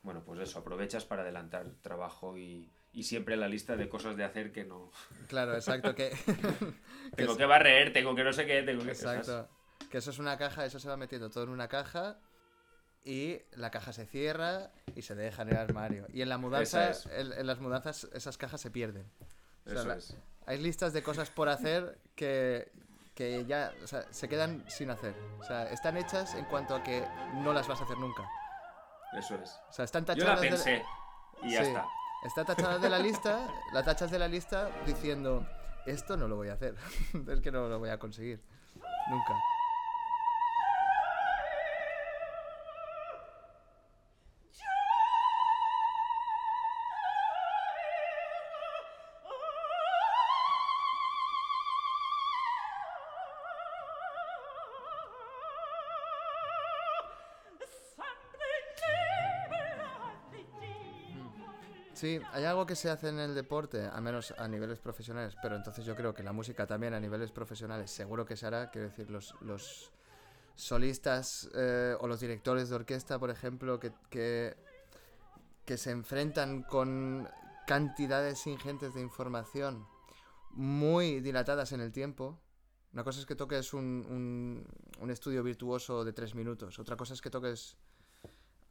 Bueno, 0.02 0.22
pues 0.24 0.40
eso, 0.40 0.60
aprovechas 0.60 1.04
para 1.04 1.22
adelantar 1.22 1.66
trabajo 1.82 2.38
y, 2.38 2.70
y 2.92 3.02
siempre 3.02 3.36
la 3.36 3.48
lista 3.48 3.76
de 3.76 3.88
cosas 3.88 4.16
de 4.16 4.24
hacer 4.24 4.52
que 4.52 4.64
no... 4.64 4.90
Claro, 5.28 5.54
exacto. 5.54 5.94
Que, 5.94 6.10
Tengo 7.16 7.36
que 7.36 7.44
barrer, 7.46 7.92
tengo 7.92 8.14
que 8.14 8.22
no 8.24 8.32
sé 8.32 8.46
qué, 8.46 8.62
tengo 8.62 8.84
que... 8.84 8.94
¿sabes? 8.94 9.28
Exacto. 9.28 9.48
Que 9.90 9.98
eso 9.98 10.10
es 10.10 10.18
una 10.18 10.38
caja, 10.38 10.64
eso 10.64 10.78
se 10.78 10.88
va 10.88 10.96
metiendo 10.96 11.28
todo 11.30 11.44
en 11.44 11.50
una 11.50 11.68
caja 11.68 12.18
y 13.04 13.40
la 13.52 13.70
caja 13.70 13.92
se 13.92 14.06
cierra 14.06 14.70
y 14.94 15.02
se 15.02 15.14
deja 15.14 15.42
en 15.42 15.48
el 15.50 15.56
armario. 15.56 16.06
Y 16.12 16.22
en 16.22 16.28
la 16.28 16.38
mudanza, 16.38 16.90
es. 16.90 17.06
en, 17.06 17.32
en 17.32 17.46
las 17.46 17.58
mudanzas 17.60 18.04
esas 18.12 18.36
cajas 18.38 18.60
se 18.60 18.70
pierden. 18.70 19.04
O 19.66 19.70
sea, 19.70 19.78
Eso 19.80 19.88
la- 19.88 19.94
es. 19.96 20.16
Hay 20.46 20.58
listas 20.58 20.92
de 20.92 21.02
cosas 21.02 21.30
por 21.30 21.48
hacer 21.48 21.98
que, 22.16 22.70
que 23.14 23.44
ya 23.46 23.72
o 23.82 23.86
sea, 23.86 24.04
se 24.10 24.28
quedan 24.28 24.64
sin 24.68 24.90
hacer. 24.90 25.14
O 25.40 25.44
sea, 25.44 25.70
están 25.70 25.96
hechas 25.96 26.34
en 26.34 26.44
cuanto 26.46 26.74
a 26.74 26.82
que 26.82 27.06
no 27.34 27.52
las 27.52 27.68
vas 27.68 27.80
a 27.80 27.84
hacer 27.84 27.96
nunca. 27.98 28.28
Eso 29.16 29.34
es. 29.36 29.60
O 29.68 29.72
sea, 29.72 29.84
están 29.84 30.04
Yo 30.04 30.14
tachadas 30.14 30.36
la 30.36 30.40
de- 30.42 30.48
pensé 30.48 30.84
y 31.42 31.52
ya 31.52 31.62
Sí. 31.62 31.68
está. 31.68 31.86
Está 32.24 32.44
tachada 32.44 32.78
de 32.78 32.88
la 32.88 32.98
lista, 33.00 33.48
la 33.72 33.82
tachas 33.82 34.10
de 34.12 34.18
la 34.20 34.28
lista 34.28 34.70
diciendo, 34.86 35.44
esto 35.86 36.16
no 36.16 36.28
lo 36.28 36.36
voy 36.36 36.48
a 36.50 36.52
hacer, 36.52 36.76
es 37.28 37.40
que 37.40 37.50
no 37.50 37.68
lo 37.68 37.78
voy 37.80 37.90
a 37.90 37.98
conseguir, 37.98 38.40
nunca. 39.10 39.34
Sí, 62.02 62.18
hay 62.32 62.44
algo 62.46 62.66
que 62.66 62.74
se 62.74 62.90
hace 62.90 63.10
en 63.10 63.20
el 63.20 63.32
deporte, 63.32 63.86
al 63.86 64.02
menos 64.02 64.34
a 64.36 64.48
niveles 64.48 64.80
profesionales, 64.80 65.36
pero 65.40 65.54
entonces 65.54 65.84
yo 65.84 65.94
creo 65.94 66.12
que 66.12 66.24
la 66.24 66.32
música 66.32 66.66
también 66.66 66.94
a 66.94 66.98
niveles 66.98 67.30
profesionales 67.30 67.92
seguro 67.92 68.26
que 68.26 68.36
se 68.36 68.44
hará, 68.44 68.72
quiero 68.72 68.88
decir, 68.88 69.08
los, 69.08 69.36
los 69.40 69.92
solistas 70.56 71.48
eh, 71.54 71.94
o 72.00 72.08
los 72.08 72.18
directores 72.18 72.70
de 72.70 72.74
orquesta, 72.74 73.20
por 73.20 73.30
ejemplo, 73.30 73.78
que, 73.78 73.92
que, 74.10 75.76
se 75.76 75.92
enfrentan 75.92 76.64
con 76.64 77.28
cantidades 77.68 78.48
ingentes 78.48 78.94
de 78.94 79.00
información 79.00 79.86
muy 80.50 81.20
dilatadas 81.20 81.70
en 81.70 81.82
el 81.82 81.92
tiempo. 81.92 82.36
Una 82.92 83.04
cosa 83.04 83.20
es 83.20 83.26
que 83.26 83.36
toques 83.36 83.74
un, 83.74 84.66
un 84.98 85.10
estudio 85.12 85.44
virtuoso 85.44 86.04
de 86.04 86.12
tres 86.12 86.34
minutos, 86.34 86.80
otra 86.80 86.96
cosa 86.96 87.14
es 87.14 87.22
que 87.22 87.30
toques 87.30 87.76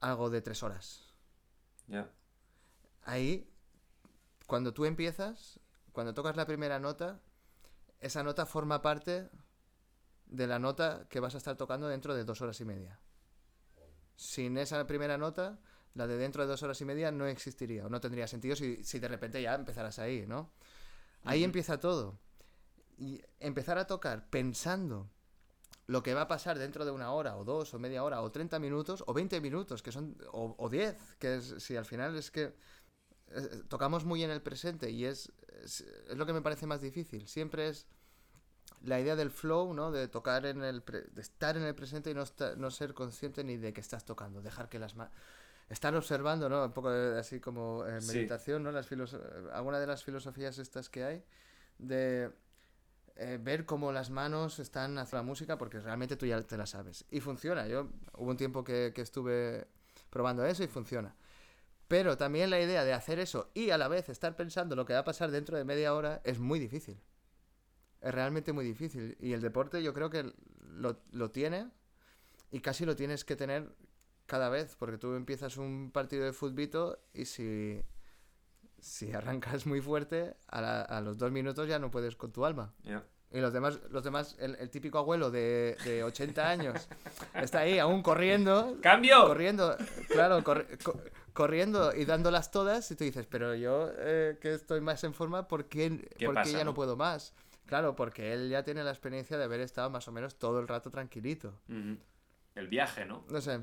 algo 0.01 0.29
de 0.29 0.41
tres 0.41 0.63
horas 0.63 1.13
Ya. 1.87 2.11
Ahí, 3.03 3.49
cuando 4.47 4.73
tú 4.73 4.85
empiezas, 4.85 5.59
cuando 5.91 6.13
tocas 6.13 6.35
la 6.35 6.45
primera 6.45 6.79
nota, 6.79 7.19
esa 7.99 8.23
nota 8.23 8.45
forma 8.45 8.81
parte 8.81 9.29
de 10.25 10.47
la 10.47 10.59
nota 10.59 11.07
que 11.09 11.19
vas 11.19 11.35
a 11.35 11.37
estar 11.37 11.57
tocando 11.57 11.87
dentro 11.87 12.15
de 12.15 12.23
dos 12.23 12.41
horas 12.41 12.59
y 12.61 12.65
media. 12.65 12.99
Sin 14.15 14.57
esa 14.57 14.85
primera 14.87 15.17
nota, 15.17 15.59
la 15.93 16.07
de 16.07 16.17
dentro 16.17 16.43
de 16.43 16.49
dos 16.49 16.63
horas 16.63 16.79
y 16.81 16.85
media 16.85 17.11
no 17.11 17.27
existiría 17.27 17.85
o 17.85 17.89
no 17.89 17.99
tendría 17.99 18.27
sentido 18.27 18.55
si, 18.55 18.83
si 18.83 18.99
de 18.99 19.07
repente 19.07 19.41
ya 19.41 19.55
empezaras 19.55 19.99
ahí, 19.99 20.25
¿no? 20.27 20.51
Ahí 21.23 21.43
empieza 21.43 21.79
todo. 21.79 22.19
Y 22.97 23.21
empezar 23.39 23.77
a 23.77 23.85
tocar 23.85 24.29
pensando 24.29 25.09
lo 25.87 26.01
que 26.01 26.13
va 26.13 26.21
a 26.21 26.27
pasar 26.27 26.57
dentro 26.57 26.85
de 26.85 26.91
una 26.91 27.11
hora, 27.11 27.35
o 27.35 27.43
dos, 27.43 27.73
o 27.73 27.79
media 27.79 28.03
hora, 28.03 28.21
o 28.21 28.31
30 28.31 28.59
minutos, 28.59 29.03
o 29.07 29.13
20 29.13 29.41
minutos, 29.41 29.83
que 29.83 29.91
son, 29.91 30.15
o, 30.31 30.55
o 30.57 30.69
10, 30.69 30.95
que 31.19 31.35
es, 31.35 31.55
si 31.59 31.75
al 31.75 31.85
final 31.85 32.15
es 32.15 32.31
que 32.31 32.55
eh, 33.33 33.63
tocamos 33.67 34.05
muy 34.05 34.23
en 34.23 34.31
el 34.31 34.41
presente 34.41 34.89
y 34.89 35.05
es, 35.05 35.31
es, 35.63 35.81
es 35.81 36.17
lo 36.17 36.25
que 36.25 36.33
me 36.33 36.41
parece 36.41 36.65
más 36.67 36.81
difícil. 36.81 37.27
Siempre 37.27 37.67
es 37.67 37.87
la 38.83 38.99
idea 38.99 39.15
del 39.15 39.29
flow, 39.31 39.73
¿no? 39.73 39.91
De 39.91 40.07
tocar 40.07 40.45
en 40.45 40.63
el, 40.63 40.81
pre- 40.81 41.03
de 41.03 41.21
estar 41.21 41.57
en 41.57 41.63
el 41.63 41.75
presente 41.75 42.09
y 42.11 42.13
no, 42.13 42.23
no 42.57 42.71
ser 42.71 42.93
consciente 42.93 43.43
ni 43.43 43.57
de 43.57 43.73
que 43.73 43.81
estás 43.81 44.05
tocando, 44.05 44.41
dejar 44.41 44.69
que 44.69 44.79
las 44.79 44.95
manos... 44.95 45.13
Estar 45.69 45.95
observando, 45.95 46.49
¿no? 46.49 46.65
Un 46.65 46.73
poco 46.73 46.89
así 46.89 47.39
como 47.39 47.85
eh, 47.87 48.01
Sí. 48.01 48.07
meditación, 48.13 48.61
¿no? 48.63 48.71
Las 48.73 48.89
alguna 49.53 49.79
de 49.79 49.87
las 49.87 50.03
filosofías 50.03 50.57
estas 50.57 50.89
que 50.89 51.05
hay, 51.05 51.23
de 51.77 52.31
eh, 53.15 53.39
ver 53.41 53.65
cómo 53.65 53.93
las 53.93 54.09
manos 54.09 54.59
están 54.59 54.97
hacia 54.97 55.19
la 55.19 55.23
música 55.23 55.57
porque 55.57 55.79
realmente 55.79 56.17
tú 56.17 56.25
ya 56.25 56.41
te 56.41 56.57
la 56.57 56.65
sabes. 56.65 57.05
Y 57.09 57.21
funciona. 57.21 57.67
Yo 57.67 57.87
hubo 58.17 58.31
un 58.31 58.35
tiempo 58.35 58.65
que, 58.65 58.91
que 58.93 59.01
estuve 59.01 59.65
probando 60.09 60.43
eso 60.45 60.61
y 60.63 60.67
funciona. 60.67 61.15
Pero 61.91 62.15
también 62.17 62.49
la 62.49 62.59
idea 62.61 62.85
de 62.85 62.93
hacer 62.93 63.19
eso 63.19 63.51
y 63.53 63.69
a 63.71 63.77
la 63.77 63.87
vez 63.89 64.07
estar 64.07 64.35
pensando 64.37 64.75
lo 64.77 64.85
que 64.85 64.93
va 64.93 64.99
a 64.99 65.03
pasar 65.03 65.29
dentro 65.29 65.57
de 65.57 65.65
media 65.65 65.93
hora 65.93 66.21
es 66.23 66.39
muy 66.39 66.57
difícil. 66.57 66.97
Es 67.99 68.13
realmente 68.13 68.53
muy 68.53 68.63
difícil. 68.63 69.17
Y 69.19 69.33
el 69.33 69.41
deporte 69.41 69.83
yo 69.83 69.93
creo 69.93 70.09
que 70.09 70.31
lo, 70.69 71.01
lo 71.11 71.31
tiene 71.31 71.69
y 72.49 72.61
casi 72.61 72.85
lo 72.85 72.95
tienes 72.95 73.25
que 73.25 73.35
tener 73.35 73.75
cada 74.25 74.47
vez 74.49 74.75
porque 74.79 74.97
tú 74.97 75.15
empiezas 75.15 75.57
un 75.57 75.91
partido 75.91 76.23
de 76.23 76.31
futbito 76.31 76.97
y 77.13 77.25
si, 77.25 77.81
si 78.79 79.11
arrancas 79.11 79.65
muy 79.65 79.81
fuerte, 79.81 80.35
a, 80.47 80.61
la- 80.61 80.81
a 80.83 81.01
los 81.01 81.17
dos 81.17 81.31
minutos 81.31 81.67
ya 81.67 81.77
no 81.77 81.91
puedes 81.91 82.15
con 82.15 82.31
tu 82.31 82.45
alma. 82.45 82.73
Y 83.33 83.39
los 83.39 83.53
demás, 83.53 83.79
los 83.91 84.03
demás 84.03 84.35
el, 84.39 84.55
el 84.55 84.69
típico 84.69 84.97
abuelo 84.97 85.31
de, 85.31 85.77
de 85.85 86.03
80 86.03 86.49
años 86.49 86.89
está 87.33 87.59
ahí 87.59 87.79
aún 87.79 88.01
corriendo, 88.01 88.77
¡Cambio! 88.81 89.25
corriendo, 89.27 89.77
claro, 90.09 90.39
corri- 90.41 90.81
co- 90.83 90.99
corriendo 91.33 91.93
y 91.95 92.05
dándolas 92.05 92.51
todas 92.51 92.89
y 92.91 92.95
tú 92.95 93.03
dices, 93.03 93.25
pero 93.27 93.55
yo 93.55 93.89
eh, 93.97 94.37
que 94.41 94.53
estoy 94.53 94.81
más 94.81 95.03
en 95.03 95.13
forma, 95.13 95.47
¿por 95.47 95.65
qué, 95.65 96.07
¿Qué 96.17 96.25
por 96.25 96.35
qué 96.35 96.41
pasa, 96.41 96.51
ya 96.51 96.57
no 96.59 96.71
no? 96.71 96.73
puedo 96.73 96.95
más? 96.97 97.33
Claro, 97.65 97.95
porque 97.95 98.33
él 98.33 98.49
ya 98.49 98.63
tiene 98.63 98.83
la 98.83 98.89
experiencia 98.91 99.37
de 99.37 99.45
haber 99.45 99.61
estado 99.61 99.89
más 99.89 100.07
o 100.07 100.11
menos 100.11 100.35
todo 100.37 100.59
el 100.59 100.67
rato 100.67 100.89
tranquilito. 100.91 101.53
El 102.55 102.67
viaje, 102.67 103.05
¿no? 103.05 103.25
No 103.29 103.39
sé, 103.41 103.61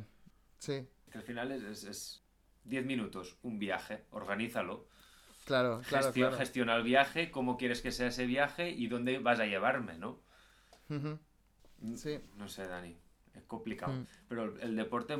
sí, 0.58 0.86
Que 1.12 1.18
al 1.18 1.24
final 1.24 1.52
es, 1.52 1.62
es, 1.62 1.84
es 1.84 2.22
10 2.64 2.84
minutos, 2.86 3.36
un 3.42 3.58
viaje, 3.58 4.04
organízalo. 4.10 4.86
claro, 5.44 5.80
claro, 5.88 6.06
Gestio- 6.08 6.12
claro. 6.28 6.36
Gestiona 6.38 6.76
el 6.76 6.82
viaje, 6.84 7.30
cómo 7.30 7.56
quieres 7.58 7.82
que 7.82 7.92
sea 7.92 8.08
ese 8.08 8.24
viaje 8.26 8.70
y 8.70 8.86
dónde 8.86 9.18
vas 9.18 9.40
a 9.40 9.46
llevarme, 9.46 9.98
¿no? 9.98 10.20
Ujú, 10.88 11.18
Sí. 11.96 12.18
No 12.36 12.48
sé, 12.48 12.66
Dani, 12.66 12.96
es 13.34 13.42
complicado. 13.44 13.92
Mm. 13.92 14.06
Pero 14.28 14.58
el 14.60 14.74
deporte 14.76 15.14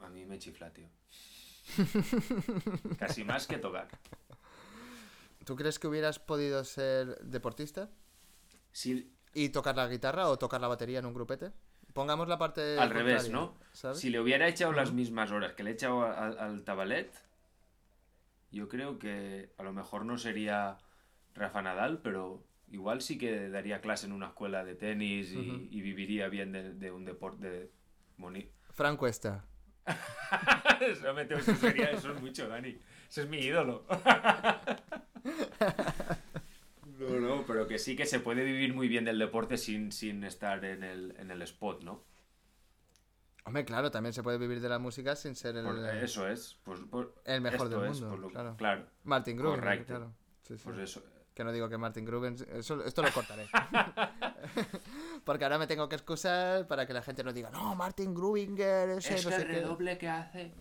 a 0.00 0.08
mí 0.08 0.26
me 0.26 0.38
chifla, 0.38 0.72
tío. 0.72 0.88
Casi 2.98 3.24
más 3.24 3.46
que 3.46 3.58
tocar. 3.58 3.88
¿Tú 5.44 5.56
crees 5.56 5.78
que 5.78 5.88
hubieras 5.88 6.18
podido 6.18 6.64
ser 6.64 7.18
deportista 7.22 7.90
Si, 8.70 9.12
y 9.34 9.48
tocar 9.48 9.76
la 9.76 9.88
guitarra 9.88 10.28
o 10.28 10.38
tocar 10.38 10.60
la 10.60 10.68
batería 10.68 10.98
en 11.00 11.06
un 11.06 11.14
grupete? 11.14 11.50
Pongamos 11.92 12.28
la 12.28 12.38
parte 12.38 12.78
al 12.78 12.90
revés, 12.90 13.28
¿no? 13.30 13.54
¿sabes? 13.72 13.98
Si 13.98 14.08
le 14.10 14.20
hubiera 14.20 14.48
echado 14.48 14.72
las 14.72 14.92
mismas 14.92 15.30
horas 15.30 15.52
que 15.54 15.62
le 15.62 15.70
he 15.70 15.72
echado 15.74 16.04
al, 16.04 16.38
al 16.38 16.64
tabalet, 16.64 17.12
yo 18.50 18.68
creo 18.68 18.98
que 18.98 19.50
a 19.58 19.62
lo 19.62 19.72
mejor 19.72 20.04
no 20.04 20.16
sería 20.16 20.78
Rafa 21.34 21.60
Nadal, 21.60 22.00
pero 22.02 22.44
igual 22.70 23.02
sí 23.02 23.18
que 23.18 23.48
daría 23.50 23.80
clase 23.80 24.06
en 24.06 24.12
una 24.12 24.28
escuela 24.28 24.64
de 24.64 24.74
tenis 24.74 25.32
y, 25.32 25.80
viviría 25.82 26.28
bien 26.28 26.52
de, 26.52 26.72
de 26.72 26.90
un 26.90 27.04
deporte 27.04 27.70
boni- 28.18 28.48
Fran 28.70 28.96
Cuesta. 28.96 29.44
eso, 30.80 31.12
me 31.14 31.24
tengo- 31.24 31.40
eso 31.40 31.54
sería 31.56 31.90
eso 31.90 32.12
es 32.12 32.20
mucho, 32.20 32.48
Dani. 32.48 32.78
Ese 33.08 33.22
es 33.22 33.28
mi 33.28 33.38
ídolo. 33.38 33.84
No, 36.98 37.18
no, 37.18 37.44
pero 37.46 37.66
que 37.66 37.78
sí 37.80 37.96
que 37.96 38.06
se 38.06 38.20
puede 38.20 38.44
vivir 38.44 38.74
muy 38.74 38.86
bien 38.86 39.04
del 39.04 39.18
deporte 39.18 39.56
sin, 39.58 39.90
sin 39.90 40.22
estar 40.22 40.64
en 40.64 40.84
el, 40.84 41.16
en 41.18 41.30
el 41.32 41.42
spot, 41.42 41.82
¿no? 41.82 42.04
Hombre, 43.44 43.64
claro, 43.64 43.90
también 43.90 44.12
se 44.12 44.22
puede 44.22 44.38
vivir 44.38 44.60
de 44.60 44.68
la 44.68 44.78
música 44.78 45.16
sin 45.16 45.34
ser 45.34 45.56
el, 45.56 45.64
Por- 45.64 45.78
eso 45.96 46.28
es. 46.28 46.60
Pues, 46.62 46.78
por- 46.88 47.14
el 47.24 47.40
mejor 47.40 47.68
del 47.68 47.84
es, 47.86 47.90
mundo. 48.00 48.08
por 48.10 48.18
lo- 48.20 48.28
claro. 48.30 48.56
claro. 48.56 48.86
Martin 49.02 49.36
Gruber, 49.36 49.58
Correcto. 49.58 49.86
claro. 49.86 50.12
Sí, 50.42 50.56
sí. 50.56 50.62
Pues 50.64 50.78
eso. 50.78 51.02
Que 51.34 51.42
no 51.42 51.50
digo 51.50 51.68
que 51.68 51.76
Martin 51.78 52.04
Gruben... 52.04 52.36
eso- 52.52 52.84
esto 52.84 53.02
lo 53.02 53.10
cortaré. 53.10 53.48
Porque 55.24 55.44
ahora 55.44 55.58
me 55.58 55.66
tengo 55.66 55.88
que 55.88 55.94
excusar 55.94 56.66
para 56.66 56.86
que 56.86 56.92
la 56.92 57.02
gente 57.02 57.22
no 57.22 57.32
diga, 57.32 57.50
no, 57.50 57.74
Martin 57.74 58.12
Grubinger, 58.14 58.90
ese 58.90 59.14
no 59.14 59.30
sé 59.30 59.46
qué". 59.46 59.98
que 59.98 60.08
hace. 60.08 60.52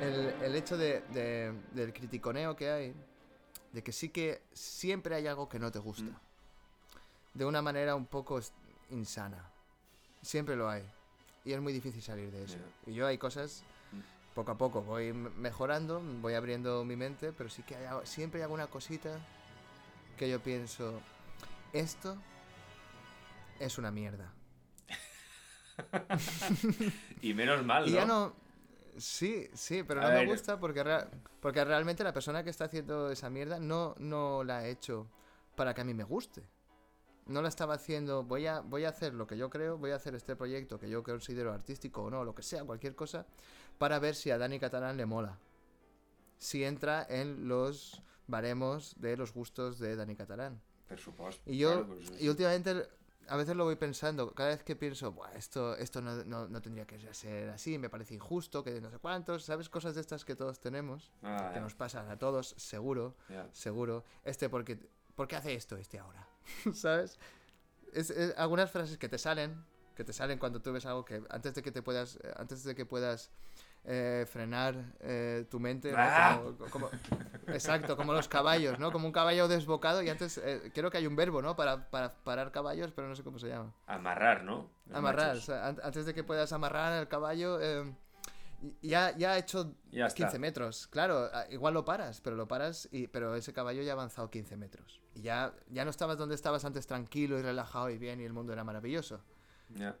El, 0.00 0.34
el 0.42 0.54
hecho 0.56 0.76
de, 0.76 1.00
de- 1.12 1.52
del 1.72 1.92
criticoneo 1.92 2.54
que 2.56 2.70
hay, 2.70 2.94
de 3.72 3.82
que 3.82 3.92
sí 3.92 4.08
que 4.10 4.42
siempre 4.52 5.14
hay 5.14 5.26
algo 5.26 5.48
que 5.48 5.58
no 5.58 5.70
te 5.70 5.78
gusta. 5.78 6.04
Mm. 6.04 6.16
De 7.34 7.44
una 7.44 7.60
manera 7.62 7.94
un 7.94 8.06
poco 8.06 8.40
insana. 8.90 9.50
Siempre 10.22 10.56
lo 10.56 10.68
hay. 10.70 10.82
Y 11.44 11.52
es 11.52 11.60
muy 11.60 11.72
difícil 11.72 12.02
salir 12.02 12.30
de 12.30 12.44
eso. 12.44 12.58
Y 12.86 12.94
yo 12.94 13.06
hay 13.06 13.18
cosas, 13.18 13.62
Mm. 13.92 14.00
poco 14.34 14.50
a 14.52 14.58
poco 14.58 14.82
voy 14.82 15.12
mejorando, 15.12 16.00
voy 16.20 16.34
abriendo 16.34 16.84
mi 16.84 16.96
mente, 16.96 17.32
pero 17.32 17.48
sí 17.48 17.62
que 17.62 17.76
hay, 17.76 17.86
siempre 18.04 18.40
hay 18.40 18.44
alguna 18.44 18.66
cosita 18.66 19.20
que 20.16 20.28
yo 20.28 20.40
pienso, 20.40 21.00
esto 21.72 22.16
es 23.60 23.78
una 23.78 23.90
mierda. 23.90 24.32
Y 27.22 27.34
menos 27.34 27.64
mal, 27.64 27.86
Y 27.88 27.92
ya 27.92 28.04
¿no? 28.06 28.32
Sí, 28.98 29.48
sí, 29.54 29.82
pero 29.82 30.00
no 30.00 30.08
me 30.08 30.26
gusta 30.26 30.58
porque, 30.58 30.82
rea- 30.82 31.10
porque 31.40 31.64
realmente 31.64 32.02
la 32.04 32.12
persona 32.12 32.42
que 32.42 32.50
está 32.50 32.64
haciendo 32.66 33.10
esa 33.10 33.28
mierda 33.30 33.58
no, 33.60 33.94
no 33.98 34.42
la 34.44 34.58
ha 34.58 34.66
hecho 34.66 35.06
para 35.54 35.74
que 35.74 35.80
a 35.80 35.84
mí 35.84 35.94
me 35.94 36.04
guste. 36.04 36.42
No 37.26 37.42
la 37.42 37.48
estaba 37.48 37.74
haciendo, 37.74 38.22
voy 38.22 38.46
a, 38.46 38.60
voy 38.60 38.84
a 38.84 38.90
hacer 38.90 39.12
lo 39.12 39.26
que 39.26 39.36
yo 39.36 39.50
creo, 39.50 39.78
voy 39.78 39.90
a 39.90 39.96
hacer 39.96 40.14
este 40.14 40.36
proyecto 40.36 40.78
que 40.78 40.88
yo 40.88 41.02
considero 41.02 41.52
artístico 41.52 42.04
o 42.04 42.10
no, 42.10 42.24
lo 42.24 42.34
que 42.34 42.42
sea, 42.42 42.64
cualquier 42.64 42.94
cosa, 42.94 43.26
para 43.78 43.98
ver 43.98 44.14
si 44.14 44.30
a 44.30 44.38
Dani 44.38 44.58
Catalán 44.60 44.96
le 44.96 45.06
mola. 45.06 45.38
Si 46.38 46.62
entra 46.64 47.04
en 47.08 47.48
los 47.48 48.02
baremos 48.28 48.94
de 49.00 49.16
los 49.16 49.32
gustos 49.32 49.78
de 49.78 49.96
Dani 49.96 50.14
Catalán. 50.14 50.60
Por 50.88 50.98
supuesto. 50.98 51.50
Y 51.50 51.58
yo, 51.58 51.70
claro, 51.84 51.86
pues, 51.88 52.22
y 52.22 52.28
últimamente, 52.28 52.88
a 53.28 53.36
veces 53.36 53.56
lo 53.56 53.64
voy 53.64 53.76
pensando, 53.76 54.32
cada 54.32 54.50
vez 54.50 54.62
que 54.62 54.76
pienso, 54.76 55.12
"Buah, 55.12 55.32
esto, 55.34 55.76
esto 55.76 56.00
no, 56.00 56.24
no- 56.24 56.48
no 56.48 56.62
tendría 56.62 56.86
que 56.86 56.98
ser 57.14 57.50
así, 57.50 57.78
me 57.78 57.88
parece 57.90 58.14
injusto, 58.14 58.62
que 58.62 58.80
no 58.80 58.90
sé 58.90 58.98
cuántos, 58.98 59.44
¿sabes? 59.44 59.68
Cosas 59.68 59.94
de 59.94 60.00
estas 60.00 60.24
que 60.24 60.34
todos 60.36 60.60
tenemos, 60.60 61.10
Ah, 61.22 61.50
que 61.52 61.60
nos 61.60 61.74
pasan 61.74 62.08
a 62.10 62.18
todos, 62.18 62.54
seguro, 62.58 63.16
seguro. 63.52 64.04
Este, 64.24 64.48
porque, 64.48 64.78
¿por 65.14 65.26
qué 65.28 65.36
hace 65.36 65.54
esto 65.54 65.76
este 65.76 65.98
ahora? 65.98 66.26
¿Sabes? 66.74 67.18
Es, 67.92 68.10
es- 68.10 68.34
algunas 68.36 68.70
frases 68.70 68.98
que 68.98 69.08
te 69.08 69.18
salen, 69.18 69.64
que 69.94 70.04
te 70.04 70.12
salen 70.12 70.38
cuando 70.38 70.60
tú 70.60 70.72
ves 70.72 70.84
algo 70.86 71.04
que 71.04 71.22
antes 71.30 71.54
de 71.54 71.62
que 71.62 71.72
te 71.72 71.82
puedas, 71.82 72.16
eh, 72.16 72.32
antes 72.36 72.62
de 72.64 72.74
que 72.74 72.84
puedas 72.84 73.30
eh, 73.88 74.26
frenar 74.28 74.74
eh, 75.00 75.46
tu 75.50 75.60
mente, 75.60 75.92
¿no? 75.92 75.98
¡Ah! 76.00 76.40
Como- 76.42 76.70
como- 76.70 76.90
exacto, 77.46 77.96
como 77.96 78.12
los 78.12 78.26
caballos, 78.28 78.78
¿no? 78.78 78.90
Como 78.92 79.06
un 79.06 79.12
caballo 79.12 79.46
desbocado 79.48 80.02
y 80.02 80.08
antes, 80.08 80.38
eh, 80.38 80.70
creo 80.74 80.90
que 80.90 80.98
hay 80.98 81.06
un 81.06 81.14
verbo, 81.16 81.40
¿no? 81.40 81.54
Para, 81.56 81.88
para 81.90 82.12
parar 82.14 82.50
caballos, 82.52 82.90
pero 82.92 83.08
no 83.08 83.14
sé 83.14 83.22
cómo 83.22 83.38
se 83.38 83.48
llama. 83.48 83.72
Amarrar, 83.86 84.42
¿no? 84.42 84.70
Los 84.86 84.98
Amarrar, 84.98 85.28
machos. 85.28 85.42
o 85.44 85.46
sea, 85.46 85.66
an- 85.68 85.78
antes 85.82 86.04
de 86.06 86.14
que 86.14 86.24
puedas 86.24 86.52
amarrar 86.52 87.00
el 87.00 87.08
caballo, 87.08 87.58
eh, 87.60 87.94
ya, 88.82 89.16
ya 89.16 89.32
ha 89.32 89.38
hecho 89.38 89.74
Ya 89.92 90.06
está. 90.06 90.16
15 90.16 90.38
metros. 90.38 90.86
Claro, 90.88 91.28
igual 91.50 91.74
lo 91.74 91.84
paras, 91.84 92.20
pero 92.20 92.34
lo 92.36 92.48
paras, 92.48 92.88
y, 92.90 93.06
pero 93.06 93.36
ese 93.36 93.52
caballo 93.52 93.82
ya 93.82 93.92
ha 93.92 93.94
avanzado 93.94 94.30
15 94.30 94.56
metros. 94.56 95.00
Y 95.14 95.22
ya, 95.22 95.52
ya 95.70 95.84
no 95.84 95.90
estabas 95.90 96.18
donde 96.18 96.34
estabas 96.34 96.64
antes 96.64 96.86
tranquilo 96.86 97.38
y 97.38 97.42
relajado 97.42 97.90
y 97.90 97.98
bien 97.98 98.20
y 98.20 98.24
el 98.24 98.32
mundo 98.32 98.52
era 98.52 98.64
maravilloso. 98.64 99.20
Ya. 99.70 99.94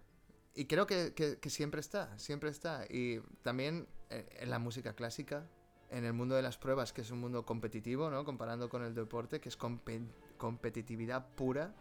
Y 0.56 0.64
creo 0.64 0.86
que, 0.86 1.12
que- 1.14 1.50
siempre 1.50 1.80
está, 1.80 2.18
siempre 2.18 2.48
está. 2.50 2.86
Y 2.88 3.20
también 3.42 3.86
eh, 4.10 4.26
en 4.40 4.50
la 4.50 4.58
música 4.58 4.94
clásica, 4.94 5.46
en 5.90 6.04
el 6.04 6.14
mundo 6.14 6.34
de 6.34 6.42
las 6.42 6.56
pruebas, 6.56 6.92
que 6.94 7.02
es 7.02 7.10
un 7.10 7.20
mundo 7.20 7.44
competitivo, 7.44 8.10
¿no? 8.10 8.24
Comparando 8.24 8.68
con 8.70 8.82
el 8.82 8.94
deporte, 8.94 9.38
que 9.38 9.50
es 9.50 9.58
compe- 9.58 10.08
competitividad 10.38 11.28
pura, 11.36 11.74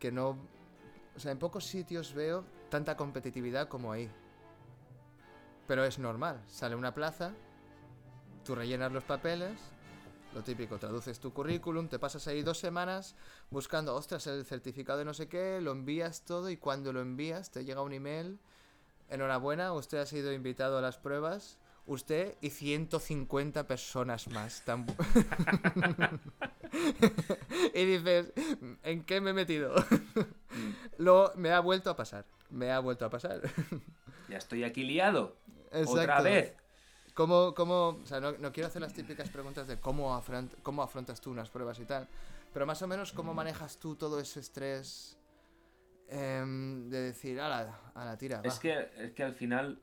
que 0.00 0.10
no... 0.12 0.36
O 1.16 1.20
sea, 1.20 1.30
en 1.30 1.38
pocos 1.38 1.64
sitios 1.64 2.12
veo 2.12 2.44
tanta 2.68 2.96
competitividad 2.96 3.68
como 3.68 3.92
ahí. 3.92 4.10
Pero 5.68 5.84
es 5.84 5.98
normal, 6.00 6.42
sale 6.48 6.74
una 6.74 6.92
plaza, 6.92 7.32
tú 8.44 8.56
rellenas 8.56 8.92
los 8.92 9.04
papeles, 9.04 9.52
lo 10.34 10.42
típico, 10.42 10.78
traduces 10.78 11.20
tu 11.20 11.32
currículum, 11.32 11.88
te 11.88 11.98
pasas 11.98 12.26
ahí 12.26 12.42
dos 12.42 12.58
semanas 12.58 13.14
buscando, 13.50 13.94
ostras, 13.94 14.26
el 14.26 14.44
certificado 14.44 14.98
de 14.98 15.04
no 15.04 15.14
sé 15.14 15.28
qué, 15.28 15.60
lo 15.60 15.70
envías 15.72 16.24
todo 16.24 16.50
y 16.50 16.56
cuando 16.56 16.92
lo 16.92 17.00
envías 17.00 17.50
te 17.50 17.64
llega 17.64 17.82
un 17.82 17.92
email, 17.92 18.40
enhorabuena, 19.08 19.72
usted 19.72 19.98
ha 19.98 20.06
sido 20.06 20.32
invitado 20.32 20.76
a 20.76 20.80
las 20.80 20.98
pruebas, 20.98 21.58
usted 21.86 22.34
y 22.40 22.50
150 22.50 23.66
personas 23.66 24.26
más. 24.28 24.62
Tan... 24.64 24.86
y 27.74 27.84
dices, 27.84 28.32
¿en 28.82 29.04
qué 29.04 29.20
me 29.20 29.30
he 29.30 29.34
metido? 29.34 29.72
lo, 30.98 31.32
me 31.36 31.52
ha 31.52 31.60
vuelto 31.60 31.90
a 31.90 31.96
pasar, 31.96 32.24
me 32.50 32.72
ha 32.72 32.80
vuelto 32.80 33.04
a 33.04 33.10
pasar. 33.10 33.40
Ya 34.28 34.38
estoy 34.38 34.64
aquí 34.64 34.82
liado. 34.82 35.36
Otra 35.86 36.22
vez. 36.22 36.56
¿Cómo, 37.14 37.54
cómo, 37.54 38.00
o 38.02 38.06
sea, 38.06 38.20
no, 38.20 38.32
no 38.32 38.52
quiero 38.52 38.66
hacer 38.66 38.82
las 38.82 38.92
típicas 38.92 39.28
preguntas 39.30 39.68
de 39.68 39.78
cómo, 39.78 40.16
afront- 40.20 40.54
cómo 40.62 40.82
afrontas 40.82 41.20
tú 41.20 41.30
unas 41.30 41.48
pruebas 41.48 41.78
y 41.78 41.84
tal, 41.84 42.08
pero 42.52 42.66
más 42.66 42.82
o 42.82 42.88
menos 42.88 43.12
cómo 43.12 43.32
manejas 43.34 43.78
tú 43.78 43.94
todo 43.94 44.18
ese 44.18 44.40
estrés 44.40 45.16
em, 46.08 46.88
de 46.90 47.00
decir, 47.02 47.40
a 47.40 47.48
la, 47.48 47.80
a 47.94 48.04
la 48.04 48.18
tira. 48.18 48.40
Es 48.42 48.56
va"? 48.56 48.60
que, 48.60 48.90
es 48.98 49.12
que 49.12 49.22
al 49.22 49.34
final. 49.34 49.80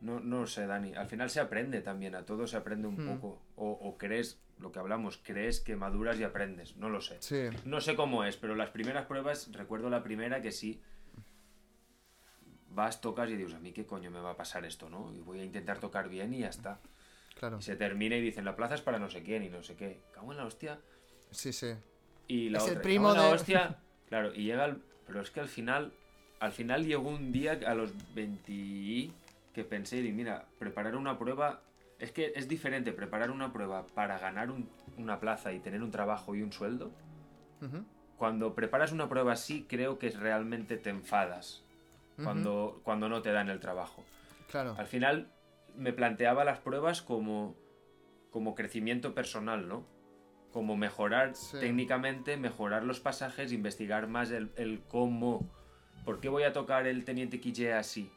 No, 0.00 0.18
no 0.20 0.46
sé, 0.46 0.66
Dani. 0.66 0.94
Al 0.94 1.06
final 1.06 1.30
se 1.30 1.38
aprende 1.40 1.80
también. 1.80 2.14
A 2.16 2.26
todo 2.26 2.46
se 2.46 2.56
aprende 2.56 2.88
un 2.88 2.96
Hmm. 2.96 3.14
poco. 3.20 3.40
O, 3.56 3.70
o 3.70 3.96
crees, 3.96 4.40
lo 4.58 4.70
que 4.72 4.80
hablamos, 4.80 5.18
crees 5.22 5.60
que 5.60 5.76
maduras 5.76 6.18
y 6.18 6.24
aprendes. 6.24 6.76
No 6.76 6.88
lo 6.88 7.00
sé. 7.00 7.18
Sí, 7.22 7.48
No 7.64 7.80
sé 7.80 7.94
cómo 7.94 8.24
es, 8.24 8.36
pero 8.36 8.54
las 8.56 8.70
primeras 8.70 9.06
pruebas, 9.06 9.50
recuerdo 9.52 9.88
la 9.90 10.02
primera 10.02 10.42
que 10.42 10.50
sí. 10.52 10.82
Vas, 12.74 13.00
tocas 13.00 13.28
y 13.30 13.36
dices, 13.36 13.54
a 13.54 13.58
mí 13.60 13.72
qué 13.72 13.84
coño 13.86 14.10
me 14.10 14.20
va 14.20 14.30
a 14.30 14.36
pasar 14.36 14.64
esto, 14.64 14.88
¿no? 14.88 15.12
Y 15.14 15.20
voy 15.20 15.40
a 15.40 15.44
intentar 15.44 15.78
tocar 15.78 16.08
bien 16.08 16.32
y 16.34 16.40
ya 16.40 16.48
está. 16.48 16.78
claro. 17.34 17.58
Y 17.58 17.62
se 17.62 17.76
termina 17.76 18.16
y 18.16 18.20
dicen, 18.22 18.44
la 18.44 18.56
plaza 18.56 18.74
es 18.74 18.80
para 18.82 18.98
no 18.98 19.10
sé 19.10 19.22
quién 19.22 19.42
y 19.42 19.48
no 19.50 19.62
sé 19.62 19.74
qué. 19.76 20.00
Cago 20.12 20.32
en 20.32 20.38
la 20.38 20.46
hostia. 20.46 20.78
Sí, 21.30 21.52
sí. 21.52 21.74
Y 22.28 22.48
la 22.48 22.58
Es 22.58 22.64
el 22.64 22.70
otra, 22.72 22.82
primo 22.82 23.08
"Cago 23.08 23.16
en 23.16 23.22
la 23.22 23.28
de-". 23.28 23.34
hostia. 23.34 23.78
Claro, 24.08 24.34
y 24.34 24.44
llega 24.44 24.66
el... 24.66 24.82
Pero 25.06 25.20
es 25.22 25.30
que 25.30 25.40
al 25.40 25.48
final... 25.48 25.92
Al 26.40 26.52
final 26.52 26.84
llegó 26.84 27.08
un 27.08 27.30
día 27.32 27.58
a 27.66 27.74
los 27.74 27.92
20 28.14 28.52
y 28.52 29.12
que 29.54 29.64
pensé, 29.64 29.98
y 30.00 30.12
mira, 30.12 30.46
preparar 30.58 30.96
una 30.96 31.18
prueba... 31.18 31.62
Es 31.98 32.10
que 32.12 32.32
es 32.34 32.48
diferente 32.48 32.92
preparar 32.92 33.30
una 33.30 33.52
prueba 33.52 33.86
para 33.94 34.18
ganar 34.18 34.50
un- 34.50 34.68
una 34.98 35.18
plaza 35.20 35.52
y 35.52 35.60
tener 35.60 35.82
un 35.82 35.90
trabajo 35.90 36.34
y 36.34 36.42
un 36.42 36.52
sueldo. 36.52 36.90
Ujú, 37.62 37.84
Cuando 38.18 38.54
preparas 38.54 38.92
una 38.92 39.08
prueba 39.08 39.32
así, 39.32 39.64
creo 39.68 39.98
que 39.98 40.10
realmente 40.10 40.76
te 40.76 40.90
enfadas. 40.90 41.62
Cuando, 42.24 42.80
cuando 42.84 43.08
no 43.08 43.22
te 43.22 43.32
dan 43.32 43.48
el 43.48 43.60
trabajo. 43.60 44.04
Claro. 44.50 44.74
Al 44.78 44.86
final 44.86 45.32
me 45.76 45.92
planteaba 45.92 46.44
las 46.44 46.58
pruebas 46.58 47.02
como, 47.02 47.56
como 48.30 48.54
crecimiento 48.54 49.14
personal, 49.14 49.68
¿no? 49.68 49.86
Como 50.52 50.76
mejorar 50.76 51.34
Sí. 51.34 51.58
técnicamente, 51.60 52.36
mejorar 52.36 52.84
los 52.84 53.00
pasajes, 53.00 53.52
investigar 53.52 54.06
más 54.08 54.30
el, 54.30 54.52
el 54.56 54.82
cómo. 54.86 55.50
¿Por 56.04 56.20
qué 56.20 56.28
voy 56.28 56.42
a 56.42 56.52
tocar 56.52 56.86
el 56.86 57.04
Teniente 57.04 57.40
Quille 57.40 57.72
así? 57.72 58.10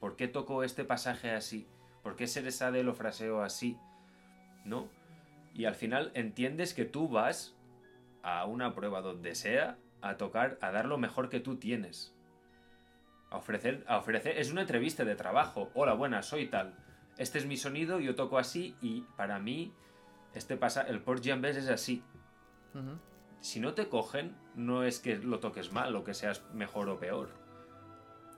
¿Por 0.00 0.16
qué 0.16 0.28
toco 0.28 0.62
este 0.64 0.84
pasaje 0.84 1.30
así? 1.30 1.66
¿Por 2.02 2.14
qué 2.16 2.26
Seresade 2.26 2.82
lo 2.84 2.94
fraseo 2.94 3.42
así? 3.42 3.78
¿No? 4.64 4.88
Y 5.54 5.64
al 5.64 5.74
final 5.74 6.10
entiendes 6.14 6.74
que 6.74 6.84
tú 6.84 7.08
vas 7.08 7.56
a 8.22 8.44
una 8.44 8.74
prueba 8.74 9.00
donde 9.00 9.34
sea 9.34 9.78
a 10.02 10.16
tocar, 10.16 10.58
a 10.60 10.70
dar 10.70 10.86
lo 10.86 10.98
mejor 10.98 11.28
que 11.28 11.40
tú 11.40 11.56
tienes. 11.56 12.14
A 13.30 13.36
ofrecer, 13.36 13.84
a 13.86 13.98
ofrecer, 13.98 14.38
es 14.38 14.50
una 14.50 14.62
entrevista 14.62 15.04
de 15.04 15.14
trabajo. 15.14 15.70
Hola, 15.74 15.92
buenas, 15.92 16.26
soy 16.26 16.46
tal. 16.46 16.74
Este 17.18 17.38
es 17.38 17.46
mi 17.46 17.56
sonido, 17.56 18.00
yo 18.00 18.14
toco 18.14 18.38
así 18.38 18.76
y 18.80 19.02
para 19.16 19.38
mí 19.38 19.74
este 20.34 20.56
pasa, 20.56 20.82
el 20.82 21.00
port 21.00 21.24
jambes 21.24 21.56
es 21.56 21.68
así. 21.68 22.02
Si 23.40 23.60
no 23.60 23.74
te 23.74 23.88
cogen, 23.88 24.36
no 24.54 24.84
es 24.84 25.00
que 25.00 25.16
lo 25.16 25.40
toques 25.40 25.72
mal 25.72 25.94
o 25.96 26.04
que 26.04 26.14
seas 26.14 26.44
mejor 26.52 26.88
o 26.88 26.98
peor. 26.98 27.30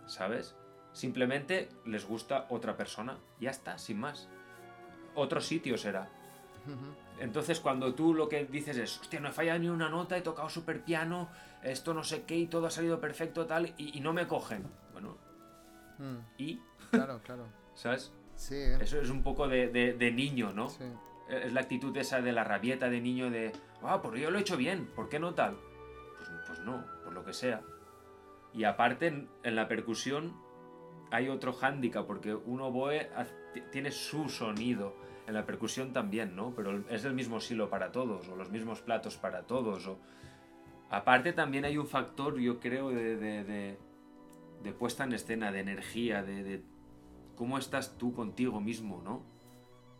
¿Sabes? 0.06 0.56
Simplemente 0.92 1.68
les 1.84 2.06
gusta 2.06 2.46
otra 2.48 2.76
persona. 2.76 3.18
Ya 3.38 3.50
está, 3.50 3.78
sin 3.78 4.00
más. 4.00 4.28
Otro 5.14 5.40
sitio 5.40 5.78
será. 5.78 6.08
Entonces 7.20 7.60
cuando 7.60 7.94
tú 7.94 8.14
lo 8.14 8.28
que 8.28 8.44
dices 8.46 8.76
es, 8.78 8.98
hostia, 8.98 9.20
no 9.20 9.28
he 9.28 9.32
fallado 9.32 9.58
ni 9.60 9.68
una 9.68 9.88
nota, 9.88 10.16
he 10.16 10.22
tocado 10.22 10.48
super 10.48 10.82
piano, 10.82 11.28
esto 11.62 11.92
no 11.94 12.02
sé 12.02 12.22
qué 12.24 12.36
y 12.36 12.46
todo 12.46 12.66
ha 12.66 12.70
salido 12.70 12.98
perfecto 13.00 13.46
tal 13.46 13.74
y, 13.76 13.96
y 13.96 14.00
no 14.00 14.12
me 14.12 14.26
cogen. 14.26 14.64
Bueno, 14.92 15.16
Mm, 15.98 16.16
¿y? 16.38 16.58
Claro, 16.90 17.20
claro. 17.22 17.44
¿Sabes? 17.74 18.10
Sí, 18.34 18.54
¿eh? 18.54 18.78
Eso 18.80 18.98
es 19.02 19.10
un 19.10 19.22
poco 19.22 19.46
de, 19.48 19.68
de- 19.68 19.92
de 19.92 20.10
niño, 20.10 20.50
¿no? 20.54 20.70
Sí. 20.70 20.84
Es 21.28 21.52
la 21.52 21.60
actitud 21.60 21.94
esa 21.98 22.22
de 22.22 22.32
la 22.32 22.42
rabieta 22.42 22.88
de 22.88 23.00
niño 23.02 23.30
de, 23.30 23.52
ah, 23.82 24.00
pues 24.00 24.18
yo 24.20 24.30
lo 24.30 24.38
he 24.38 24.40
hecho 24.40 24.56
bien, 24.56 24.86
¿por 24.96 25.10
qué 25.10 25.18
no 25.20 25.34
tal? 25.34 25.56
Pues, 26.16 26.30
pues 26.46 26.58
no, 26.60 26.84
por 27.04 27.12
lo 27.12 27.22
que 27.24 27.34
sea. 27.34 27.60
Y 28.54 28.64
aparte, 28.64 29.08
en, 29.08 29.28
en 29.44 29.54
la 29.56 29.68
percusión 29.68 30.34
hay 31.10 31.28
otro 31.28 31.52
hándicap, 31.52 32.06
porque 32.06 32.34
un 32.34 32.62
oboe 32.62 33.10
tiene 33.70 33.90
su 33.92 34.28
sonido. 34.30 34.96
En 35.26 35.34
la 35.34 35.46
percusión 35.46 35.92
también, 35.92 36.34
¿no? 36.34 36.52
Pero 36.56 36.82
es 36.88 37.04
el 37.04 37.14
mismo 37.14 37.40
silo 37.40 37.70
para 37.70 37.92
todos, 37.92 38.28
o 38.28 38.36
los 38.36 38.50
mismos 38.50 38.80
platos 38.80 39.16
para 39.16 39.42
todos. 39.42 39.86
O... 39.86 39.98
Aparte 40.90 41.32
también 41.32 41.64
hay 41.64 41.78
un 41.78 41.86
factor, 41.86 42.38
yo 42.38 42.58
creo, 42.58 42.90
de, 42.90 43.16
de- 43.16 43.78
de- 44.62 44.72
puesta 44.72 45.04
en 45.04 45.12
escena, 45.12 45.52
de 45.52 45.60
energía, 45.60 46.22
de, 46.22 46.62
cómo 47.36 47.58
estás 47.58 47.96
tú 47.96 48.12
contigo 48.12 48.60
mismo, 48.60 49.00
¿no? 49.02 49.22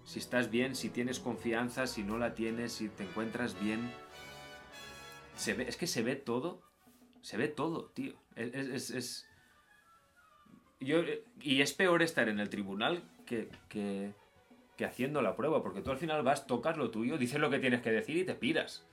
Si 0.04 0.18
estás 0.18 0.50
bien, 0.50 0.74
si 0.74 0.88
tienes 0.90 1.20
confianza, 1.20 1.86
si 1.86 2.02
no 2.02 2.18
la 2.18 2.34
tienes, 2.34 2.72
si 2.72 2.88
te 2.88 3.04
encuentras 3.04 3.58
bien. 3.60 3.90
Se 5.36 5.54
ve, 5.54 5.68
es 5.68 5.76
que 5.76 5.86
se 5.86 6.02
ve 6.02 6.16
todo. 6.16 6.60
Se 7.22 7.36
ve 7.36 7.48
todo, 7.48 7.86
tío. 7.90 8.14
Es, 8.34 8.54
es- 8.54 8.90
es- 8.90 9.26
Yo, 10.80 11.02
y 11.40 11.60
es 11.60 11.72
peor 11.74 12.02
estar 12.02 12.28
en 12.28 12.40
el 12.40 12.48
tribunal 12.48 13.02
que, 13.26 13.48
que, 13.68 14.12
que 14.80 14.86
haciendo 14.86 15.20
la 15.20 15.36
prueba, 15.36 15.62
porque 15.62 15.82
tú 15.82 15.90
al 15.90 15.98
final 15.98 16.22
vas, 16.22 16.46
tocas 16.46 16.78
lo 16.78 16.90
tuyo, 16.90 17.18
dices 17.18 17.38
lo 17.38 17.50
que 17.50 17.58
tienes 17.58 17.82
que 17.82 17.90
decir 17.92 18.16
y 18.16 18.24
te 18.24 18.34
piras. 18.34 18.86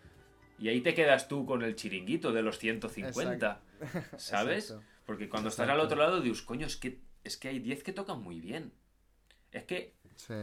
Y 0.60 0.68
ahí 0.68 0.82
te 0.82 0.94
quedas 0.94 1.30
tú 1.30 1.46
con 1.46 1.62
el 1.64 1.78
chiringuito 1.78 2.34
de 2.34 2.42
los 2.42 2.58
150, 2.60 3.62
¿sabes? 4.18 4.66
Exacto. 4.72 4.86
Porque 5.06 5.30
cuando 5.30 5.48
estás 5.48 5.70
al 5.70 5.80
otro 5.80 5.96
lado 5.98 6.20
dices, 6.20 6.42
coño, 6.42 6.68
es 6.68 6.76
que, 6.76 7.00
es 7.24 7.38
que 7.38 7.48
hay 7.48 7.60
10 7.60 7.84
que 7.84 7.94
tocan 7.94 8.22
muy 8.22 8.42
bien. 8.42 8.74
Es 9.54 9.64
que 9.64 9.94
Sí. 10.18 10.34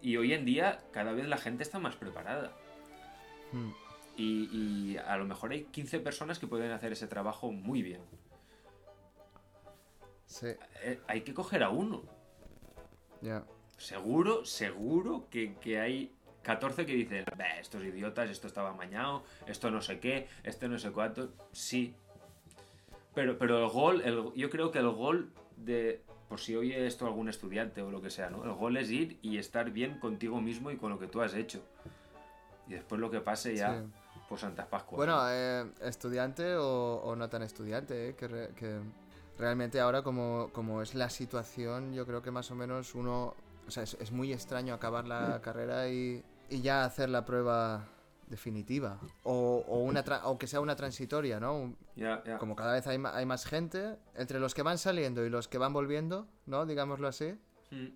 y 0.00 0.16
hoy 0.16 0.32
en 0.32 0.46
día 0.46 0.82
cada 0.92 1.12
vez 1.12 1.28
la 1.28 1.36
gente 1.36 1.62
está 1.62 1.78
más 1.78 1.94
preparada. 1.96 2.56
Mm, 3.52 3.70
Y, 4.16 4.48
y 4.50 4.96
a 4.96 5.18
lo 5.18 5.26
mejor 5.26 5.52
hay 5.52 5.64
15 5.64 6.00
personas 6.00 6.38
que 6.38 6.46
pueden 6.46 6.72
hacer 6.72 6.92
ese 6.92 7.06
trabajo 7.06 7.52
muy 7.52 7.82
bien. 7.82 8.00
Sí, 10.24 10.46
Eh, 10.82 11.00
hay 11.06 11.20
que 11.20 11.34
coger 11.34 11.62
a 11.62 11.68
uno. 11.68 12.02
ya. 13.20 13.44
Seguro, 13.76 14.44
seguro 14.44 15.26
que, 15.30 15.54
que 15.56 15.78
hay 15.80 16.12
14 16.42 16.86
que 16.86 16.94
dicen, 16.94 17.24
"Bah, 17.36 17.58
estos 17.60 17.82
idiotas, 17.84 18.30
esto 18.30 18.46
estaba 18.46 18.70
amañado, 18.70 19.22
esto 19.46 19.70
no 19.70 19.80
sé 19.82 19.98
qué, 20.00 20.28
esto 20.44 20.68
no 20.68 20.78
sé 20.78 20.90
cuánto. 20.92 21.30
Sí. 21.52 21.94
Pero, 23.14 23.38
pero 23.38 23.62
el 23.64 23.70
gol, 23.70 24.00
el- 24.02 24.32
yo 24.34 24.50
creo 24.50 24.70
que 24.70 24.78
el 24.78 24.90
gol 24.90 25.32
de, 25.56 26.02
por 26.28 26.38
si 26.40 26.54
oye 26.56 26.86
esto 26.86 27.06
algún 27.06 27.28
estudiante 27.28 27.82
o 27.82 27.90
lo 27.90 28.00
que 28.02 28.10
sea, 28.10 28.30
¿no? 28.30 28.44
El 28.44 28.52
gol 28.52 28.76
es 28.76 28.90
ir 28.90 29.18
y 29.22 29.38
estar 29.38 29.70
bien 29.70 29.98
contigo 29.98 30.40
mismo 30.40 30.70
y 30.70 30.76
con 30.76 30.90
lo 30.90 30.98
que 30.98 31.06
tú 31.06 31.20
has 31.22 31.34
hecho. 31.34 31.60
Y 32.68 32.72
después 32.74 33.00
lo 33.00 33.10
que 33.10 33.20
pase 33.20 33.56
ya, 33.56 33.80
Sí. 33.80 33.88
por 34.28 34.38
Santas 34.38 34.66
Pascuas. 34.66 34.96
Bueno, 34.98 35.18
eh, 35.30 35.66
estudiante 35.82 36.54
o, 36.56 36.96
o 37.04 37.16
no 37.16 37.28
tan 37.28 37.42
estudiante, 37.42 38.10
eh, 38.10 38.14
que, 38.14 38.28
re- 38.28 38.48
que 38.56 38.78
realmente 39.38 39.80
ahora 39.80 40.02
como, 40.02 40.50
como 40.52 40.82
es 40.82 40.94
la 40.94 41.08
situación, 41.10 41.94
yo 41.94 42.04
creo 42.06 42.22
que 42.22 42.30
más 42.30 42.50
o 42.50 42.54
menos 42.54 42.94
uno, 42.94 43.34
o 43.66 43.70
sea, 43.70 43.82
es, 43.82 43.96
es 44.00 44.12
muy 44.12 44.32
extraño 44.32 44.74
acabar 44.74 45.06
la 45.06 45.40
carrera 45.42 45.88
y, 45.88 46.24
y 46.48 46.60
ya 46.62 46.84
hacer 46.84 47.08
la 47.08 47.24
prueba 47.24 47.88
definitiva 48.28 48.98
o, 49.22 49.64
o 49.68 49.78
una 49.80 50.04
tra- 50.04 50.20
o 50.24 50.36
que 50.38 50.46
sea 50.46 50.60
una 50.60 50.74
transitoria, 50.76 51.38
¿no? 51.38 51.74
Como 52.38 52.56
cada 52.56 52.72
vez 52.72 52.86
hay, 52.86 52.98
ma- 52.98 53.14
hay 53.16 53.24
más 53.26 53.44
gente, 53.44 53.98
entre 54.14 54.40
los 54.40 54.52
que 54.54 54.62
van 54.62 54.78
saliendo 54.78 55.24
y 55.24 55.30
los 55.30 55.46
que 55.48 55.58
van 55.58 55.72
volviendo, 55.72 56.26
¿no? 56.46 56.66
Digámoslo 56.66 57.06
así, 57.08 57.38
Mm. 57.70 57.86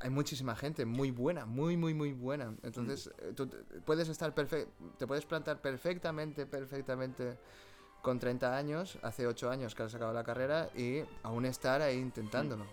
hay 0.00 0.10
muchísima 0.10 0.54
gente 0.56 0.84
muy 0.84 1.10
buena, 1.10 1.46
muy, 1.46 1.76
muy, 1.76 1.94
muy 1.94 2.12
buena. 2.12 2.54
Entonces, 2.62 3.10
eh, 3.18 3.32
tú 3.34 3.48
puedes 3.84 4.08
estar 4.10 4.34
perfecto, 4.34 4.70
te 4.98 5.06
puedes 5.06 5.24
plantar 5.24 5.60
perfectamente, 5.62 6.44
perfectamente 6.46 7.38
con 8.02 8.18
30 8.18 8.56
años, 8.56 8.98
hace 9.02 9.26
8 9.26 9.50
años 9.50 9.74
que 9.74 9.82
has 9.82 9.94
acabado 9.94 10.14
la 10.14 10.22
carrera 10.24 10.68
y 10.76 11.00
aún 11.22 11.44
estar 11.46 11.80
ahí 11.82 11.96
intentándolo. 11.98 12.66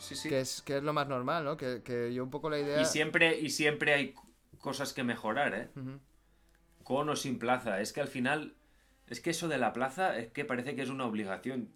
Sí, 0.00 0.16
sí. 0.16 0.28
Que, 0.28 0.40
es, 0.40 0.62
que 0.62 0.78
es 0.78 0.82
lo 0.82 0.92
más 0.92 1.06
normal, 1.06 1.44
¿no? 1.44 1.56
Que, 1.56 1.82
que 1.82 2.12
yo 2.12 2.24
un 2.24 2.30
poco 2.30 2.50
la 2.50 2.58
idea... 2.58 2.80
Y 2.80 2.86
siempre, 2.86 3.38
y 3.38 3.50
siempre 3.50 3.94
hay 3.94 4.14
cosas 4.58 4.92
que 4.92 5.04
mejorar, 5.04 5.54
¿eh? 5.54 5.68
Con 6.82 7.08
o 7.08 7.16
sin 7.16 7.38
plaza. 7.38 7.80
Es 7.80 7.92
que 7.92 8.00
al 8.00 8.08
final, 8.08 8.56
es 9.06 9.20
que 9.20 9.30
eso 9.30 9.46
de 9.46 9.58
la 9.58 9.72
plaza 9.72 10.16
es 10.16 10.32
que 10.32 10.44
parece 10.44 10.74
que 10.74 10.82
es 10.82 10.88
una 10.88 11.06
obligación. 11.06 11.68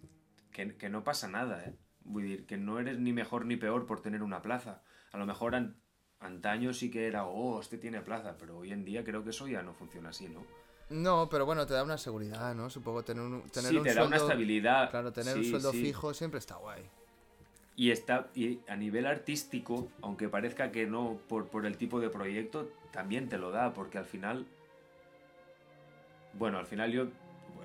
Que, 0.51 0.75
que 0.75 0.89
no 0.89 1.03
pasa 1.03 1.27
nada, 1.27 1.63
¿eh? 1.63 1.75
Voy 2.03 2.23
a 2.23 2.25
decir, 2.27 2.45
que 2.45 2.57
no 2.57 2.79
eres 2.79 2.97
ni 2.99 3.13
mejor 3.13 3.45
ni 3.45 3.57
peor 3.57 3.85
por 3.85 4.01
tener 4.01 4.23
una 4.23 4.41
plaza. 4.41 4.83
A 5.11 5.17
lo 5.17 5.25
mejor 5.25 5.55
an- 5.55 5.77
antaño 6.19 6.73
sí 6.73 6.89
que 6.89 7.07
era, 7.07 7.25
oh, 7.25 7.59
este 7.59 7.77
tiene 7.77 8.01
plaza, 8.01 8.37
pero 8.37 8.57
hoy 8.57 8.71
en 8.71 8.85
día 8.85 9.03
creo 9.03 9.23
que 9.23 9.31
eso 9.31 9.47
ya 9.47 9.61
no 9.61 9.73
funciona 9.73 10.09
así, 10.09 10.27
¿no? 10.27 10.45
No, 10.89 11.27
pero 11.29 11.45
bueno, 11.45 11.65
te 11.65 11.73
da 11.73 11.83
una 11.83 11.97
seguridad, 11.97 12.53
¿no? 12.53 12.69
Supongo 12.69 13.03
tener 13.03 13.23
un, 13.23 13.41
tener 13.49 13.71
sí, 13.71 13.77
un 13.77 13.83
te 13.83 13.93
da 13.93 14.05
una 14.05 14.17
estabilidad. 14.17 14.91
Claro, 14.91 15.11
tener 15.11 15.35
un 15.35 15.43
sueldo 15.43 15.71
sí. 15.71 15.81
fijo 15.81 16.13
siempre 16.13 16.37
está 16.37 16.55
guay. 16.57 16.83
Y 17.77 17.91
está 17.91 18.29
y 18.35 18.59
a 18.69 18.75
nivel 18.75 19.05
artístico, 19.05 19.89
aunque 20.01 20.29
parezca 20.29 20.71
que 20.71 20.85
no 20.87 21.17
por, 21.27 21.47
por 21.49 21.65
el 21.65 21.77
tipo 21.77 21.99
de 21.99 22.09
proyecto, 22.09 22.69
también 22.91 23.27
te 23.27 23.37
lo 23.37 23.51
da, 23.51 23.73
porque 23.73 23.97
al 23.97 24.05
final. 24.05 24.45
Bueno, 26.33 26.57
al 26.57 26.65
final 26.65 26.91
yo 26.91 27.07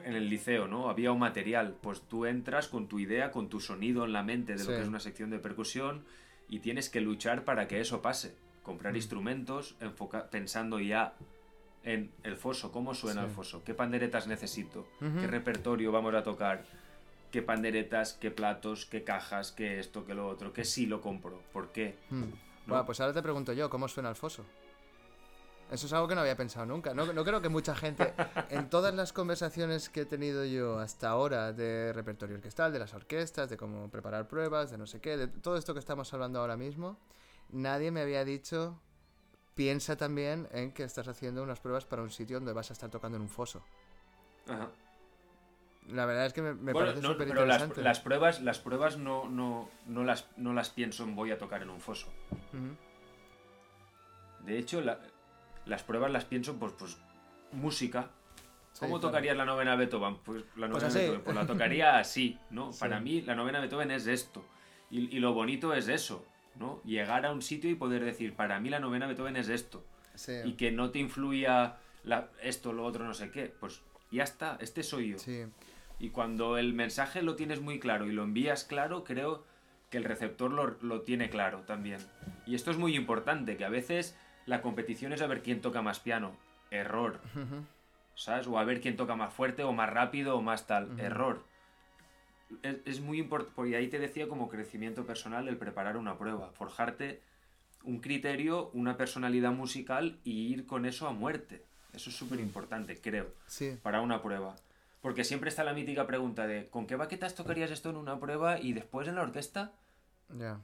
en 0.04 0.14
el 0.14 0.28
liceo, 0.30 0.66
¿no? 0.66 0.88
Había 0.88 1.12
un 1.12 1.18
material, 1.18 1.76
pues 1.80 2.00
tú 2.02 2.24
entras 2.26 2.68
con 2.68 2.88
tu 2.88 2.98
idea, 2.98 3.30
con 3.30 3.48
tu 3.48 3.60
sonido 3.60 4.04
en 4.04 4.12
la 4.12 4.22
mente 4.22 4.54
de 4.54 4.64
lo 4.64 4.70
que 4.70 4.80
es 4.80 4.88
una 4.88 5.00
sección 5.00 5.30
de 5.30 5.38
percusión 5.38 6.04
y 6.48 6.60
tienes 6.60 6.88
que 6.88 7.00
luchar 7.00 7.44
para 7.44 7.68
que 7.68 7.80
eso 7.80 8.00
pase. 8.00 8.34
Comprar 8.62 8.92
Mm. 8.92 8.96
instrumentos, 8.96 9.76
enfoca- 9.80 10.30
pensando 10.30 10.80
ya 10.80 11.14
en 11.84 12.10
el 12.22 12.36
foso, 12.36 12.72
cómo 12.72 12.94
suena 12.94 13.22
Sí. 13.22 13.28
el 13.28 13.34
foso, 13.34 13.62
qué 13.64 13.74
panderetas 13.74 14.26
necesito, 14.26 14.86
qué 15.00 15.26
repertorio 15.26 15.92
vamos 15.92 16.14
a 16.14 16.22
tocar, 16.22 16.64
qué 17.30 17.42
panderetas, 17.42 18.14
qué 18.14 18.30
platos, 18.30 18.86
qué 18.86 19.04
cajas, 19.04 19.52
qué 19.52 19.78
esto, 19.78 20.04
qué 20.04 20.14
lo 20.14 20.28
otro, 20.28 20.52
qué 20.52 20.64
sí 20.64 20.86
lo 20.86 21.00
compro, 21.00 21.40
por 21.52 21.72
qué. 21.72 21.98
Hmm. 22.10 22.20
¿no? 22.20 22.26
Bueno, 22.66 22.86
pues 22.86 23.00
ahora 23.00 23.12
te 23.12 23.22
pregunto 23.22 23.52
yo, 23.52 23.70
¿cómo 23.70 23.88
suena 23.88 24.08
el 24.08 24.16
foso? 24.16 24.44
Eso 25.70 25.86
es 25.86 25.92
algo 25.92 26.08
que 26.08 26.16
no 26.16 26.20
había 26.20 26.36
pensado 26.36 26.66
nunca. 26.66 26.94
No, 26.94 27.12
no 27.12 27.24
creo 27.24 27.40
que 27.40 27.48
mucha 27.48 27.76
gente, 27.76 28.12
en 28.50 28.68
todas 28.68 28.92
las 28.92 29.12
conversaciones 29.12 29.88
que 29.88 30.00
he 30.00 30.04
tenido 30.04 30.44
yo 30.44 30.80
hasta 30.80 31.08
ahora 31.08 31.52
de 31.52 31.92
repertorio 31.92 32.36
orquestal, 32.36 32.72
de 32.72 32.80
las 32.80 32.92
orquestas, 32.92 33.48
de 33.48 33.56
cómo 33.56 33.88
preparar 33.88 34.26
pruebas, 34.26 34.72
de 34.72 34.78
no 34.78 34.86
sé 34.86 35.00
qué, 35.00 35.16
de 35.16 35.28
todo 35.28 35.56
esto 35.56 35.72
que 35.72 35.78
estamos 35.78 36.12
hablando 36.12 36.40
ahora 36.40 36.56
mismo, 36.56 36.98
nadie 37.50 37.92
me 37.92 38.00
había 38.00 38.24
dicho, 38.24 38.80
piensa 39.54 39.96
también 39.96 40.48
en 40.50 40.72
que 40.72 40.82
estás 40.82 41.06
haciendo 41.06 41.40
unas 41.40 41.60
pruebas 41.60 41.84
para 41.84 42.02
un 42.02 42.10
sitio 42.10 42.38
donde 42.38 42.52
vas 42.52 42.70
a 42.70 42.72
estar 42.72 42.90
tocando 42.90 43.16
en 43.16 43.22
un 43.22 43.28
foso. 43.28 43.62
Ajá. 44.48 44.70
La 45.92 46.06
verdad 46.06 46.26
es 46.26 46.32
que 46.32 46.42
me, 46.42 46.54
me 46.54 46.72
Bueno, 46.72 46.88
parece 46.88 47.02
no, 47.02 47.12
súper 47.12 47.28
pero 47.28 47.44
las, 47.46 48.00
pruebas, 48.00 48.40
las 48.42 48.58
pruebas 48.58 48.96
no, 48.98 49.28
no, 49.28 49.68
no, 49.86 50.04
las, 50.04 50.26
no 50.36 50.52
las 50.52 50.70
pienso 50.70 51.04
en 51.04 51.14
voy 51.16 51.30
a 51.30 51.38
tocar 51.38 51.62
en 51.62 51.70
un 51.70 51.80
foso. 51.80 52.08
De 54.44 54.58
hecho, 54.58 54.80
la- 54.80 55.00
las 55.66 55.82
pruebas 55.82 56.10
las 56.10 56.24
pienso, 56.24 56.56
pues, 56.56 56.72
pues 56.78 56.96
música. 57.52 58.10
Sí, 58.72 58.80
¿Cómo 58.80 58.98
claro. 58.98 59.08
tocarías 59.10 59.36
la 59.36 59.44
novena 59.44 59.76
Beethoven? 59.76 60.16
Pues 60.24 60.44
la 60.56 60.68
Pues 60.70 60.82
novena. 60.82 60.98
Beethoven, 60.98 61.20
pues 61.22 61.36
la 61.36 61.46
tocaría 61.46 61.98
así, 61.98 62.38
¿no? 62.50 62.72
Sí. 62.72 62.80
Para 62.80 63.00
mí, 63.00 63.20
la 63.22 63.34
novena 63.34 63.60
Beethoven 63.60 63.90
es 63.90 64.06
esto. 64.06 64.44
Y, 64.90 65.14
y 65.14 65.20
lo 65.20 65.32
bonito 65.34 65.74
es 65.74 65.88
eso, 65.88 66.24
¿no? 66.56 66.80
Llegar 66.84 67.26
a 67.26 67.32
un 67.32 67.42
sitio 67.42 67.70
y 67.70 67.74
poder 67.74 68.04
decir, 68.04 68.34
para 68.34 68.58
mí 68.60 68.70
la 68.70 68.80
novena 68.80 69.06
Beethoven 69.06 69.36
es 69.36 69.48
esto. 69.48 69.84
Sí, 70.14 70.32
Y 70.44 70.52
que 70.54 70.70
no 70.72 70.90
te 70.90 70.98
influya 70.98 71.76
la- 72.04 72.28
esto, 72.42 72.72
lo 72.72 72.84
otro, 72.84 73.04
no 73.04 73.14
sé 73.14 73.30
qué. 73.30 73.52
Pues 73.60 73.82
ya 74.10 74.24
está, 74.24 74.56
este 74.60 74.82
soy 74.82 75.10
yo. 75.10 75.18
sí. 75.18 75.44
Y 76.00 76.10
cuando 76.10 76.56
el 76.56 76.72
mensaje 76.72 77.22
lo 77.22 77.36
tienes 77.36 77.60
muy 77.60 77.78
claro 77.78 78.06
y 78.06 78.12
lo 78.12 78.24
envías 78.24 78.64
claro, 78.64 79.04
creo 79.04 79.44
que 79.90 79.98
el 79.98 80.04
receptor 80.04 80.50
lo, 80.50 80.76
lo 80.80 81.02
tiene 81.02 81.28
claro 81.30 81.60
también. 81.66 82.00
Y 82.46 82.54
esto 82.54 82.70
es 82.70 82.78
muy 82.78 82.96
importante, 82.96 83.56
que 83.56 83.64
a 83.64 83.68
veces 83.68 84.16
la 84.46 84.62
competición 84.62 85.12
es 85.12 85.20
a 85.20 85.26
ver 85.26 85.42
quién 85.42 85.60
toca 85.60 85.82
más 85.82 86.00
piano. 86.00 86.32
Error. 86.70 87.20
¿Sabes? 88.14 88.46
O 88.46 88.58
a 88.58 88.64
ver 88.64 88.80
quién 88.80 88.96
toca 88.96 89.14
más 89.14 89.32
fuerte 89.32 89.62
o 89.62 89.72
más 89.72 89.90
rápido 89.90 90.36
o 90.36 90.42
más 90.42 90.66
tal. 90.66 90.98
Error. 90.98 91.44
Es, 92.62 92.76
es 92.84 93.00
muy 93.00 93.18
importante, 93.18 93.52
porque 93.54 93.76
ahí 93.76 93.88
te 93.88 93.98
decía 93.98 94.26
como 94.28 94.48
crecimiento 94.48 95.04
personal 95.04 95.48
el 95.48 95.56
preparar 95.56 95.96
una 95.96 96.16
prueba, 96.18 96.50
forjarte 96.52 97.20
un 97.84 98.00
criterio, 98.00 98.70
una 98.72 98.96
personalidad 98.96 99.52
musical 99.52 100.18
y 100.24 100.48
ir 100.52 100.66
con 100.66 100.86
eso 100.86 101.06
a 101.08 101.12
muerte. 101.12 101.64
Eso 101.92 102.10
es 102.10 102.16
súper 102.16 102.40
importante, 102.40 103.00
creo 103.00 103.26
Sí. 103.46 103.76
para 103.82 104.00
una 104.00 104.22
prueba. 104.22 104.54
Porque 105.00 105.24
siempre 105.24 105.48
está 105.48 105.64
la 105.64 105.72
mítica 105.72 106.06
pregunta 106.06 106.46
de 106.46 106.68
¿con 106.68 106.86
qué 106.86 106.96
baquetas 106.96 107.34
tocarías 107.34 107.70
esto 107.70 107.90
en 107.90 107.96
una 107.96 108.18
prueba 108.20 108.58
y 108.60 108.72
después 108.74 109.08
en 109.08 109.14
la 109.16 109.22
orquesta? 109.22 109.72
Ya. 110.28 110.60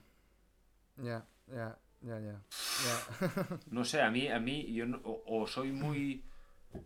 Ya, 0.96 1.24
ya. 1.48 1.78
ya, 2.02 2.20
ya. 2.20 2.40
No 3.70 3.84
sé, 3.84 4.02
a 4.02 4.10
mí, 4.10 4.28
a 4.28 4.38
mí, 4.38 4.72
yo 4.74 4.86
no- 4.86 5.00
o, 5.04 5.42
o 5.42 5.46
soy 5.46 5.72
muy... 5.72 6.24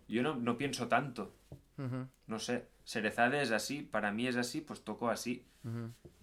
Yo 0.09 0.23
no, 0.23 0.35
no 0.37 0.57
pienso 0.57 0.87
tanto. 0.89 1.35
No 2.27 2.39
sé, 2.39 2.69
Serezade 2.95 3.41
es 3.41 3.53
así, 3.53 3.83
para 3.83 4.11
mí 4.11 4.27
es 4.27 4.35
así, 4.35 4.61
pues 4.61 4.83
toco 4.83 5.11
así. 5.11 5.45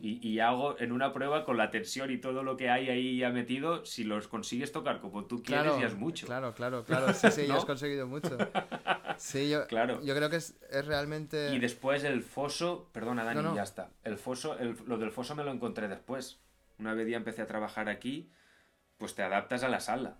Y, 0.01 0.27
y 0.27 0.39
hago 0.41 0.77
en 0.79 0.91
una 0.91 1.13
prueba 1.13 1.45
con 1.45 1.55
la 1.55 1.71
tensión 1.71 2.11
y 2.11 2.17
todo 2.17 2.43
lo 2.43 2.57
que 2.57 2.69
hay 2.69 2.89
ahí 2.89 3.17
ya 3.19 3.29
metido, 3.29 3.85
si 3.85 4.03
los 4.03 4.27
consigues 4.27 4.73
tocar 4.73 4.99
como 4.99 5.23
tú 5.23 5.41
quieres, 5.41 5.63
Claro, 5.63 5.79
ya 5.79 5.87
es 5.87 5.95
mucho. 5.95 6.25
Claro, 6.25 6.53
claro, 6.53 6.83
claro. 6.83 7.13
Sí, 7.13 7.31
sí, 7.31 7.41
ya 7.47 7.53
¿No? 7.53 7.59
has 7.59 7.65
conseguido 7.65 8.05
mucho. 8.05 8.37
Sí, 9.17 9.49
yo, 9.49 9.65
Claro. 9.67 9.99
yo 10.03 10.13
creo 10.13 10.29
que 10.29 10.35
es, 10.35 10.57
es 10.69 10.85
realmente... 10.85 11.55
Y 11.55 11.59
después 11.59 12.03
el 12.03 12.21
foso, 12.21 12.89
perdona 12.91 13.23
Dani, 13.23 13.37
No, 13.41 13.49
no. 13.49 13.55
ya 13.55 13.63
está. 13.63 13.89
El 14.03 14.17
foso, 14.17 14.59
el- 14.59 14.75
lo 14.85 14.97
del 14.97 15.09
foso 15.11 15.35
me 15.35 15.43
lo 15.45 15.51
encontré 15.51 15.87
después. 15.87 16.37
Una 16.79 16.93
vez 16.93 17.07
ya 17.09 17.15
empecé 17.17 17.41
a 17.41 17.47
trabajar 17.47 17.87
aquí, 17.89 18.29
pues 18.97 19.15
te 19.15 19.23
adaptas 19.23 19.63
a 19.63 19.69
la 19.69 19.79
sala. 19.79 20.17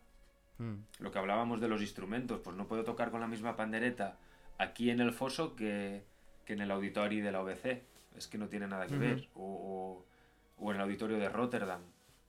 Mm, 0.59 0.75
Lo 0.99 1.11
que 1.11 1.19
hablábamos 1.19 1.59
de 1.59 1.67
los 1.67 1.81
instrumentos, 1.81 2.39
pues 2.41 2.55
no 2.55 2.67
puedo 2.67 2.85
tocar 2.85 3.11
con 3.11 3.19
la 3.19 3.27
misma 3.27 3.55
pandereta 3.57 4.17
aquí 4.57 4.89
en 4.89 5.01
el 5.01 5.11
foso 5.11 5.55
que, 5.55 6.03
que 6.47 6.53
en 6.53 6.61
el 6.61 6.71
auditorio 6.71 7.23
de 7.23 7.31
la 7.31 7.41
OBC. 7.41 7.83
Es 8.17 8.27
que 8.27 8.37
no 8.37 8.47
tiene 8.47 8.67
nada 8.67 8.87
que 8.87 8.93
Ujú. 8.93 9.01
ver. 9.03 9.27
O, 9.35 9.43
o- 9.43 10.05
o 10.65 10.71
en 10.71 10.77
el 10.77 10.81
auditorio 10.81 11.17
de 11.17 11.27
Rotterdam. 11.29 11.81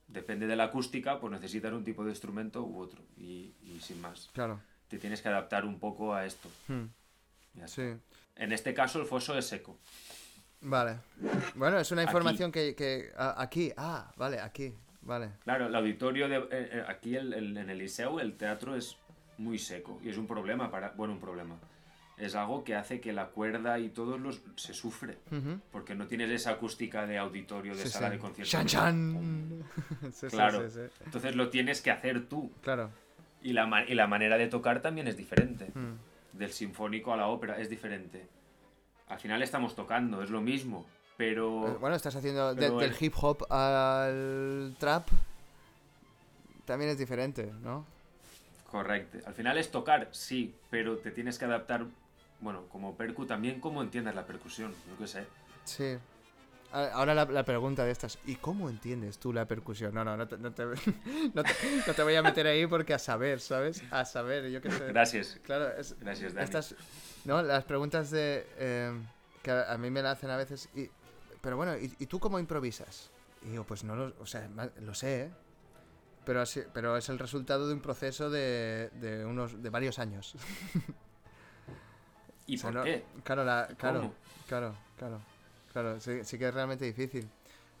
Depende 0.07 0.45
de 0.45 0.55
la 0.55 0.65
acústica, 0.65 1.19
pues 1.19 1.31
necesitan 1.31 1.73
un 1.73 1.83
tipo 1.83 2.03
de 2.03 2.09
instrumento 2.11 2.61
u 2.63 2.79
otro. 2.79 3.01
Y, 3.17 3.53
y 3.63 3.79
sin 3.81 4.01
más. 4.01 4.29
claro. 4.33 4.59
Te 4.89 4.97
tienes 4.97 5.21
que 5.21 5.29
adaptar 5.29 5.65
un 5.65 5.79
poco 5.79 6.13
a 6.15 6.25
esto. 6.25 6.49
Mm, 6.67 6.85
está. 7.55 7.67
sí. 7.67 7.93
En 8.35 8.51
este 8.51 8.73
caso 8.73 8.99
el 8.99 9.05
foso 9.05 9.37
es 9.37 9.45
seco. 9.45 9.77
Vale. 10.61 10.97
Bueno, 11.55 11.77
es 11.79 11.91
una 11.91 12.01
Aquí. 12.01 12.09
información 12.09 12.51
que... 12.51 12.75
que 12.75 13.11
a- 13.15 13.41
aquí. 13.41 13.71
Ah, 13.77 14.11
vale, 14.17 14.39
aquí. 14.39 14.73
Vale. 15.01 15.29
Claro, 15.43 15.67
el 15.67 15.75
auditorio 15.75 16.27
de, 16.27 16.37
eh, 16.37 16.47
eh, 16.51 16.83
aquí 16.87 17.15
el- 17.15 17.33
el- 17.33 17.55
en 17.57 17.69
el 17.69 17.77
Liceu 17.77 18.19
el 18.19 18.35
teatro 18.35 18.75
es 18.75 18.97
muy 19.37 19.57
seco 19.59 19.99
y 20.03 20.09
es 20.09 20.17
un 20.17 20.27
problema 20.27 20.69
para 20.69 20.89
bueno 20.91 21.13
un 21.13 21.19
problema 21.19 21.55
es 22.19 22.35
algo 22.35 22.63
que 22.63 22.75
hace 22.75 22.99
que 22.99 23.13
la 23.13 23.27
cuerda 23.27 23.79
y 23.79 23.89
todos 23.89 24.19
los 24.19 24.41
se 24.55 24.73
sufre 24.73 25.17
porque 25.71 25.95
no 25.95 26.05
tienes 26.07 26.29
esa 26.29 26.51
acústica 26.51 27.07
de 27.07 27.17
auditorio 27.17 27.75
de 27.75 27.83
Sí, 27.83 27.89
sala 27.89 28.07
sí. 28.09 28.13
de 28.13 28.19
conciertos 28.19 28.51
¡Chan, 28.51 28.65
chan! 28.67 29.63
Sí, 30.13 30.27
Claro. 30.27 30.67
entonces 31.05 31.35
lo 31.35 31.49
tienes 31.49 31.81
que 31.81 31.91
hacer 31.91 32.27
tú 32.27 32.51
Claro. 32.61 32.89
y 33.41 33.53
la, 33.53 33.85
y 33.87 33.95
la 33.95 34.05
manera 34.07 34.37
de 34.37 34.47
tocar 34.47 34.81
también 34.81 35.07
es 35.07 35.15
diferente 35.17 35.71
Mm, 35.73 36.37
del 36.37 36.51
sinfónico 36.51 37.13
a 37.13 37.17
la 37.17 37.27
ópera 37.27 37.57
es 37.59 37.69
diferente 37.69 38.27
al 39.07 39.19
final 39.19 39.41
estamos 39.41 39.75
tocando 39.75 40.21
es 40.21 40.29
lo 40.29 40.41
mismo 40.41 40.85
pero 41.17 41.77
Bueno, 41.79 41.95
estás 41.95 42.15
haciendo 42.15 42.53
de- 42.53 42.69
del 42.69 42.81
el- 42.81 42.95
hip 42.99 43.13
hop 43.21 43.45
al 43.51 44.75
trap. 44.79 45.07
También 46.65 46.91
es 46.91 46.97
diferente, 46.97 47.51
¿no? 47.61 47.85
Correcto. 48.71 49.17
Al 49.25 49.33
final 49.33 49.57
es 49.57 49.71
tocar, 49.71 50.07
sí, 50.11 50.53
pero 50.69 50.97
te 50.97 51.11
tienes 51.11 51.37
que 51.39 51.45
adaptar, 51.45 51.85
bueno, 52.41 52.65
como 52.69 52.95
percu 52.95 53.25
también 53.25 53.59
como 53.59 53.81
entiendas 53.81 54.15
la 54.15 54.25
percusión, 54.25 54.73
yo 54.89 54.97
qué 54.97 55.07
sé. 55.07 55.25
Sí. 55.65 55.97
Ahora 56.71 57.15
la, 57.15 57.25
la 57.25 57.43
pregunta 57.43 57.83
de 57.83 57.91
estas, 57.91 58.19
¿y 58.25 58.35
cómo 58.35 58.69
entiendes 58.69 59.17
tú 59.17 59.33
la 59.33 59.45
percusión? 59.47 59.91
No, 59.93 60.03
no, 60.05 60.15
no 60.15 60.27
te, 60.27 60.37
no 60.37 60.51
te, 60.53 60.63
no 61.33 61.43
te- 61.43 61.55
no 61.87 61.93
te 61.95 62.03
voy 62.03 62.15
a 62.15 62.21
meter 62.21 62.45
ahí 62.45 62.67
porque 62.67 62.93
a 62.93 62.99
saber, 62.99 63.39
¿sabes? 63.39 63.81
A 63.89 64.05
saber, 64.05 64.51
yo 64.51 64.61
qué 64.61 64.69
sé. 64.69 64.85
Gracias, 64.87 65.39
Claro, 65.43 65.69
es, 65.75 65.99
gracias 65.99 66.35
Dani. 66.35 66.43
estas, 66.45 66.75
no, 67.25 67.41
las 67.41 67.63
preguntas 67.63 68.11
de 68.11 68.45
eh, 68.57 68.93
que 69.41 69.49
a, 69.49 69.73
a 69.73 69.77
mí 69.79 69.89
me 69.89 70.03
la 70.03 70.11
hacen 70.11 70.29
a 70.29 70.37
veces. 70.37 70.69
Y, 70.75 70.91
pero 71.41 71.57
bueno, 71.57 71.75
¿y, 71.75 71.91
y 71.97 72.05
tú 72.05 72.19
cómo 72.19 72.37
improvisas? 72.37 73.09
Y 73.41 73.49
digo, 73.49 73.63
pues 73.63 73.83
no 73.83 73.95
lo, 73.95 74.13
o 74.19 74.27
sea, 74.27 74.47
lo 74.81 74.93
sé, 74.93 75.21
¿eh? 75.23 75.31
Pero, 76.23 76.41
así- 76.41 76.63
pero 76.71 76.95
es 76.97 77.09
el 77.09 77.17
resultado 77.17 77.67
de 77.67 77.73
un 77.73 77.81
proceso 77.81 78.29
de, 78.29 78.91
de 78.93 79.25
unos 79.25 79.63
de 79.63 79.69
varios 79.71 79.97
años. 79.97 80.35
¿Y 82.49 82.55
O 82.55 82.59
sea, 82.59 82.69
por 82.71 82.79
no- 82.79 82.83
qué? 82.83 83.03
Claro, 83.23 83.43
la, 83.45 83.67
claro, 83.77 83.99
¿Cómo? 84.01 84.13
claro, 84.47 84.75
claro, 84.97 85.19
claro. 85.71 85.99
Sí, 85.99 86.23
sí 86.23 86.37
que 86.39 86.47
es 86.47 86.53
realmente 86.53 86.85
difícil 86.85 87.27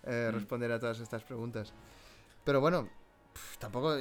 eh, 0.03 0.29
Mm. 0.31 0.35
responder 0.35 0.71
a 0.71 0.79
todas 0.79 0.99
estas 0.99 1.23
preguntas. 1.23 1.73
Pero 2.43 2.61
bueno, 2.61 2.87
tampoco. 3.59 3.95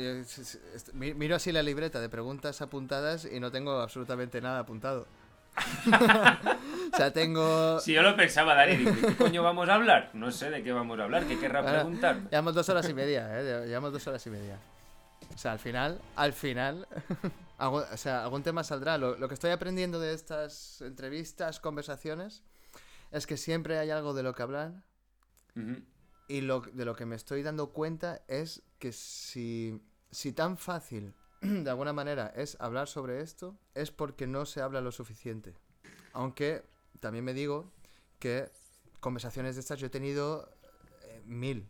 mi- 0.95 1.15
miro 1.15 1.36
así 1.36 1.51
la 1.53 1.62
libreta 1.62 2.01
de 2.01 2.09
preguntas 2.09 2.61
apuntadas 2.62 3.24
y 3.24 3.40
no 3.40 3.51
tengo 3.51 3.81
absolutamente 3.81 4.40
nada 4.40 4.61
apuntado. 4.61 5.07
o 6.93 6.97
sea, 6.97 7.12
tengo. 7.12 7.81
Si 7.81 7.93
yo 7.93 8.03
lo 8.03 8.15
pensaba, 8.16 8.55
Dani, 8.55 8.77
¿de 8.85 8.93
qué 9.09 9.16
coño 9.16 9.43
vamos 9.43 9.69
a 9.69 9.74
hablar? 9.74 10.11
No 10.15 10.31
sé 10.31 10.51
de 10.51 10.62
qué 10.62 10.73
vamos 10.73 10.99
a 11.01 11.05
hablar, 11.05 11.24
¿qué 11.24 11.39
querrá 11.39 11.61
Ahora, 11.61 11.73
preguntar? 11.81 12.20
Llevamos 12.31 12.55
dos 12.55 12.69
horas 12.69 12.89
y 12.89 12.95
media, 12.95 13.40
¿eh? 13.40 13.66
Llevamos 13.66 13.93
dos 13.93 14.07
horas 14.07 14.24
y 14.27 14.31
media. 14.31 14.57
O 15.39 15.40
sea, 15.40 15.52
al 15.52 15.60
final, 15.60 16.02
al 16.16 16.32
final, 16.32 16.89
algún, 17.59 17.85
o 17.93 17.97
sea, 17.97 18.24
algún 18.24 18.43
tema 18.43 18.65
saldrá. 18.65 18.98
Lo, 18.98 19.16
lo 19.16 19.28
que 19.28 19.35
estoy 19.35 19.52
aprendiendo 19.52 20.01
de 20.01 20.12
estas 20.12 20.81
entrevistas, 20.81 21.60
conversaciones, 21.60 22.43
es 23.12 23.24
que 23.24 23.36
siempre 23.36 23.78
hay 23.78 23.90
algo 23.90 24.15
de 24.15 24.24
lo 24.24 24.35
que 24.35 24.43
hablar 24.43 24.82
Ujú. 25.55 25.81
y 26.27 26.40
lo, 26.40 26.62
de 26.62 26.85
lo 26.85 26.97
que 26.97 27.06
me 27.06 27.15
estoy 27.15 27.44
dando 27.44 27.73
cuenta 27.73 28.20
es 28.27 28.65
que 28.81 28.90
si, 28.90 29.81
si 30.10 30.32
tan 30.32 30.59
fácil, 30.59 31.15
de 31.40 31.70
alguna 31.70 31.93
manera, 31.93 32.32
es 32.35 32.56
hablar 32.59 32.89
sobre 32.89 33.20
esto, 33.20 33.56
es 33.77 33.93
porque 33.93 34.27
no 34.27 34.44
se 34.44 34.60
habla 34.60 34.81
lo 34.81 34.90
suficiente. 34.90 35.55
Aunque 36.15 36.65
también 36.98 37.24
me 37.24 37.32
digo 37.32 37.70
que 38.19 38.51
conversaciones 38.98 39.55
de 39.55 39.60
estas 39.60 39.78
yo 39.78 39.86
he 39.86 39.90
tenido 39.90 40.52
eh, 41.05 41.23
mil, 41.24 41.69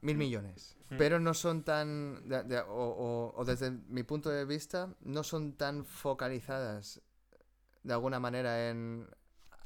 mil 0.00 0.16
millones. 0.16 0.75
Pero 0.88 1.18
no 1.18 1.34
son 1.34 1.64
tan, 1.64 2.22
o 2.68 3.44
desde 3.44 3.70
mi 3.70 4.04
punto 4.04 4.30
de 4.30 4.44
vista, 4.44 4.94
no 5.00 5.24
son 5.24 5.54
tan 5.54 5.84
focalizadas 5.84 7.00
de 7.82 7.92
alguna 7.92 8.20
manera 8.20 8.68
en 8.68 9.08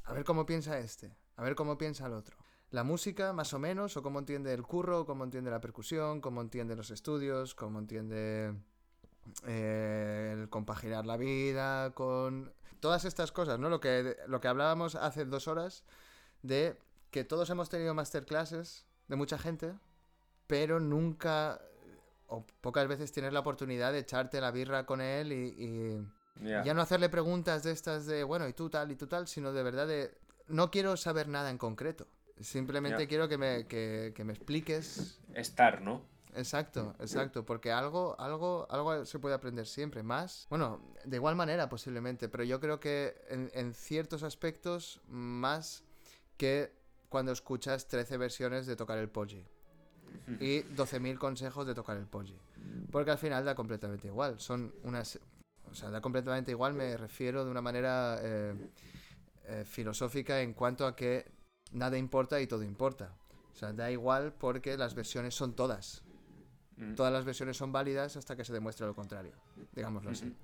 a 0.03 0.13
ver 0.13 0.23
cómo 0.23 0.45
piensa 0.45 0.77
este, 0.79 1.15
a 1.35 1.43
ver 1.43 1.55
cómo 1.55 1.77
piensa 1.77 2.05
el 2.07 2.13
otro. 2.13 2.37
La 2.69 2.83
música, 2.83 3.33
más 3.33 3.53
o 3.53 3.59
menos, 3.59 3.97
o 3.97 4.03
cómo 4.03 4.19
entiende 4.19 4.53
el 4.53 4.63
curro, 4.63 5.05
cómo 5.05 5.23
entiende 5.23 5.51
la 5.51 5.59
percusión, 5.59 6.21
cómo 6.21 6.41
entiende 6.41 6.75
los 6.75 6.89
estudios, 6.91 7.53
cómo 7.53 7.79
entiende 7.79 8.53
eh, 9.45 10.35
el 10.37 10.49
compaginar 10.49 11.05
la 11.05 11.17
vida 11.17 11.91
con 11.91 12.53
todas 12.79 13.05
estas 13.05 13.31
cosas, 13.31 13.59
¿no? 13.59 13.69
Lo 13.69 13.79
que, 13.79 14.17
lo 14.27 14.39
que 14.39 14.47
hablábamos 14.47 14.95
hace 14.95 15.25
dos 15.25 15.47
horas 15.47 15.83
de 16.43 16.77
que 17.11 17.23
todos 17.23 17.49
hemos 17.49 17.69
tenido 17.69 17.93
masterclasses 17.93 18.85
de 19.07 19.15
mucha 19.17 19.37
gente, 19.37 19.73
pero 20.51 20.81
nunca 20.81 21.61
o 22.27 22.45
pocas 22.59 22.85
veces 22.85 23.09
tienes 23.13 23.31
la 23.31 23.39
oportunidad 23.39 23.93
de 23.93 23.99
echarte 23.99 24.41
la 24.41 24.51
birra 24.51 24.85
con 24.85 24.99
él 24.99 25.31
y- 25.31 25.55
y 25.57 26.45
Ya. 26.45 26.61
ya 26.65 26.73
no 26.73 26.81
hacerle 26.81 27.07
preguntas 27.07 27.63
de 27.63 27.71
estas 27.71 28.05
de, 28.05 28.25
bueno, 28.25 28.49
y 28.49 28.53
tú 28.53 28.69
tal, 28.69 28.91
y 28.91 28.97
tú 28.97 29.07
tal, 29.07 29.29
sino 29.29 29.53
de 29.53 29.63
verdad 29.63 29.87
de, 29.87 30.13
no 30.49 30.69
quiero 30.69 30.97
saber 30.97 31.29
nada 31.29 31.49
en 31.51 31.57
concreto. 31.57 32.05
Simplemente 32.41 33.07
quiero 33.07 33.29
que 33.29 33.37
me, 33.37 33.65
que, 33.65 34.11
que 34.13 34.25
me 34.25 34.33
expliques. 34.33 35.21
Estar, 35.33 35.79
¿no? 35.81 36.01
Exacto, 36.35 36.95
exacto, 36.99 37.45
porque 37.45 37.71
algo, 37.71 38.19
algo, 38.19 38.67
algo 38.71 39.05
se 39.05 39.19
puede 39.19 39.35
aprender 39.35 39.65
siempre, 39.67 40.03
más, 40.03 40.47
bueno, 40.49 40.81
de 41.05 41.15
igual 41.15 41.37
manera 41.37 41.69
posiblemente, 41.69 42.27
pero 42.27 42.43
yo 42.43 42.59
creo 42.59 42.77
que 42.81 43.15
en, 43.29 43.49
en 43.53 43.73
ciertos 43.73 44.23
aspectos 44.23 44.99
más 45.07 45.85
que 46.35 46.73
cuando 47.07 47.31
escuchas 47.31 47.87
13 47.87 48.17
versiones 48.17 48.65
de 48.65 48.75
tocar 48.75 48.97
el 48.97 49.07
Poggi 49.09 49.45
y 50.39 50.61
12.000 50.63 51.17
consejos 51.17 51.67
de 51.67 51.75
tocar 51.75 51.97
el 51.97 52.05
Poggi. 52.05 52.37
Porque 52.91 53.11
al 53.11 53.17
final 53.17 53.45
da 53.45 53.55
completamente 53.55 54.07
igual. 54.07 54.39
Son 54.39 54.73
unas. 54.83 55.19
O 55.69 55.73
sea, 55.73 55.89
da 55.89 56.01
completamente 56.01 56.51
igual, 56.51 56.73
me 56.73 56.97
refiero 56.97 57.45
de 57.45 57.51
una 57.51 57.61
manera 57.61 58.19
eh, 58.21 58.53
eh, 59.45 59.63
filosófica 59.65 60.41
en 60.41 60.53
cuanto 60.53 60.85
a 60.85 60.95
que 60.95 61.31
nada 61.71 61.97
importa 61.97 62.41
y 62.41 62.47
todo 62.47 62.63
importa. 62.63 63.15
O 63.53 63.55
sea, 63.55 63.71
da 63.71 63.89
igual 63.89 64.33
porque 64.33 64.77
las 64.77 64.95
versiones 64.95 65.33
son 65.33 65.53
todas. 65.53 66.03
Mm. 66.75 66.95
Todas 66.95 67.13
las 67.13 67.23
versiones 67.23 67.55
son 67.55 67.71
válidas 67.71 68.17
hasta 68.17 68.35
que 68.35 68.43
se 68.43 68.51
demuestre 68.51 68.85
lo 68.85 68.95
contrario. 68.95 69.33
Digámoslo 69.73 70.09
así. 70.09 70.25
Ujú. 70.25 70.35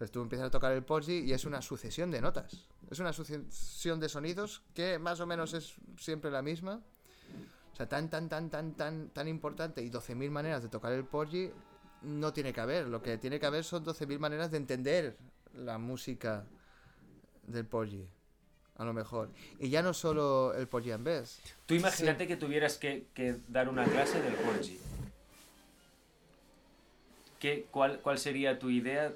Entonces 0.00 0.12
tú 0.12 0.22
empiezas 0.22 0.46
a 0.46 0.50
tocar 0.50 0.72
el 0.72 0.82
Poggi 0.82 1.18
y 1.18 1.32
es 1.34 1.44
una 1.44 1.60
sucesión 1.60 2.10
de 2.10 2.22
notas. 2.22 2.68
Es 2.90 2.98
una 3.00 3.12
sucesión 3.12 4.00
de 4.00 4.08
sonidos 4.08 4.62
que 4.72 4.98
más 4.98 5.20
o 5.20 5.26
menos 5.26 5.52
es 5.52 5.74
siempre 5.98 6.30
la 6.30 6.40
misma. 6.40 6.80
O 7.72 7.76
sea, 7.76 7.88
tan, 7.88 8.10
tan, 8.10 8.28
tan, 8.28 8.50
tan, 8.50 8.74
tan, 8.74 9.08
tan 9.10 9.28
importante 9.28 9.82
y 9.82 9.90
12.000 9.90 10.30
maneras 10.30 10.62
de 10.62 10.68
tocar 10.68 10.92
el 10.92 11.04
Poggi 11.04 11.50
no 12.02 12.32
tiene 12.32 12.52
que 12.52 12.60
haber. 12.60 12.86
Lo 12.88 13.02
que 13.02 13.16
tiene 13.18 13.38
que 13.40 13.46
haber 13.46 13.64
son 13.64 13.84
12.000 13.84 14.18
maneras 14.18 14.50
de 14.50 14.56
entender 14.58 15.16
la 15.54 15.78
música 15.78 16.44
del 17.46 17.64
Poggi. 17.66 18.06
A 18.76 18.84
lo 18.84 18.92
mejor. 18.94 19.28
Y 19.58 19.68
ya 19.68 19.82
no 19.82 19.92
solo 19.92 20.54
el 20.54 20.66
Poggi 20.66 20.90
en 20.92 21.04
vez. 21.04 21.40
Tú 21.66 21.74
imagínate 21.74 22.26
que 22.26 22.36
tuvieras 22.36 22.78
que, 22.78 23.06
que 23.14 23.36
dar 23.48 23.68
una 23.68 23.84
clase 23.84 24.20
del 24.22 24.34
Porgy. 24.34 24.78
¿Qué, 27.38 27.66
cuál, 27.70 28.00
¿Cuál 28.00 28.18
sería 28.18 28.58
tu 28.58 28.70
idea 28.70 29.12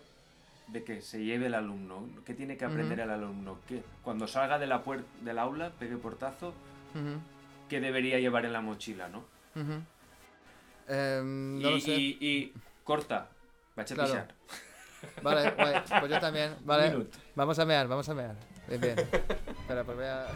de 0.68 0.84
que 0.84 1.02
se 1.02 1.22
lleve 1.24 1.46
el 1.46 1.54
alumno? 1.54 2.06
¿Qué 2.24 2.34
tiene 2.34 2.56
que 2.56 2.64
aprender 2.64 2.98
Ujú. 2.98 3.04
el 3.04 3.10
alumno? 3.10 3.58
¿Qué, 3.68 3.82
cuando 4.02 4.26
salga 4.26 4.58
de 4.58 4.66
la 4.66 4.82
puer- 4.84 5.04
del 5.22 5.38
aula, 5.38 5.70
pegue 5.78 5.96
portazo, 5.96 6.54
¿qué 7.68 7.80
debería 7.80 8.18
llevar 8.18 8.44
en 8.44 8.52
la 8.52 8.60
mochila, 8.60 9.08
no? 9.08 9.24
Em, 10.88 11.60
no 11.62 11.70
y, 11.70 11.72
lo 11.74 11.80
sé. 11.80 11.92
y, 11.94 12.18
y 12.20 12.52
corta. 12.84 13.28
Vaig 13.76 13.90
a 13.92 13.94
Claro. 13.94 14.10
pixar. 14.12 14.34
Vale, 15.22 15.50
guay. 15.50 15.74
Pues 16.00 16.12
yo 16.12 16.20
también. 16.20 16.54
Vale. 16.64 17.06
Vamos 17.34 17.58
a 17.58 17.64
mear, 17.64 17.88
vamos 17.88 18.08
a 18.08 18.14
mear. 18.14 18.34
Bien, 18.68 18.80
bien. 18.80 18.98
Espera, 18.98 19.84
pues 19.84 19.96
voy 19.96 20.06
a. 20.06 20.26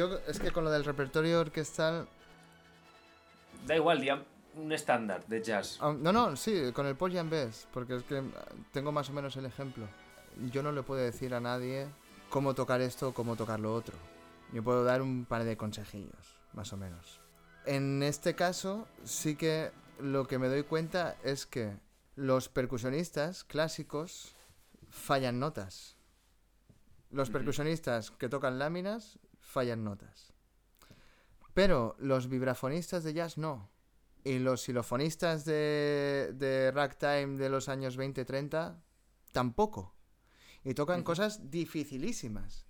Yo 0.00 0.18
es 0.26 0.40
que 0.40 0.50
con 0.50 0.64
lo 0.64 0.70
del 0.70 0.82
repertorio 0.82 1.40
orquestal. 1.40 2.08
Da 3.66 3.76
igual, 3.76 4.24
un 4.54 4.72
estàndard 4.72 5.26
de 5.26 5.42
jazz. 5.42 5.76
ah, 5.78 5.92
No, 5.92 6.10
no, 6.10 6.36
sí, 6.36 6.72
con 6.72 6.86
el 6.86 6.96
Paul 6.96 7.12
Jambés, 7.12 7.68
porque 7.70 7.96
es 7.96 8.02
que 8.04 8.22
tengo 8.72 8.92
más 8.92 9.10
o 9.10 9.12
menos 9.12 9.36
el 9.36 9.44
ejemplo. 9.44 9.86
Yo 10.50 10.62
no 10.62 10.72
le 10.72 10.82
puedo 10.82 11.02
decir 11.02 11.34
a 11.34 11.40
nadie 11.40 11.86
cómo 12.30 12.54
tocar 12.54 12.80
esto 12.80 13.08
o 13.08 13.12
cómo 13.12 13.36
tocar 13.36 13.60
lo 13.60 13.74
otro. 13.74 13.94
Yo 14.54 14.62
puedo 14.62 14.84
dar 14.84 15.02
un 15.02 15.26
par 15.26 15.44
de 15.44 15.58
consejillos, 15.58 16.40
más 16.54 16.72
o 16.72 16.78
menos. 16.78 17.20
En 17.66 18.02
este 18.02 18.34
caso, 18.34 18.88
sí 19.04 19.36
que 19.36 19.70
lo 19.98 20.26
que 20.26 20.38
me 20.38 20.48
doy 20.48 20.62
cuenta 20.62 21.16
es 21.24 21.44
que 21.44 21.76
los 22.16 22.48
percusionistas 22.48 23.44
clásicos 23.44 24.34
fallan 24.88 25.38
notas. 25.38 25.98
Los 27.10 27.28
percusionistas 27.28 28.10
que 28.12 28.30
tocan 28.30 28.58
láminas 28.58 29.18
fallan 29.50 29.84
notas. 29.84 30.32
Pero 31.54 31.96
los 31.98 32.28
vibrafonistas 32.28 33.04
de 33.04 33.12
jazz 33.12 33.36
no. 33.36 33.70
Y 34.22 34.38
los 34.38 34.62
xilofonistas 34.62 35.44
de, 35.44 36.32
de 36.34 36.70
ragtime 36.70 37.36
de 37.38 37.48
los 37.48 37.68
años 37.68 37.98
20-30 37.98 38.76
tampoco. 39.32 39.94
Y 40.62 40.74
tocan 40.74 41.02
cosas 41.02 41.50
dificilísimas. 41.50 42.66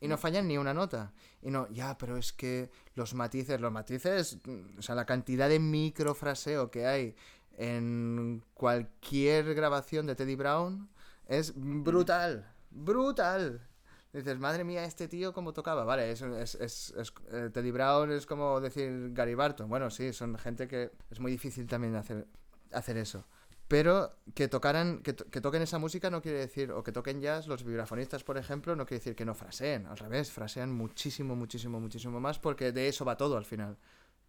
Y 0.00 0.08
no 0.08 0.18
fallan 0.18 0.46
ni 0.46 0.58
una 0.58 0.74
nota. 0.74 1.12
Y 1.42 1.50
no, 1.50 1.68
ya, 1.70 1.96
pero 1.98 2.16
es 2.16 2.32
que 2.32 2.70
los 2.94 3.14
matices, 3.14 3.60
los 3.60 3.72
matices, 3.72 4.38
mm, 4.44 4.78
o 4.78 4.82
sea, 4.82 4.94
la 4.94 5.06
cantidad 5.06 5.48
de 5.48 5.58
microfraseo 5.58 6.70
que 6.70 6.86
hay 6.86 7.16
en 7.56 8.44
cualquier 8.54 9.54
grabación 9.54 10.06
de 10.06 10.14
Teddy 10.14 10.34
Brown 10.34 10.90
es 11.26 11.52
brutal, 11.56 12.52
brutal. 12.70 13.66
Dices, 14.14 14.38
madre 14.38 14.64
mía, 14.64 14.84
este 14.84 15.08
tío 15.08 15.32
cómo 15.32 15.52
tocaba. 15.52 15.84
Vale, 15.84 16.10
es, 16.12 16.22
es, 16.22 16.54
es- 16.54 17.12
eh, 17.32 17.50
Teddy 17.52 17.70
Brown 17.72 18.12
es 18.12 18.26
como 18.26 18.60
decir 18.60 19.10
Gary 19.12 19.34
Barton. 19.34 19.68
Bueno, 19.68 19.90
sí, 19.90 20.12
son 20.12 20.38
gente 20.38 20.68
que 20.68 20.92
es 21.10 21.20
muy 21.20 21.32
difícil 21.32 21.66
también 21.66 21.96
hacer, 21.96 22.26
hacer 22.72 22.96
eso. 22.96 23.26
Pero 23.66 24.12
que 24.34 24.46
tocaran, 24.46 25.00
que, 25.02 25.16
que 25.16 25.40
toquen 25.40 25.62
esa 25.62 25.78
música 25.78 26.10
no 26.10 26.22
quiere 26.22 26.38
decir, 26.38 26.70
o 26.70 26.84
que 26.84 26.92
toquen 26.92 27.20
jazz, 27.20 27.48
los 27.48 27.64
vibrafonistas, 27.64 28.22
por 28.22 28.36
ejemplo, 28.38 28.76
no 28.76 28.86
quiere 28.86 29.00
decir 29.00 29.16
que 29.16 29.24
no 29.24 29.34
fraseen. 29.34 29.86
Al 29.86 29.96
revés, 29.96 30.30
frasean 30.30 30.70
muchísimo, 30.72 31.34
muchísimo, 31.34 31.80
muchísimo 31.80 32.20
más 32.20 32.38
porque 32.38 32.72
de 32.72 32.88
eso 32.88 33.04
va 33.04 33.16
todo 33.16 33.36
al 33.36 33.44
final. 33.46 33.76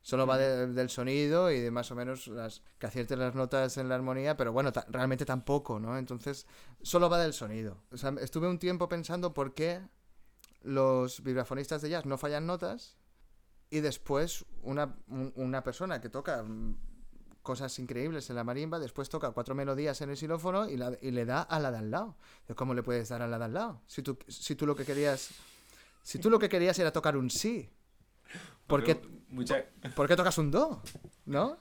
Solo 0.06 0.28
va 0.28 0.38
de- 0.38 0.68
del 0.68 0.92
sonido 0.92 1.50
y 1.50 1.60
de 1.60 1.72
más 1.72 1.90
o 1.90 1.96
menos 1.96 2.28
las, 2.28 2.62
que 2.78 2.86
acierten 2.86 3.18
las 3.18 3.34
notas 3.34 3.76
en 3.78 3.90
la 3.90 3.96
armonía, 3.96 4.38
pero 4.38 4.52
bueno, 4.54 4.72
ta- 4.72 4.86
realmente 4.88 5.26
tampoco, 5.26 5.80
¿no? 5.80 5.98
Entonces, 5.98 6.46
solo 6.84 7.10
va 7.10 7.18
del 7.18 7.34
sonido. 7.34 7.82
O 7.92 7.98
sea, 7.98 8.14
estuve 8.22 8.48
un 8.48 8.60
tiempo 8.60 8.88
pensando 8.88 9.34
por 9.34 9.56
qué 9.56 9.82
los 10.62 11.24
vibrafonistas 11.24 11.82
de 11.82 11.90
jazz 11.90 12.06
no 12.06 12.20
fallan 12.20 12.46
notas 12.46 12.98
y 13.72 13.80
después 13.80 14.46
una, 14.62 14.96
un- 15.08 15.34
una 15.38 15.64
persona 15.64 16.00
que 16.00 16.10
toca 16.10 16.44
mm, 16.44 16.78
cosas 17.42 17.80
increíbles 17.80 18.30
en 18.30 18.36
la 18.36 18.44
marimba, 18.44 18.78
después 18.78 19.10
toca 19.10 19.32
cuatro 19.32 19.56
melodías 19.56 20.00
en 20.02 20.12
el 20.12 20.18
xilófono 20.18 20.70
y, 20.70 20.78
la- 20.78 20.96
y 21.02 21.10
le 21.10 21.26
da 21.26 21.42
a 21.42 21.60
la 21.60 21.72
de 21.72 21.80
al 21.80 21.90
lado. 21.90 22.16
¿Cómo 22.56 22.76
le 22.76 22.84
puedes 22.84 23.10
dar 23.10 23.24
a 23.24 23.28
la 23.28 23.40
de 23.40 23.46
al 23.46 23.54
lado? 23.56 23.82
Si 23.88 24.04
tú, 24.04 24.20
si 24.28 24.54
tú 24.56 24.68
lo 24.68 24.76
que 24.76 24.86
querías... 24.86 25.32
Si 26.04 26.20
tú 26.20 26.30
lo 26.30 26.38
que 26.38 26.48
querías 26.50 26.78
era 26.78 26.92
tocar 26.94 27.18
un 27.18 27.32
sí, 27.32 27.68
¿por 28.68 28.84
qué, 28.84 29.02
Mucha... 29.30 29.66
¿por 29.96 30.08
qué 30.08 30.16
tocas 30.16 30.38
un 30.38 30.52
do? 30.52 30.82
¿No? 31.26 31.60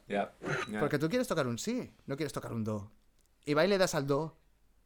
Porque 0.80 0.98
tú 0.98 1.08
quieres 1.08 1.28
tocar 1.28 1.46
un 1.46 1.58
sí, 1.58 1.92
no 2.06 2.16
quieres 2.16 2.32
tocar 2.32 2.52
un 2.52 2.64
do. 2.64 2.92
Y 3.44 3.54
va 3.54 3.64
y 3.64 3.68
le 3.68 3.78
das 3.78 3.94
al 3.94 4.06
do 4.06 4.36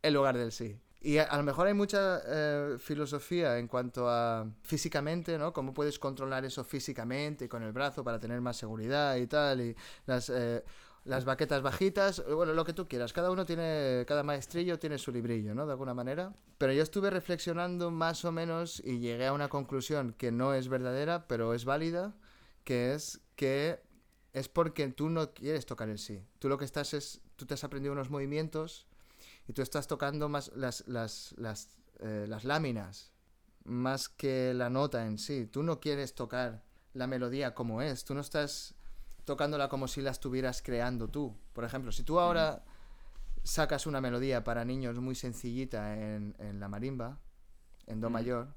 en 0.02 0.14
lugar 0.14 0.36
del 0.36 0.52
sí. 0.52 0.80
Y 1.00 1.18
a, 1.18 1.24
a 1.24 1.36
lo 1.36 1.44
mejor 1.44 1.68
hay 1.68 1.74
mucha 1.74 2.20
eh, 2.26 2.76
filosofía 2.78 3.58
en 3.58 3.68
cuanto 3.68 4.08
a 4.08 4.50
físicamente, 4.62 5.38
¿no? 5.38 5.52
Cómo 5.52 5.72
puedes 5.72 5.98
controlar 5.98 6.44
eso 6.44 6.64
físicamente 6.64 7.48
con 7.48 7.62
el 7.62 7.72
brazo 7.72 8.02
para 8.02 8.18
tener 8.18 8.40
más 8.40 8.56
seguridad 8.56 9.14
y 9.16 9.26
tal. 9.28 9.60
Y 9.60 9.76
las, 10.06 10.28
eh, 10.30 10.64
las 11.08 11.24
baquetas 11.24 11.62
bajitas, 11.62 12.22
bueno, 12.26 12.52
lo 12.52 12.66
que 12.66 12.74
tú 12.74 12.86
quieras. 12.86 13.14
Cada 13.14 13.30
uno 13.30 13.46
tiene, 13.46 14.04
cada 14.06 14.22
maestrillo 14.22 14.78
tiene 14.78 14.98
su 14.98 15.10
librillo, 15.10 15.54
¿no? 15.54 15.64
De 15.64 15.72
alguna 15.72 15.94
manera. 15.94 16.34
Pero 16.58 16.74
yo 16.74 16.82
estuve 16.82 17.08
reflexionando 17.08 17.90
más 17.90 18.26
o 18.26 18.32
menos 18.32 18.82
y 18.84 18.98
llegué 18.98 19.26
a 19.26 19.32
una 19.32 19.48
conclusión 19.48 20.12
que 20.12 20.30
no 20.30 20.52
es 20.52 20.68
verdadera, 20.68 21.26
pero 21.26 21.54
es 21.54 21.64
válida, 21.64 22.14
que 22.62 22.92
es 22.92 23.22
que 23.36 23.80
es 24.34 24.50
porque 24.50 24.86
tú 24.88 25.08
no 25.08 25.32
quieres 25.32 25.64
tocar 25.64 25.88
el 25.88 25.98
sí. 25.98 26.22
Tú 26.38 26.50
lo 26.50 26.58
que 26.58 26.66
estás 26.66 26.92
es, 26.92 27.22
tú 27.36 27.46
te 27.46 27.54
has 27.54 27.64
aprendido 27.64 27.94
unos 27.94 28.10
movimientos 28.10 28.86
y 29.46 29.54
tú 29.54 29.62
estás 29.62 29.86
tocando 29.86 30.28
más 30.28 30.52
las, 30.54 30.86
las, 30.88 31.34
las, 31.38 31.78
eh, 32.00 32.26
las 32.28 32.44
láminas 32.44 33.12
más 33.64 34.10
que 34.10 34.52
la 34.52 34.68
nota 34.68 35.06
en 35.06 35.16
sí. 35.16 35.46
Tú 35.46 35.62
no 35.62 35.80
quieres 35.80 36.14
tocar 36.14 36.62
la 36.92 37.06
melodía 37.06 37.54
como 37.54 37.80
es. 37.80 38.04
Tú 38.04 38.14
no 38.14 38.20
estás 38.20 38.74
tocándola 39.28 39.68
como 39.68 39.86
si 39.88 40.00
la 40.00 40.10
estuvieras 40.10 40.62
creando 40.62 41.08
tú. 41.08 41.36
Por 41.52 41.62
ejemplo, 41.64 41.92
si 41.92 42.02
tú 42.02 42.18
ahora 42.18 42.64
sacas 43.44 43.86
una 43.86 44.00
melodía 44.00 44.42
para 44.42 44.64
niños 44.64 44.98
muy 44.98 45.14
sencillita 45.14 45.94
en, 45.96 46.34
en 46.38 46.58
la 46.58 46.68
marimba, 46.68 47.18
en 47.86 48.00
do 48.00 48.08
Mm. 48.08 48.12
mayor, 48.12 48.54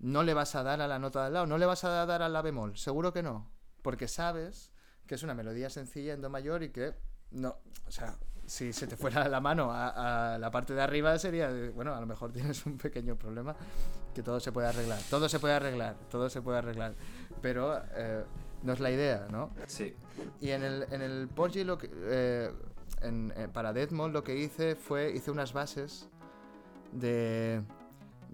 no 0.00 0.24
le 0.24 0.34
vas 0.34 0.56
a 0.56 0.64
dar 0.64 0.80
a 0.80 0.88
la 0.88 0.98
nota 0.98 1.20
de 1.20 1.26
al 1.28 1.32
lado, 1.34 1.46
no 1.46 1.56
le 1.56 1.66
vas 1.66 1.84
a 1.84 2.04
dar 2.04 2.20
a 2.20 2.28
la 2.28 2.42
bemol, 2.42 2.76
seguro 2.76 3.12
que 3.12 3.22
no, 3.22 3.48
porque 3.80 4.08
sabes 4.08 4.72
que 5.06 5.14
es 5.14 5.22
una 5.22 5.34
melodía 5.34 5.70
sencilla 5.70 6.14
en 6.14 6.20
do 6.20 6.28
mayor 6.28 6.64
y 6.64 6.70
que 6.70 6.94
no, 7.30 7.56
o 7.86 7.90
sea, 7.90 8.16
si 8.44 8.72
se 8.72 8.88
te 8.88 8.96
fuera 8.96 9.28
la 9.28 9.40
mano 9.40 9.70
a, 9.70 10.34
a 10.34 10.38
la 10.38 10.50
parte 10.50 10.74
de 10.74 10.82
arriba 10.82 11.16
sería, 11.18 11.48
bueno, 11.74 11.94
a 11.94 12.00
lo 12.00 12.06
mejor 12.06 12.32
tienes 12.32 12.66
un 12.66 12.76
pequeño 12.76 13.14
problema 13.16 13.54
que 14.12 14.22
todo 14.24 14.40
se 14.40 14.50
puede 14.50 14.66
arreglar, 14.66 14.98
todo 15.08 15.28
se 15.28 15.38
puede 15.38 15.54
arreglar, 15.54 15.94
todo 16.10 16.28
se 16.28 16.42
puede 16.42 16.58
arreglar, 16.58 16.94
pero 17.40 17.80
eh, 17.94 18.24
no 18.62 18.72
es 18.72 18.80
la 18.80 18.90
idea, 18.90 19.26
¿no? 19.30 19.50
Sí. 19.66 19.94
Y 20.40 20.50
en 20.50 20.62
el, 20.62 20.86
en 20.90 21.02
el 21.02 21.28
Poggi 21.28 21.64
lo 21.64 21.78
que, 21.78 21.90
eh, 21.92 22.50
en- 23.00 23.32
eh, 23.36 23.48
para 23.52 23.72
Deadmond 23.72 24.12
lo 24.14 24.22
que 24.22 24.36
hice 24.36 24.76
fue, 24.76 25.10
hice 25.12 25.30
unas 25.30 25.52
bases 25.52 26.08
de 26.92 27.62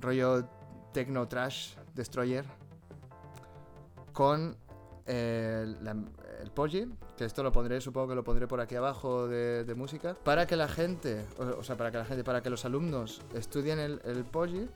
rollo 0.00 0.44
Techno 0.92 1.26
Trash 1.28 1.74
Destroyer 1.94 2.44
con 4.12 4.56
eh, 5.10 5.74
la- 5.80 5.96
el 6.42 6.50
Poggi, 6.50 6.86
que 7.16 7.24
esto 7.24 7.42
lo 7.42 7.50
pondré, 7.50 7.80
supongo 7.80 8.08
que 8.08 8.14
lo 8.14 8.22
pondré 8.24 8.46
por 8.46 8.60
aquí 8.60 8.74
abajo 8.74 9.26
de, 9.26 9.64
de 9.64 9.74
música, 9.74 10.14
para 10.22 10.46
que 10.46 10.54
la 10.54 10.68
gente, 10.68 11.24
o, 11.38 11.60
o 11.60 11.64
sea, 11.64 11.76
para 11.76 11.90
que 11.90 11.96
la 11.98 12.04
gente, 12.04 12.24
para 12.24 12.42
que 12.42 12.50
los 12.50 12.64
alumnos 12.66 13.22
estudien 13.34 13.78
el, 13.78 14.00
el 14.04 14.24
Poggi. 14.24 14.68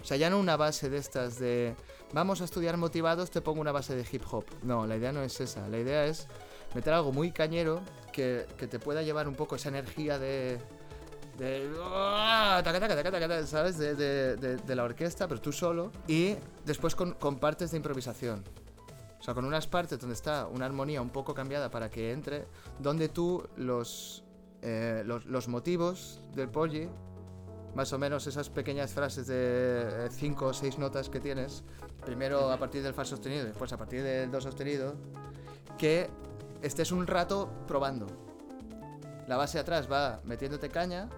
O 0.00 0.04
sea, 0.04 0.16
ya 0.16 0.30
no 0.30 0.38
una 0.38 0.56
base 0.56 0.88
de 0.90 0.96
estas 0.98 1.38
de 1.38 1.74
vamos 2.12 2.40
a 2.40 2.44
estudiar 2.44 2.76
motivados, 2.76 3.30
te 3.30 3.40
pongo 3.40 3.60
una 3.60 3.72
base 3.72 3.94
de 3.96 4.06
hip 4.10 4.22
hop. 4.30 4.44
No, 4.62 4.86
la 4.86 4.96
idea 4.96 5.12
no 5.12 5.22
es 5.22 5.40
esa. 5.40 5.68
La 5.68 5.78
idea 5.78 6.06
es 6.06 6.26
meter 6.74 6.92
algo 6.94 7.12
muy 7.12 7.32
cañero 7.32 7.80
que, 8.12 8.46
que 8.56 8.66
te 8.66 8.78
pueda 8.78 9.02
llevar 9.02 9.26
un 9.28 9.34
poco 9.34 9.56
esa 9.56 9.68
energía 9.68 10.18
de. 10.18 10.58
de. 11.36 11.68
¿Sabes? 13.46 13.78
De, 13.78 13.94
de- 13.94 14.36
de- 14.36 14.56
de 14.56 14.74
la 14.74 14.84
orquesta, 14.84 15.26
pero 15.28 15.40
tú 15.40 15.52
solo. 15.52 15.90
Y 16.06 16.36
después 16.64 16.94
con, 16.94 17.14
partes 17.38 17.70
de 17.72 17.76
improvisación. 17.76 18.44
O 19.20 19.22
sea, 19.22 19.34
con 19.34 19.44
unas 19.44 19.66
partes 19.66 19.98
donde 19.98 20.14
está 20.14 20.46
una 20.46 20.64
armonía 20.66 21.02
un 21.02 21.10
poco 21.10 21.34
cambiada 21.34 21.70
para 21.70 21.90
que 21.90 22.12
entre, 22.12 22.46
donde 22.78 23.08
tú 23.08 23.42
los, 23.56 24.22
eh, 24.62 25.02
los, 25.04 25.26
los 25.26 25.48
motivos 25.48 26.20
del 26.34 26.48
Poggi, 26.48 26.88
más 27.74 27.92
o 27.92 27.98
menos 27.98 28.26
esas 28.26 28.50
pequeñas 28.50 28.92
frases 28.92 29.26
de 29.26 30.06
eh, 30.06 30.08
cinco 30.10 30.46
o 30.46 30.52
seis 30.52 30.78
notas 30.78 31.08
que 31.08 31.20
tienes, 31.20 31.64
primero 32.04 32.50
a 32.50 32.58
partir 32.58 32.82
del 32.82 32.94
fa 32.94 33.04
sostenido, 33.04 33.44
después 33.44 33.72
a 33.72 33.76
partir 33.76 34.02
del 34.02 34.30
do 34.30 34.40
sostenido, 34.40 34.94
que 35.76 36.10
estés 36.62 36.92
un 36.92 37.06
rato 37.06 37.48
probando. 37.66 38.06
La 39.26 39.36
base 39.36 39.58
atrás 39.58 39.90
va 39.90 40.20
metiéndote 40.24 40.68
caña 40.70 41.08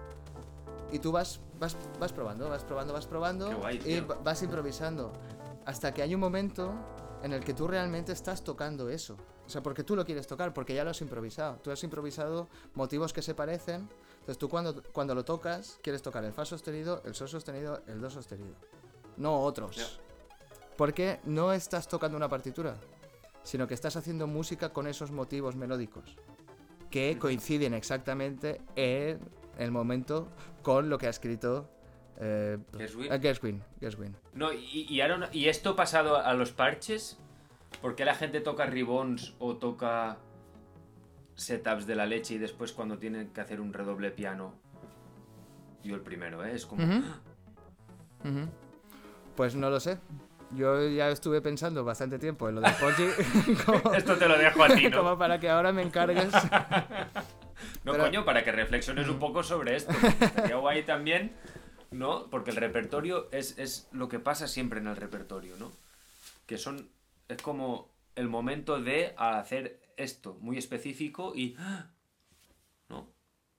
y 0.91 0.99
tú 0.99 1.11
vas, 1.11 1.39
vas, 1.59 1.77
vas 1.99 2.11
probando, 2.11 2.49
vas 2.49 2.63
probando, 2.63 2.93
vas 2.93 3.07
probando 3.07 3.57
guay, 3.57 3.79
y 3.85 3.99
vas 4.01 4.43
improvisando. 4.43 5.13
Hasta 5.65 5.93
que 5.93 6.01
hay 6.01 6.13
un 6.13 6.19
momento 6.19 6.73
en 7.23 7.33
el 7.33 7.43
que 7.43 7.53
tú 7.53 7.67
realmente 7.67 8.11
estás 8.11 8.43
tocando 8.43 8.89
eso. 8.89 9.15
O 9.45 9.49
sea, 9.49 9.61
porque 9.61 9.83
tú 9.83 9.95
lo 9.95 10.05
quieres 10.05 10.27
tocar, 10.27 10.53
porque 10.53 10.73
ya 10.73 10.83
lo 10.83 10.91
has 10.91 11.01
improvisado. 11.01 11.57
Tú 11.57 11.71
has 11.71 11.83
improvisado 11.83 12.47
motivos 12.73 13.13
que 13.13 13.21
se 13.21 13.35
parecen. 13.35 13.89
Entonces 14.21 14.37
tú 14.37 14.49
cuando, 14.49 14.81
cuando 14.93 15.13
lo 15.15 15.25
tocas, 15.25 15.79
quieres 15.81 16.01
tocar 16.01 16.23
el 16.23 16.31
fa 16.33 16.45
sostenido, 16.45 17.01
el 17.05 17.15
sol 17.15 17.27
sostenido, 17.27 17.81
el 17.87 17.99
do 17.99 18.09
sostenido. 18.09 18.55
No 19.17 19.41
otros. 19.41 19.99
Porque 20.77 21.19
no 21.25 21.53
estás 21.53 21.87
tocando 21.87 22.17
una 22.17 22.29
partitura, 22.29 22.75
sino 23.43 23.67
que 23.67 23.73
estás 23.73 23.95
haciendo 23.95 24.27
música 24.27 24.71
con 24.71 24.87
esos 24.87 25.11
motivos 25.11 25.55
melódicos 25.55 26.15
que 26.89 27.17
coinciden 27.17 27.73
exactamente 27.73 28.61
en 28.75 29.19
el 29.57 29.71
momento 29.71 30.27
con 30.61 30.89
lo 30.89 30.97
que 30.97 31.07
ha 31.07 31.09
escrito 31.09 31.69
eh, 32.19 32.57
Gershwin. 32.77 33.63
Gershwin. 33.79 34.15
No, 34.33 34.53
y, 34.53 34.85
y, 34.89 34.99
no- 35.07 35.27
y 35.31 35.47
esto 35.47 35.75
pasado 35.75 36.17
a 36.17 36.33
los 36.33 36.51
parches, 36.51 37.17
¿por 37.81 37.95
qué 37.95 38.05
la 38.05 38.13
gente 38.13 38.41
toca 38.41 38.65
ribbons 38.65 39.33
o 39.39 39.55
toca 39.55 40.17
setups 41.41 41.85
de 41.87 41.95
la 41.95 42.05
leche 42.05 42.35
y 42.35 42.37
después 42.37 42.71
cuando 42.71 42.97
tienen 42.97 43.29
que 43.29 43.41
hacer 43.41 43.59
un 43.61 43.73
redoble 43.73 44.11
piano? 44.11 44.53
Yo 45.83 45.95
el 45.95 46.01
primero, 46.01 46.45
¿eh? 46.45 46.53
Es 46.53 46.65
como... 46.65 46.83
Ujú. 46.83 46.97
Ujú. 48.23 48.47
Pues 49.35 49.55
no 49.55 49.69
lo 49.69 49.79
sé. 49.79 49.97
Yo 50.53 50.87
ya 50.89 51.09
estuve 51.09 51.41
pensando 51.41 51.83
bastante 51.83 52.19
tiempo 52.19 52.49
en 52.49 52.55
lo 52.55 52.61
del 52.61 52.73
Porgy 52.73 53.07
como, 53.65 53.93
Esto 53.93 54.17
te 54.17 54.27
lo 54.27 54.37
dejo 54.37 54.63
a 54.63 54.67
ti, 54.67 54.89
¿no? 54.89 54.97
como 54.97 55.17
para 55.17 55.39
que 55.39 55.49
ahora 55.49 55.71
me 55.71 55.81
encargues. 55.81 56.31
No, 57.83 57.91
Pero- 57.93 58.05
coño, 58.05 58.25
para 58.25 58.43
que 58.43 58.51
reflexiones 58.51 59.07
un 59.07 59.19
poco 59.19 59.43
sobre 59.43 59.75
esto. 59.75 59.91
Estaría 60.19 60.55
guay 60.55 60.83
también, 60.83 61.31
¿no? 61.91 62.27
Porque 62.29 62.49
el 62.51 62.57
repertorio 62.57 63.27
es, 63.31 63.57
es 63.59 63.87
lo 63.91 64.07
que 64.07 64.19
pasa 64.19 64.47
siempre 64.47 64.79
en 64.79 64.87
el 64.87 64.95
repertorio, 64.95 65.55
¿no? 65.57 65.71
Que 66.47 66.57
son. 66.57 66.89
Es 67.27 67.41
como 67.41 67.89
el 68.15 68.27
momento 68.29 68.79
de 68.81 69.13
hacer 69.17 69.79
esto 69.97 70.37
muy 70.41 70.57
específico 70.57 71.33
y. 71.35 71.55
¿No? 72.89 73.13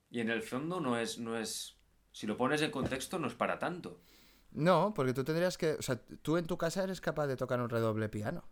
Y 0.09 0.19
en 0.19 0.29
el 0.29 0.41
fondo 0.43 0.79
no 0.79 0.97
es. 0.97 1.17
No 1.19 1.37
es 1.37 1.77
si 2.11 2.27
lo 2.27 2.37
pones 2.37 2.61
en 2.61 2.71
contexto, 2.71 3.17
no 3.19 3.27
es 3.27 3.33
para 3.33 3.57
tanto. 3.59 3.99
No, 4.51 4.93
porque 4.93 5.13
tú 5.13 5.23
tendrías 5.23 5.57
que. 5.57 5.73
O 5.73 5.81
sea, 5.81 5.99
tú 6.21 6.37
en 6.37 6.45
tu 6.45 6.57
casa 6.57 6.83
eres 6.83 7.01
capaz 7.01 7.27
de 7.27 7.35
tocar 7.37 7.59
un 7.61 7.69
redoble 7.69 8.09
piano. 8.09 8.43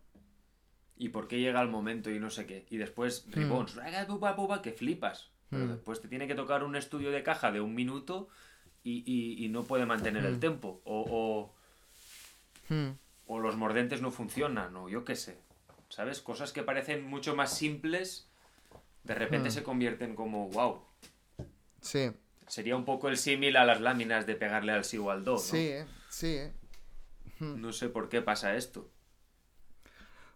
¿Y 0.96 1.08
por 1.08 1.26
qué 1.28 1.40
llega 1.40 1.60
el 1.62 1.68
momento 1.68 2.10
y 2.10 2.18
no 2.20 2.30
sé 2.30 2.46
qué? 2.46 2.66
Y 2.70 2.76
después 2.76 3.26
pupa, 4.08 4.36
pupa, 4.36 4.62
que 4.62 4.72
flipas. 4.72 5.30
Pero 5.50 5.64
Hmm. 5.66 5.68
después 5.72 6.00
te 6.00 6.08
tiene 6.08 6.26
que 6.26 6.34
tocar 6.34 6.64
un 6.64 6.76
estudio 6.76 7.10
de 7.10 7.22
caja 7.22 7.52
de 7.52 7.60
un 7.60 7.74
minuto 7.74 8.28
y, 8.82 9.02
y- 9.06 9.44
y 9.44 9.48
no 9.48 9.64
puede 9.64 9.84
mantener 9.86 10.24
el 10.24 10.38
tempo. 10.40 10.80
O, 10.84 11.04
o, 11.08 11.54
Hmm. 12.74 12.92
o 13.26 13.38
los 13.40 13.56
mordentes 13.56 14.00
no 14.02 14.10
funcionan, 14.10 14.74
o 14.76 14.88
yo 14.88 15.04
qué 15.04 15.14
sé. 15.16 15.42
¿Sabes? 15.92 16.22
Cosas 16.22 16.52
que 16.54 16.62
parecen 16.62 17.04
mucho 17.04 17.36
más 17.36 17.54
simples, 17.54 18.26
de 19.04 19.14
repente 19.14 19.50
Hmm. 19.50 19.52
se 19.52 19.62
convierten 19.62 20.14
como, 20.14 20.48
wow. 20.48 20.82
Sí, 21.82 22.10
Sería 22.46 22.76
un 22.76 22.86
poco 22.86 23.10
el 23.10 23.18
símil 23.18 23.58
a 23.58 23.66
las 23.66 23.82
láminas 23.82 24.26
de 24.26 24.34
pegarle 24.34 24.72
al 24.72 24.84
si 24.84 24.96
o 24.96 25.10
al 25.10 25.22
do, 25.22 25.32
¿no? 25.34 25.38
sí, 25.38 25.58
eh, 25.68 25.84
sí. 26.08 26.36
eh. 26.36 26.52
No 27.40 27.74
sé 27.74 27.90
por 27.90 28.08
qué 28.08 28.22
pasa 28.22 28.54
esto. 28.56 28.90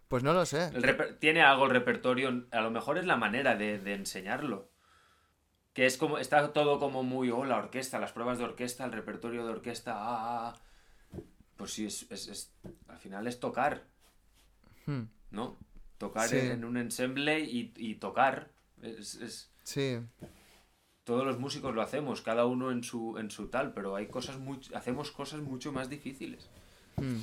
Pues 0.07 0.21
no 0.23 0.31
lo 0.33 0.45
sé. 0.45 0.67
El 0.75 1.17
tiene 1.17 1.41
algo 1.41 1.65
el 1.65 1.71
repertorio, 1.71 2.45
a 2.51 2.61
lo 2.61 2.69
mejor 2.69 2.99
es 2.99 3.05
la 3.05 3.17
manera 3.17 3.55
de, 3.55 3.79
de 3.79 3.93
enseñarlo. 3.95 4.69
Que 5.73 5.87
es 5.87 5.97
como, 5.97 6.19
está 6.19 6.53
todo 6.53 6.77
como 6.79 7.01
muy, 7.01 7.31
oh, 7.31 7.45
la 7.45 7.57
orquesta, 7.57 7.97
las 7.99 8.11
pruebas 8.11 8.37
de 8.37 8.43
orquesta, 8.43 8.85
el 8.85 8.91
repertorio 8.91 9.43
de 9.45 9.51
orquesta, 9.53 9.93
ah, 9.95 10.05
ah, 10.19 10.53
ah". 10.55 11.19
Pues 11.57 11.71
sí, 11.73 11.87
es, 11.87 12.05
es- 12.11 12.27
es- 12.27 12.53
al 12.89 12.99
final 12.99 13.25
es 13.25 13.39
tocar, 13.39 13.83
Hmm. 14.85 15.03
¿No? 15.31 15.57
Tocar 15.97 16.27
Sí. 16.29 16.37
en, 16.37 16.51
en 16.51 16.65
un 16.65 16.77
ensemble 16.77 17.39
y, 17.41 17.73
y 17.75 17.95
tocar. 17.95 18.51
Es, 18.81 19.15
es- 19.15 19.51
Sí, 19.63 19.99
todos 21.03 21.25
los 21.25 21.39
músicos 21.39 21.73
lo 21.73 21.81
hacemos, 21.81 22.21
cada 22.21 22.45
uno 22.45 22.71
en 22.71 22.83
su, 22.83 23.17
en 23.17 23.31
su 23.31 23.47
tal, 23.47 23.73
pero 23.73 23.95
hay 23.95 24.07
cosas 24.07 24.37
muy, 24.37 24.59
hacemos 24.73 25.11
cosas 25.11 25.41
mucho 25.41 25.71
más 25.71 25.89
difíciles 25.89 26.49
Hmm. 26.97 27.17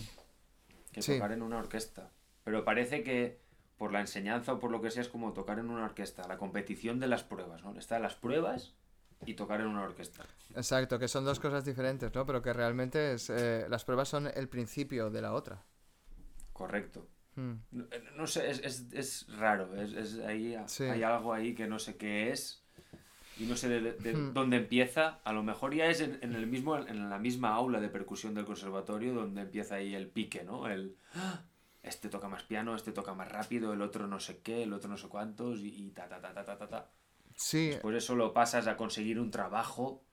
que 0.92 1.02
Sí. 1.02 1.14
tocar 1.14 1.32
en 1.32 1.42
una 1.42 1.58
orquesta. 1.58 2.10
Pero 2.44 2.64
parece 2.64 3.02
que 3.02 3.40
por 3.78 3.92
la 3.92 4.00
enseñanza 4.00 4.52
o 4.54 4.60
por 4.60 4.70
lo 4.70 4.80
que 4.80 4.90
sea 4.90 5.02
es 5.02 5.08
como 5.08 5.32
tocar 5.32 5.58
en 5.58 5.68
una 5.70 5.84
orquesta, 5.84 6.26
la 6.28 6.38
competición 6.38 7.00
de 7.00 7.08
las 7.08 7.24
pruebas, 7.24 7.62
¿no? 7.62 7.76
Están 7.78 8.02
las 8.02 8.14
pruebas 8.14 8.74
y 9.26 9.34
tocar 9.34 9.60
en 9.60 9.66
una 9.68 9.82
orquesta. 9.82 10.24
exacto, 10.54 10.98
que 10.98 11.08
son 11.08 11.24
dos 11.24 11.40
cosas 11.40 11.64
diferentes, 11.64 12.14
¿no? 12.14 12.24
Pero 12.26 12.40
que 12.42 12.52
realmente 12.52 13.14
es, 13.14 13.30
eh, 13.30 13.66
las 13.68 13.84
pruebas 13.84 14.08
son 14.08 14.28
el 14.32 14.48
principio 14.48 15.10
de 15.10 15.22
la 15.22 15.32
otra. 15.32 15.64
Correcto. 16.52 17.06
Hmm. 17.36 17.54
No, 17.72 17.84
eh, 17.90 18.02
no 18.16 18.26
sé, 18.26 18.48
es, 18.50 18.60
es, 18.60 18.86
es 18.92 19.26
raro, 19.38 19.74
es, 19.80 19.92
es 19.92 20.18
ahí, 20.20 20.56
Sí. 20.66 20.84
hay 20.84 21.02
algo 21.02 21.32
ahí 21.32 21.54
que 21.54 21.66
no 21.66 21.78
sé 21.78 21.96
qué 21.96 22.30
es 22.30 22.62
y 23.38 23.44
no 23.46 23.56
sé 23.56 23.68
de, 23.68 23.80
de 23.92 24.12
Hmm. 24.14 24.32
dónde 24.34 24.56
empieza. 24.58 25.20
A 25.24 25.32
lo 25.32 25.42
mejor 25.42 25.74
ya 25.74 25.86
es 25.86 26.00
en, 26.00 26.18
en 26.22 26.34
el 26.34 26.46
mismo, 26.46 26.76
en 26.76 27.10
la 27.10 27.18
misma 27.18 27.54
aula 27.54 27.80
de 27.80 27.88
percusión 27.88 28.34
del 28.34 28.44
conservatorio 28.44 29.14
donde 29.14 29.40
empieza 29.42 29.74
ahí 29.76 29.94
el 29.94 30.06
pique, 30.08 30.44
¿no? 30.44 30.68
El 30.68 30.96
"Ah, 31.14 31.42
este 31.82 32.08
toca 32.08 32.28
más 32.28 32.44
piano, 32.44 32.74
este 32.76 32.92
toca 32.92 33.12
más 33.14 33.30
rápido, 33.30 33.72
el 33.72 33.82
otro 33.82 34.06
no 34.06 34.20
sé 34.20 34.38
qué, 34.38 34.62
el 34.62 34.72
otro 34.72 34.88
no 34.88 34.96
sé 34.96 35.08
cuántos 35.08 35.58
y, 35.60 35.68
y 35.68 35.90
ta 35.90 36.08
ta 36.08 36.20
ta 36.20 36.32
ta 36.32 36.44
ta 36.44 36.56
ta 36.56 36.68
ta. 36.68 36.90
Sí, 37.36 37.72
Por 37.82 37.96
eso 37.96 38.14
lo 38.14 38.32
pasas 38.32 38.68
a 38.68 38.76
conseguir 38.76 39.18
un 39.18 39.30
trabajo 39.32 40.04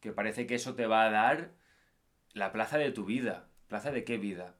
que 0.00 0.10
parece 0.12 0.46
que 0.46 0.54
eso 0.54 0.74
te 0.74 0.86
va 0.86 1.04
a 1.04 1.10
dar 1.10 1.52
la 2.32 2.50
plaza 2.50 2.78
de 2.78 2.90
tu 2.92 3.04
vida. 3.04 3.46
¿Plaza 3.68 3.92
de 3.92 4.04
qué 4.04 4.16
vida? 4.16 4.56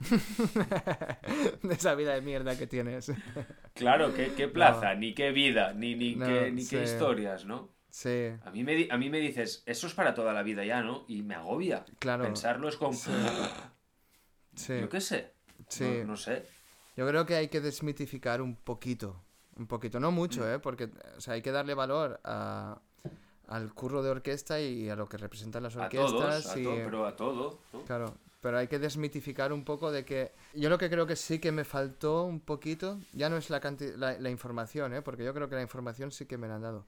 de 1.62 1.74
esa 1.74 1.94
vida 1.94 2.14
de 2.14 2.20
mierda 2.20 2.56
que 2.58 2.66
tienes. 2.66 3.12
Claro, 3.74 4.14
¿qué, 4.14 4.32
qué 4.34 4.48
plaza? 4.48 4.94
Ni 4.94 5.14
qué 5.14 5.30
vida, 5.30 5.72
ni, 5.72 5.94
ni, 5.94 6.16
No, 6.16 6.26
qué, 6.26 6.50
ni 6.52 6.62
qué 6.66 6.86
sí. 6.86 6.92
historias, 6.92 7.44
¿no? 7.44 7.70
Sí, 7.90 8.30
A 8.44 8.50
mí, 8.50 8.64
me, 8.64 8.88
a 8.90 8.96
mí 8.98 9.08
me 9.08 9.20
dices, 9.20 9.62
eso 9.66 9.86
es 9.86 9.94
para 9.94 10.14
toda 10.14 10.32
la 10.32 10.42
vida 10.42 10.64
ya, 10.64 10.82
¿no? 10.82 11.04
Y 11.06 11.22
me 11.22 11.36
agobia. 11.36 11.84
Claro. 12.00 12.24
Pensarlo 12.24 12.68
es 12.68 12.76
como... 12.76 12.92
sí. 12.94 13.10
Yo 14.80 14.88
qué 14.88 15.00
sé. 15.00 15.32
Sí. 15.68 15.84
No, 16.00 16.04
no 16.08 16.16
sé. 16.16 16.44
Yo 16.96 17.06
creo 17.08 17.26
que 17.26 17.34
hay 17.36 17.48
que 17.48 17.60
desmitificar 17.60 18.40
un 18.42 18.56
poquito. 18.56 19.20
Un 19.56 19.66
poquito, 19.68 20.00
no 20.00 20.10
mucho, 20.10 20.52
¿eh? 20.52 20.58
Porque 20.58 20.90
o 21.16 21.20
sea, 21.20 21.34
hay 21.34 21.42
que 21.42 21.52
darle 21.52 21.74
valor 21.74 22.20
a, 22.24 22.80
al 23.46 23.72
curro 23.74 24.02
de 24.02 24.10
orquesta 24.10 24.60
y 24.60 24.88
a 24.90 24.96
lo 24.96 25.08
que 25.08 25.16
representan 25.16 25.62
las 25.62 25.76
A 25.76 25.82
orquestas. 25.84 26.46
a 26.54 26.58
y- 26.58 26.64
pero 26.64 27.06
a 27.06 27.14
todo. 27.14 27.60
Claro, 27.86 28.16
pero 28.44 28.58
hay 28.58 28.68
que 28.68 28.78
desmitificar 28.78 29.54
un 29.54 29.64
poco 29.64 29.90
de 29.90 30.04
que... 30.04 30.32
Yo 30.52 30.68
lo 30.68 30.76
que 30.76 30.90
creo 30.90 31.06
que 31.06 31.16
sí 31.16 31.38
que 31.38 31.50
me 31.50 31.64
faltó 31.64 32.24
un 32.24 32.40
poquito, 32.40 33.00
ya 33.14 33.30
no 33.30 33.38
es 33.38 33.48
la, 33.48 33.58
la, 33.96 34.18
la 34.18 34.28
información, 34.28 34.92
¿eh? 34.92 35.00
porque 35.00 35.24
yo 35.24 35.32
creo 35.32 35.48
que 35.48 35.54
la 35.54 35.62
información 35.62 36.12
sí 36.12 36.26
que 36.26 36.36
me 36.36 36.46
la 36.46 36.56
han 36.56 36.60
dado. 36.60 36.84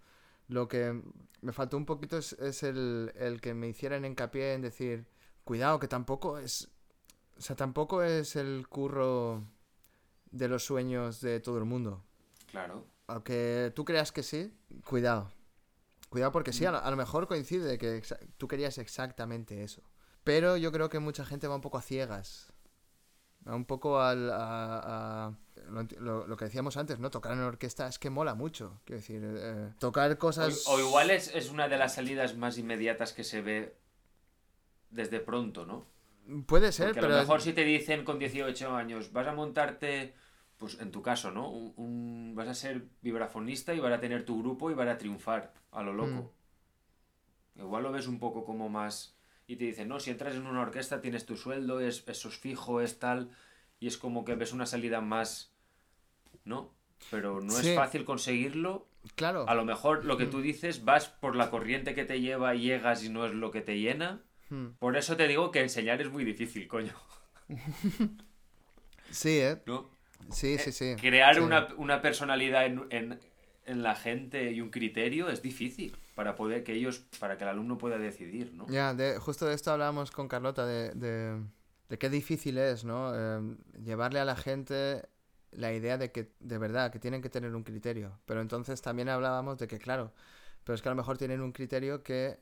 Lo 0.48 0.68
que 0.68 1.00
me 1.40 1.52
faltó 1.54 1.78
un 1.78 1.86
poquito 1.86 2.18
es, 2.18 2.34
es 2.34 2.62
el, 2.62 3.10
el 3.16 3.40
que 3.40 3.54
me 3.54 3.68
hicieran 3.68 4.04
hincapié 4.04 4.52
en 4.52 4.60
decir, 4.60 5.06
cuidado, 5.44 5.80
que 5.80 5.88
tampoco 5.88 6.36
es... 6.36 6.68
O 7.38 7.40
sea, 7.40 7.56
tampoco 7.56 8.02
es 8.02 8.36
el 8.36 8.68
curro 8.68 9.42
de 10.30 10.48
los 10.48 10.62
sueños 10.62 11.22
de 11.22 11.40
todo 11.40 11.56
el 11.56 11.64
mundo. 11.64 12.04
Claro. 12.50 12.86
Aunque 13.06 13.72
tú 13.74 13.86
creas 13.86 14.12
que 14.12 14.22
sí, 14.22 14.52
cuidado. 14.84 15.32
Cuidado 16.10 16.32
porque 16.32 16.52
sí, 16.52 16.66
a 16.66 16.72
lo, 16.72 16.82
a 16.82 16.90
lo 16.90 16.98
mejor 16.98 17.26
coincide 17.26 17.64
de 17.64 17.78
que 17.78 18.02
tú 18.36 18.46
querías 18.46 18.76
exactamente 18.76 19.64
eso. 19.64 19.80
Pero 20.26 20.56
yo 20.56 20.72
creo 20.72 20.88
que 20.90 20.98
mucha 20.98 21.24
gente 21.24 21.48
va 21.48 21.54
un 21.56 21.60
poco 21.66 21.78
a 21.78 21.82
ciegas. 21.82 22.52
Va 23.48 23.54
un 23.54 23.64
poco 23.64 24.00
al, 24.00 24.30
a, 24.30 25.26
a- 25.28 25.38
lo, 25.70 25.82
lo- 26.00 26.26
lo 26.26 26.36
que 26.36 26.46
decíamos 26.46 26.76
antes, 26.76 26.98
¿no? 26.98 27.10
Tocar 27.10 27.32
en 27.32 27.40
orquesta 27.40 27.86
es 27.86 27.98
que 27.98 28.10
mola 28.10 28.34
mucho. 28.34 28.80
Quiero 28.84 29.00
decir, 29.00 29.22
eh, 29.24 29.72
tocar 29.78 30.18
cosas... 30.18 30.66
o 30.68 30.78
igual 30.80 31.10
es, 31.10 31.32
es 31.34 31.50
una 31.50 31.68
de 31.68 31.78
las 31.78 31.94
salidas 31.94 32.36
más 32.36 32.58
inmediatas 32.58 33.12
que 33.12 33.24
se 33.24 33.40
ve 33.42 33.76
desde 34.90 35.20
pronto, 35.20 35.66
¿no? 35.66 35.84
Puede 36.46 36.72
ser, 36.72 36.88
Porque 36.88 36.98
a 37.00 37.02
pero... 37.02 37.14
lo 37.14 37.22
es- 37.22 37.22
mejor 37.22 37.40
si 37.42 37.52
te 37.52 37.64
dicen 37.64 38.04
con 38.04 38.18
18 38.18 38.74
años, 38.74 39.12
vas 39.12 39.26
a 39.28 39.32
montarte, 39.34 40.14
pues 40.58 40.78
en 40.80 40.90
tu 40.90 41.02
caso, 41.02 41.30
¿no? 41.30 41.50
Un, 41.50 41.72
un- 41.76 42.34
vas 42.36 42.48
a 42.48 42.54
ser 42.54 42.84
vibrafonista 43.02 43.74
y 43.74 43.80
vas 43.80 43.92
a 43.92 44.00
tener 44.00 44.24
tu 44.24 44.40
grupo 44.42 44.70
y 44.70 44.74
vas 44.74 44.88
a 44.88 44.98
triunfar 44.98 45.52
a 45.72 45.82
lo 45.82 45.92
loco. 45.92 46.32
Mm. 47.56 47.60
Igual 47.60 47.82
lo 47.82 47.92
ves 47.92 48.06
un 48.06 48.18
poco 48.20 48.44
como 48.44 48.68
más... 48.68 49.15
Y 49.46 49.56
te 49.56 49.64
dicen, 49.64 49.88
no, 49.88 50.00
si 50.00 50.10
entras 50.10 50.34
en 50.34 50.46
una 50.46 50.60
orquesta 50.62 51.00
tienes 51.00 51.24
tu 51.26 51.36
sueldo, 51.36 51.80
es, 51.80 52.04
eso 52.08 52.28
es 52.28 52.36
fijo, 52.38 52.80
es 52.80 52.98
tal... 52.98 53.30
Y 53.78 53.86
es 53.88 53.98
como 53.98 54.24
que 54.24 54.34
ves 54.34 54.52
una 54.52 54.64
salida 54.66 55.00
más... 55.02 55.52
¿No? 56.44 56.72
Pero 57.10 57.40
no 57.42 57.50
Sí. 57.52 57.68
es 57.70 57.76
fácil 57.76 58.04
conseguirlo. 58.04 58.88
Claro. 59.16 59.46
A 59.48 59.54
lo 59.54 59.64
mejor 59.66 60.04
lo 60.06 60.16
que 60.16 60.24
tú 60.26 60.40
dices, 60.40 60.84
vas 60.84 61.08
por 61.08 61.36
la 61.36 61.50
corriente 61.50 61.94
que 61.94 62.04
te 62.06 62.20
lleva, 62.20 62.54
llegas 62.54 63.04
y 63.04 63.10
no 63.10 63.26
es 63.26 63.32
lo 63.34 63.50
que 63.50 63.60
te 63.60 63.78
llena. 63.78 64.22
Hmm. 64.48 64.68
Por 64.78 64.96
eso 64.96 65.16
te 65.16 65.28
digo 65.28 65.50
que 65.50 65.60
enseñar 65.60 66.00
es 66.00 66.10
muy 66.10 66.24
difícil, 66.24 66.66
coño. 66.68 66.92
Sí, 69.10 69.38
¿eh? 69.38 69.62
¿No? 69.66 69.88
Sí, 70.30 70.58
sí, 70.58 70.72
sí. 70.72 70.96
Crear 71.00 71.36
Sí. 71.36 71.40
una, 71.40 71.68
una 71.76 72.02
personalidad 72.02 72.66
en, 72.66 72.86
en- 72.90 73.20
en 73.66 73.82
la 73.82 73.94
gente 73.94 74.50
y 74.52 74.60
un 74.60 74.70
criterio 74.70 75.28
es 75.28 75.42
difícil. 75.42 75.96
Para 76.16 76.34
poder 76.34 76.64
que 76.64 76.72
ellos, 76.72 77.04
para 77.20 77.36
que 77.36 77.44
el 77.44 77.50
alumno 77.50 77.78
pueda 77.78 77.98
decidir, 77.98 78.52
¿no? 78.54 78.66
Ya, 78.68 78.94
de, 78.94 79.18
justo 79.18 79.46
de 79.46 79.54
esto 79.54 79.70
hablábamos 79.70 80.10
con 80.10 80.26
Carlota, 80.28 80.66
de, 80.66 80.90
de, 80.94 81.40
de 81.88 81.98
qué 81.98 82.10
difícil 82.10 82.58
es, 82.58 82.84
¿no? 82.84 83.12
Eh, 83.14 83.56
llevarle 83.84 84.18
a 84.18 84.24
la 84.24 84.34
gente 84.34 85.08
la 85.52 85.72
idea 85.74 85.98
de 85.98 86.10
que, 86.10 86.32
de 86.40 86.58
verdad, 86.58 86.90
que 86.90 86.98
tienen 86.98 87.20
que 87.22 87.28
tener 87.30 87.54
un 87.54 87.62
criterio. 87.62 88.18
Pero 88.24 88.40
entonces 88.40 88.80
también 88.82 89.08
hablábamos 89.10 89.58
de 89.58 89.68
que, 89.68 89.78
claro, 89.78 90.12
pero 90.64 90.74
es 90.74 90.82
que 90.82 90.88
a 90.88 90.92
lo 90.92 90.96
mejor 90.96 91.18
tienen 91.18 91.40
un 91.42 91.52
criterio 91.52 92.02
que 92.02 92.40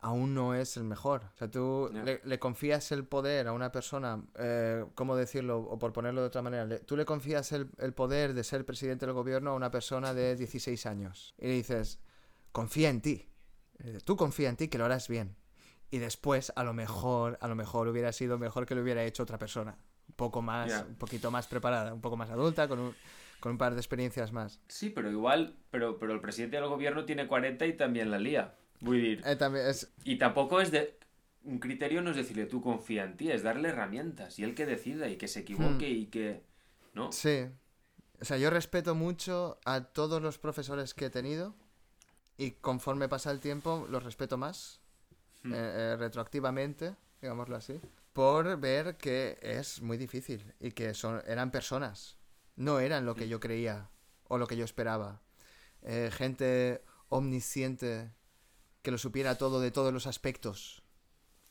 aún 0.00 0.32
no 0.32 0.54
es 0.54 0.76
el 0.76 0.84
mejor. 0.84 1.24
O 1.34 1.36
sea, 1.38 1.50
tú 1.50 1.90
le 2.24 2.38
confías 2.38 2.92
el 2.92 3.04
poder 3.04 3.48
a 3.48 3.52
una 3.52 3.72
persona, 3.72 4.22
eh, 4.38 4.84
¿cómo 4.94 5.16
decirlo? 5.16 5.58
O 5.58 5.76
por 5.76 5.92
ponerlo 5.92 6.20
de 6.20 6.28
otra 6.28 6.40
manera, 6.42 6.64
le- 6.66 6.78
tú 6.78 6.96
le 6.96 7.04
confías 7.04 7.50
el, 7.50 7.68
el 7.78 7.92
poder 7.94 8.32
de 8.32 8.44
ser 8.44 8.64
presidente 8.64 9.06
del 9.06 9.14
gobierno 9.16 9.50
a 9.50 9.54
una 9.54 9.72
persona 9.72 10.14
de 10.14 10.36
16 10.36 10.86
años. 10.86 11.34
Y 11.36 11.48
le 11.48 11.54
dices, 11.54 11.98
confía 12.58 12.90
en 12.90 13.00
ti. 13.00 13.28
Eh, 13.78 13.98
Tú 14.04 14.16
confía 14.16 14.48
en 14.48 14.56
ti 14.56 14.68
que 14.68 14.78
lo 14.78 14.84
harás 14.84 15.08
bien. 15.08 15.36
Y 15.90 15.98
después, 15.98 16.52
a 16.56 16.64
lo 16.64 16.74
mejor, 16.74 17.38
a 17.40 17.48
lo 17.48 17.54
mejor 17.54 17.88
hubiera 17.88 18.12
sido 18.12 18.38
mejor 18.38 18.66
que 18.66 18.74
lo 18.74 18.82
hubiera 18.82 19.04
hecho 19.04 19.22
otra 19.22 19.38
persona. 19.38 19.78
Un 20.08 20.14
poco 20.16 20.42
más, 20.42 20.84
un 20.88 20.96
poquito 20.96 21.30
más 21.30 21.46
preparada, 21.46 21.94
un 21.94 22.00
poco 22.00 22.16
más 22.16 22.30
adulta, 22.30 22.66
con 22.68 22.78
un, 22.80 22.94
con 23.40 23.52
un 23.52 23.58
par 23.58 23.74
de 23.74 23.80
experiencias 23.80 24.32
más. 24.32 24.60
Sí, 24.68 24.90
pero 24.90 25.10
igual, 25.10 25.54
pero, 25.70 25.98
pero 25.98 26.12
el 26.12 26.20
presidente 26.20 26.56
del 26.56 26.66
gobierno 26.68 27.04
tiene 27.04 27.26
40 27.26 27.64
y 27.66 27.76
también 27.76 28.10
la 28.10 28.18
lía. 28.18 28.54
Voy 28.80 28.98
a 28.98 29.02
decir, 29.02 29.22
Eh, 29.26 29.36
también 29.36 29.66
es, 29.66 29.92
Y 30.04 30.18
tampoco 30.18 30.60
es 30.60 30.70
de. 30.70 30.98
Un 31.44 31.58
criterio 31.60 32.02
no 32.02 32.10
es 32.10 32.16
decirle 32.16 32.44
tú 32.46 32.60
confía 32.60 33.04
en 33.04 33.16
ti, 33.16 33.30
es 33.30 33.42
darle 33.42 33.68
herramientas 33.70 34.38
y 34.38 34.44
él 34.44 34.54
que 34.54 34.66
decida 34.66 35.08
y 35.08 35.16
que 35.16 35.28
se 35.28 35.40
equivoque 35.40 35.88
y 35.88 36.06
que. 36.06 36.42
¿No? 36.92 37.12
Sí. 37.12 37.46
O 38.20 38.24
sea, 38.24 38.36
yo 38.36 38.50
respeto 38.50 38.94
mucho 38.94 39.58
a 39.64 39.84
todos 39.84 40.20
los 40.20 40.38
profesores 40.38 40.92
que 40.92 41.06
he 41.06 41.10
tenido 41.10 41.54
y 42.38 42.52
conforme 42.52 43.08
pasa 43.08 43.30
el 43.30 43.40
tiempo 43.40 43.86
los 43.90 44.02
respeto 44.02 44.38
más, 44.38 44.80
Hmm. 45.42 45.52
eh, 45.54 45.56
eh, 45.58 45.96
retroactivamente, 45.98 46.96
digámoslo 47.20 47.54
así, 47.56 47.80
por 48.12 48.58
ver 48.58 48.96
que 48.96 49.38
es 49.42 49.80
muy 49.82 49.96
difícil 49.96 50.52
y 50.58 50.72
que 50.72 50.94
son, 50.94 51.22
eran 51.26 51.50
personas, 51.52 52.16
no 52.56 52.80
eran 52.80 53.04
lo 53.06 53.14
que 53.14 53.28
yo 53.28 53.38
creía 53.38 53.88
o 54.24 54.36
lo 54.38 54.46
que 54.48 54.56
yo 54.56 54.64
esperaba. 54.64 55.20
Eh, 55.82 56.10
gente 56.12 56.82
omnisciente 57.08 58.10
que 58.82 58.90
lo 58.90 58.98
supiera 58.98 59.36
todo 59.38 59.60
de 59.60 59.70
todos 59.70 59.92
los 59.92 60.06
aspectos 60.08 60.82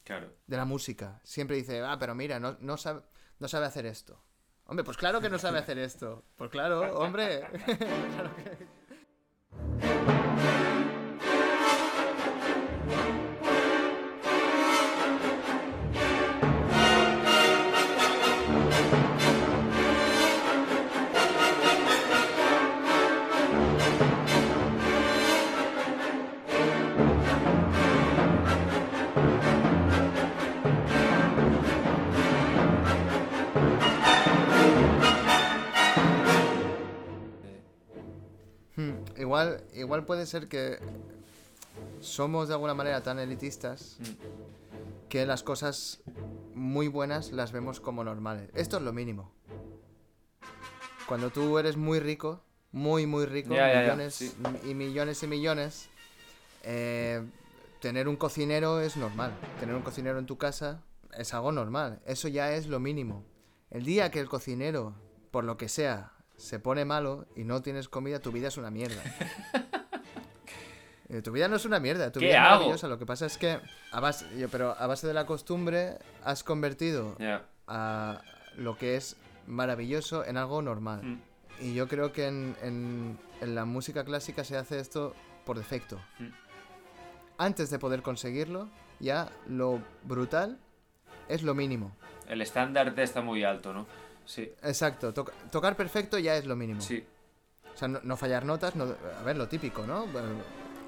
Claro. 0.03 0.33
de 0.47 0.57
la 0.57 0.65
música. 0.65 1.21
Siempre 1.23 1.55
dice, 1.55 1.81
ah, 1.81 1.97
pero 1.99 2.13
mira, 2.13 2.39
no, 2.41 2.57
no, 2.59 2.75
sabe, 2.77 3.01
no 3.39 3.47
sabe 3.47 3.67
hacer 3.67 3.85
esto. 3.85 4.21
Hombre, 4.65 4.83
pues 4.83 4.97
claro 4.97 5.21
que 5.21 5.29
no 5.29 5.39
sabe 5.39 5.59
hacer 5.59 5.77
esto. 5.77 6.25
Pues 6.35 6.49
claro, 6.51 6.97
hombre. 6.99 7.47
Claro 7.77 8.35
que- 8.35 10.16
Igual, 39.27 39.61
igual 39.73 40.05
puede 40.05 40.25
ser 40.25 40.47
que 40.47 40.79
somos 41.99 42.47
de 42.47 42.53
alguna 42.53 42.73
manera 42.73 43.03
tan 43.03 43.19
elitistas 43.19 43.97
que 45.09 45.25
las 45.25 45.43
cosas 45.43 45.99
muy 46.55 46.87
buenas 46.87 47.33
las 47.33 47.51
vemos 47.51 47.81
como 47.81 48.05
normales. 48.05 48.49
Esto 48.53 48.77
es 48.77 48.83
lo 48.83 48.93
mínimo. 48.93 49.33
Cuando 51.09 51.29
tú 51.29 51.59
eres 51.59 51.75
muy 51.75 51.99
rico, 51.99 52.41
muy, 52.71 53.05
muy 53.05 53.25
rico, 53.25 53.49
millones 53.49 54.15
sí. 54.15 54.33
y 54.63 54.73
millones 54.73 55.21
y 55.21 55.27
millones, 55.27 55.89
eh, 56.63 57.21
tener 57.81 58.07
un 58.07 58.15
cocinero 58.15 58.79
es 58.79 58.95
normal. 58.95 59.33
Tener 59.59 59.75
un 59.75 59.81
cocinero 59.81 60.19
en 60.19 60.25
tu 60.25 60.37
casa 60.37 60.85
es 61.17 61.33
algo 61.33 61.51
normal. 61.51 61.99
Eso 62.05 62.29
ya 62.29 62.53
es 62.53 62.67
lo 62.67 62.79
mínimo. 62.79 63.25
El 63.71 63.83
día 63.83 64.09
que 64.09 64.21
el 64.21 64.29
cocinero, 64.29 64.95
por 65.31 65.43
lo 65.43 65.57
que 65.57 65.67
sea, 65.67 66.13
se 66.37 66.59
pone 66.59 66.85
malo 66.85 67.25
y 67.35 67.43
no 67.43 67.61
tienes 67.61 67.89
comida, 67.89 68.19
tu 68.19 68.31
vida 68.31 68.47
es 68.47 68.57
una 68.57 68.71
mierda. 68.71 69.01
Eh, 71.09 71.21
tu 71.21 71.31
vida 71.31 71.47
no 71.47 71.55
es 71.55 71.63
una 71.63 71.79
mierda, 71.79 72.11
tu 72.11 72.19
¿Qué 72.19 72.25
vida 72.25 72.35
es 72.35 72.41
hago? 72.41 72.53
maravillosa. 72.55 72.87
Lo 72.89 72.99
que 72.99 73.05
pasa 73.05 73.25
es 73.27 73.37
que, 73.37 73.59
a 73.93 73.99
base, 74.01 74.25
yo- 74.37 74.49
pero 74.49 74.75
a 74.77 74.87
base 74.87 75.07
de 75.07 75.13
la 75.13 75.25
costumbre, 75.25 75.99
has 76.25 76.43
convertido 76.43 77.15
a 77.65 78.21
lo 78.57 78.77
que 78.77 78.97
es 78.97 79.15
maravilloso 79.47 80.25
en 80.25 80.35
algo 80.35 80.61
normal. 80.61 81.01
Mm. 81.03 81.21
Y 81.61 81.73
yo 81.73 81.87
creo 81.87 82.11
que 82.11 82.27
en, 82.27 82.57
en- 82.61 83.17
en 83.39 83.55
la 83.55 83.63
música 83.63 84.03
clásica 84.03 84.43
se 84.43 84.57
hace 84.57 84.79
esto 84.81 85.15
por 85.45 85.57
defecto. 85.57 85.95
Mm. 86.19 86.27
Antes 87.37 87.69
de 87.69 87.79
poder 87.79 88.01
conseguirlo, 88.01 88.67
ya 88.99 89.29
lo 89.47 89.81
brutal 90.03 90.59
es 91.29 91.41
lo 91.41 91.55
mínimo. 91.55 91.95
El 92.27 92.41
estándar 92.41 92.93
está 92.99 93.21
muy 93.21 93.45
alto, 93.45 93.71
¿no? 93.73 93.87
Sí. 94.27 94.51
Exacto, 94.61 95.11
toc- 95.13 95.31
tocar 95.51 95.75
perfecto 95.75 96.19
ya 96.19 96.37
es 96.37 96.45
lo 96.45 96.55
mínimo. 96.55 96.81
Sí. 96.81 97.03
O 97.73 97.77
sea, 97.77 97.87
no, 97.87 97.99
no 98.03 98.15
fallar 98.17 98.45
notas, 98.45 98.75
no, 98.75 98.83
a 98.83 99.23
ver, 99.23 99.35
lo 99.37 99.47
típico, 99.47 99.87
¿no? 99.87 100.05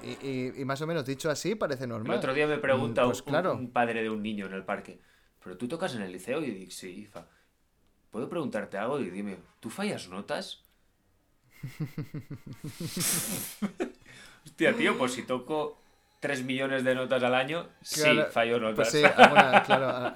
Y, 0.02 0.10
y- 0.26 0.52
y 0.60 0.64
más 0.64 0.80
o 0.82 0.86
menos 0.86 1.04
dicho 1.04 1.28
así 1.30 1.54
parece 1.56 1.84
El 1.84 1.90
normal. 1.90 2.18
otro 2.18 2.32
día 2.34 2.46
me 2.46 2.58
pregunta 2.58 3.04
pues 3.04 3.20
un- 3.20 3.26
claro. 3.26 3.54
un, 3.54 3.70
padre 3.72 4.02
de 4.02 4.10
un 4.10 4.22
niño 4.22 4.46
en 4.46 4.52
el 4.52 4.64
parque, 4.64 5.00
¿pero 5.42 5.56
tú 5.56 5.66
tocas 5.68 5.94
en 5.96 6.02
el 6.02 6.12
liceo? 6.12 6.42
Y 6.42 6.50
digo, 6.52 6.70
sí, 6.70 7.06
fa. 7.06 7.26
¿Puedo 8.10 8.28
preguntarte 8.28 8.76
algo? 8.76 8.98
Y 9.00 9.08
dime, 9.10 9.38
¿tú 9.60 9.70
fallas 9.70 10.08
notas? 10.08 10.64
Hostia, 14.44 14.76
tío, 14.76 14.96
pues 14.98 15.12
si 15.12 15.22
toco 15.22 15.78
3 16.20 16.44
millones 16.44 16.84
de 16.84 16.94
notas 16.94 17.22
al 17.22 17.34
año, 17.34 17.68
Claro, 17.94 18.26
sí, 18.26 18.32
fallo 18.32 18.60
notas. 18.60 18.76
Pues 18.76 18.90
sí, 18.90 19.02
alguna, 19.16 19.62
claro, 19.66 20.14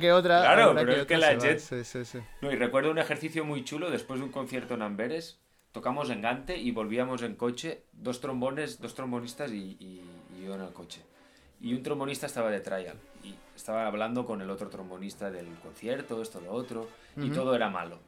que 0.00 0.12
otra. 0.12 0.40
Claro, 0.40 0.74
pero 0.74 0.92
es 0.92 1.06
que 1.06 1.16
la. 1.16 1.34
Jet- 1.34 1.58
Sí, 1.60 1.84
sí, 1.84 2.04
sí. 2.04 2.18
No, 2.40 2.50
y 2.52 2.56
recuerdo 2.56 2.90
un 2.90 2.98
ejercicio 2.98 3.44
muy 3.44 3.64
chulo 3.64 3.90
después 3.90 4.18
de 4.20 4.26
un 4.26 4.32
concierto 4.32 4.74
en 4.74 4.82
Amberes. 4.82 5.38
Tocamos 5.70 6.10
en 6.10 6.22
Gante 6.22 6.56
y 6.56 6.70
volvíamos 6.72 7.22
en 7.22 7.36
coche, 7.36 7.84
dos 7.92 8.20
trombones, 8.20 8.80
dos 8.80 8.94
trombonistas 8.94 9.52
y, 9.52 9.76
y- 9.78 10.02
y 10.36 10.44
yo 10.44 10.54
en 10.56 10.62
el 10.62 10.72
coche. 10.72 11.02
Y 11.60 11.74
un 11.74 11.82
trombonista 11.82 12.26
estaba 12.26 12.50
de 12.50 12.60
trial 12.60 12.96
y 13.22 13.34
estaba 13.54 13.86
hablando 13.86 14.24
con 14.24 14.40
el 14.40 14.50
otro 14.50 14.68
trombonista 14.68 15.30
del 15.30 15.46
concierto, 15.62 16.22
esto, 16.22 16.40
lo 16.40 16.52
otro, 16.52 16.88
y 17.16 17.30
todo 17.30 17.54
era 17.54 17.68
malo. 17.68 17.98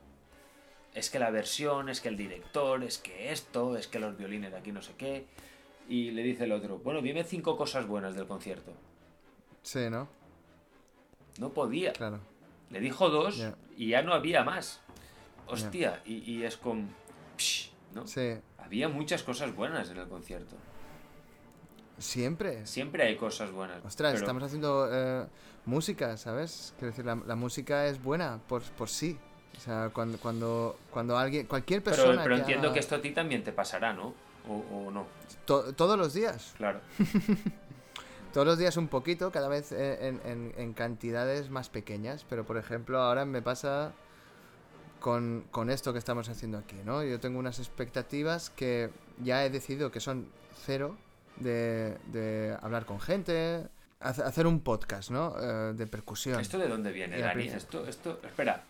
Es 0.95 1.11
que 1.11 1.19
la 1.19 1.31
versión, 1.31 1.89
es 1.89 2.01
que 2.01 2.09
el 2.09 2.17
director, 2.17 2.83
es 2.83 2.99
que 2.99 3.31
esto, 3.33 3.77
es 3.77 3.87
que 3.87 3.99
los 4.01 4.17
violines 4.17 4.51
de 4.53 4.59
aquí 4.59 4.73
no 4.73 4.83
sé 4.83 4.93
qué. 4.97 5.27
Y 5.91 6.13
le 6.13 6.23
dice 6.23 6.45
el 6.45 6.53
otro, 6.53 6.79
bueno, 6.79 7.03
dime 7.03 7.25
cinco 7.25 7.57
cosas 7.57 7.87
buenas 7.87 8.15
del 8.15 8.27
concierto. 8.27 8.73
Sí, 9.63 9.91
¿no? 9.91 10.09
No 11.39 11.51
podía. 11.51 11.93
Claro. 11.93 12.21
Le 12.71 12.79
dijo 12.81 13.11
dos 13.11 13.45
y 13.77 13.89
ya 13.89 14.01
no 14.03 14.15
había 14.15 14.45
más. 14.45 14.81
Hostia, 15.49 16.01
y, 16.05 16.19
y 16.31 16.45
es 16.45 16.57
con... 16.57 16.89
psh, 17.37 17.71
¿no? 17.93 18.07
Sí. 18.07 18.37
Había 18.59 18.89
muchas 18.89 19.25
cosas 19.25 19.53
buenas 19.55 19.91
en 19.91 19.97
el 19.99 20.07
concierto. 20.09 20.55
Siempre. 21.99 22.65
Siempre 22.67 23.03
hay 23.03 23.17
cosas 23.17 23.51
buenas. 23.51 23.85
Ostras, 23.85 24.13
pero- 24.13 24.23
estamos 24.25 24.43
haciendo 24.45 24.89
eh, 24.91 25.27
música, 25.67 26.17
¿sabes? 26.17 26.73
Quiero 26.79 26.93
decir, 26.93 27.05
la, 27.05 27.17
la 27.27 27.35
música 27.35 27.87
es 27.87 28.01
buena 28.03 28.39
por, 28.49 28.63
por 28.63 28.89
sí. 28.89 29.19
O 29.57 29.61
sea, 29.61 29.91
cuando, 29.93 30.19
cuando, 30.19 30.79
cuando 30.91 31.19
alguien, 31.19 31.47
cualquier 31.47 31.83
persona. 31.83 32.23
pero 32.23 32.37
entiendo 32.37 32.73
que 32.73 32.79
esto 32.79 32.95
a 32.95 33.03
ti 33.03 33.11
también 33.11 33.43
te 33.43 33.53
pasará, 33.53 33.93
¿no? 33.93 34.15
O, 34.49 34.87
o 34.87 34.91
no. 34.91 35.07
to- 35.45 35.73
todos 35.75 35.99
los 35.99 36.15
días. 36.15 36.55
Claro. 36.57 36.81
Todos 38.33 38.47
los 38.47 38.59
días 38.59 38.77
un 38.77 38.87
poquito, 38.87 39.33
cada 39.33 39.49
vez 39.49 39.73
en, 39.73 40.21
en- 40.25 40.55
en 40.57 40.73
cantidades 40.73 41.51
más 41.51 41.69
pequeñas. 41.69 42.25
Pero 42.29 42.47
por 42.47 42.59
ejemplo, 42.59 43.01
ahora 43.01 43.25
me 43.25 43.43
pasa 43.43 43.93
con, 45.01 45.47
con 45.51 45.69
esto 45.69 45.93
que 45.93 45.99
estamos 45.99 46.29
haciendo 46.29 46.57
aquí, 46.59 46.77
¿no? 46.85 47.03
Yo 47.03 47.19
tengo 47.19 47.41
unas 47.41 47.59
expectativas 47.59 48.49
que 48.51 48.91
ya 49.21 49.45
he 49.45 49.51
decidido 49.51 49.91
que 49.91 49.99
son 49.99 50.29
cero 50.65 50.97
de, 51.39 51.97
de 52.13 52.57
hablar 52.63 52.85
con 52.87 53.01
gente, 53.01 53.67
hace- 53.99 54.23
hacer 54.23 54.47
un 54.47 54.61
podcast, 54.61 55.11
¿no? 55.11 55.35
Eh, 55.41 55.73
de 55.75 55.87
percusión. 55.89 56.39
¿Esto 56.41 56.57
de 56.59 56.69
dónde 56.69 56.93
viene, 56.93 57.19
Y 57.19 57.23
Dani? 57.23 57.49
Esto, 57.49 57.85
esto... 57.89 58.21
Espera. 58.23 58.63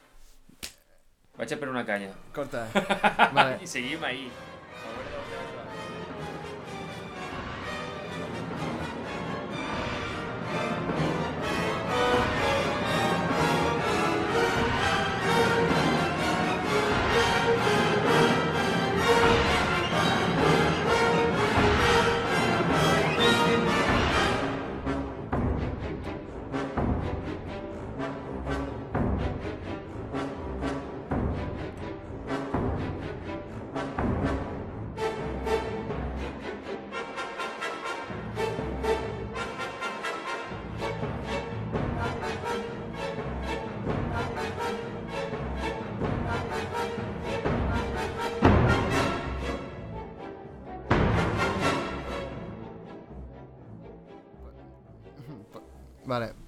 Vaig 1.37 1.53
a 1.53 1.57
per 1.59 1.69
una 1.69 1.85
canya. 1.85 2.13
Corta. 2.35 2.67
Vale. 3.35 3.59
I 3.63 3.67
seguim 3.67 4.03
ahí. 4.05 4.31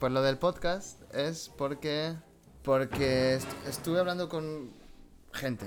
Pues 0.02 0.12
lo 0.12 0.20
del 0.20 0.36
podcast 0.36 1.00
es 1.14 1.48
porque. 1.56 2.16
Porque 2.64 3.34
est- 3.36 3.66
estuve 3.68 4.00
hablando 4.00 4.28
con 4.28 4.72
gente. 5.32 5.66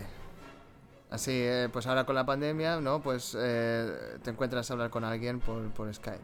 Así, 1.09 1.31
eh, 1.31 1.69
pues 1.71 1.87
ahora 1.87 2.05
con 2.05 2.15
la 2.15 2.25
pandemia, 2.25 2.81
¿no? 2.81 3.01
Pues 3.01 3.33
eh, 3.39 4.17
te 4.23 4.31
encuentras 4.31 4.69
a 4.69 4.73
hablar 4.73 4.89
con 4.89 5.05
alguien 5.05 5.39
por, 5.39 5.71
por 5.71 5.93
Skype. 5.93 6.19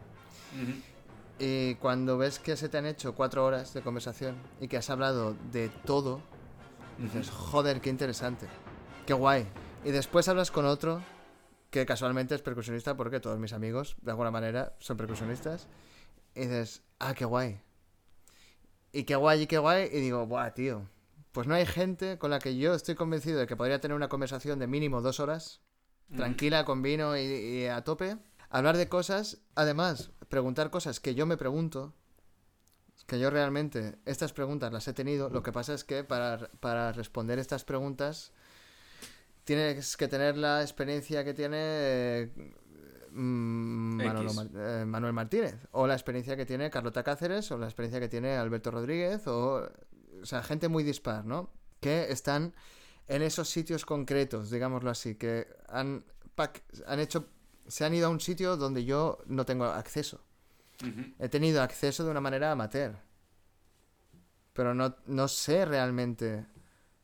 Y 1.38 1.76
cuando 1.76 2.18
ves 2.18 2.38
que 2.38 2.54
se 2.56 2.68
te 2.68 2.76
han 2.76 2.84
hecho 2.84 3.14
cuatro 3.14 3.46
horas 3.46 3.72
de 3.72 3.80
conversación 3.80 4.36
y 4.60 4.68
que 4.68 4.76
has 4.76 4.90
hablado 4.90 5.34
de 5.50 5.70
todo, 5.86 6.20
dices, 6.98 7.30
joder, 7.30 7.80
qué 7.80 7.88
interesante, 7.88 8.46
qué 9.06 9.14
guay. 9.14 9.46
Y 9.84 9.90
después 9.90 10.28
hablas 10.28 10.50
con 10.50 10.66
otro 10.66 11.02
que 11.70 11.86
casualmente 11.86 12.34
es 12.34 12.42
percusionista 12.42 12.94
porque 12.94 13.20
todos 13.20 13.38
mis 13.38 13.54
amigos, 13.54 13.96
de 14.02 14.10
alguna 14.10 14.30
manera, 14.30 14.74
son 14.80 14.98
percusionistas. 14.98 15.66
Y 16.34 16.40
dices, 16.42 16.82
ah, 16.98 17.14
qué 17.14 17.24
guay. 17.24 17.60
Y 18.92 19.04
qué 19.04 19.16
guay 19.16 19.42
y 19.42 19.46
qué 19.46 19.58
guay. 19.58 19.88
Y 19.92 20.00
digo, 20.00 20.26
buah, 20.26 20.52
tío. 20.54 20.88
Pues 21.32 21.46
no 21.46 21.54
hay 21.54 21.66
gente 21.66 22.18
con 22.18 22.30
la 22.30 22.38
que 22.38 22.56
yo 22.56 22.74
estoy 22.74 22.94
convencido 22.94 23.40
de 23.40 23.46
que 23.46 23.56
podría 23.56 23.80
tener 23.80 23.96
una 23.96 24.08
conversación 24.08 24.58
de 24.58 24.66
mínimo 24.66 25.00
dos 25.00 25.18
horas, 25.18 25.62
tranquila, 26.14 26.66
con 26.66 26.82
vino 26.82 27.16
y, 27.16 27.22
y 27.22 27.66
a 27.66 27.82
tope. 27.82 28.18
Hablar 28.50 28.76
de 28.76 28.90
cosas, 28.90 29.38
además, 29.54 30.10
preguntar 30.28 30.68
cosas 30.68 31.00
que 31.00 31.14
yo 31.14 31.24
me 31.24 31.38
pregunto, 31.38 31.94
que 33.06 33.18
yo 33.18 33.30
realmente 33.30 33.98
estas 34.04 34.32
preguntas 34.32 34.72
las 34.72 34.86
he 34.88 34.92
tenido. 34.92 35.30
Lo 35.30 35.42
que 35.42 35.52
pasa 35.52 35.74
es 35.74 35.84
que 35.84 36.04
para, 36.04 36.50
para 36.60 36.92
responder 36.92 37.38
estas 37.38 37.64
preguntas 37.64 38.32
tienes 39.44 39.96
que 39.96 40.08
tener 40.08 40.36
la 40.36 40.62
experiencia 40.62 41.24
que 41.24 41.34
tiene 41.34 42.32
mm, 43.12 44.00
eh, 44.00 44.84
Manuel 44.86 45.12
Martínez, 45.12 45.56
o 45.72 45.86
la 45.86 45.94
experiencia 45.94 46.36
que 46.36 46.46
tiene 46.46 46.70
Carlota 46.70 47.02
Cáceres, 47.02 47.50
o 47.52 47.58
la 47.58 47.66
experiencia 47.66 48.00
que 48.00 48.08
tiene 48.08 48.36
Alberto 48.36 48.70
Rodríguez, 48.70 49.26
o, 49.26 49.68
o 50.22 50.26
sea, 50.26 50.42
gente 50.42 50.68
muy 50.68 50.82
dispar, 50.82 51.24
¿no? 51.24 51.50
Que 51.80 52.10
están 52.10 52.54
en 53.08 53.22
esos 53.22 53.48
sitios 53.48 53.84
concretos, 53.84 54.50
digámoslo 54.50 54.90
así, 54.90 55.16
que 55.16 55.46
han, 55.68 56.04
han 56.86 57.00
hecho, 57.00 57.26
se 57.66 57.84
han 57.84 57.94
ido 57.94 58.06
a 58.06 58.10
un 58.10 58.20
sitio 58.20 58.56
donde 58.56 58.84
yo 58.84 59.18
no 59.26 59.44
tengo 59.44 59.64
acceso. 59.64 60.20
He 61.20 61.28
tenido 61.28 61.62
acceso 61.62 62.04
de 62.04 62.10
una 62.10 62.20
manera 62.20 62.50
amateur. 62.50 62.96
Pero 64.52 64.74
no, 64.74 64.96
no 65.06 65.28
sé 65.28 65.64
realmente 65.64 66.44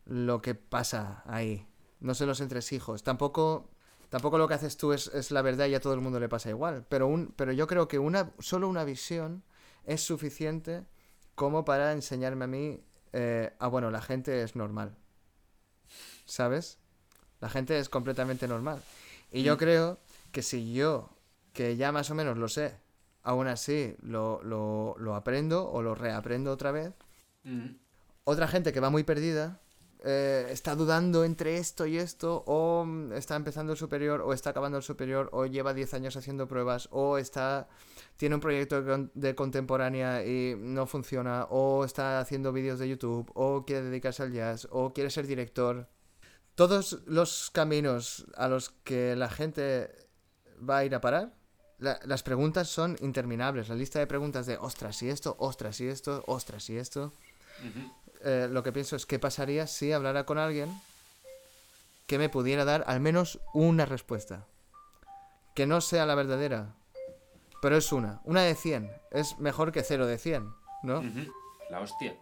lo 0.05 0.43
que 0.43 0.55
pasa 0.55 1.22
ahí. 1.26 1.66
No 2.01 2.14
sé 2.14 2.26
los 2.26 2.40
entresijos. 2.40 3.02
Tampoco, 3.05 3.70
tampoco 4.09 4.39
lo 4.39 4.48
que 4.48 4.55
haces 4.55 4.76
tú 4.76 4.93
es, 4.93 5.09
es 5.09 5.30
la 5.30 5.43
verdad 5.43 5.66
y 5.66 5.74
a 5.74 5.80
todo 5.80 5.94
el 5.94 6.01
mundo 6.01 6.20
le 6.20 6.28
pasa 6.28 6.48
igual. 6.51 6.85
Pero, 6.89 7.06
un, 7.06 7.32
pero 7.36 7.52
yo 7.52 7.66
creo 7.66 7.89
que 7.89 7.98
una, 7.98 8.32
solo 8.39 8.68
una 8.68 8.85
visión 8.85 9.43
es 9.85 10.02
suficiente 10.02 10.85
como 11.35 11.64
para 11.64 11.93
enseñarme 11.93 12.44
a 12.44 12.48
mí, 12.48 12.85
eh, 13.12 13.52
ah, 13.59 13.68
bueno, 13.68 13.90
la 13.90 14.02
gente 14.02 14.43
es 14.43 14.56
normal. 14.56 14.97
¿Sabes? 16.24 16.78
La 17.40 17.48
gente 17.48 17.78
es 17.78 17.89
completamente 17.89 18.48
normal. 18.48 18.82
Y 19.30 19.43
yo 19.43 19.56
creo 19.56 19.98
que 20.32 20.43
si 20.43 20.72
yo, 20.72 21.10
que 21.52 21.76
ya 21.76 21.93
más 21.93 22.10
o 22.10 22.14
menos 22.14 22.36
lo 22.36 22.48
sé, 22.48 22.76
aún 23.22 23.47
así 23.47 23.94
lo, 24.02 24.43
lo, 24.43 24.97
lo 24.98 25.14
aprendo 25.14 25.70
o 25.70 25.82
lo 25.82 25.94
reaprendo 25.94 26.51
otra 26.51 26.72
vez, 26.72 26.93
otra 28.24 28.48
gente 28.48 28.72
que 28.72 28.80
va 28.80 28.90
muy 28.90 29.05
perdida 29.05 29.60
eh, 30.05 30.49
está 30.51 30.75
dudando 30.77 31.25
entre 31.25 31.59
esto 31.59 31.85
y 31.87 31.97
esto, 31.99 32.45
o 32.47 32.85
mm, 32.85 33.12
está 33.15 33.37
empezando 33.37 33.73
el 33.73 33.79
superior, 33.79 34.20
o 34.23 34.33
está 34.33 34.51
acabando 34.51 34.79
el 34.79 34.85
superior, 34.85 35.29
o 35.33 35.47
lleva 35.47 35.75
10 35.75 35.93
años 35.95 36.16
haciendo 36.16 36.47
pruebas, 36.47 36.89
o 36.93 37.19
está 37.19 37.69
tiene 38.16 38.35
un 38.35 38.41
proyecto 38.41 38.83
de 38.83 38.91
con- 38.91 39.11
de 39.15 39.35
contemporánea 39.35 40.25
y 40.27 40.55
no 40.59 40.87
funciona, 40.87 41.45
o 41.51 41.85
está 41.85 42.20
haciendo 42.20 42.53
vídeos 42.53 42.79
de 42.79 42.89
YouTube, 42.89 43.31
o 43.35 43.65
quiere 43.65 43.83
dedicarse 43.85 44.23
al 44.23 44.33
jazz, 44.33 44.66
o 44.70 44.93
quiere 44.93 45.11
ser 45.11 45.27
director. 45.27 45.89
Todos 46.55 47.01
los 47.07 47.51
caminos 47.53 48.27
a 48.37 48.49
los 48.49 48.70
que 48.70 49.15
la 49.15 49.29
gente 49.31 49.91
va 50.69 50.79
a 50.79 50.85
ir 50.85 50.95
a 50.95 51.01
parar, 51.01 51.35
la- 51.79 52.01
las 52.05 52.25
preguntas 52.25 52.69
son 52.69 52.97
interminables. 53.01 53.69
La 53.69 53.77
lista 53.77 54.01
de 54.01 54.09
preguntas 54.09 54.47
de 54.47 54.57
ostras 54.59 55.01
y 55.03 55.09
esto, 55.09 55.37
ostras 55.39 55.81
y 55.81 55.87
esto, 55.87 56.25
ostras 56.27 56.69
y 56.70 56.77
esto. 56.77 57.12
Eh, 58.24 58.48
lo 58.51 58.62
que 58.62 58.72
pienso 58.72 58.97
es 58.97 59.06
qué 59.06 59.18
pasaría 59.18 59.66
si 59.66 59.93
hablara 59.93 60.24
con 60.24 60.39
alguien 60.39 60.70
que 62.06 62.18
me 62.18 62.28
pudiera 62.28 62.64
dar 62.64 62.85
al 62.86 63.01
menos 63.01 63.40
una 63.55 63.85
respuesta. 63.86 64.47
Que 65.55 65.66
no 65.66 65.80
sea 65.80 66.06
la 66.06 66.14
verdadera, 66.14 66.74
pero 67.60 67.76
es 67.76 67.93
una. 67.93 68.20
Una 68.24 68.43
de 68.43 68.55
100. 68.55 68.90
Es 69.10 69.39
mejor 69.39 69.72
que 69.72 69.82
cero 69.82 70.06
de 70.06 70.18
100, 70.18 70.52
¿no? 70.82 71.02
La 71.70 71.80
hostia. 71.80 72.16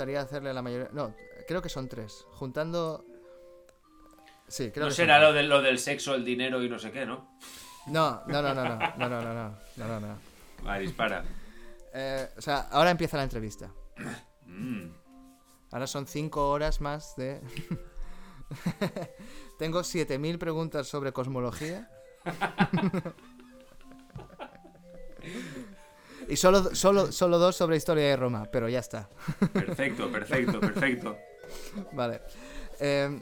Gustaría 0.00 0.22
hacerle 0.22 0.48
a 0.48 0.52
la 0.54 0.62
mayoría. 0.62 0.88
No, 0.92 1.14
creo 1.46 1.60
que 1.60 1.68
son 1.68 1.86
tres. 1.86 2.24
Juntando. 2.30 3.04
Sí, 4.48 4.70
creo 4.70 4.86
No 4.86 4.88
que 4.88 4.96
será 4.96 5.16
son 5.16 5.24
lo, 5.24 5.32
de, 5.34 5.42
lo 5.42 5.60
del 5.60 5.78
sexo, 5.78 6.14
el 6.14 6.24
dinero 6.24 6.62
y 6.62 6.70
no 6.70 6.78
sé 6.78 6.90
qué, 6.90 7.04
¿no? 7.04 7.36
No, 7.86 8.22
no, 8.26 8.40
no, 8.40 8.54
no, 8.54 8.64
no, 8.64 8.78
no, 8.78 8.96
no, 8.96 9.08
no, 9.20 9.34
no, 9.34 9.58
no, 9.76 9.86
no, 9.86 10.00
no. 10.00 10.18
Va, 10.66 10.78
dispara. 10.78 11.22
Eh, 11.92 12.30
o 12.34 12.40
sea, 12.40 12.68
ahora 12.70 12.90
empieza 12.90 13.18
la 13.18 13.24
entrevista. 13.24 13.70
Mm. 14.46 14.90
Ahora 15.70 15.86
son 15.86 16.06
cinco 16.06 16.48
horas 16.48 16.80
más 16.80 17.14
de... 17.16 17.42
Tengo 19.58 19.80
7.000 19.80 20.38
preguntas 20.38 20.88
sobre 20.88 21.12
cosmología. 21.12 21.90
Y 26.30 26.36
solo, 26.36 26.74
solo, 26.74 27.12
solo 27.12 27.38
dos 27.38 27.56
sobre 27.56 27.76
historia 27.76 28.04
de 28.04 28.16
Roma, 28.16 28.46
pero 28.50 28.68
ya 28.68 28.78
está. 28.78 29.08
Perfecto, 29.52 30.10
perfecto, 30.10 30.60
perfecto. 30.60 31.16
Vale. 31.92 32.20
Eh, 32.78 33.20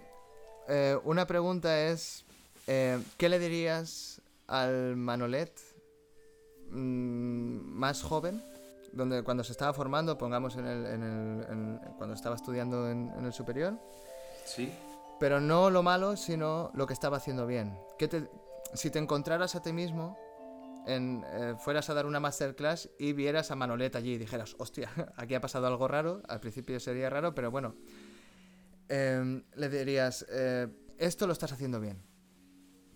eh, 0.68 0.98
una 1.04 1.26
pregunta 1.26 1.80
es, 1.88 2.24
eh, 2.66 2.98
¿qué 3.16 3.28
le 3.28 3.38
dirías 3.38 4.20
al 4.46 4.96
Manolet 4.96 5.52
mm, 6.70 7.60
más 7.78 8.02
joven? 8.02 8.42
Donde 8.92 9.22
cuando 9.22 9.44
se 9.44 9.52
estaba 9.52 9.72
formando, 9.74 10.16
pongamos 10.16 10.56
en 10.56 10.66
el, 10.66 10.86
en 10.86 11.02
el- 11.02 11.46
en- 11.50 11.80
cuando 11.98 12.14
estaba 12.14 12.36
estudiando 12.36 12.90
en, 12.90 13.12
en 13.18 13.24
el 13.26 13.32
superior, 13.32 13.74
Sí. 14.46 14.72
pero 15.20 15.40
no 15.40 15.68
lo 15.70 15.82
malo, 15.82 16.16
sino 16.16 16.70
lo 16.74 16.86
que 16.86 16.94
estaba 16.94 17.18
haciendo 17.18 17.46
bien. 17.46 17.78
¿Qué 17.98 18.08
te- 18.08 18.28
si 18.74 18.90
te 18.90 18.98
encontraras 18.98 19.54
a 19.54 19.62
ti 19.62 19.72
mismo, 19.72 20.18
en, 20.88 21.24
eh, 21.32 21.54
fueras 21.58 21.88
a 21.90 21.94
dar 21.94 22.06
una 22.06 22.18
masterclass 22.18 22.90
y 22.98 23.12
vieras 23.12 23.50
a 23.50 23.56
Manolet 23.56 23.94
allí 23.94 24.14
y 24.14 24.18
dijeras, 24.18 24.56
hostia, 24.58 24.90
aquí 25.16 25.34
ha 25.34 25.40
pasado 25.40 25.66
algo 25.68 25.86
raro, 25.86 26.22
al 26.28 26.40
principio 26.40 26.80
sería 26.80 27.08
raro, 27.10 27.34
pero 27.34 27.50
bueno, 27.50 27.74
Em, 28.90 29.42
le 29.54 29.68
dirías, 29.68 30.24
eh, 30.30 30.66
esto 30.96 31.26
lo 31.26 31.34
estás 31.34 31.52
haciendo 31.52 31.78
bien. 31.78 31.98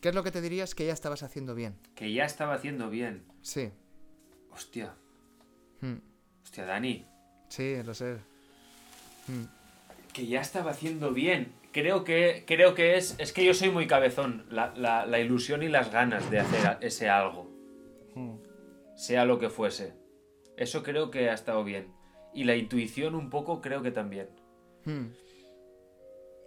¿Qué 0.01 0.09
es 0.09 0.15
lo 0.15 0.23
que 0.25 0.31
te 0.31 0.41
dirías 0.41 0.75
que 0.75 0.87
ya 0.87 0.93
estabas 0.95 1.23
haciendo 1.23 1.55
bien? 1.55 1.77
Que 1.95 2.11
ya 2.13 2.25
estaba 2.25 2.55
haciendo 2.55 2.89
bien. 2.89 3.25
Sí, 3.43 3.71
Hostia. 4.51 4.95
Hmm. 5.83 5.99
Hostia, 6.43 6.65
Dani. 6.65 7.07
sí, 7.49 7.83
lo 7.85 7.93
sé. 7.93 8.17
Hmm. 9.29 9.45
Que 10.15 10.27
ya 10.27 10.41
estaba 10.41 10.71
haciendo 10.71 11.13
bien. 11.13 11.53
Creo 11.73 12.05
que, 12.05 12.45
creo 12.47 12.75
que 12.75 12.97
es. 12.97 13.15
Es 13.19 13.33
que 13.35 13.45
yo 13.45 13.53
soy 13.53 13.69
muy 13.71 13.87
cabezón. 13.87 14.47
La, 14.51 14.73
la- 14.75 15.05
la 15.05 15.21
ilusión 15.21 15.63
y 15.63 15.69
las 15.69 15.93
ganas 15.93 16.31
de 16.31 16.41
hacer 16.41 16.79
ese 16.81 17.09
algo. 17.11 17.52
Hmm. 18.15 18.37
Sea 18.97 19.25
lo 19.25 19.39
que 19.39 19.49
fuese. 19.51 19.95
Eso 20.57 20.83
creo 20.83 21.11
que 21.11 21.31
ha 21.31 21.35
estado 21.35 21.65
bien. 21.65 21.93
Y 22.35 22.45
la 22.45 22.57
intuición 22.57 23.15
un 23.15 23.31
poco 23.31 23.61
creo 23.61 23.83
que 23.83 23.91
también. 23.91 24.29
Hmm. 24.85 25.07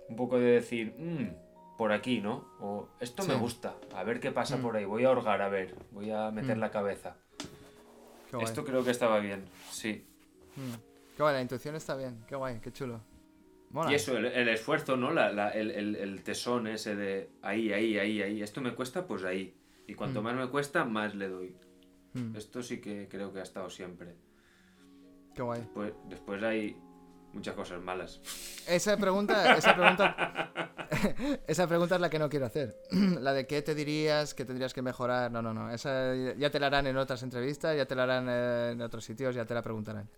Un 0.09 0.15
poco 0.15 0.37
de 0.39 0.45
decir, 0.51 0.93
"Mm, 0.97 1.77
por 1.77 1.91
aquí, 1.91 2.21
¿no? 2.21 2.47
O 2.59 2.89
esto 2.99 3.23
me 3.25 3.33
gusta, 3.35 3.75
a 3.93 4.03
ver 4.03 4.19
qué 4.19 4.31
pasa 4.31 4.57
Mm. 4.57 4.61
por 4.61 4.77
ahí, 4.77 4.85
voy 4.85 5.03
a 5.03 5.11
hurgar, 5.11 5.41
a 5.41 5.49
ver, 5.49 5.75
voy 5.91 6.11
a 6.11 6.29
meter 6.31 6.57
la 6.57 6.69
cabeza. 6.71 7.17
Qué 8.29 8.37
guay. 8.37 8.45
Esto 8.45 8.63
creo 8.63 8.83
que 8.83 8.91
estaba 8.91 9.19
bien, 9.19 9.45
sí. 9.71 10.05
Hmm. 10.55 10.75
Qué 11.17 11.23
guay, 11.23 11.33
la 11.33 11.41
intuición 11.41 11.75
está 11.75 11.95
bien. 11.95 12.23
Qué 12.27 12.35
guay, 12.35 12.59
qué 12.61 12.71
chulo. 12.71 13.01
Mola. 13.71 13.91
Y 13.91 13.95
eso, 13.95 14.15
el, 14.15 14.25
el 14.27 14.47
esfuerzo, 14.49 14.95
¿no? 14.95 15.11
La- 15.11 15.31
la- 15.31 15.49
el, 15.49 15.71
el- 15.71 15.95
el 15.95 16.23
tesón 16.23 16.67
ese 16.67 16.95
de 16.95 17.29
ahí, 17.41 17.73
ahí, 17.73 17.97
ahí, 17.97 18.21
ahí. 18.21 18.41
Esto 18.41 18.61
me 18.61 18.73
cuesta, 18.75 19.05
pues 19.07 19.23
ahí. 19.23 19.53
Y 19.87 19.93
cuanto 19.93 20.21
Mm. 20.21 20.23
más 20.25 20.35
me 20.35 20.47
cuesta, 20.49 20.85
más 20.85 21.13
le 21.15 21.27
doy. 21.29 21.55
Hmm. 22.13 22.35
Esto 22.35 22.63
sí 22.63 22.79
que 22.81 23.07
creo 23.09 23.31
que 23.33 23.39
ha 23.39 23.43
estado 23.43 23.69
siempre. 23.69 24.15
Qué 25.33 25.41
guay. 25.41 25.61
Pues, 25.73 25.93
después 26.07 26.41
hay 26.43 26.77
muchas 27.33 27.53
cosas 27.55 27.81
malas. 27.81 28.21
Esa 28.67 28.95
pregunta, 28.97 29.55
esa 29.57 29.75
pregunta, 29.75 30.51
esa 31.47 31.67
pregunta 31.67 31.95
es 31.95 32.01
la 32.01 32.09
que 32.09 32.17
no 32.19 32.29
quiero 32.29 32.45
hacer. 32.45 32.77
La 33.19 33.33
de 33.33 33.45
qué 33.45 33.61
te 33.61 33.75
dirías 33.75 34.33
que 34.33 34.45
tendrías 34.45 34.73
que 34.73 34.81
mejorar. 34.81 35.29
No, 35.31 35.41
no, 35.41 35.53
no. 35.53 35.69
Esa 35.71 36.15
ya 36.37 36.49
te 36.49 36.59
la 36.59 36.67
harán 36.67 36.87
en 36.87 36.95
otras 36.97 37.21
entrevistas, 37.23 37.75
ya 37.75 37.85
te 37.85 37.95
la 37.95 38.03
harán 38.03 38.29
en 38.29 38.81
otros 38.81 39.03
sitios, 39.03 39.35
ya 39.35 39.45
te 39.45 39.53
la 39.53 39.61
preguntarán. 39.61 40.09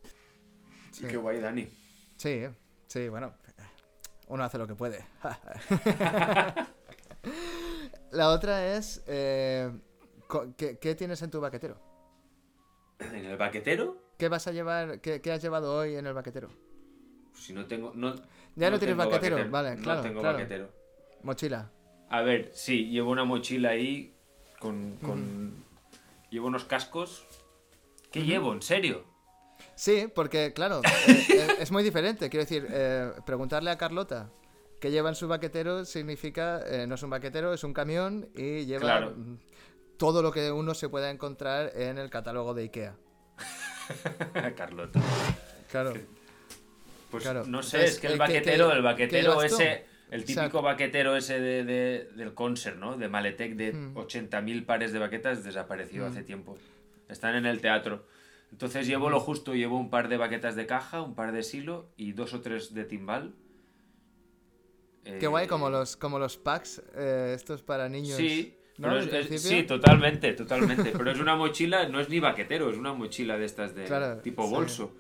Sí. 0.92 1.06
Y 1.06 1.08
qué 1.08 1.18
guay, 1.18 1.40
Dani. 1.40 1.68
Sí, 2.18 2.44
sí, 2.88 3.10
bueno. 3.10 3.34
Uno 4.28 4.44
hace 4.44 4.58
lo 4.60 4.68
que 4.68 4.76
puede. 4.76 5.04
la 8.18 8.30
otra 8.30 8.76
es 8.76 9.04
eh, 9.08 9.72
¿qué, 10.58 10.78
qué 10.78 10.96
tienes 10.96 11.22
en 11.22 11.32
tu 11.32 11.40
baquetero? 11.40 11.78
¿En 13.00 13.16
el 13.26 13.38
baquetero? 13.38 13.98
¿Qué 14.18 14.28
vas 14.28 14.48
a 14.48 14.52
llevar? 14.52 15.00
¿Qué, 15.00 15.22
qué 15.22 15.32
has 15.32 15.42
llevado 15.42 15.76
hoy 15.76 15.96
en 15.96 16.06
el 16.08 16.14
baquetero? 16.14 16.50
Si 17.34 17.54
no 17.54 17.66
tengo. 17.68 17.92
No, 17.94 18.16
Ya 18.56 18.70
no 18.72 18.80
tienes 18.80 18.98
baquetero, 18.98 19.50
vale, 19.50 19.76
claro, 19.78 19.98
No 20.02 20.08
tengo 20.08 20.22
claro. 20.22 20.38
baquetero. 20.38 20.70
Mochila. 21.24 21.72
A 22.10 22.22
ver, 22.22 22.52
sí, 22.54 22.90
llevo 22.90 23.12
una 23.12 23.24
mochila 23.24 23.70
ahí 23.70 24.14
con. 24.60 24.98
con- 24.98 25.66
Llevo 26.30 26.48
unos 26.48 26.66
cascos. 26.66 27.26
¿Qué 28.12 28.24
llevo? 28.26 28.52
¿En 28.54 28.62
serio? 28.62 29.06
Sí, 29.76 30.08
porque 30.14 30.52
claro, 30.54 30.82
eh, 31.08 31.26
eh, 31.30 31.48
es 31.60 31.72
muy 31.72 31.84
diferente. 31.84 32.30
Quiero 32.30 32.44
decir, 32.44 32.68
eh, 32.70 33.12
preguntarle 33.26 33.70
a 33.70 33.78
Carlota 33.78 34.30
qué 34.80 34.92
lleva 34.92 35.10
en 35.10 35.16
su 35.16 35.28
baquetero 35.28 35.86
significa, 35.86 36.62
eh, 36.68 36.86
no 36.88 36.96
es 36.96 37.04
un 37.04 37.10
baquetero, 37.10 37.54
es 37.54 37.64
un 37.64 37.74
camión 37.74 38.30
y 38.36 38.66
lleva 38.66 38.82
Claro. 38.82 39.12
mm, 39.16 39.38
todo 39.98 40.22
lo 40.22 40.32
que 40.32 40.52
uno 40.52 40.74
se 40.74 40.90
pueda 40.90 41.10
encontrar 41.10 41.72
en 41.76 41.98
el 41.98 42.10
catálogo 42.10 42.54
de 42.54 42.64
Ikea. 42.64 42.96
Carlota. 44.56 45.02
Claro. 45.72 45.94
Pues 47.12 47.24
Claro. 47.24 47.46
no 47.46 47.64
sé, 47.64 47.78
Entonces, 47.78 47.96
es 47.96 48.00
que 48.02 48.08
el 48.08 48.14
eh, 48.14 48.16
¿qué- 48.16 48.20
baquetero, 48.20 48.72
el 48.74 48.82
baquetero 48.82 49.34
tú? 49.36 49.42
ese, 49.42 49.86
el 50.12 50.22
típico 50.22 50.40
Exacto. 50.42 50.62
baquetero 50.62 51.16
ese 51.16 51.40
de, 51.40 51.64
de- 51.64 52.10
del 52.16 52.34
concert, 52.34 52.78
¿no? 52.78 52.98
De 52.98 53.08
Maletec 53.08 53.56
de 53.56 53.74
Mm. 53.74 53.96
80.000 53.98 54.66
pares 54.66 54.92
de 54.92 55.00
baquetas 55.00 55.44
desapareció 55.44 56.04
Mm. 56.04 56.08
hace 56.12 56.24
tiempo. 56.24 56.58
Están 57.10 57.36
en 57.36 57.46
el 57.46 57.62
teatro. 57.62 58.06
Entonces 58.52 58.88
llevo 58.88 59.10
lo 59.10 59.20
justo, 59.20 59.56
llevo 59.56 59.78
un 59.78 59.90
par 59.90 60.08
de 60.10 60.18
baquetas 60.18 60.56
de 60.56 60.66
caja, 60.66 61.02
un 61.02 61.16
par 61.16 61.32
de 61.32 61.44
silo 61.44 61.90
y 61.98 62.12
dos 62.14 62.34
o 62.34 62.42
tres 62.42 62.74
de 62.74 62.84
timbal. 62.86 63.34
Qué 65.20 65.28
guay, 65.28 65.46
Eh, 65.46 65.48
como 65.48 65.70
los, 65.70 65.96
como 65.98 66.20
los 66.20 66.38
packs, 66.38 66.82
eh, 66.96 67.34
estos 67.36 67.62
para 67.64 67.88
niños. 67.90 68.18
Sí, 68.18 68.58
¿no? 68.78 68.98
es- 68.98 69.08
es- 69.12 69.42
sí, 69.42 69.64
totalmente, 69.64 70.34
totalmente. 70.34 70.92
Pero 70.98 71.12
es 71.12 71.20
una 71.20 71.36
mochila, 71.36 71.88
no 71.88 72.00
es 72.00 72.10
ni 72.10 72.20
baquetero, 72.20 72.70
es 72.70 72.78
una 72.78 72.94
mochila 72.94 73.38
de 73.38 73.46
estas 73.46 73.74
de 73.76 73.86
Claro, 73.86 74.22
tipo 74.22 74.46
sí. 74.48 74.54
bolso. 74.54 74.92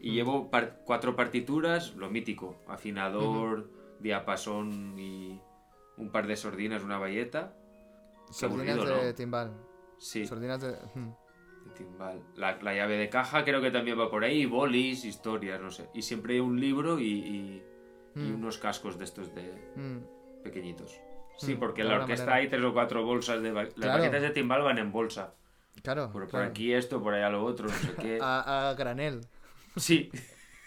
Y 0.00 0.10
Mm. 0.10 0.14
llevo 0.14 0.50
par- 0.50 0.80
cuatro 0.84 1.14
partituras, 1.14 1.94
lo 1.96 2.08
mítico, 2.10 2.62
afinador, 2.68 3.70
diapasón 4.00 4.98
y 4.98 5.40
un 5.96 6.10
par 6.10 6.26
de 6.26 6.36
sordinas, 6.36 6.82
una 6.82 6.98
bayeta. 6.98 7.54
Qué 8.28 8.32
Sardinas 8.34 8.76
aburrido, 8.76 8.96
de 9.00 9.06
¿no? 9.08 9.14
timbal. 9.14 9.52
Sí, 9.98 10.26
Sardinas 10.26 10.60
de... 10.62 10.70
mm. 10.94 11.10
de 11.68 11.74
timbal. 11.76 12.22
La, 12.36 12.58
la 12.62 12.74
llave 12.74 12.96
de 12.96 13.10
caja 13.10 13.44
creo 13.44 13.60
que 13.60 13.70
también 13.70 13.98
va 14.00 14.10
por 14.10 14.24
ahí, 14.24 14.46
bolis, 14.46 15.04
historias, 15.04 15.60
no 15.60 15.70
sé. 15.70 15.90
Y 15.92 16.00
siempre 16.02 16.34
hay 16.34 16.40
un 16.40 16.58
libro 16.58 16.98
y, 16.98 17.04
y- 17.04 17.62
y 18.14 18.18
Mm. 18.20 18.34
unos 18.34 18.58
cascos 18.58 18.98
de 18.98 19.04
estos 19.04 19.34
de 19.34 19.42
Mm. 19.76 20.42
pequeñitos. 20.42 20.98
Sí, 21.38 21.54
Mm, 21.54 21.58
porque 21.58 21.82
en 21.82 21.88
la 21.88 21.94
orquesta 21.96 22.26
manera. 22.26 22.42
hay 22.44 22.48
tres 22.50 22.62
o 22.64 22.72
cuatro 22.72 23.04
bolsas 23.04 23.42
de... 23.42 23.52
Las 23.52 23.72
Claro. 23.74 23.98
baquetas 24.02 24.22
de 24.22 24.30
timbal 24.30 24.62
van 24.62 24.78
en 24.78 24.92
bolsa. 24.92 25.34
Claro. 25.82 26.10
Por, 26.12 26.28
por 26.28 26.42
aquí 26.42 26.72
esto, 26.74 27.02
por 27.02 27.14
allá 27.14 27.30
lo 27.30 27.44
otro, 27.44 27.66
no 27.68 27.74
sé 27.74 27.94
qué. 28.00 28.18
A, 28.22 28.70
a 28.70 28.74
granel. 28.74 29.22
Sí. 29.76 30.10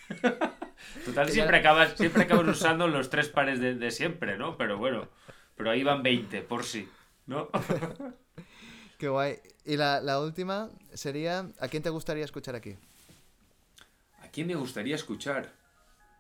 Total, 1.05 1.30
siempre 1.30 1.57
acabas, 1.57 1.93
siempre 1.97 2.23
acabas 2.23 2.47
usando 2.47 2.88
los 2.88 3.09
tres 3.09 3.30
pares 3.30 3.59
de, 3.59 3.75
de 3.75 3.91
siempre, 3.91 4.38
¿no? 4.38 4.57
Pero 4.57 4.77
bueno, 4.77 5.07
pero 5.55 5.69
ahí 5.69 5.83
van 5.83 6.03
20, 6.03 6.41
por 6.41 6.63
sí, 6.63 6.89
¿no? 7.27 7.49
Qué 8.97 9.07
guay. 9.09 9.38
Y 9.65 9.77
la, 9.77 10.01
la 10.01 10.19
última 10.19 10.69
sería, 10.93 11.47
¿a 11.59 11.67
quién 11.67 11.83
te 11.83 11.89
gustaría 11.89 12.25
escuchar 12.25 12.55
aquí? 12.55 12.75
¿A 14.22 14.27
quién 14.30 14.47
me 14.47 14.55
gustaría 14.55 14.95
escuchar? 14.95 15.51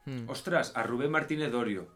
Mm. 0.05 0.29
Ostras, 0.29 0.73
a 0.75 0.83
Rubén 0.83 1.11
Martínez 1.11 1.51
Dorio. 1.51 1.87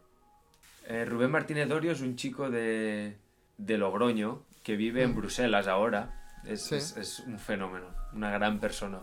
Eh, 0.86 1.04
Rubén 1.04 1.30
Martínez 1.30 1.68
Dorio 1.68 1.92
es 1.92 2.00
un 2.00 2.16
chico 2.16 2.48
de, 2.50 3.16
de 3.58 3.78
Logroño 3.78 4.42
que 4.62 4.76
vive 4.76 5.02
en 5.02 5.12
Mm. 5.12 5.16
Bruselas 5.16 5.66
ahora. 5.66 6.14
Es, 6.44 6.62
Sí. 6.66 6.76
es- 6.76 6.96
es 6.96 7.20
un 7.20 7.38
fenómeno, 7.38 7.86
una 8.14 8.30
gran 8.30 8.58
persona. 8.60 9.00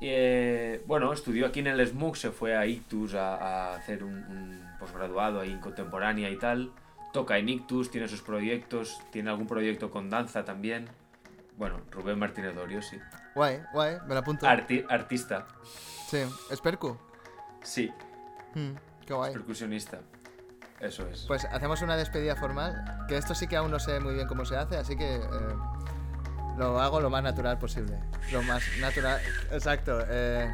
Eh, 0.00 0.82
bueno, 0.86 1.12
estudió 1.12 1.46
aquí 1.46 1.60
en 1.60 1.68
el 1.68 1.80
SMUC, 1.80 2.16
se 2.16 2.30
fue 2.30 2.54
a 2.56 2.66
Ictus 2.66 3.14
a, 3.14 3.36
a 3.36 3.74
hacer 3.76 4.04
un, 4.04 4.12
un 4.14 4.66
posgraduado 4.78 5.40
ahí 5.40 5.50
en 5.52 5.60
contemporánea 5.60 6.28
y 6.30 6.36
tal. 6.38 6.70
Toca 7.12 7.38
en 7.38 7.48
Ictus, 7.48 7.90
tiene 7.90 8.08
sus 8.08 8.20
proyectos, 8.20 8.98
tiene 9.10 9.30
algún 9.30 9.46
proyecto 9.46 9.90
con 9.90 10.10
danza 10.10 10.44
también. 10.44 10.88
Bueno, 11.56 11.80
Rubén 11.90 12.18
Martínez 12.18 12.54
Dorio, 12.54 12.82
sí. 12.82 12.98
Guay, 13.34 13.60
guay, 13.72 13.96
me 14.06 14.12
la 14.14 14.20
apunto. 14.20 14.46
Arti- 14.46 14.84
artista, 14.88 15.46
Sí, 16.08 16.18
es 16.50 16.60
Percu. 16.60 16.96
Sí, 17.66 17.92
Mm, 18.54 18.70
Qué 19.04 19.12
guay. 19.12 19.32
percusionista. 19.34 19.98
Eso 20.80 21.06
es. 21.08 21.24
Pues 21.26 21.44
hacemos 21.46 21.82
una 21.82 21.96
despedida 21.96 22.36
formal, 22.36 23.04
que 23.08 23.16
esto 23.18 23.34
sí 23.34 23.46
que 23.46 23.56
aún 23.56 23.70
no 23.70 23.78
sé 23.78 24.00
muy 24.00 24.14
bien 24.14 24.26
cómo 24.26 24.44
se 24.46 24.56
hace, 24.56 24.76
así 24.78 24.96
que 24.96 25.16
eh, 25.16 25.20
lo 26.56 26.80
hago 26.80 27.00
lo 27.00 27.10
más 27.10 27.22
natural 27.22 27.58
posible. 27.58 27.98
Lo 28.32 28.42
más 28.42 28.62
natural, 28.80 29.20
exacto. 29.52 29.98
Eh, 30.08 30.50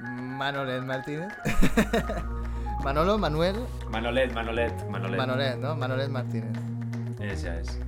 Manolet 0.00 0.82
Martínez. 0.82 1.32
Manolo, 2.84 3.16
Manuel, 3.16 3.64
Manolet, 3.88 4.32
Manolet, 4.34 4.86
Manolet. 4.90 5.16
Manolet, 5.18 5.56
¿no? 5.56 5.76
Manolet 5.76 6.08
Martínez. 6.10 6.52
Esa 7.20 7.56
es. 7.58 7.78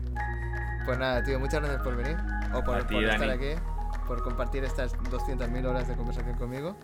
Pues 0.87 0.99
nada, 0.99 1.23
tío, 1.23 1.39
muchas 1.39 1.61
gracias 1.61 1.83
por 1.83 1.97
venir, 1.97 2.17
o 2.55 2.63
por, 2.65 2.85
ti, 2.87 2.95
por 2.95 3.05
estar 3.05 3.29
aquí, 3.31 3.51
por 4.07 4.23
compartir 4.23 4.65
estas 4.65 4.95
200.000 4.97 5.67
horas 5.67 5.89
de 5.89 5.97
conversación 5.97 6.37
conmigo. 6.39 6.77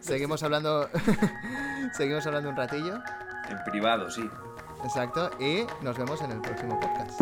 Seguimos 0.00 0.42
hablando, 0.42 0.88
seguimos 1.92 2.26
hablando 2.26 2.50
un 2.50 2.56
ratillo, 2.56 2.98
En 3.50 3.58
privado, 3.70 4.10
sí. 4.10 4.28
exacto, 4.84 5.30
y 5.40 5.66
nos 5.82 5.96
vemos 5.98 6.20
en 6.22 6.32
el 6.32 6.40
próximo 6.40 6.78
podcast. 6.80 7.20